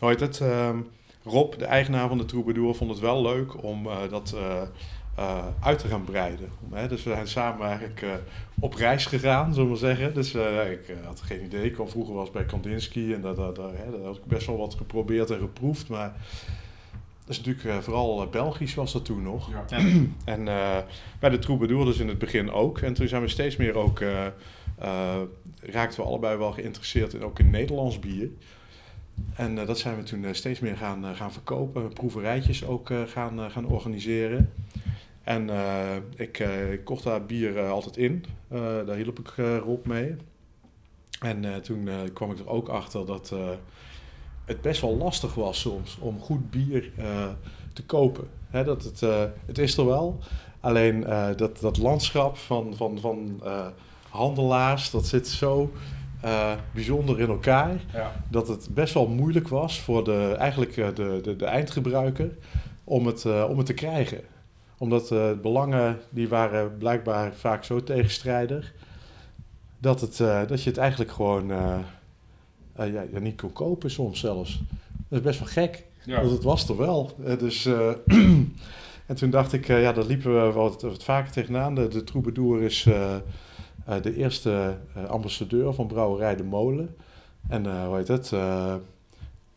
hoe 0.00 0.08
heet 0.08 0.20
het? 0.20 0.40
Ehm, 0.40 0.78
Rob, 1.24 1.54
de 1.58 1.64
eigenaar 1.64 2.08
van 2.08 2.18
de 2.18 2.24
Troubadour, 2.24 2.74
vond 2.74 2.90
het 2.90 3.00
wel 3.00 3.22
leuk 3.22 3.62
om 3.64 3.86
eh, 3.86 3.96
dat 4.10 4.34
eh, 4.36 4.62
eh, 5.14 5.46
uit 5.60 5.78
te 5.78 5.88
gaan 5.88 6.04
breiden. 6.04 6.48
Hè, 6.70 6.88
dus 6.88 7.02
we 7.02 7.10
zijn 7.10 7.28
samen 7.28 7.66
eigenlijk 7.66 8.02
eh, 8.02 8.10
op 8.60 8.74
reis 8.74 9.06
gegaan, 9.06 9.54
zullen 9.54 9.70
we 9.70 9.76
zeggen. 9.76 10.14
Dus 10.14 10.34
eh, 10.34 10.70
ik 10.70 10.94
had 11.04 11.20
geen 11.20 11.44
idee. 11.44 11.64
Ik 11.64 11.72
kwam 11.72 11.88
vroeger 11.88 12.20
eens 12.20 12.30
bij 12.30 12.44
Kandinsky 12.44 13.12
en 13.14 13.20
daar, 13.20 13.34
daar, 13.34 13.54
daar, 13.54 13.76
hè, 13.76 13.90
daar 13.90 14.00
had 14.00 14.16
ik 14.16 14.24
best 14.24 14.46
wel 14.46 14.56
wat 14.56 14.74
geprobeerd 14.74 15.30
en 15.30 15.38
geproefd. 15.38 15.88
Maar 15.88 16.12
dat 17.24 17.38
is 17.38 17.42
natuurlijk 17.42 17.82
vooral 17.82 18.28
Belgisch 18.28 18.74
was 18.74 18.92
dat 18.92 19.04
toen 19.04 19.22
nog. 19.22 19.50
Ja. 19.50 19.78
En 20.34 20.44
bij 21.18 21.30
de 21.30 21.38
Troubadour 21.38 21.84
dus 21.84 21.98
in 21.98 22.08
het 22.08 22.18
begin 22.18 22.50
ook. 22.50 22.78
En 22.78 22.94
toen 22.94 23.08
zijn 23.08 23.22
we 23.22 23.28
steeds 23.28 23.56
meer 23.56 23.74
ook... 23.74 24.02
raakten 25.60 26.00
we 26.00 26.06
allebei 26.06 26.36
wel 26.38 26.52
geïnteresseerd 26.52 27.14
in 27.14 27.24
ook 27.24 27.38
in 27.38 27.50
Nederlands 27.50 27.98
bier. 27.98 28.28
En 29.34 29.54
dat 29.54 29.78
zijn 29.78 29.96
we 29.96 30.02
toen 30.02 30.26
steeds 30.30 30.60
meer 30.60 30.76
gaan, 30.76 31.14
gaan 31.14 31.32
verkopen. 31.32 31.92
Proeverijtjes 31.92 32.64
ook 32.64 32.90
gaan, 33.06 33.50
gaan 33.50 33.66
organiseren. 33.66 34.52
En 35.30 35.50
eh, 35.50 35.96
ik, 36.16 36.38
eh, 36.38 36.72
ik 36.72 36.84
kocht 36.84 37.04
daar 37.04 37.24
bier 37.24 37.58
eh, 37.58 37.70
altijd 37.70 37.96
in. 37.96 38.24
Daar 38.86 38.96
hielp 38.96 39.18
ik 39.18 39.34
Rob 39.64 39.86
mee. 39.86 40.16
En 41.20 41.62
toen 41.62 41.88
kwam 42.12 42.30
ik 42.30 42.38
er 42.38 42.48
ook 42.48 42.68
achter 42.68 43.06
dat 43.06 43.34
het 44.44 44.60
best 44.60 44.80
wel 44.80 44.96
lastig 44.96 45.34
was 45.34 45.60
soms 45.60 45.98
om 46.00 46.20
goed 46.20 46.50
bier 46.50 46.90
te 47.72 47.84
kopen. 47.84 48.28
Hè, 48.48 48.64
dat 48.64 48.82
het, 48.84 49.00
het 49.46 49.58
is 49.58 49.76
er 49.76 49.86
wel, 49.86 50.18
alleen 50.60 51.00
dat, 51.36 51.60
dat 51.60 51.78
landschap 51.78 52.36
van, 52.36 52.76
van, 52.76 52.98
van 52.98 53.42
handelaars, 54.08 54.90
dat 54.90 55.06
zit 55.06 55.28
zo 55.28 55.72
bijzonder 56.72 57.20
in 57.20 57.28
elkaar 57.28 57.80
Ja. 57.92 58.12
dat 58.28 58.48
het 58.48 58.68
best 58.74 58.94
wel 58.94 59.08
moeilijk 59.08 59.48
was 59.48 59.80
voor 59.80 60.04
de, 60.04 60.34
eigenlijk 60.38 60.74
de, 60.74 61.20
de, 61.22 61.36
de 61.36 61.46
eindgebruiker 61.46 62.36
om 62.84 63.06
het, 63.06 63.24
om 63.24 63.56
het 63.56 63.66
te 63.66 63.74
krijgen. 63.74 64.20
Omdat 64.80 65.02
eh, 65.02 65.08
de 65.08 65.38
belangen 65.42 65.98
die 66.10 66.28
waren 66.28 66.76
blijkbaar 66.78 67.34
vaak 67.34 67.64
zo 67.64 67.82
tegenstrijdig 67.82 68.72
dat, 69.78 70.00
het, 70.00 70.20
eh, 70.20 70.46
dat 70.46 70.62
je 70.62 70.70
het 70.70 70.78
eigenlijk 70.78 71.10
gewoon 71.10 71.50
eh, 71.50 71.78
ja, 72.76 73.04
ja, 73.12 73.18
niet 73.18 73.40
kon 73.40 73.52
kopen 73.52 73.90
soms 73.90 74.20
zelfs. 74.20 74.60
Dat 75.08 75.18
is 75.18 75.24
best 75.24 75.38
wel 75.38 75.48
gek, 75.48 75.84
Ja. 76.04 76.20
want 76.20 76.30
het 76.32 76.42
was 76.42 76.68
er 76.68 76.76
wel. 76.76 77.10
Dus, 77.38 77.66
en 79.06 79.14
toen 79.14 79.30
dacht 79.30 79.52
ik, 79.52 79.66
ja, 79.66 79.92
daar 79.92 80.04
liepen 80.04 80.46
we 80.46 80.52
wat, 80.52 80.82
wat 80.82 81.04
vaker 81.04 81.32
tegenaan. 81.32 81.74
De, 81.74 81.88
de 81.88 82.04
troubadour 82.04 82.62
is 82.62 82.82
de 84.02 84.16
eerste 84.16 84.76
ambassadeur 85.08 85.72
van 85.74 85.86
Brouwerij 85.86 86.36
de 86.36 86.44
Molen. 86.44 86.96
En 87.48 87.66
eh, 87.66 87.86
hoe 87.86 87.96
heet 87.96 88.08
het? 88.08 88.32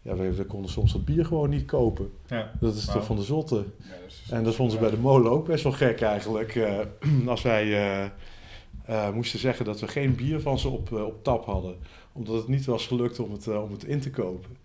Ja, 0.03 0.15
we, 0.15 0.33
we 0.33 0.45
konden 0.45 0.71
soms 0.71 0.91
dat 0.93 1.05
bier 1.05 1.25
gewoon 1.25 1.49
niet 1.49 1.65
kopen. 1.65 2.11
Ja. 2.27 2.51
Dat 2.59 2.75
is 2.75 2.85
toch 2.85 3.05
van 3.05 3.15
de 3.15 3.23
zotte. 3.23 3.55
Ja, 3.55 3.63
dat 4.01 4.07
is- 4.07 4.23
En 4.31 4.43
dat 4.43 4.55
vonden 4.55 4.73
ze 4.75 4.79
bij 4.81 4.89
de 4.89 4.97
molen 4.97 5.31
ook 5.31 5.45
best 5.45 5.63
wel 5.63 5.71
gek 5.71 6.01
eigenlijk. 6.01 6.55
Eh, 6.55 6.79
als 7.27 7.41
wij 7.41 7.63
eh, 7.63 8.09
eh, 8.85 9.13
moesten 9.13 9.39
zeggen 9.39 9.65
dat 9.65 9.79
we 9.79 9.87
geen 9.87 10.15
bier 10.15 10.39
van 10.41 10.59
ze 10.59 10.69
op, 10.69 10.91
op 10.91 11.23
tap 11.23 11.45
hadden. 11.45 11.75
Omdat 12.11 12.35
het 12.35 12.47
niet 12.47 12.65
was 12.65 12.87
gelukt 12.87 13.19
om 13.19 13.31
het, 13.31 13.47
om 13.47 13.71
het 13.71 13.83
in 13.83 13.99
te 13.99 14.09
kopen. 14.09 14.57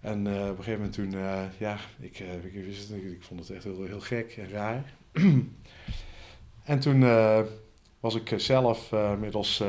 En 0.00 0.18
op 0.26 0.26
een 0.26 0.46
gegeven 0.64 0.72
moment 0.72 0.92
toen, 0.92 1.10
ja, 1.58 1.76
ik, 2.00 2.18
ik, 2.52 2.64
wist 2.64 2.88
het, 2.88 3.02
niet, 3.02 3.12
ik 3.12 3.22
vond 3.22 3.40
het 3.40 3.50
echt 3.50 3.64
heel, 3.64 3.84
heel 3.84 4.00
gek 4.00 4.36
en 4.38 4.48
raar. 4.50 4.92
en 6.64 6.78
toen 6.80 7.00
was 8.00 8.14
ik 8.14 8.34
zelf 8.36 8.92
middels, 9.20 9.62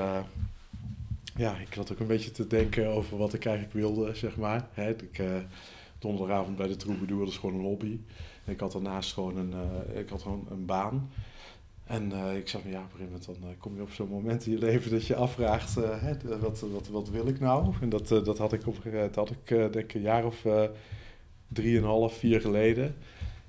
ja, 1.36 1.58
ik 1.58 1.74
had 1.74 1.92
ook 1.92 2.00
een 2.00 2.08
beetje 2.08 2.32
te 2.32 2.48
denken 2.48 2.88
over 2.88 3.18
wat 3.18 3.34
ik 3.34 3.46
eigenlijk 3.46 3.76
wilde, 3.76 4.16
zeg 4.16 4.38
maar. 4.38 4.68
Hè, 4.74 4.90
ik, 4.90 5.20
eh, 5.20 5.36
donderdagavond 6.00 6.58
bij 6.58 6.68
de 6.68 6.76
Troubadour, 6.76 7.20
dat 7.20 7.30
is 7.30 7.38
gewoon 7.38 7.56
een 7.56 7.62
lobby. 7.62 8.00
En 8.46 8.54
ik 8.54 8.60
had 8.60 8.72
daarnaast 8.72 9.14
gewoon 9.14 9.38
een, 9.38 9.54
eh, 9.54 10.00
ik 10.00 10.10
had 10.10 10.22
gewoon 10.22 10.48
een 10.50 10.66
baan. 10.66 11.12
En 11.84 12.12
eh, 12.12 12.38
ik 12.38 12.48
zag 12.48 12.64
me, 12.64 12.70
ja, 12.70 12.78
op 12.78 12.84
een 12.84 12.92
gegeven 12.92 13.20
moment 13.28 13.42
dan 13.42 13.58
kom 13.58 13.76
je 13.76 13.82
op 13.82 13.92
zo'n 13.92 14.10
moment 14.10 14.46
in 14.46 14.52
je 14.52 14.58
leven 14.58 14.92
dat 14.92 15.06
je 15.06 15.16
afvraagt, 15.16 15.76
hè, 15.76 16.40
wat, 16.40 16.60
wat, 16.60 16.88
wat 16.88 17.10
wil 17.10 17.28
ik 17.28 17.40
nou? 17.40 17.74
En 17.82 17.90
dat, 17.90 18.08
dat 18.08 18.38
had 18.38 18.54
ik 18.54 18.68
op 18.68 18.86
moment, 18.86 19.16
had 19.16 19.30
ik 19.30 19.48
denk 19.48 19.76
ik 19.76 19.94
een 19.94 20.02
jaar 20.02 20.26
of 20.26 20.46
drieënhalf, 21.48 22.18
vier 22.18 22.42
geleden. 22.42 22.96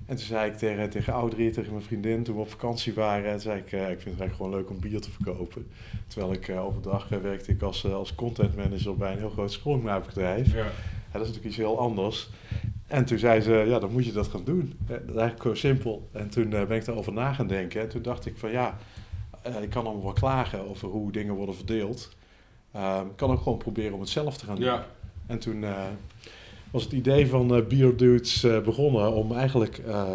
En 0.06 0.16
toen 0.16 0.26
zei 0.26 0.50
ik 0.50 0.56
tegen, 0.56 0.90
tegen 0.90 1.12
Audrey, 1.12 1.50
tegen 1.50 1.72
mijn 1.72 1.84
vriendin, 1.84 2.22
toen 2.22 2.34
we 2.34 2.40
op 2.40 2.50
vakantie 2.50 2.94
waren, 2.94 3.40
zei 3.40 3.58
ik, 3.58 3.72
eh, 3.72 3.80
ik 3.80 3.86
vind 3.86 3.90
het 3.90 4.20
eigenlijk 4.20 4.34
gewoon 4.34 4.50
leuk 4.50 4.70
om 4.70 4.80
bier 4.80 5.00
te 5.00 5.10
verkopen. 5.10 5.66
Terwijl 6.06 6.32
ik 6.32 6.48
eh, 6.48 6.64
overdag 6.64 7.10
eh, 7.10 7.18
werkte 7.18 7.52
ik 7.52 7.62
als, 7.62 7.86
als 7.92 8.14
content 8.14 8.56
manager 8.56 8.96
bij 8.96 9.12
een 9.12 9.18
heel 9.18 9.30
groot 9.30 9.52
schoonmaakbedrijf. 9.52 10.52
Ja. 10.54 10.64
Ja, 11.12 11.18
dat 11.18 11.28
is 11.28 11.34
natuurlijk 11.34 11.44
iets 11.44 11.56
heel 11.56 11.78
anders. 11.78 12.30
En 12.86 13.04
toen 13.04 13.18
zei 13.18 13.40
ze, 13.40 13.52
ja, 13.52 13.78
dan 13.78 13.92
moet 13.92 14.06
je 14.06 14.12
dat 14.12 14.28
gaan 14.28 14.44
doen. 14.44 14.78
Dat 14.86 15.00
is 15.00 15.06
eigenlijk 15.06 15.40
gewoon 15.42 15.56
simpel. 15.56 16.08
En 16.12 16.28
toen 16.28 16.48
ben 16.48 16.70
ik 16.70 16.84
daarover 16.84 17.12
na 17.12 17.32
gaan 17.32 17.46
denken. 17.46 17.80
En 17.80 17.88
toen 17.88 18.02
dacht 18.02 18.26
ik 18.26 18.38
van 18.38 18.50
ja, 18.50 18.78
ik 19.60 19.70
kan 19.70 19.84
allemaal 19.84 20.02
wel 20.02 20.12
klagen 20.12 20.68
over 20.68 20.88
hoe 20.88 21.12
dingen 21.12 21.34
worden 21.34 21.54
verdeeld. 21.54 22.16
Ehm, 22.72 23.06
ik 23.06 23.16
kan 23.16 23.30
ook 23.30 23.42
gewoon 23.42 23.58
proberen 23.58 23.92
om 23.92 24.00
het 24.00 24.08
zelf 24.08 24.36
te 24.36 24.44
gaan 24.44 24.56
doen. 24.56 24.64
Ja. 24.64 24.86
En 25.26 25.38
toen 25.38 25.64
was 26.72 26.82
het 26.82 26.92
idee 26.92 27.26
van 27.26 27.54
eh 27.54 27.66
Beer 27.66 27.96
Dudes 27.96 28.42
eh, 28.44 28.60
begonnen 28.60 29.12
om 29.12 29.32
eigenlijk 29.32 29.78
eh, 29.78 30.12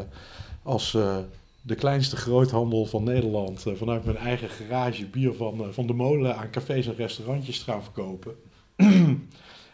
als 0.63 0.93
eh, 0.93 1.17
de 1.61 1.75
kleinste 1.75 2.15
groothandel 2.15 2.85
van 2.85 3.03
Nederland 3.03 3.65
eh, 3.65 3.73
vanuit 3.73 4.05
mijn 4.05 4.17
eigen 4.17 4.49
garage 4.49 5.05
bier 5.05 5.33
van, 5.33 5.59
eh, 5.63 5.67
van 5.71 5.87
de 5.87 5.93
molen 5.93 6.37
aan 6.37 6.49
cafés 6.49 6.87
en 6.87 6.95
restaurantjes 6.95 7.57
te 7.59 7.71
gaan 7.71 7.83
verkopen. 7.83 8.35
en 8.75 9.27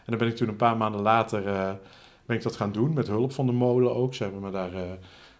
dan 0.06 0.18
ben 0.18 0.28
ik 0.28 0.36
toen 0.36 0.48
een 0.48 0.56
paar 0.56 0.76
maanden 0.76 1.00
later 1.00 1.46
eh, 1.46 1.72
ben 2.26 2.36
ik 2.36 2.42
dat 2.42 2.56
gaan 2.56 2.72
doen 2.72 2.92
met 2.94 3.06
hulp 3.06 3.32
van 3.32 3.46
de 3.46 3.52
molen 3.52 3.94
ook. 3.94 4.14
Ze 4.14 4.22
hebben 4.22 4.40
me 4.40 4.50
daar 4.50 4.74
eh, 4.74 4.80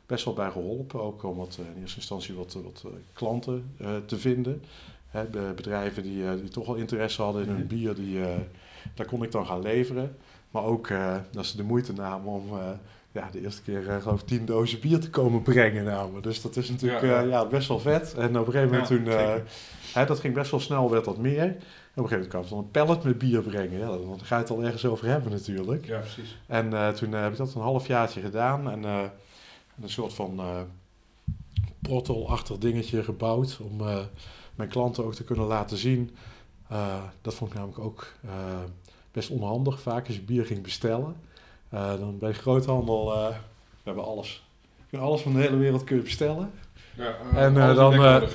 best 0.07 0.24
wel 0.24 0.34
bij 0.34 0.51
geholpen, 0.51 1.03
ook 1.03 1.22
om 1.24 1.36
wat, 1.36 1.59
eh, 1.61 1.74
in 1.74 1.80
eerste 1.80 1.97
instantie 1.97 2.34
wat, 2.34 2.57
wat 2.64 2.82
eh, 2.86 2.90
klanten 3.12 3.70
eh, 3.78 3.88
te 4.07 4.16
vinden. 4.18 4.62
Hè, 5.09 5.24
be- 5.24 5.53
bedrijven 5.57 6.03
die, 6.03 6.24
eh, 6.26 6.32
die 6.40 6.49
toch 6.49 6.66
wel 6.66 6.74
interesse 6.74 7.22
hadden 7.22 7.42
in 7.42 7.49
hun 7.49 7.59
Mhm. 7.59 7.66
bier, 7.66 7.95
die, 7.95 8.20
eh, 8.24 8.36
daar 8.95 9.07
kon 9.07 9.22
ik 9.22 9.32
dan 9.32 9.47
gaan 9.47 9.62
leveren. 9.62 10.16
Maar 10.55 10.64
ook 10.64 10.88
eh, 10.88 11.16
dat 11.30 11.46
ze 11.46 11.57
de 11.57 11.62
moeite 11.62 11.92
namen 11.92 12.32
om 12.32 12.59
eh, 12.59 12.68
ja, 13.12 13.28
de 13.32 13.40
eerste 13.40 13.62
keer 13.62 13.88
eh, 13.88 14.02
geloof 14.02 14.20
ik 14.20 14.26
tien 14.26 14.44
dozen 14.44 14.80
bier 14.80 14.98
te 14.98 15.11
komen 15.11 15.42
brengen 15.42 15.84
namen. 15.84 16.22
Dus 16.22 16.42
dat 16.42 16.57
is 16.57 16.70
natuurlijk 16.70 17.02
Ja, 17.02 17.20
ja, 17.20 17.46
best 17.46 17.68
wel 17.68 17.78
vet. 17.78 18.14
En 18.14 18.38
op 18.38 18.46
een 18.46 18.52
gegeven 18.52 18.68
moment 18.68 18.86
toen, 18.86 19.05
zeker. 19.05 19.42
hè, 19.92 20.07
dat 20.07 20.20
ging 20.20 20.34
best 20.34 20.50
wel 20.50 20.61
snel, 20.61 20.90
werd 20.90 21.05
dat 21.05 21.18
meer. 21.18 21.42
En 21.42 21.50
op 21.50 21.57
een 21.57 22.09
gegeven 22.09 22.11
moment 22.11 22.28
kwam 22.28 22.42
ze 22.44 22.48
dan 22.48 22.59
een 22.59 22.70
pallet 22.70 23.05
met 23.05 23.18
bier 23.18 23.42
brengen. 23.42 23.78
Ja, 23.78 23.86
dan 23.86 24.20
ga 24.22 24.36
je 24.36 24.42
het 24.42 24.50
al 24.50 24.62
ergens 24.62 24.84
over 24.84 25.07
hebben 25.07 25.32
natuurlijk. 25.32 25.86
ja, 25.86 25.98
precies. 25.98 26.38
En 26.46 26.94
toen 26.94 27.12
heb 27.12 27.32
ik 27.32 27.38
dat 27.38 27.55
een 27.55 27.61
halfjaartje 27.61 28.20
gedaan 28.20 28.70
en 28.70 28.84
een 29.82 29.88
soort 29.88 30.14
van 30.14 30.40
portalachtig 31.82 32.59
dingetje 32.59 33.02
gebouwd 33.02 33.59
om 33.61 33.76
mijn 34.55 34.68
klanten 34.68 35.05
ook 35.05 35.14
te 35.14 35.24
kunnen 35.24 35.46
laten 35.46 35.76
zien. 35.76 36.16
Dat 37.20 37.34
vond 37.34 37.50
ik 37.50 37.57
namelijk 37.57 37.84
ook 37.84 38.07
best 39.14 39.30
onhandig. 39.30 39.80
Vaak 39.80 40.06
als 40.06 40.16
je 40.16 40.22
bier 40.22 40.46
ging 40.46 40.62
bestellen, 40.62 41.16
eh, 41.68 41.98
dan 41.98 42.18
bij 42.18 42.28
de 42.28 42.38
groothandel, 42.38 43.12
eh, 43.12 43.28
we 43.28 43.82
hebben 43.82 44.04
alles. 44.04 44.42
Je 44.76 44.82
kunt 44.90 45.02
alles 45.02 45.20
van 45.20 45.32
de 45.32 45.40
hele 45.40 45.56
wereld 45.56 45.84
kun 45.84 45.96
je 45.96 46.02
bestellen. 46.02 46.50
Ja, 46.96 47.16
En, 47.34 47.56
eh, 47.56 47.78
alles 47.78 47.96
dan. 47.96 48.28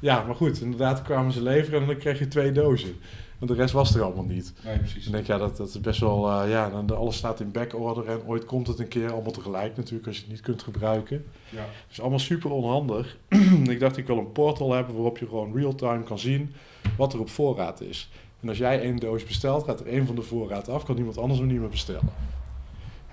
Ja, 0.00 0.22
maar 0.22 0.34
goed, 0.34 0.60
inderdaad 0.60 1.02
kwamen 1.02 1.32
ze 1.32 1.42
leveren 1.42 1.80
en 1.80 1.86
dan 1.86 1.96
kreeg 1.96 2.18
je 2.18 2.28
twee 2.28 2.52
dozen. 2.52 2.96
Want 3.38 3.50
de 3.50 3.56
rest 3.56 3.72
was 3.72 3.94
er 3.94 4.02
allemaal 4.02 4.24
niet. 4.24 4.52
Nee, 4.64 4.78
precies. 4.78 5.02
Dan 5.02 5.12
denk 5.12 5.24
ik, 5.24 5.30
ja, 5.30 5.38
dat, 5.38 5.56
dat 5.56 5.68
is 5.68 5.80
best 5.80 6.00
wel, 6.00 6.46
ja, 6.46 6.70
dan, 6.70 6.96
alles 6.96 7.16
staat 7.16 7.40
in 7.40 7.50
backorder 7.50 8.08
en 8.08 8.22
ooit 8.26 8.44
komt 8.44 8.66
het 8.66 8.78
een 8.78 8.88
keer 8.88 9.12
allemaal 9.12 9.32
tegelijk 9.32 9.76
natuurlijk 9.76 10.06
als 10.06 10.16
je 10.16 10.22
het 10.22 10.30
niet 10.30 10.40
kunt 10.40 10.62
gebruiken. 10.62 11.24
Ja. 11.48 11.64
Dus 11.88 12.00
allemaal 12.00 12.18
super 12.18 12.50
onhandig. 12.50 13.16
ik 13.68 13.80
dacht, 13.80 13.96
ik 13.96 14.06
wil 14.06 14.18
een 14.18 14.32
portal 14.32 14.72
hebben 14.72 14.94
waarop 14.94 15.18
je 15.18 15.26
gewoon 15.26 15.56
real-time 15.56 16.02
kan 16.02 16.18
zien 16.18 16.54
wat 16.96 17.12
er 17.12 17.20
op 17.20 17.30
voorraad 17.30 17.80
is. 17.80 18.10
En 18.42 18.48
als 18.48 18.58
jij 18.58 18.80
één 18.80 18.96
doos 18.96 19.24
bestelt, 19.24 19.64
gaat 19.64 19.80
er 19.80 19.86
één 19.86 20.06
van 20.06 20.14
de 20.14 20.22
voorraad 20.22 20.68
af, 20.68 20.84
kan 20.84 20.96
iemand 20.96 21.18
anders 21.18 21.38
hem 21.38 21.48
niet 21.48 21.60
meer 21.60 21.68
bestellen. 21.68 22.08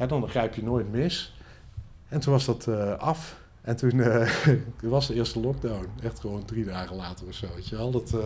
Dan 0.07 0.29
grijp 0.29 0.55
je 0.55 0.63
nooit 0.63 0.91
mis. 0.91 1.33
En 2.07 2.19
toen 2.19 2.33
was 2.33 2.45
dat 2.45 2.67
eh, 2.67 2.97
af. 2.97 3.37
En 3.61 3.75
toen 3.75 4.01
eh, 4.01 4.31
was 4.81 5.07
de 5.07 5.13
eerste 5.13 5.39
lockdown. 5.39 5.87
Echt 6.03 6.19
gewoon 6.19 6.45
drie 6.45 6.65
dagen 6.65 6.95
later 6.95 7.27
of 7.27 7.33
zo. 7.33 7.47
Weet 7.55 7.67
je 7.67 7.75
wel. 7.75 7.91
Dat, 7.91 8.13
eh, 8.13 8.25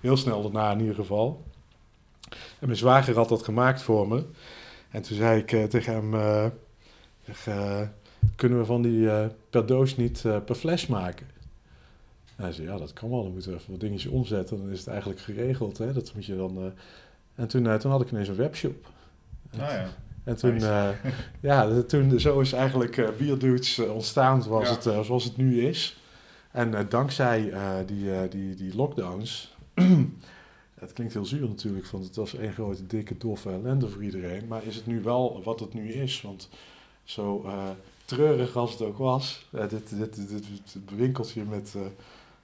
heel 0.00 0.16
snel 0.16 0.42
daarna 0.42 0.72
in 0.72 0.80
ieder 0.80 0.94
geval. 0.94 1.44
En 2.30 2.66
mijn 2.66 2.76
zwager 2.76 3.14
had 3.14 3.28
dat 3.28 3.42
gemaakt 3.42 3.82
voor 3.82 4.08
me. 4.08 4.24
En 4.90 5.02
toen 5.02 5.16
zei 5.16 5.40
ik 5.40 5.70
tegen 5.70 5.92
hem... 5.92 6.52
kunnen 8.36 8.58
we 8.58 8.64
van 8.64 8.82
die 8.82 9.08
per 9.50 9.66
doos 9.66 9.96
niet 9.96 10.22
per 10.44 10.54
fles 10.54 10.86
maken? 10.86 11.26
En 12.40 12.46
hij 12.46 12.54
zei, 12.54 12.66
ja, 12.68 12.76
dat 12.78 12.92
kan 12.92 13.10
wel. 13.10 13.22
Dan 13.22 13.32
moeten 13.32 13.50
we 13.50 13.56
even 13.58 13.70
wat 13.70 13.80
dingetjes 13.80 14.12
omzetten. 14.12 14.56
Dan 14.58 14.70
is 14.70 14.78
het 14.78 14.88
eigenlijk 14.88 15.20
geregeld. 15.20 15.78
Hè? 15.78 15.92
Dat 15.92 16.12
moet 16.14 16.24
je 16.24 16.36
dan... 16.36 16.56
eh. 16.58 16.64
En 17.34 17.48
toen, 17.48 17.66
eh, 17.66 17.74
toen 17.74 17.90
had 17.90 18.00
ik 18.00 18.10
ineens 18.10 18.28
een 18.28 18.36
webshop. 18.36 18.86
Ah 19.52 19.58
ja. 19.58 19.86
En 20.24 20.36
toen, 20.36 20.52
Nice. 20.52 20.66
eh, 20.66 21.12
ja, 21.50 21.82
toen, 21.82 22.20
zo 22.20 22.40
is 22.40 22.52
eigenlijk 22.52 22.96
eh 22.96 23.08
Bierdudes 23.18 23.78
ontstaan 23.78 24.42
zoals, 24.42 24.68
Ja. 24.68 24.74
het, 24.74 25.06
zoals 25.06 25.24
het 25.24 25.36
nu 25.36 25.60
is. 25.66 26.00
En 26.50 26.86
dankzij 26.88 27.52
die, 27.86 28.28
die, 28.28 28.54
die 28.54 28.74
lockdowns, 28.76 29.54
het 30.80 30.92
klinkt 30.92 31.12
heel 31.12 31.24
zuur 31.24 31.48
natuurlijk, 31.48 31.86
want 31.86 32.04
het 32.04 32.16
was 32.16 32.34
één 32.34 32.52
grote 32.52 32.86
dikke 32.86 33.16
doffe 33.16 33.50
ellende 33.50 33.88
voor 33.88 34.02
iedereen. 34.04 34.46
Maar 34.48 34.64
is 34.64 34.76
het 34.76 34.86
nu 34.86 35.02
wel 35.02 35.40
wat 35.44 35.60
het 35.60 35.74
nu 35.74 35.92
is? 35.92 36.22
Want 36.22 36.48
zo 37.04 37.42
eh, 37.46 37.68
treurig 38.04 38.56
als 38.56 38.72
het 38.72 38.82
ook 38.82 38.98
was, 38.98 39.46
eh, 39.52 39.68
dit, 39.68 39.88
dit, 39.98 40.14
dit, 40.14 40.28
dit 40.28 40.76
winkeltje 40.96 41.44
met 41.44 41.74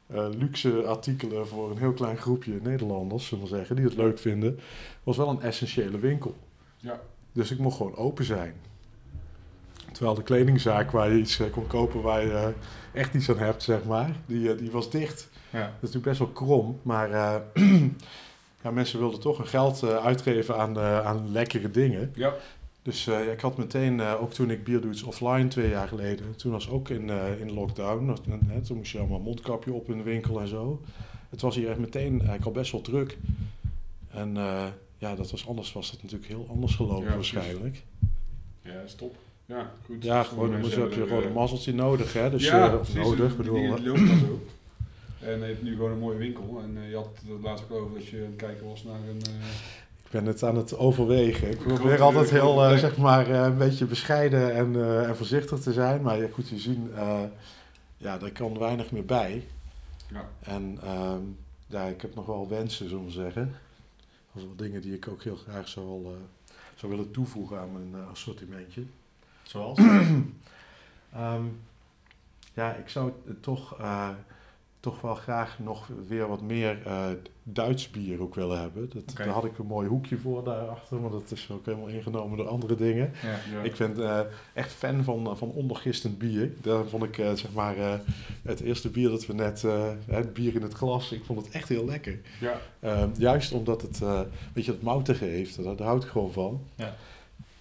eh, 0.07 0.27
luxe 0.39 0.85
artikelen 0.87 1.47
voor 1.47 1.71
een 1.71 1.79
heel 1.79 1.93
klein 1.93 2.17
groepje 2.17 2.59
Nederlanders, 2.63 3.27
zullen 3.27 3.45
we 3.45 3.51
zeggen, 3.51 3.77
die 3.77 3.85
het 3.85 3.97
leuk 3.97 4.19
vinden, 4.19 4.59
was 5.03 5.17
wel 5.17 5.29
een 5.29 5.41
essentiële 5.41 5.99
winkel. 5.99 6.35
Ja. 6.77 7.01
Dus 7.33 7.51
ik 7.51 7.59
mocht 7.59 7.77
gewoon 7.77 7.97
open 7.97 8.25
zijn. 8.25 8.55
Terwijl 9.93 10.15
de 10.15 10.23
kledingzaak 10.23 10.91
waar 10.91 11.11
je 11.11 11.19
iets 11.19 11.39
eh, 11.39 11.51
kon 11.51 11.67
kopen 11.67 12.03
waar 12.03 12.23
je 12.23 12.33
eh, 12.33 12.49
echt 12.93 13.15
iets 13.15 13.31
aan 13.31 13.39
hebt, 13.39 13.63
zeg 13.63 13.85
maar, 13.85 14.17
die, 14.27 14.55
die 14.55 14.71
was 14.71 14.91
dicht. 14.91 15.29
Ja. 15.51 15.61
Dat 15.61 15.69
is 15.69 15.95
natuurlijk 15.95 16.05
best 16.05 16.19
wel 16.19 16.29
krom, 16.29 16.81
maar 16.83 17.11
ja, 18.63 18.71
mensen 18.71 18.99
wilden 18.99 19.21
toch 19.21 19.37
hun 19.37 19.47
geld 19.47 19.85
uitgeven 19.85 20.59
aan, 20.59 20.79
aan 20.79 21.33
lekkere 21.33 21.71
dingen. 21.71 22.13
Ja. 22.15 22.35
Dus 22.87 23.07
eh, 23.07 23.33
ik 23.33 23.41
had 23.41 23.57
meteen, 23.57 24.01
eh, 24.01 24.23
ook 24.23 24.33
toen 24.33 24.51
ik 24.51 24.65
Bierdudes 24.65 25.03
offline 25.03 25.49
twee 25.49 25.69
jaar 25.69 25.89
geleden, 25.89 26.37
toen 26.37 26.53
was 26.53 26.69
ook 26.69 26.89
in, 26.89 27.11
eh, 27.11 27.41
in 27.41 27.53
lockdown. 27.53 28.17
En, 28.51 28.63
toen 28.63 28.77
moest 28.77 28.93
je 28.93 28.99
allemaal 28.99 29.21
mondkapje 29.21 29.73
op 29.73 29.91
in 29.91 29.97
de 29.97 30.03
winkel 30.03 30.41
en 30.41 30.49
zo. 30.49 30.83
Het 31.31 31.41
was 31.41 31.57
hier 31.57 31.69
echt 31.69 31.79
meteen 31.79 32.13
eigenlijk 32.13 32.45
al 32.45 32.53
best 32.53 32.73
wel 32.73 32.81
druk. 32.81 33.19
En 34.11 34.35
ja, 34.99 35.15
dat 35.15 35.31
was 35.31 35.49
anders 35.49 35.73
was 35.73 35.91
dat 35.91 36.03
natuurlijk 36.03 36.31
heel 36.31 36.47
anders 36.51 36.75
gelopen 36.75 37.09
Ja, 37.09 37.15
waarschijnlijk. 37.15 37.83
Ja, 38.63 38.75
dat 38.75 38.85
is 38.85 38.95
top. 38.95 39.17
Ja, 39.47 39.73
goed. 39.85 40.03
Ja, 40.03 40.23
gewoon, 40.23 40.51
dan 40.51 40.71
heb 40.71 40.93
je 40.93 41.07
gewoon 41.07 41.23
een 41.23 41.33
mazzeltje 41.33 41.75
nodig, 41.75 42.13
hè. 42.13 42.31
Dus 42.31 42.45
ja, 42.45 42.69
precies. 42.69 42.95
nodig, 42.95 43.37
bedoel 43.37 43.77
zo. 43.79 43.95
En 45.21 45.39
je 45.39 45.45
hebt 45.45 45.63
nu 45.63 45.75
gewoon 45.75 45.91
een 45.91 45.99
mooie 45.99 46.19
winkel. 46.19 46.61
En 46.63 46.89
je 46.89 46.95
had 46.97 47.09
het 47.29 47.43
laatst 47.43 47.65
ook 47.65 47.81
over 47.81 47.99
dat 47.99 48.07
je 48.07 48.17
aan 48.17 48.23
het 48.23 48.37
kijken 48.37 48.67
was 48.67 48.85
naar 48.85 49.01
een... 49.09 49.23
Ik 50.07 50.13
ben 50.13 50.27
het 50.27 50.43
aan 50.43 50.57
het 50.57 50.77
overwegen. 50.79 51.51
Ik 51.51 51.59
probeer 51.59 52.03
altijd 52.03 52.31
heel, 52.31 52.65
eh, 52.65 52.79
zeg 52.79 52.97
maar, 52.97 53.31
eh, 53.31 53.43
een 53.43 53.59
beetje 53.59 53.85
bescheiden 53.85 54.55
en, 54.55 54.75
eh, 54.75 55.09
en 55.09 55.17
voorzichtig 55.17 55.61
te 55.61 55.73
zijn. 55.73 56.03
Maar 56.03 56.19
ja, 56.19 56.29
goed, 56.33 56.49
je 56.49 56.59
zien, 56.59 56.91
eh, 56.95 57.23
ja, 57.97 58.19
daar 58.19 58.31
kan 58.33 58.59
weinig 58.59 58.91
meer 58.91 59.05
bij. 59.05 59.47
ja. 60.11 60.29
En 60.41 60.79
ehm, 60.83 61.21
ja, 61.67 61.85
ik 61.85 62.01
heb 62.01 62.15
nog 62.15 62.27
wel 62.27 62.49
wensen, 62.49 62.89
zullen 62.89 63.05
we 63.05 63.11
zeggen. 63.11 63.55
Zijn 64.35 64.47
wel 64.47 64.57
dingen 64.57 64.81
die 64.83 64.95
ik 64.95 65.09
ook 65.09 65.23
heel 65.23 65.37
graag 65.37 65.69
zou, 65.69 66.07
zou 66.75 66.93
willen 66.93 67.11
toevoegen 67.11 67.59
aan 67.59 67.73
mijn 67.73 68.05
assortimentje. 68.11 68.83
Zoals? 69.43 69.79
Ehm, 71.13 71.45
ja, 72.55 72.75
ik 72.75 72.89
zou 72.89 73.13
toch, 73.41 73.77
toch 74.87 75.01
wel 75.01 75.15
graag 75.15 75.59
nog 75.59 75.89
weer 76.09 76.29
wat 76.29 76.43
meer 76.43 76.83
eh, 76.87 77.07
Duits 77.49 77.91
bier 77.91 78.21
ook 78.21 78.35
willen 78.35 78.61
hebben. 78.61 78.91
Dat. 78.95 79.17
Daar 79.17 79.29
had 79.29 79.45
ik 79.45 79.59
een 79.59 79.67
mooi 79.67 79.89
hoekje 79.89 80.17
voor 80.19 80.45
daarachter, 80.45 81.01
maar 81.01 81.11
dat 81.11 81.31
is 81.31 81.49
ook 81.51 81.67
helemaal 81.67 81.87
ingenomen 81.87 82.39
door 82.39 82.49
andere 82.49 82.75
dingen. 82.75 83.13
Ja. 83.23 83.57
Ja. 83.57 83.63
Ik 83.63 83.77
ben 83.77 84.09
eh, 84.09 84.21
echt 84.55 84.73
fan 84.73 85.05
van, 85.05 85.37
van 85.37 85.51
ondergistend 85.51 86.19
bier. 86.19 86.53
Daar 86.61 86.85
vond 86.85 87.03
ik, 87.03 87.19
eh, 87.19 87.33
zeg 87.33 87.53
maar, 87.53 87.77
eh, 87.77 87.95
het 88.43 88.61
eerste 88.61 88.91
bier 88.91 89.09
dat 89.09 89.27
we 89.27 89.33
net, 89.35 89.65
eh, 89.65 89.89
het 90.07 90.33
bier 90.33 90.55
in 90.55 90.63
het 90.63 90.73
glas, 90.73 91.13
ik 91.13 91.25
vond 91.25 91.45
het 91.45 91.55
echt 91.55 91.69
heel 91.69 91.85
lekker. 91.85 92.21
ja. 92.41 92.61
Ehm, 92.81 93.09
juist 93.19 93.53
omdat 93.53 93.83
het, 93.83 94.03
eh 94.03 94.21
weet 94.53 94.65
je, 94.65 94.73
dat 94.73 94.83
moutige 94.83 95.25
heeft, 95.25 95.65
daar, 95.65 95.77
daar 95.77 95.87
houd 95.87 96.05
ik 96.05 96.11
gewoon 96.11 96.33
van. 96.33 96.61
Ja. 96.75 96.95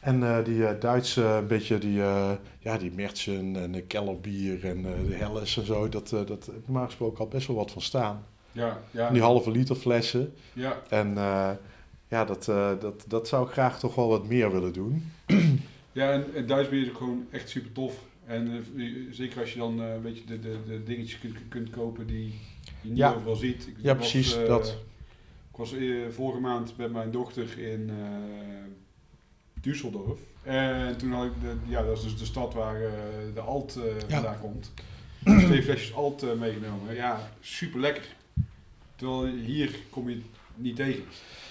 En 0.05 0.23
eh, 0.23 0.45
die 0.45 0.65
eh, 0.67 0.79
Duitse, 0.79 1.23
een 1.23 1.47
beetje 1.47 1.77
die, 1.77 2.01
eh 2.01 2.31
ja, 2.59 2.77
die 2.77 2.91
Mertzen 2.91 3.55
en 3.55 3.71
de 3.71 3.81
Kellerbier 3.81 4.65
en 4.65 4.77
eh, 4.77 5.07
de 5.07 5.13
Helles 5.15 5.57
en 5.57 5.65
zo, 5.65 5.89
dat, 5.89 6.11
eh 6.11 6.25
dat 6.25 6.51
normaal 6.65 6.85
gesproken 6.85 7.19
al 7.19 7.27
best 7.27 7.47
wel 7.47 7.55
wat 7.55 7.71
van 7.71 7.81
staan. 7.81 8.25
Ja, 8.51 8.79
ja. 8.91 9.05
Van 9.05 9.13
die 9.13 9.23
halve 9.23 9.51
liter 9.51 9.75
flessen. 9.75 10.33
ja. 10.53 10.81
En 10.89 11.17
eh, 11.17 11.51
ja, 12.07 12.25
dat, 12.25 12.47
eh, 12.47 12.71
dat, 12.79 13.05
dat 13.07 13.27
zou 13.27 13.45
ik 13.47 13.51
graag 13.51 13.79
toch 13.79 13.95
wel 13.95 14.07
wat 14.07 14.27
meer 14.27 14.51
willen 14.51 14.73
doen. 14.73 15.11
Ja, 15.91 16.11
en, 16.11 16.25
en 16.35 16.47
Duits 16.47 16.69
bier 16.69 16.81
is 16.81 16.89
ook 16.89 16.97
gewoon 16.97 17.25
echt 17.31 17.49
super 17.49 17.71
tof. 17.71 17.99
En 18.25 18.51
eh, 18.77 18.83
zeker 19.11 19.39
als 19.39 19.53
je 19.53 19.59
dan 19.59 19.81
eh, 19.81 19.93
een 19.93 20.01
beetje 20.01 20.25
de, 20.25 20.39
de, 20.39 20.57
de 20.67 20.83
dingetjes 20.83 21.19
kunt, 21.19 21.35
kunt 21.49 21.69
kopen 21.69 22.07
die 22.07 22.33
je 22.81 22.89
niet 22.89 22.97
Ja. 22.97 23.13
overal 23.13 23.35
ziet. 23.35 23.67
Ik 23.67 23.75
Ja, 23.81 23.95
was, 23.95 24.11
precies, 24.11 24.37
eh, 24.37 24.47
dat. 24.47 24.67
Ik 25.51 25.57
was 25.57 25.73
eh, 25.73 26.09
vorige 26.09 26.39
maand 26.39 26.77
met 26.77 26.91
mijn 26.91 27.11
dochter 27.11 27.59
in 27.59 27.89
eh 27.89 27.95
Düsseldorf. 29.65 30.19
En 30.43 30.97
toen 30.97 31.11
had 31.11 31.25
ik, 31.25 31.31
de, 31.41 31.55
ja, 31.67 31.83
dat 31.83 31.97
is 31.97 32.03
dus 32.03 32.17
de 32.17 32.25
stad 32.25 32.53
waar 32.53 32.81
eh, 32.81 32.91
de 33.33 33.39
Alt 33.39 33.75
eh 33.75 33.83
Ja. 34.07 34.15
vandaan 34.15 34.39
komt. 34.39 34.71
Dus 35.23 35.43
twee 35.43 35.63
flesjes 35.63 35.95
Alt 35.95 36.23
eh, 36.23 36.33
meegenomen. 36.33 36.95
Ja, 36.95 37.29
super 37.39 37.79
lekker. 37.79 38.15
Terwijl 38.95 39.25
hier 39.25 39.79
kom 39.89 40.09
je 40.09 40.21
niet 40.55 40.75
tegen, 40.75 41.03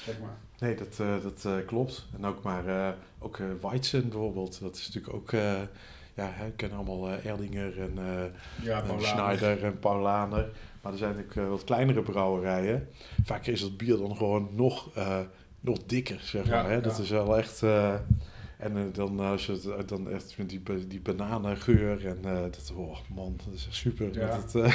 zeg 0.04 0.20
maar. 0.20 0.36
Nee, 0.58 0.76
dat, 0.76 0.96
dat 1.22 1.64
klopt. 1.66 2.06
En 2.16 2.24
ook 2.24 2.42
maar 2.42 2.94
ook 3.18 3.38
Weizen 3.60 4.08
bijvoorbeeld. 4.08 4.60
Dat 4.60 4.76
is 4.76 4.86
natuurlijk 4.86 5.14
ook, 5.14 5.30
ja, 6.14 6.30
hè, 6.32 6.46
ik 6.46 6.56
ken 6.56 6.72
allemaal 6.72 7.08
Erdinger 7.10 7.80
en, 7.80 7.98
Ja, 8.62 8.82
en 8.82 9.02
Schneider 9.02 9.64
en 9.64 9.78
Paulaner. 9.78 10.50
Maar 10.82 10.92
er 10.92 10.98
zijn 10.98 11.16
ook 11.18 11.48
wat 11.48 11.64
kleinere 11.64 12.02
brouwerijen. 12.02 12.88
Vaak 13.24 13.46
is 13.46 13.60
dat 13.60 13.76
bier 13.76 13.96
dan 13.96 14.16
gewoon 14.16 14.48
nog, 14.52 14.90
nog 15.64 15.78
dikker, 15.86 16.20
zeg 16.22 16.46
maar. 16.48 16.70
Hè? 16.70 16.80
Dat 16.80 16.98
is 16.98 17.10
wel 17.10 17.38
echt... 17.38 17.62
eh, 17.62 17.94
en 18.58 18.76
eh, 18.76 18.82
dan 18.92 19.20
als 19.20 19.46
je 19.46 19.52
het 19.52 19.66
eh, 19.66 19.78
dan 19.86 20.10
echt 20.10 20.38
met 20.38 20.48
die, 20.48 20.62
die 20.86 21.00
bananengeur 21.00 22.06
en 22.06 22.18
eh, 22.24 22.42
dat, 22.42 22.72
oh 22.74 22.96
man, 23.14 23.36
dat 23.44 23.54
is 23.54 23.66
echt 23.66 23.74
super. 23.76 24.18
Ja. 24.18 24.26
Met 24.36 24.52
het, 24.52 24.54
eh, 24.54 24.74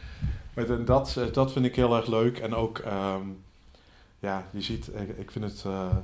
met, 0.54 0.70
en 0.70 0.84
dat, 0.84 1.16
eh, 1.16 1.32
dat 1.32 1.52
vind 1.52 1.64
ik 1.64 1.76
heel 1.76 1.96
erg 1.96 2.06
leuk. 2.06 2.38
En 2.38 2.54
ook, 2.54 2.78
ehm, 2.78 3.22
ja, 4.18 4.46
je 4.50 4.60
ziet, 4.60 4.88
ik, 4.94 5.18
ik 5.18 5.30
vind 5.30 5.44
het 5.44 5.62
eh, 5.64 5.96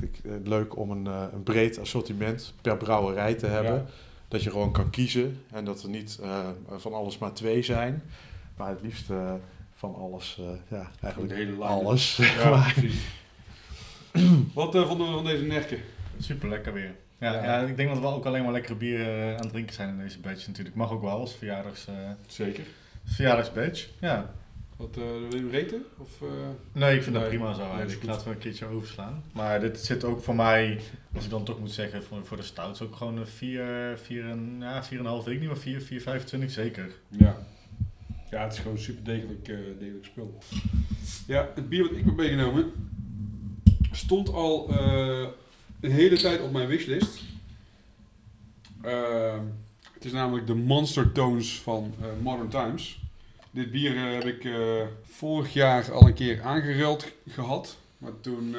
ik- 0.00 0.20
eh, 0.24 0.32
leuk 0.44 0.76
om 0.76 0.90
een, 0.90 1.06
eh, 1.06 1.22
een 1.32 1.42
breed 1.42 1.78
assortiment 1.78 2.54
per 2.62 2.76
brouwerij 2.76 3.34
te 3.34 3.46
hebben. 3.46 3.74
Ja. 3.74 3.84
Dat 4.28 4.42
je 4.42 4.50
gewoon 4.50 4.72
kan 4.72 4.90
kiezen 4.90 5.40
en 5.52 5.64
dat 5.64 5.82
er 5.82 5.88
niet 5.88 6.18
eh, 6.22 6.48
van 6.76 6.92
alles 6.94 7.18
maar 7.18 7.32
twee 7.32 7.62
zijn. 7.62 8.02
Maar 8.56 8.68
het 8.68 8.82
liefst 8.82 9.10
eh, 9.10 9.32
van 9.76 9.94
alles, 9.94 10.36
eh, 10.40 10.78
ja, 10.78 10.90
eigenlijk 11.00 11.34
de 11.34 11.38
hele 11.40 11.64
alles. 11.64 12.16
Ja, 12.16 12.50
maar. 12.50 12.72
precies. 12.72 13.00
Wat 14.54 14.74
eh, 14.74 14.86
vonden 14.86 15.06
we 15.06 15.12
van 15.12 15.24
deze 15.24 15.42
nerken? 15.42 15.78
Super 16.18 16.48
lekker 16.48 16.72
weer. 16.72 16.94
Ja, 17.18 17.32
Ja. 17.32 17.44
ja. 17.44 17.60
ik 17.66 17.76
denk 17.76 17.88
dat 17.88 17.98
we 17.98 18.06
ook 18.06 18.24
alleen 18.24 18.42
maar 18.42 18.52
lekkere 18.52 18.74
bier 18.74 19.00
eh, 19.00 19.34
aan 19.34 19.40
het 19.40 19.48
drinken 19.50 19.74
zijn 19.74 19.88
in 19.88 19.98
deze 19.98 20.18
badge 20.20 20.46
natuurlijk. 20.48 20.76
Mag 20.76 20.90
ook 20.90 21.02
wel 21.02 21.10
als 21.18 21.34
verjaardags, 21.34 21.86
eh 21.86 21.94
Zeker. 22.26 22.64
verjaardagsbadge. 23.04 23.86
Ja. 24.00 24.30
Wat, 24.76 24.88
eh 24.96 25.02
wil 25.02 25.30
je 25.30 25.36
hem 25.36 25.50
reten? 25.50 25.84
Of, 25.98 26.10
eh, 26.22 26.28
Nee, 26.72 26.96
ik 26.96 27.02
vind 27.02 27.14
dat 27.14 27.24
Nee, 27.28 27.34
prima 27.36 27.52
zo 27.54 27.60
eigenlijk. 27.60 27.92
goed. 27.92 28.04
Laten 28.04 28.26
we 28.28 28.32
een 28.34 28.38
keertje 28.38 28.66
overslaan. 28.66 29.22
Maar 29.32 29.60
dit 29.60 29.80
zit 29.80 30.04
ook 30.04 30.22
voor 30.22 30.34
mij, 30.34 30.80
als 31.14 31.24
ik 31.24 31.30
dan 31.30 31.44
toch 31.44 31.58
moet 31.60 31.70
zeggen, 31.72 32.02
voor, 32.02 32.26
voor 32.26 32.36
de 32.36 32.42
stouts 32.42 32.82
ook 32.82 32.96
gewoon 32.96 33.16
een 33.16 33.26
4, 33.26 33.98
4, 34.02 34.24
ja, 34.58 34.84
4,5 34.84 35.24
weet 35.24 35.34
ik 35.34 35.40
niet, 35.40 35.48
maar 35.48 35.56
4, 35.58 35.80
4, 35.80 36.00
25 36.00 36.50
zeker. 36.50 36.90
Ja. 37.08 37.36
Ja, 38.30 38.42
het 38.42 38.52
is 38.52 38.58
gewoon 38.58 38.78
super 38.78 39.04
degelijk, 39.04 39.48
eh, 39.48 39.56
degelijk 39.78 40.04
spul. 40.04 40.38
Ja, 41.26 41.50
het 41.54 41.68
bier 41.68 41.82
wat 41.82 41.98
ik 41.98 42.04
heb 42.04 42.16
meegenomen 42.16 42.72
stond 43.90 44.32
al 44.32 44.68
eh, 44.68 45.26
een 45.80 45.90
hele 45.90 46.16
tijd 46.16 46.40
op 46.40 46.52
mijn 46.52 46.68
wishlist. 46.68 47.22
Ehm, 48.82 49.44
het 49.92 50.04
is 50.04 50.12
namelijk 50.12 50.46
de 50.46 50.54
Monster 50.54 51.12
Tones 51.12 51.60
van 51.60 51.94
eh, 52.00 52.06
Modern 52.22 52.48
Times. 52.48 53.00
Dit 53.50 53.70
bier 53.70 53.98
heb 53.98 54.24
ik 54.24 54.48
vorig 55.02 55.52
jaar 55.52 55.92
al 55.92 56.06
een 56.06 56.14
keer 56.14 56.42
aangeruild 56.42 57.12
gehad. 57.28 57.76
Maar 57.98 58.20
toen 58.20 58.56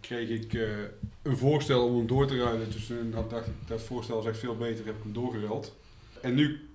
kreeg 0.00 0.28
ik 0.28 0.52
een 1.22 1.36
voorstel 1.36 1.86
om 1.86 1.96
hem 1.96 2.06
door 2.06 2.26
te 2.26 2.38
ruilen. 2.38 2.70
Dus 2.70 2.86
toen 2.86 3.10
dacht 3.10 3.46
ik, 3.46 3.52
dat 3.66 3.82
voorstel 3.82 4.20
is 4.20 4.26
echt 4.26 4.38
veel 4.38 4.56
beter, 4.56 4.84
heb 4.84 4.96
ik 4.96 5.02
hem 5.02 5.12
doorgeruild. 5.12 5.76
En 6.22 6.34
nu, 6.34 6.68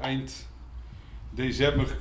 eind 0.00 0.46
december, 1.34 1.96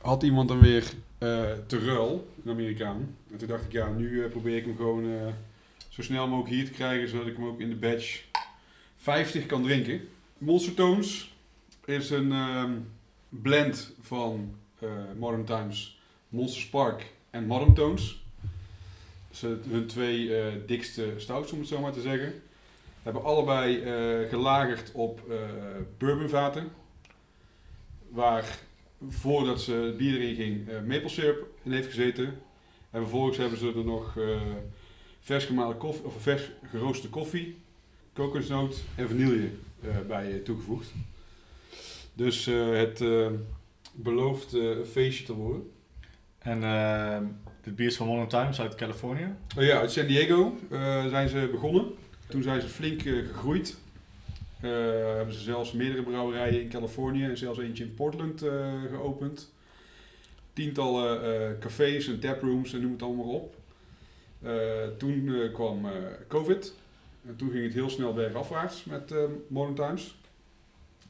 had 0.00 0.22
iemand 0.22 0.48
hem 0.48 0.60
weer 0.60 0.92
eh, 1.18 1.52
te 1.66 1.78
ruil, 1.78 2.28
een 2.44 2.50
Amerikaan. 2.50 3.16
En 3.30 3.36
toen 3.36 3.48
dacht 3.48 3.64
ik, 3.64 3.72
ja, 3.72 3.88
nu 3.88 4.24
eh, 4.24 4.30
probeer 4.30 4.56
ik 4.56 4.64
hem 4.64 4.76
gewoon 4.76 5.04
eh, 5.04 5.32
zo 5.88 6.02
snel 6.02 6.28
mogelijk 6.28 6.54
hier 6.54 6.64
te 6.64 6.70
krijgen, 6.70 7.08
zodat 7.08 7.26
ik 7.26 7.36
hem 7.36 7.46
ook 7.46 7.60
in 7.60 7.68
de 7.68 7.76
batch 7.76 8.22
50 8.96 9.46
kan 9.46 9.62
drinken. 9.62 10.00
Monster 10.38 10.74
Tones 10.74 11.34
is 11.84 12.10
een 12.10 12.32
ehm, 12.32 12.72
blend 13.28 13.94
van 14.00 14.54
Modern 15.18 15.44
Times, 15.44 16.00
Monster 16.28 16.60
Spark 16.60 17.12
en 17.30 17.46
Modern 17.46 17.74
Tones. 17.74 18.22
Dus 19.30 19.40
hun 19.68 19.86
twee 19.86 20.30
dikste 20.66 21.14
stouts, 21.16 21.52
om 21.52 21.58
het 21.58 21.68
zo 21.68 21.80
maar 21.80 21.92
te 21.92 22.00
zeggen. 22.00 22.32
Hebben 23.02 23.24
allebei 23.24 23.82
gelagerd 24.28 24.92
op 24.92 25.20
bourbonvaten. 25.98 26.70
Waar 28.14 28.58
voordat 29.08 29.60
ze 29.60 29.94
bier 29.98 30.20
erin 30.20 30.34
ging 30.34 30.68
eh 30.68 30.80
maple 30.80 31.08
syrup 31.08 31.46
in 31.62 31.72
heeft 31.72 31.86
gezeten. 31.86 32.24
En 32.90 33.00
vervolgens 33.00 33.36
hebben 33.36 33.58
ze 33.58 33.72
er 33.76 33.84
nog 33.84 34.18
eh, 34.18 34.40
vers 35.20 35.44
gemalen 35.44 35.76
koffie, 35.76 36.04
of 36.04 36.22
vers 36.22 36.50
geroosterde 36.70 37.10
koffie, 37.10 37.56
kokosnoot 38.12 38.82
en 38.96 39.08
vanille 39.08 39.50
eh, 39.82 39.96
bij 40.08 40.38
toegevoegd. 40.38 40.92
Dus 42.12 42.44
het 42.46 43.04
belooft 43.92 44.52
een 44.52 44.86
feestje 44.86 45.24
te 45.24 45.32
worden. 45.32 45.70
En 46.38 46.60
dit 47.62 47.76
bier 47.76 47.86
is 47.86 47.96
van 47.96 48.06
Modern 48.06 48.28
Times 48.28 48.60
uit 48.60 48.74
Californië. 48.74 49.34
Oh 49.56 49.64
ja, 49.64 49.78
uit 49.78 49.92
San 49.92 50.06
Diego 50.06 50.58
zijn 51.08 51.28
ze 51.28 51.48
begonnen. 51.50 51.86
Toen 52.28 52.42
zijn 52.42 52.60
ze 52.60 52.68
flink 52.68 53.02
gegroeid. 53.02 53.78
Eh, 54.64 55.16
hebben 55.16 55.34
ze 55.34 55.40
zelfs 55.40 55.72
meerdere 55.72 56.02
brouwerijen 56.02 56.60
in 56.60 56.68
Californië 56.68 57.24
en 57.24 57.36
zelfs 57.36 57.58
eentje 57.58 57.84
in 57.84 57.94
Portland 57.94 58.42
eh, 58.42 58.82
geopend. 58.90 59.52
Tientallen 60.52 61.22
eh, 61.22 61.58
cafés 61.58 62.08
en 62.08 62.20
taprooms 62.20 62.72
en 62.72 62.80
noem 62.80 62.92
het 62.92 63.02
allemaal 63.02 63.28
op. 63.28 63.54
Toen 64.98 65.50
kwam 65.52 65.86
COVID. 66.28 66.74
En 67.26 67.36
toen 67.36 67.50
ging 67.50 67.64
het 67.64 67.74
heel 67.74 67.90
snel 67.90 68.12
bergafwaarts 68.12 68.84
met 68.84 69.12
eh, 69.12 69.22
Modern 69.48 69.74
Times. 69.74 70.18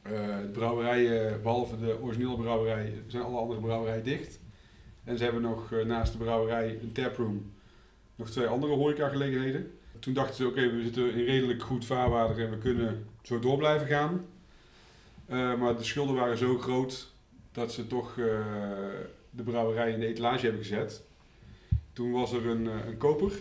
De 0.03 0.51
brouwerijen, 0.53 1.43
behalve 1.43 1.79
de 1.79 1.99
originele 2.03 2.37
brouwerij, 2.37 2.93
zijn 3.07 3.23
alle 3.23 3.39
andere 3.39 3.61
brouwerijen 3.61 4.05
dicht. 4.05 4.41
En 5.05 5.19
ze 5.19 5.25
hebben 5.25 5.43
nog 5.43 5.71
naast 5.87 6.13
de 6.13 6.19
brouwerij 6.19 6.79
een 6.83 6.93
taproom 6.93 7.53
nog 8.17 8.31
twee 8.31 8.47
andere 8.47 8.73
horecagelegenheden. 8.75 9.79
Toen 9.99 10.15
dachten 10.15 10.35
ze, 10.35 10.47
oké, 10.47 10.71
we 10.71 10.83
zitten 10.83 11.15
in 11.15 11.25
redelijk 11.25 11.63
goed 11.63 11.85
vaarwater 11.85 12.45
en 12.45 12.51
we 12.51 12.59
kunnen 12.59 13.07
zo 13.23 13.39
door 13.39 13.59
blijven 13.59 13.87
gaan. 13.87 14.27
Eh, 15.27 15.59
maar 15.59 15.77
de 15.77 15.85
schulden 15.85 16.15
waren 16.15 16.37
zo 16.37 16.59
groot 16.59 17.13
dat 17.53 17.73
ze 17.73 17.87
toch 17.87 18.19
eh, 18.19 18.25
de 19.31 19.43
brouwerij 19.43 19.93
in 19.93 20.01
de 20.01 20.07
etalage 20.07 20.45
hebben 20.45 20.65
gezet. 20.65 21.03
Toen 21.93 22.13
was 22.13 22.33
er 22.33 22.47
een, 22.47 22.69
eh, 22.69 22.87
een 22.87 22.97
koper, 22.97 23.33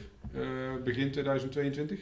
begin 0.84 1.12
2022. 1.12 2.00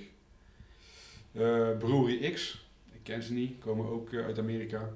Eh 1.31 1.77
Brewery 1.77 2.31
X, 2.31 2.67
ik 2.91 2.99
ken 3.03 3.23
ze 3.23 3.33
niet, 3.33 3.59
komen 3.59 3.89
ook 3.89 4.13
uit 4.13 4.39
Amerika. 4.39 4.89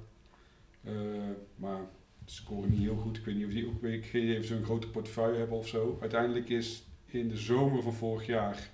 Maar 1.56 1.80
scoren 2.24 2.70
niet 2.70 2.80
heel 2.80 2.96
goed. 2.96 3.16
Ik 3.16 3.24
weet 3.24 3.34
niet 3.34 3.46
of 3.46 3.50
die 3.52 3.66
ook 3.66 4.44
ze 4.44 4.54
een 4.54 4.64
grote 4.64 4.88
portefeuille 4.88 5.38
hebben 5.38 5.58
of 5.58 5.68
zo. 5.68 5.98
Uiteindelijk 6.00 6.48
is 6.48 6.82
in 7.06 7.28
de 7.28 7.36
zomer 7.36 7.82
van 7.82 7.92
vorig 7.92 8.26
jaar 8.26 8.70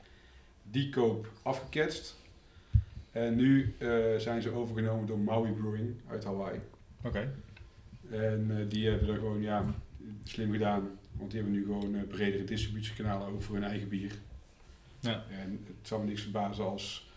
die 0.62 0.88
koop 0.88 1.28
afgeketst. 1.42 2.20
En 3.10 3.36
nu 3.36 3.74
eh, 3.78 3.88
zijn 4.16 4.42
ze 4.42 4.50
overgenomen 4.50 5.06
door 5.06 5.18
Maui 5.18 5.52
Brewing 5.52 5.94
uit 6.08 6.24
Hawaii. 6.24 6.60
Oké. 7.02 7.34
En 8.10 8.46
eh, 8.58 8.68
die 8.68 8.88
hebben 8.88 9.08
er 9.08 9.14
gewoon 9.14 9.42
ja, 9.42 9.64
slim 10.24 10.52
gedaan. 10.52 10.90
Want 11.12 11.30
die 11.30 11.40
hebben 11.40 11.58
nu 11.58 11.64
gewoon 11.64 11.94
eh, 11.94 12.02
bredere 12.08 12.44
distributiekanalen 12.44 13.28
ook 13.28 13.42
voor 13.42 13.54
hun 13.54 13.64
eigen 13.64 13.88
bier. 13.88 14.18
Ja. 15.00 15.24
En 15.30 15.64
het 15.66 15.88
zou 15.88 16.02
me 16.02 16.08
niks 16.08 16.22
verbazen 16.22 16.64
als 16.64 17.10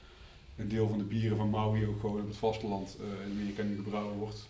een 0.56 0.68
deel 0.68 0.88
van 0.88 0.98
de 0.98 1.04
bieren 1.04 1.38
van 1.38 1.50
Maui 1.50 1.88
ook 1.88 2.00
gewoon 2.00 2.22
op 2.22 2.28
het 2.28 2.38
vasteland 2.38 2.98
in 3.26 3.32
Amerika 3.32 3.64
nu 3.64 3.76
gebrouwen 3.76 4.18
wordt. 4.18 4.50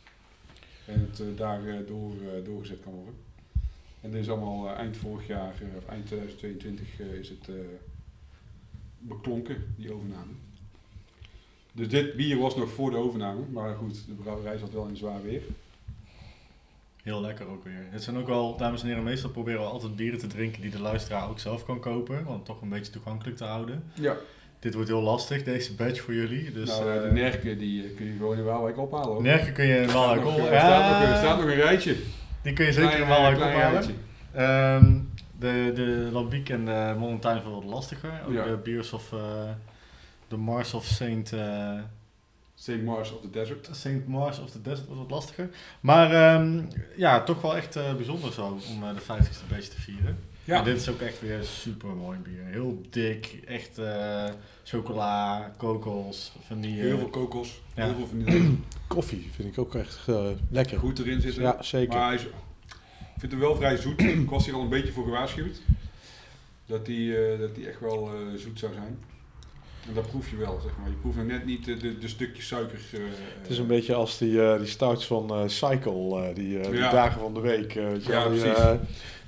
En 0.86 1.00
het 1.10 1.20
eh, 1.20 1.28
daar 1.38 1.86
door, 1.86 2.14
doorgezet 2.44 2.80
kan 2.84 2.94
worden. 2.94 3.16
En 4.02 4.12
dit 4.12 4.22
is 4.22 4.30
allemaal 4.30 4.76
eind 4.76 4.98
vorig 4.98 5.28
jaar, 5.28 5.54
of 5.78 5.86
eind 5.86 6.06
2022 6.06 7.00
eh, 7.00 7.14
is 7.14 7.30
het 7.30 7.50
beklonken, 9.08 9.74
die 9.78 9.94
overname. 9.94 10.32
Dus 11.72 11.88
dit 11.90 12.16
bier 12.16 12.38
was 12.38 12.56
nog 12.56 12.70
voor 12.70 12.92
de 12.92 12.98
overname, 12.98 13.42
maar 13.52 13.76
goed, 13.76 14.06
de 14.08 14.14
brouwerij 14.14 14.58
zat 14.58 14.72
wel 14.74 14.88
in 14.88 14.98
zwaar 14.98 15.22
weer. 15.24 15.42
Heel 17.04 17.22
lekker 17.22 17.48
ook 17.48 17.64
weer. 17.64 17.86
Het 17.90 18.04
zijn 18.04 18.18
ook 18.18 18.28
wel, 18.28 18.58
dames 18.58 18.82
en 18.82 18.88
heren, 18.88 19.04
meestal 19.04 19.30
proberen 19.30 19.60
we 19.62 19.66
altijd 19.68 19.96
bieren 19.96 20.20
te 20.20 20.28
drinken 20.28 20.62
die 20.62 20.72
de 20.72 20.80
luisteraar 20.82 21.30
ook 21.30 21.40
zelf 21.40 21.66
kan 21.66 21.80
kopen. 21.80 22.26
Om 22.28 22.34
het 22.34 22.46
toch 22.46 22.62
een 22.62 22.70
beetje 22.70 22.92
toegankelijk 22.92 23.38
te 23.38 23.44
houden. 23.44 23.84
Ja, 23.94 24.16
Dit 24.60 24.74
wordt 24.74 24.90
heel 24.90 25.02
lastig, 25.02 25.44
deze 25.44 25.76
badge 25.76 26.02
voor 26.02 26.14
jullie. 26.14 26.52
Dus, 26.52 26.70
nou, 26.70 26.90
eh, 26.98 27.02
de 27.04 27.12
Nerken 27.12 27.58
die 27.58 27.84
eh, 27.84 27.96
kun 27.96 28.06
je 28.06 28.12
gewoon 28.18 28.38
in 28.38 28.44
Waalwijk 28.44 28.78
ophalen 28.78 29.08
hoor. 29.08 29.22
Nerken 29.22 29.54
kun 29.54 29.66
je 29.66 29.78
in 29.78 29.92
Waalwijk 29.92 30.22
staat 30.22 30.32
op. 30.32 30.38
nog, 30.38 30.48
er 30.50 30.58
staat 31.18 31.38
nog- 31.38 31.46
een 31.50 31.56
rijtje. 31.56 31.96
die 32.44 32.54
kun 32.54 32.66
je 32.66 32.74
zeker 32.74 33.00
in 33.00 33.08
Waalwijk 33.08 33.38
ophalen. 33.38 33.84
De, 35.40 35.72
de 35.76 36.10
Lambiek 36.12 36.50
en 36.50 36.66
de 36.66 36.96
Montaigne 36.98 37.42
zijn 37.42 37.54
wat 37.54 37.64
lastiger. 37.64 38.22
Ook 38.28 38.34
Ja. 38.34 38.44
de 38.46 38.58
Beers 38.64 38.94
of 38.94 39.14
eh, 39.14 39.50
de 40.28 40.38
Mars 40.38 40.74
of 40.74 40.86
Saint, 40.86 41.34
eh, 41.34 41.80
St. 42.56 42.82
Mars 42.84 43.12
of 43.14 43.22
the 43.22 43.30
Desert. 43.30 43.70
Saint 43.72 44.08
Mars 44.08 44.40
of 44.40 44.52
the 44.52 44.62
Desert 44.62 44.88
was 44.88 44.98
wat 44.98 45.10
lastiger. 45.12 45.50
Maar 45.80 46.12
ehm, 46.12 46.62
ja, 46.96 47.24
toch 47.24 47.42
wel 47.42 47.56
echt 47.56 47.76
eh, 47.76 47.94
bijzonder 47.96 48.34
zo 48.34 48.58
om 48.70 48.84
eh, 48.84 48.90
de 48.96 49.02
50ste 49.02 49.48
beetje 49.50 49.70
te 49.70 49.82
vieren. 49.82 50.18
Ja. 50.44 50.58
En 50.58 50.64
dit 50.64 50.78
is 50.78 50.90
ook 50.90 51.00
echt 51.02 51.22
weer 51.22 51.44
super 51.44 51.90
mooi 51.90 52.18
bier. 52.18 52.44
Heel 52.46 52.82
dik, 52.90 53.40
echt 53.48 53.78
eh, 53.78 54.24
chocola, 54.64 55.52
kokos, 55.58 56.32
vanille. 56.48 56.82
Heel 56.82 56.98
veel 56.98 57.10
kokos, 57.10 57.62
Ja. 57.76 57.86
heel 57.86 57.96
veel 57.96 58.08
vanille. 58.08 58.56
Koffie 58.88 59.30
vind 59.34 59.48
ik 59.48 59.58
ook 59.58 59.76
echt 59.76 60.00
eh, 60.08 60.26
lekker. 60.50 60.80
Goed 60.80 61.00
erin 61.00 61.22
zitten. 61.22 61.42
Ja, 61.42 61.62
zeker. 61.64 61.94
Maar 61.98 62.06
hij 62.06 62.16
is, 62.16 62.26
ik 63.16 63.20
vind 63.22 63.32
hem 63.32 63.42
wel 63.42 63.56
vrij 63.56 63.78
zoet. 63.78 64.02
ik 64.24 64.30
was 64.30 64.46
hier 64.46 64.54
al 64.56 64.62
een 64.62 64.70
beetje 64.70 64.92
voor 64.92 65.04
gewaarschuwd. 65.04 65.62
Dat 66.66 66.86
die, 66.86 67.18
eh, 67.18 67.40
dat 67.40 67.56
die 67.56 67.68
echt 67.68 67.80
wel 67.80 68.08
eh, 68.08 68.38
zoet 68.40 68.60
zou 68.60 68.74
zijn. 68.74 68.98
En 69.88 69.94
dat 69.94 70.08
proef 70.08 70.30
je 70.30 70.36
wel, 70.36 70.60
zeg 70.64 70.72
maar. 70.80 70.90
Je 70.90 70.96
proeft 70.96 71.18
nog 71.18 71.26
net 71.26 71.46
niet 71.46 71.66
de, 71.66 71.78
de, 71.78 71.98
de 71.98 72.08
stukjes 72.08 72.48
suiker. 72.48 72.80
eh, 72.94 73.00
Het 73.42 73.50
is 73.50 73.58
een 73.58 73.68
beetje 73.68 73.94
als 73.94 74.18
die, 74.18 74.42
eh, 74.46 74.58
die 74.58 74.68
stouts 74.68 75.06
van 75.08 75.30
eh, 75.30 75.42
Cycle, 75.48 76.22
eh, 76.28 76.36
die, 76.36 76.60
eh, 76.60 76.92
dagen 76.92 77.20
van 77.20 77.34
de 77.34 77.40
week. 77.40 77.76
eh, 77.76 77.84
Ja, 78.06 78.30
die, 78.30 78.40
precies. 78.42 78.64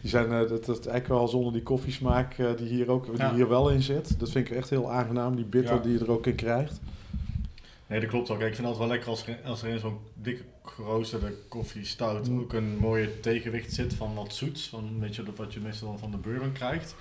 die 0.02 0.10
zijn 0.10 0.26
eh, 0.32 0.38
dat, 0.40 0.50
dat 0.66 0.68
eigenlijk 0.86 1.08
wel 1.08 1.28
zonder 1.28 1.54
die 1.54 1.64
koffiesmaak 1.64 2.38
eh, 2.38 2.48
die, 2.58 2.68
hier 2.68 2.92
ook, 2.92 3.06
die 3.06 3.18
Ja. 3.18 3.34
hier 3.34 3.50
wel 3.50 3.70
in 3.70 3.82
zit. 3.82 4.20
Dat 4.20 4.30
vind 4.32 4.50
ik 4.50 4.56
echt 4.56 4.70
heel 4.70 4.92
aangenaam, 4.92 5.36
die 5.36 5.46
bitter 5.46 5.76
Ja. 5.76 5.82
die 5.82 5.94
je 5.94 6.00
er 6.00 6.12
ook 6.12 6.28
in 6.28 6.36
krijgt. 6.36 6.80
Nee, 7.88 8.00
dat 8.00 8.10
klopt 8.10 8.30
ook. 8.30 8.42
Ik 8.42 8.56
vind 8.56 8.68
het 8.68 8.78
wel 8.78 8.88
lekker 8.88 9.10
als 9.10 9.28
er, 9.28 9.40
als 9.46 9.62
er 9.64 9.70
in 9.70 9.80
zo'n 9.80 9.98
dikke 10.14 10.44
geroosterde 10.70 11.34
koffie 11.47 11.86
stout 11.86 12.30
Mm. 12.30 12.39
ook 12.39 12.53
een 12.53 12.78
mooie 12.78 13.20
tegenwicht 13.20 13.74
zit 13.74 13.93
van 13.93 14.13
wat 14.15 14.34
zoets. 14.34 14.68
Van 14.70 14.99
weet 14.99 15.15
je, 15.15 15.24
dat 15.24 15.38
wat 15.38 15.53
je 15.53 15.59
meestal 15.59 15.97
van 15.97 16.11
de 16.11 16.18
bourbon 16.18 16.51
krijgt. 16.51 16.95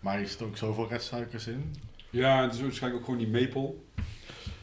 Maar 0.00 0.18
er 0.18 0.28
zit 0.28 0.42
ook 0.42 0.56
zoveel 0.56 0.88
restsuikers 0.88 1.46
in. 1.46 1.74
Ja, 2.10 2.36
en 2.38 2.42
het 2.44 2.54
is 2.54 2.60
waarschijnlijk 2.60 3.02
ook 3.02 3.08
gewoon 3.14 3.30
die 3.30 3.40
maple. 3.42 3.74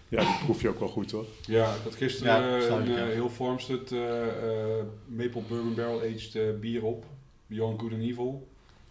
Ja, 0.09 0.19
die 0.19 0.43
proef 0.43 0.61
je 0.61 0.69
ook 0.69 0.79
wel 0.79 0.88
goed 0.89 1.11
hoor. 1.11 1.25
Ja, 1.45 1.73
ik 1.73 1.81
had 1.84 1.95
gisteren 1.95 2.41
Ja, 2.41 2.57
eh, 2.57 2.65
een 2.86 2.95
eh, 2.97 3.03
heel 3.13 3.29
Farmstead 3.29 3.91
eh, 3.91 4.27
eh, 4.27 4.86
Maple 5.05 5.41
Bourbon 5.47 5.73
Barrel 5.75 5.99
Aged 5.99 6.36
eh, 6.36 6.43
bier 6.59 6.84
op. 6.84 7.05
Beyond 7.47 7.79
Good 7.81 7.91
and 7.91 8.01
Evil. 8.01 8.47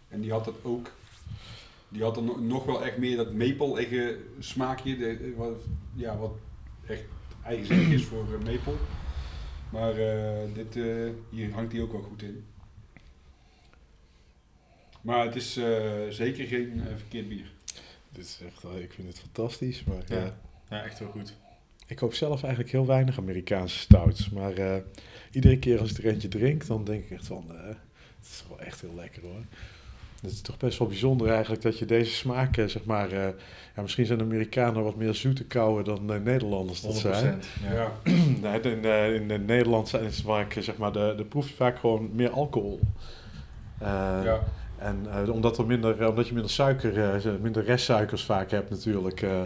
En 0.09 0.21
die 0.21 0.31
had 0.31 0.45
dat 0.45 0.55
ook. 0.61 0.91
Die 1.89 2.03
had 2.03 2.15
dan 2.15 2.25
no- 2.25 2.39
nog 2.39 2.65
wel 2.65 2.85
echt 2.85 2.97
meer 2.97 3.17
dat 3.17 3.33
maple 3.33 4.17
smaakje. 4.39 4.97
De, 4.97 5.33
wat, 5.37 5.61
ja, 5.93 6.17
wat 6.17 6.31
echt 6.87 7.03
eigenzinnig 7.43 7.87
is 7.87 8.03
voor 8.05 8.25
maple. 8.43 8.73
Maar 9.73 9.97
eh, 9.97 10.53
dit, 10.53 10.75
eh, 10.75 11.09
hier 11.29 11.51
hangt 11.51 11.71
die 11.71 11.81
ook 11.81 11.91
wel 11.91 12.01
goed 12.01 12.21
in. 12.21 12.45
Maar 15.01 15.25
het 15.25 15.35
is 15.35 15.57
eh, 15.57 15.91
zeker 16.09 16.47
geen 16.47 16.81
verkeerd 16.97 17.29
bier. 17.29 17.51
Dit 18.11 18.25
is 18.25 18.39
echt, 18.45 18.63
eh, 18.63 18.79
ik 18.83 18.93
vind 18.93 19.07
het 19.07 19.19
fantastisch. 19.19 19.83
Maar, 19.83 20.01
Ja. 20.07 20.25
eh, 20.25 20.31
Ja, 20.69 20.83
echt 20.83 20.99
heel 20.99 21.07
goed. 21.09 21.33
ik 21.87 21.95
koop 21.95 22.13
zelf 22.13 22.41
eigenlijk 22.43 22.71
heel 22.73 22.85
weinig 22.85 23.17
Amerikaanse 23.17 23.77
stouts. 23.79 24.29
Maar 24.29 24.53
eh, 24.53 24.81
iedere 25.31 25.59
keer 25.59 25.79
als 25.79 25.91
ik 25.91 25.97
er 25.97 26.05
eentje 26.11 26.27
drink, 26.27 26.65
dan 26.67 26.83
denk 26.83 27.03
ik 27.03 27.11
echt 27.11 27.27
van, 27.27 27.45
eh, 27.55 27.67
het 27.67 27.77
is 28.29 28.43
wel 28.49 28.59
echt 28.59 28.81
heel 28.81 28.95
lekker 28.95 29.21
hoor. 29.21 29.43
Het 30.23 30.31
is 30.31 30.41
toch 30.41 30.57
best 30.57 30.77
wel 30.79 30.87
bijzonder 30.87 31.29
eigenlijk 31.29 31.61
dat 31.61 31.77
je 31.79 31.85
deze 31.85 32.11
smaken, 32.11 32.69
zeg 32.69 32.85
maar, 32.85 33.11
eh, 33.11 33.27
ja, 33.75 33.81
misschien 33.81 34.05
zijn 34.05 34.17
de 34.17 34.23
Amerikanen 34.23 34.83
wat 34.83 34.95
meer 34.95 35.13
zoete 35.13 35.43
kouwen 35.45 35.83
dan 35.83 36.07
de 36.07 36.19
Nederlanders 36.19 36.81
dat 36.81 36.91
100%. 36.91 36.99
zijn. 37.01 37.41
Ja. 37.63 37.91
Ja. 38.41 38.53
In, 38.71 38.85
eh, 38.85 39.13
in, 39.13 39.31
in 39.31 39.45
Nederland 39.45 39.87
zijn 39.89 40.03
het 40.05 40.21
vaak, 40.21 40.53
zeg 40.59 40.77
maar, 40.77 40.91
de, 40.91 41.13
de 41.17 41.23
proef 41.25 41.47
je 41.47 41.53
vaak 41.55 41.79
gewoon 41.79 42.09
meer 42.13 42.29
alcohol. 42.29 42.79
Eh, 43.77 43.87
ja. 44.23 44.39
En 44.77 45.05
eh, 45.25 45.29
omdat, 45.33 45.57
er 45.57 45.65
minder, 45.65 46.01
eh, 46.01 46.07
omdat 46.07 46.27
je 46.27 46.33
minder 46.33 46.51
suiker, 46.51 47.15
eh, 47.15 47.31
minder 47.41 47.63
restsuikers 47.63 48.23
vaak 48.23 48.51
hebt 48.51 48.69
natuurlijk. 48.69 49.21
eh 49.21 49.41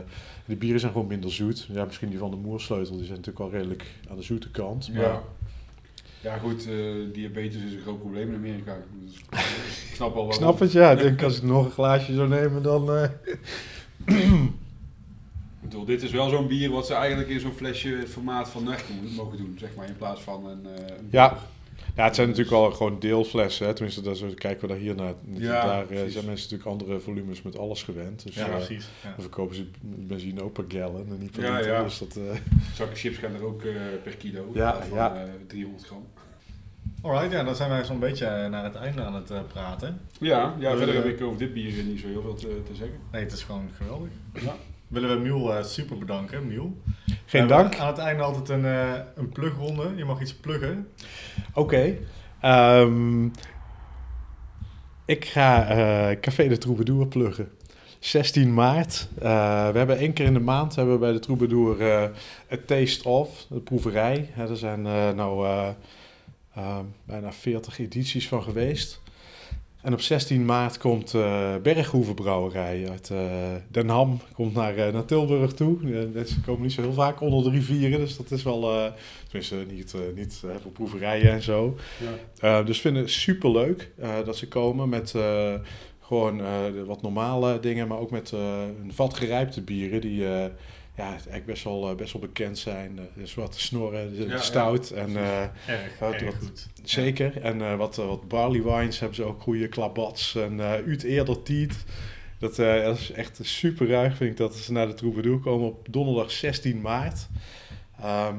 de 0.45 0.55
bieren 0.55 0.79
zijn 0.79 0.91
gewoon 0.91 1.07
minder 1.07 1.31
zoet. 1.31 1.67
Ja, 1.71 1.85
misschien 1.85 2.09
die 2.09 2.17
van 2.19 2.31
de 2.31 2.37
moersleutel, 2.37 2.95
die 2.97 3.05
zijn 3.05 3.17
natuurlijk 3.17 3.51
wel 3.51 3.59
redelijk 3.59 3.85
aan 4.09 4.15
de 4.15 4.21
zoete 4.23 4.51
kant. 4.51 4.93
Maar 4.93 5.01
Ja. 5.03 5.21
Ja, 6.21 6.37
goed, 6.37 6.67
eh, 6.67 6.73
diabetes 7.13 7.61
is 7.63 7.73
een 7.73 7.81
groot 7.81 7.99
probleem 7.99 8.29
in 8.29 8.35
Amerika. 8.35 8.77
Dus, 9.05 9.17
ik 9.89 9.95
snap 9.95 10.13
wel 10.13 10.27
ik 10.27 10.33
snap 10.33 10.59
het, 10.59 10.71
ja. 10.71 10.91
Ik 10.91 10.97
denk 10.99 11.23
als 11.23 11.37
ik 11.37 11.43
nog 11.43 11.65
een 11.65 11.71
glaasje 11.71 12.13
zou 12.13 12.27
nemen, 12.29 12.63
dan... 12.63 12.91
eh, 12.95 13.09
Ik 15.61 15.73
bedoel, 15.73 15.85
dit 15.85 16.03
is 16.03 16.11
wel 16.11 16.29
zo'n 16.29 16.47
bier 16.47 16.69
wat 16.71 16.87
ze 16.87 16.93
eigenlijk 16.93 17.29
in 17.29 17.39
zo'n 17.39 17.51
flesje 17.53 17.89
het 17.89 18.09
formaat 18.09 18.49
van 18.49 18.63
mo- 18.63 18.71
mogen 19.15 19.37
doen, 19.37 19.55
zeg 19.59 19.69
maar, 19.75 19.87
in 19.87 19.97
plaats 19.97 20.21
van 20.21 20.45
een. 20.45 20.65
eh, 20.65 20.95
een 20.97 21.07
Ja. 21.11 21.37
Ja, 21.95 22.03
het 22.05 22.15
zijn 22.15 22.27
natuurlijk 22.27 22.55
wel 22.55 22.71
gewoon 22.71 22.99
deelflessen. 22.99 23.65
Hè. 23.67 23.73
Tenminste, 23.73 24.01
daar 24.01 24.15
zo 24.15 24.27
kijken 24.35 24.61
we 24.61 24.67
daar 24.67 24.77
hier 24.77 24.95
naar. 24.95 25.13
Ja, 25.33 25.65
daar 25.65 25.85
precies. 25.85 26.13
zijn 26.13 26.25
mensen 26.25 26.49
natuurlijk 26.49 26.81
andere 26.81 26.99
volumes 26.99 27.41
met 27.41 27.57
alles 27.57 27.83
gewend. 27.83 28.23
Dus 28.25 28.35
Ja, 28.35 28.47
precies. 28.47 28.87
Ja. 29.03 29.09
dan 29.09 29.21
verkopen 29.21 29.55
ze 29.55 29.65
benzine 29.81 30.43
ook 30.43 30.53
per 30.53 30.65
gallon 30.67 31.07
en 31.09 31.17
niet 31.19 31.31
per 31.31 31.43
Ja, 31.43 31.55
liter. 31.57 31.71
ja. 31.71 31.83
Dus 31.83 31.97
dat, 31.97 32.15
eh, 32.15 32.23
Zakken 32.75 32.97
chips 32.97 33.17
gaan 33.17 33.33
er 33.33 33.43
ook 33.45 33.61
per 34.03 34.15
kilo. 34.17 34.51
Ja, 34.53 34.81
van 34.89 34.97
ja. 34.97 35.15
eh, 35.15 35.21
300 35.47 35.85
gram. 35.85 36.05
Alright, 37.07 37.31
ja, 37.31 37.43
dan 37.43 37.55
zijn 37.55 37.69
wij 37.69 37.83
zo'n 37.83 37.99
beetje 37.99 38.25
eh, 38.25 38.49
naar 38.49 38.63
het 38.63 38.75
einde 38.75 39.01
aan 39.01 39.15
het 39.15 39.31
eh, 39.31 39.39
praten. 39.53 39.99
Ja, 40.19 40.55
ja 40.59 40.77
verder 40.77 40.95
heb 40.95 41.05
ik 41.05 41.21
over 41.21 41.37
dit 41.37 41.53
bier 41.53 41.83
niet 41.83 41.99
zo 41.99 42.07
heel 42.07 42.21
veel 42.21 42.35
te, 42.35 42.61
te 42.63 42.75
zeggen. 42.75 42.97
Nee, 43.11 43.23
het 43.23 43.31
is 43.31 43.43
gewoon 43.43 43.69
geweldig. 43.77 44.09
Ja. 44.33 44.55
Willen 44.87 45.09
we 45.09 45.15
Miel 45.21 45.55
eh, 45.55 45.63
super 45.63 45.97
bedanken, 45.97 46.47
Miel. 46.47 46.77
Geen 47.25 47.47
dank. 47.47 47.77
Aan 47.77 47.87
het 47.87 47.97
einde 47.97 48.23
altijd 48.23 48.49
een, 48.49 48.65
eh 48.65 48.93
een 49.15 49.29
plugronde. 49.29 49.91
Je 49.95 50.05
mag 50.05 50.21
iets 50.21 50.35
pluggen. 50.35 50.87
Oké. 51.53 51.97
Ehm, 52.41 53.25
ik 55.05 55.25
ga 55.25 55.67
eh, 55.67 56.19
Café 56.19 56.47
de 56.47 56.57
Troubadour 56.57 57.07
pluggen. 57.07 57.49
16 57.99 58.53
maart. 58.53 59.07
Eh, 59.19 59.69
we 59.71 59.77
hebben 59.77 59.97
één 59.97 60.13
keer 60.13 60.25
in 60.25 60.33
de 60.33 60.39
maand 60.39 60.75
hebben 60.75 60.93
we 60.93 60.99
bij 60.99 61.11
de 61.11 61.19
Troubadour 61.19 61.81
eh 61.81 62.03
A 62.51 62.57
Taste 62.65 63.09
of, 63.09 63.45
de 63.49 63.59
proeverij. 63.59 64.29
Hè, 64.31 64.49
er 64.49 64.57
zijn 64.57 64.85
eh, 64.85 65.11
nou 65.11 65.47
eh, 66.57 66.79
bijna 67.05 67.31
40 67.31 67.79
edities 67.79 68.27
van 68.27 68.43
geweest. 68.43 69.01
En 69.87 69.93
op 69.93 70.01
16 70.01 70.45
maart 70.45 70.77
komt 70.77 71.13
eh 71.13 71.55
Berghoeven 71.61 72.15
Brouwerij 72.15 72.89
uit 72.89 73.09
eh, 73.09 73.19
Den 73.67 73.89
Ham. 73.89 74.19
Komt 74.33 74.53
naar, 74.53 74.75
eh, 74.75 74.93
naar 74.93 75.05
Tilburg 75.05 75.53
toe. 75.53 75.77
Eh, 76.15 76.23
ze 76.23 76.41
komen 76.45 76.61
niet 76.61 76.71
zo 76.71 76.81
heel 76.81 76.93
vaak 76.93 77.21
onder 77.21 77.43
de 77.43 77.49
rivieren. 77.49 77.99
Dus 77.99 78.17
dat 78.17 78.31
is 78.31 78.43
wel... 78.43 78.91
tenminste, 79.23 79.55
niet, 79.69 79.93
niet 80.15 80.43
voor 80.61 80.71
proeverijen 80.71 81.31
en 81.31 81.41
zo. 81.41 81.77
Ja. 82.39 82.59
Uh, 82.59 82.65
dus 82.65 82.81
vinden 82.81 83.01
het 83.01 83.11
super 83.11 83.51
leuk 83.51 83.91
dat 84.25 84.37
ze 84.37 84.47
komen 84.47 84.89
met 84.89 85.13
gewoon 86.01 86.41
wat 86.85 87.01
normale 87.01 87.59
dingen, 87.59 87.87
maar 87.87 87.99
ook 87.99 88.11
met 88.11 88.31
een 88.31 88.91
vat 88.93 89.13
gerijpte 89.13 89.61
bieren 89.61 90.01
die, 90.01 90.25
ja, 90.97 91.09
eigenlijk 91.09 91.45
best 91.45 91.63
wel, 91.63 91.89
eh, 91.89 91.95
best 91.95 92.13
wel 92.13 92.21
bekend 92.21 92.57
zijn. 92.57 92.99
Eh, 92.99 93.03
dus 93.15 93.33
wat 93.35 93.55
snorren, 93.55 94.27
Ja, 94.27 94.37
stout 94.37 94.91
en 94.91 95.15
Erg, 95.17 95.49
Wat- 95.99 96.13
erg 96.13 96.23
wat- 96.23 96.33
goed. 96.35 96.67
zeker. 96.83 97.41
En 97.41 97.77
wat, 97.77 97.95
wat 97.95 98.27
barley 98.27 98.63
wines 98.63 98.99
hebben 98.99 99.15
ze 99.17 99.23
ook 99.23 99.41
goede 99.41 99.67
klabats 99.67 100.35
en 100.35 100.53
uh, 100.53 100.71
uit 100.71 101.03
eerder 101.03 101.43
tiet. 101.43 101.85
Dat, 102.39 102.55
dat 102.55 102.97
is 102.97 103.11
echt 103.11 103.39
super 103.41 103.87
ruig, 103.87 104.15
vind 104.17 104.31
ik, 104.31 104.37
dat 104.37 104.55
ze 104.55 104.71
naar 104.71 104.87
de 104.87 104.93
Troubadour 104.93 105.39
komen 105.39 105.67
op 105.67 105.87
donderdag 105.89 106.31
16 106.31 106.81
maart. 106.81 107.27
Ehm, 108.01 108.35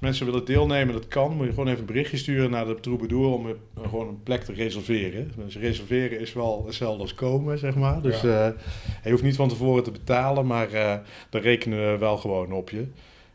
als 0.00 0.06
mensen 0.08 0.26
willen 0.26 0.44
deelnemen, 0.46 0.94
dat 0.94 1.08
kan. 1.08 1.36
Moet 1.36 1.44
je 1.46 1.50
gewoon 1.52 1.66
even 1.68 1.80
een 1.80 1.86
berichtje 1.86 2.16
sturen 2.16 2.50
naar 2.50 2.66
de 2.66 2.80
Troubadour 2.80 3.26
om 3.32 3.46
eh, 3.46 3.52
gewoon 3.82 4.08
een 4.08 4.22
plek 4.22 4.42
te 4.42 4.52
reserveren. 4.52 5.32
Dus 5.36 5.56
reserveren 5.56 6.20
is 6.20 6.32
wel 6.32 6.62
hetzelfde 6.66 7.02
als 7.02 7.14
komen, 7.14 7.58
zeg 7.58 7.74
maar. 7.74 8.02
Dus 8.02 8.20
Ja. 8.20 8.48
eh, 8.48 8.54
je 9.04 9.10
hoeft 9.10 9.22
niet 9.22 9.36
van 9.36 9.48
tevoren 9.48 9.82
te 9.82 9.90
betalen, 9.90 10.46
maar 10.46 10.72
eh 10.72 10.98
daar 11.30 11.42
rekenen 11.42 11.92
we 11.92 11.98
wel 11.98 12.16
gewoon 12.16 12.52
op 12.52 12.70
je. 12.70 12.86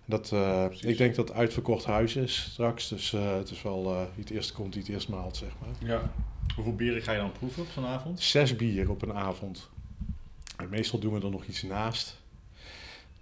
Dat, 0.06 0.34
ik 0.81 0.98
denk 0.98 1.15
dat 1.15 1.27
het 1.27 1.38
uitverkocht 1.38 1.85
huis 1.85 2.15
is 2.15 2.48
straks. 2.52 2.90
Dus 2.90 3.11
het 3.11 3.49
is 3.49 3.61
wel 3.61 3.84
wie 4.15 4.23
het 4.23 4.30
eerst 4.30 4.52
komt, 4.53 4.73
die 4.73 4.81
het 4.81 4.91
eerst 4.91 5.10
maalt, 5.10 5.38
zeg 5.38 5.49
maar. 5.60 5.90
Ja. 5.90 6.11
Hoeveel 6.56 6.76
bieren 6.76 7.02
ga 7.02 7.11
je 7.11 7.18
dan 7.19 7.31
proeven 7.31 7.61
op 7.64 7.69
zo'n 7.73 7.85
avond? 7.85 8.22
Zes 8.22 8.56
bier 8.56 8.90
op 8.90 9.02
een 9.02 9.14
avond. 9.14 9.69
En 10.57 10.69
meestal 10.69 10.99
doen 10.99 11.14
we 11.14 11.22
er 11.26 11.31
nog 11.31 11.45
iets 11.45 11.64
naast. 11.64 12.22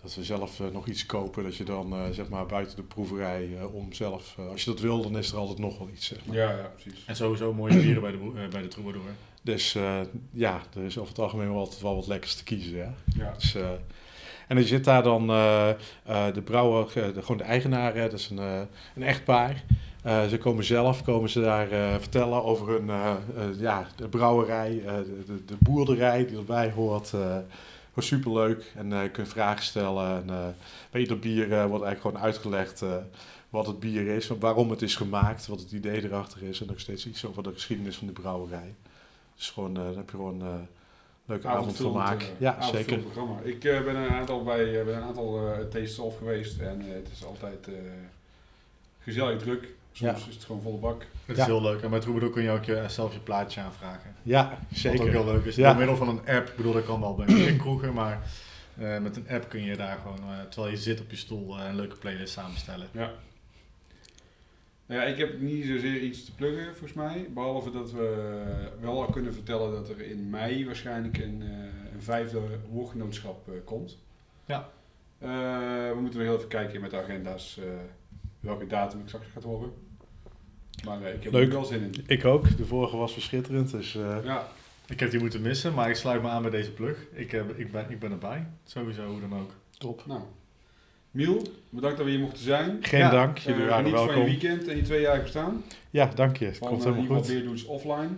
Dat 0.02 0.15
we 0.15 0.23
zelf 0.23 0.60
eh, 0.60 0.68
nog 0.73 0.88
iets 0.88 1.06
kopen, 1.06 1.44
dat 1.44 1.56
je 1.56 1.64
dan 1.64 1.94
eh, 1.94 1.99
zeg 2.11 2.30
maar 2.30 2.45
buiten 2.45 2.76
de 2.76 2.84
proeverij 2.84 3.49
eh, 3.57 3.76
om 3.76 3.94
zelf, 3.94 4.38
als 4.49 4.64
je 4.64 4.69
dat 4.69 4.80
wil, 4.80 5.02
dan 5.02 5.18
is 5.18 5.32
er 5.32 5.38
altijd 5.38 5.60
nog 5.60 5.78
wel 5.78 5.90
iets. 5.90 6.07
Zeg 6.07 6.26
maar. 6.26 6.36
Ja, 6.36 6.49
ja, 6.49 6.72
precies. 6.76 7.03
En 7.06 7.15
sowieso 7.15 7.53
mooie 7.53 7.82
bieren 7.82 8.02
bij 8.02 8.11
de, 8.11 8.48
bij 8.49 8.61
de 8.61 8.68
Troubadour. 8.68 9.06
Dus 9.41 9.76
eh, 9.76 9.99
ja, 10.32 10.61
er 10.76 10.84
is 10.84 10.98
over 10.98 11.10
het 11.10 11.19
algemeen 11.22 11.49
wel 11.49 11.57
altijd 11.57 11.82
wel 11.82 11.95
wat 11.95 12.07
lekkers 12.07 12.36
te 12.36 12.44
kiezen. 12.44 12.78
Ja. 12.78 12.94
Ja. 13.06 13.34
Dus, 13.38 13.56
eh, 13.56 13.69
en 14.48 14.57
er 14.57 14.68
zit 14.68 14.84
daar 14.84 15.03
dan 15.03 15.30
eh, 15.30 15.69
eh, 15.69 16.34
de 16.34 16.41
brouwer, 16.41 16.94
de, 16.94 17.22
gewoon 17.22 17.38
de 17.38 17.44
eigenaar, 17.44 17.95
hè, 17.95 18.10
dat 18.10 18.19
is 18.19 18.30
een, 18.30 18.40
eh, 18.40 18.61
een 18.95 19.03
echtpaar. 19.03 19.64
Eh, 20.03 20.28
ze 20.28 20.38
komen 20.38 20.64
zelf, 20.64 21.03
komen 21.03 21.30
ze 21.30 21.41
daar 21.41 21.72
eh, 21.72 21.95
vertellen 21.99 22.44
over 22.44 22.68
hun, 22.68 22.90
ja, 23.60 23.88
de 23.95 24.07
brouwerij, 24.07 24.82
eh, 24.86 24.95
de, 24.95 25.23
de, 25.26 25.45
de 25.45 25.56
boerderij 25.60 26.26
die 26.26 26.38
erbij 26.38 26.72
hoort. 26.72 27.14
Gewoon 27.94 28.10
superleuk 28.10 28.72
en 28.76 28.94
eh, 28.94 29.04
je 29.04 29.10
kunt 29.10 29.28
vragen 29.28 29.64
stellen. 29.64 30.16
En, 30.16 30.30
eh, 30.30 30.48
bij 30.92 31.02
ieder 31.02 31.20
bier 31.20 31.44
eh, 31.44 31.66
wordt 31.66 31.84
eigenlijk 31.86 32.02
gewoon 32.02 32.20
uitgelegd 32.20 32.84
wat 33.50 33.68
het 33.68 33.80
bier 33.80 34.08
is, 34.08 34.28
waarom 34.28 34.70
het 34.70 34.82
is 34.82 34.96
gemaakt, 34.96 35.48
wat 35.48 35.60
het 35.60 35.72
idee 35.72 36.04
erachter 36.04 36.44
is. 36.44 36.62
En 36.62 36.72
ook 36.72 36.80
steeds 36.80 37.08
iets 37.08 37.26
over 37.26 37.44
de 37.44 37.54
geschiedenis 37.54 37.98
van 37.98 38.08
de 38.08 38.14
brouwerij. 38.14 38.76
Dus 39.36 39.50
gewoon, 39.50 39.74
dan 39.74 39.98
heb 39.98 40.10
je 40.10 40.16
gewoon 40.16 40.42
eh 40.42 40.54
leuke 41.26 41.48
avondvermaak. 41.48 42.22
eh, 42.22 42.28
ja, 42.38 42.56
avondvullend 42.56 42.88
zeker. 42.90 43.04
programma. 43.04 43.40
Ik 43.44 43.60
ben 43.60 43.96
een 43.96 44.10
aantal 44.10 44.44
bij, 44.44 44.84
bij 44.86 44.94
een 44.94 45.02
aantal 45.02 45.40
off 46.00 46.18
geweest 46.18 46.60
en 46.60 46.82
het 46.82 47.10
is 47.12 47.26
altijd 47.26 47.68
gezellig 49.03 49.40
druk. 49.41 49.68
Soms 49.91 50.22
Ja. 50.23 50.28
is 50.30 50.36
het 50.36 50.44
gewoon 50.44 50.61
volle 50.61 50.78
bak. 50.78 51.06
Het 51.26 51.36
Ja. 51.36 51.41
is 51.41 51.48
heel 51.48 51.61
leuk. 51.61 51.82
En 51.82 51.90
bij 51.90 51.99
Troubadour 51.99 52.34
kun 52.34 52.44
je 52.44 52.49
ook 52.49 52.64
je, 52.64 52.84
zelf 52.88 53.14
je 53.14 53.19
plaatje 53.19 53.61
aanvragen. 53.61 54.15
Ja, 54.23 54.44
Wat 54.49 54.57
ook 54.60 54.65
zeker. 54.78 55.10
heel 55.10 55.26
leuk 55.26 55.45
is. 55.45 55.56
Ja. 55.56 55.68
Door 55.69 55.78
middel 55.78 55.95
van 55.95 56.07
een 56.10 56.28
app. 56.36 56.48
Ik 56.49 56.56
bedoel, 56.56 56.73
dat 56.73 56.86
kan 56.86 56.99
wel 56.99 57.15
bij 57.15 57.56
kroegen, 57.60 57.94
maar 57.94 58.22
eh, 58.78 58.98
met 58.99 59.15
een 59.15 59.28
app 59.30 59.49
kun 59.49 59.64
je 59.64 59.76
daar 59.78 59.98
gewoon, 59.98 60.19
eh, 60.19 60.40
terwijl 60.49 60.72
je 60.73 60.80
zit 60.80 61.02
op 61.02 61.10
je 61.10 61.15
stoel, 61.18 61.57
eh, 61.60 61.65
een 61.65 61.76
leuke 61.76 61.95
playlist 61.95 62.34
samenstellen. 62.34 62.88
Ja. 62.91 63.11
Nou 64.86 65.02
ja, 65.03 65.07
ik 65.07 65.18
heb 65.18 65.40
niet 65.40 65.65
zozeer 65.65 66.02
iets 66.02 66.26
te 66.26 66.36
pluggen 66.36 66.65
volgens 66.65 66.94
mij. 66.94 67.28
Behalve 67.34 67.72
dat 67.72 67.91
we 67.91 68.41
wel 68.82 69.02
al 69.06 69.11
kunnen 69.11 69.34
vertellen 69.34 69.72
dat 69.72 69.90
er 69.90 70.02
in 70.02 70.30
mei 70.30 70.65
waarschijnlijk 70.65 71.18
een, 71.18 71.41
eh, 71.41 71.94
een 71.94 72.02
vijfde 72.02 72.40
woordgenootschap 72.69 73.48
eh, 73.48 73.53
komt. 73.65 73.98
Ja. 74.45 74.69
Eh, 75.19 75.28
we 75.90 75.98
moeten 76.02 76.19
nog 76.19 76.28
heel 76.28 76.38
even 76.38 76.48
kijken 76.49 76.82
met 76.82 76.91
de 76.91 76.98
agenda's 77.02 77.57
eh, 77.57 77.64
welke 78.42 78.68
datum 78.68 79.00
ik 79.00 79.08
straks 79.08 79.26
gaat 79.34 79.44
horen. 79.44 79.72
Maar 80.86 81.02
eh, 81.02 81.14
ik 81.14 81.24
heb 81.24 81.34
er 81.34 81.40
Leuk. 81.40 81.48
nu 81.48 81.54
wel 81.54 81.66
zin 81.66 81.82
in. 81.82 82.04
Ik 82.08 82.26
ook. 82.26 82.58
De 82.58 82.66
vorige 82.66 82.98
was 82.98 83.14
verschitterend. 83.14 83.72
Dus 83.72 83.96
eh, 83.96 84.18
Ja, 84.24 84.48
Ik 84.88 85.00
heb 85.00 85.12
die 85.12 85.20
moeten 85.20 85.42
missen, 85.42 85.74
maar 85.74 85.90
ik 85.90 85.96
sluit 85.96 86.22
me 86.22 86.28
aan 86.28 86.42
bij 86.42 86.52
deze 86.52 86.72
plug. 86.72 86.98
Ik, 87.14 87.34
eh, 87.34 87.42
ik, 87.56 87.72
ben, 87.72 87.86
ik 87.90 88.00
ben 88.00 88.12
erbij. 88.12 88.46
Sowieso, 88.66 89.06
hoe 89.06 89.20
dan 89.30 89.40
ook. 89.40 89.52
top. 89.78 90.04
nou. 90.08 90.22
Miel, 91.12 91.42
bedankt 91.70 91.98
dat 91.98 92.06
we 92.06 92.12
hier 92.12 92.20
mochten 92.22 92.44
zijn. 92.44 92.78
Geen 92.82 93.00
Ja. 93.00 93.10
dank. 93.10 93.38
Jullie 93.38 93.62
Eh, 93.64 93.70
waren 93.70 93.84
geniet 93.86 93.98
van 93.98 94.08
je 94.08 94.14
welkom. 94.14 94.26
weekend 94.40 94.68
en 94.68 94.76
je 94.76 94.82
tweejarig 94.82 95.22
bestaan. 95.22 95.64
Ja, 95.90 96.06
dank 96.16 96.38
je. 96.38 96.46
Het 96.46 96.58
Van 96.58 96.68
komt 96.68 96.86
in 96.86 96.92
helemaal 96.94 97.10
ieder 97.10 97.18
geval 97.24 97.36
goed. 97.36 97.44
Beerdoets 97.44 97.66
offline. 97.66 98.10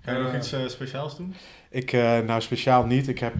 Ga 0.00 0.16
je 0.16 0.22
nog 0.22 0.34
iets 0.34 0.52
eh, 0.52 0.66
speciaals 0.66 1.16
doen? 1.16 1.34
Ik, 1.70 1.92
eh, 1.92 2.18
nou 2.18 2.40
speciaal 2.40 2.86
niet. 2.86 3.08
Ik 3.08 3.18
heb 3.18 3.34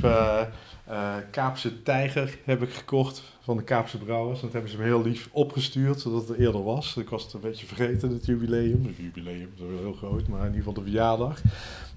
eh, 0.84 1.14
Kaapse 1.30 1.82
Tijger 1.82 2.38
heb 2.44 2.62
ik 2.62 2.70
gekocht 2.72 3.22
van 3.40 3.56
de 3.56 3.62
Kaapse 3.62 3.98
Brouwers. 3.98 4.40
Dat 4.40 4.52
hebben 4.52 4.70
ze 4.70 4.76
me 4.76 4.84
heel 4.84 5.02
lief 5.02 5.28
opgestuurd, 5.32 6.00
zodat 6.00 6.28
het 6.28 6.38
eerder 6.38 6.64
was. 6.64 6.96
Ik 6.96 7.08
was 7.08 7.22
het 7.22 7.32
een 7.32 7.40
beetje 7.40 7.66
vergeten, 7.66 8.10
het 8.10 8.26
jubileum. 8.26 8.84
Het 8.86 8.96
jubileum 8.96 9.50
is 9.54 9.60
wel 9.60 9.78
heel 9.78 9.92
groot, 9.92 10.28
maar 10.28 10.40
in 10.40 10.46
ieder 10.46 10.58
geval 10.58 10.72
de 10.72 10.82
verjaardag. 10.82 11.40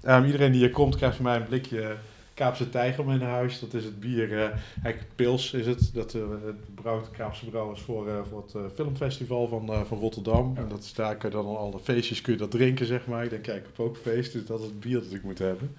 Ehm, 0.02 0.24
iedereen 0.24 0.52
die 0.52 0.60
hier 0.60 0.70
komt 0.70 0.96
krijgt 0.96 1.16
van 1.16 1.24
mij 1.24 1.36
een 1.36 1.44
blikje 1.44 1.96
Kaapse 2.34 2.68
Tijger 2.68 3.04
mee 3.04 3.18
naar 3.18 3.30
huis. 3.30 3.60
Dat 3.60 3.74
is 3.74 3.84
het 3.84 4.00
bier, 4.00 4.38
eigenlijk 4.82 5.14
pils 5.14 5.52
is 5.52 5.66
het. 5.66 5.90
Dat 5.94 6.14
eh, 6.14 6.22
het 6.44 6.74
brouwt 6.74 7.04
de 7.04 7.10
Kaapse 7.10 7.46
Brouwers 7.46 7.80
voor, 7.80 8.26
voor 8.28 8.44
het 8.52 8.72
filmfestival 8.74 9.48
van, 9.48 9.86
van 9.86 9.98
Rotterdam. 9.98 10.52
Ja. 10.54 10.60
En 10.60 10.68
dat 10.68 10.82
is 10.82 10.94
daar 10.94 11.16
kun 11.16 11.28
je 11.28 11.34
dan 11.34 11.46
al 11.46 11.58
alle 11.58 11.78
feestjes 11.78 12.20
kun 12.20 12.32
je 12.32 12.38
dat 12.38 12.50
drinken, 12.50 12.86
zeg 12.86 13.06
maar. 13.06 13.24
Ik 13.24 13.30
denk, 13.30 13.42
kijk, 13.42 13.58
ik 13.58 13.66
heb 13.76 13.86
ook 13.86 13.96
feest, 13.96 14.32
dus 14.32 14.46
dat 14.46 14.60
is 14.60 14.66
het 14.66 14.80
bier 14.80 15.00
dat 15.00 15.12
ik 15.12 15.22
moet 15.22 15.38
hebben. 15.38 15.76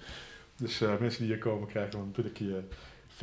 Dus 0.56 0.78
mensen 1.00 1.22
die 1.22 1.32
hier 1.32 1.38
komen 1.38 1.68
krijgen 1.68 1.92
dan 1.92 2.00
een 2.00 2.10
blikje 2.10 2.62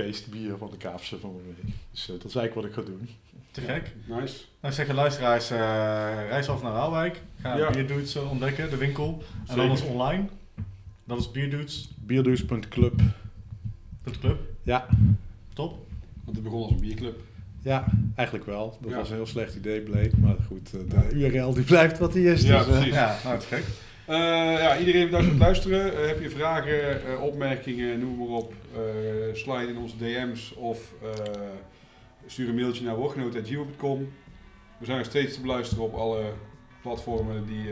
feestbier 0.04 0.58
van 0.58 0.70
de 0.72 0.78
Kaapse 0.78 1.20
van 1.20 1.34
de 1.38 1.44
week. 1.44 1.74
Dus 1.92 2.02
eh, 2.02 2.08
dat 2.08 2.26
is 2.26 2.36
eigenlijk 2.36 2.54
wat 2.56 2.66
ik 2.66 2.74
ga 2.74 2.92
doen. 2.92 3.10
Te 3.52 3.62
gek. 3.62 3.94
Nice. 4.06 4.44
Nou, 4.62 4.74
zeggen 4.74 4.96
luisteraars, 4.96 5.50
eh, 5.52 5.58
reis 6.30 6.50
af 6.50 6.62
naar 6.64 6.72
Waalwijk. 6.72 7.22
Ga 7.42 7.58
Ja. 7.58 7.72
Bierdudes 7.72 8.16
eh, 8.16 8.32
ontdekken, 8.32 8.70
de 8.70 8.78
winkel. 8.78 9.24
En 9.40 9.46
Zeker. 9.48 9.64
dan 9.64 9.72
is 9.72 9.82
online. 9.82 10.26
Dat 11.04 11.20
is 11.20 11.32
Bierdudes, 11.32 11.90
Bierduus.club. 12.00 13.02
de 14.04 14.12
club. 14.20 14.40
Ja, 14.64 14.88
Top. 15.54 15.78
Want 16.24 16.36
het 16.38 16.44
begon 16.46 16.62
als 16.64 16.72
een 16.72 16.80
bierclub. 16.80 17.20
ja, 17.62 17.86
eigenlijk 18.16 18.48
wel. 18.48 18.78
Dat 18.82 18.92
Ja. 18.92 18.98
was 18.98 19.10
een 19.10 19.16
heel 19.16 19.26
slecht 19.26 19.56
idee, 19.56 19.82
bleek. 19.82 20.18
Maar 20.18 20.36
goed, 20.48 20.70
de 20.72 21.10
URL 21.14 21.54
die 21.54 21.64
blijft 21.64 21.98
wat 22.00 22.14
die 22.14 22.32
is. 22.32 22.42
Ja, 22.44 22.58
dus, 22.58 22.68
precies. 22.68 22.94
Ja, 22.94 23.18
nou, 23.24 23.40
te 23.40 23.46
gek. 23.46 23.64
Eh, 24.08 24.16
ja, 24.60 24.78
iedereen 24.78 25.06
bedankt 25.06 25.26
voor 25.26 25.36
het 25.36 25.44
luisteren. 25.44 25.98
Eh, 25.98 26.08
heb 26.08 26.22
je 26.22 26.30
vragen, 26.30 27.06
eh, 27.06 27.24
opmerkingen, 27.24 28.00
noem 28.00 28.18
maar 28.18 28.38
op. 28.38 28.54
slide 29.34 29.68
in 29.68 29.78
onze 29.78 29.98
DM's 29.98 30.54
of 30.56 30.94
stuur 32.26 32.50
een 32.50 32.56
mailtje 32.56 32.84
naar 32.84 32.96
woordgenoot.gmail.com. 32.96 34.14
We 34.78 34.86
zijn 34.86 34.98
nog 34.98 35.08
steeds 35.08 35.34
te 35.34 35.42
beluisteren 35.42 35.84
op 35.84 35.94
alle 35.94 36.24
platformen 36.82 37.46
die, 37.46 37.66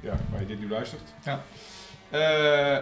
ja, 0.00 0.16
waar 0.30 0.40
je 0.40 0.46
dit 0.46 0.60
nu 0.60 0.68
luistert. 0.68 1.14
Ja. 1.24 1.42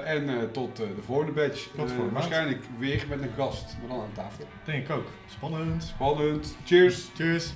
En 0.05 0.51
tot 0.53 0.77
de 0.77 1.03
volgende. 1.05 1.51
Tot 1.77 1.97
maand. 1.97 2.13
waarschijnlijk 2.13 2.65
weer 2.79 3.05
met 3.09 3.23
een 3.23 3.33
gast, 3.37 3.77
maar 3.81 3.89
dan 3.89 4.01
aan 4.01 4.13
tafel. 4.15 4.45
Denk 4.65 4.85
ik 4.85 4.91
ook. 4.91 5.07
Spannend. 5.27 5.83
Spannend. 5.83 6.57
Cheers! 6.65 7.11
Cheers. 7.15 7.53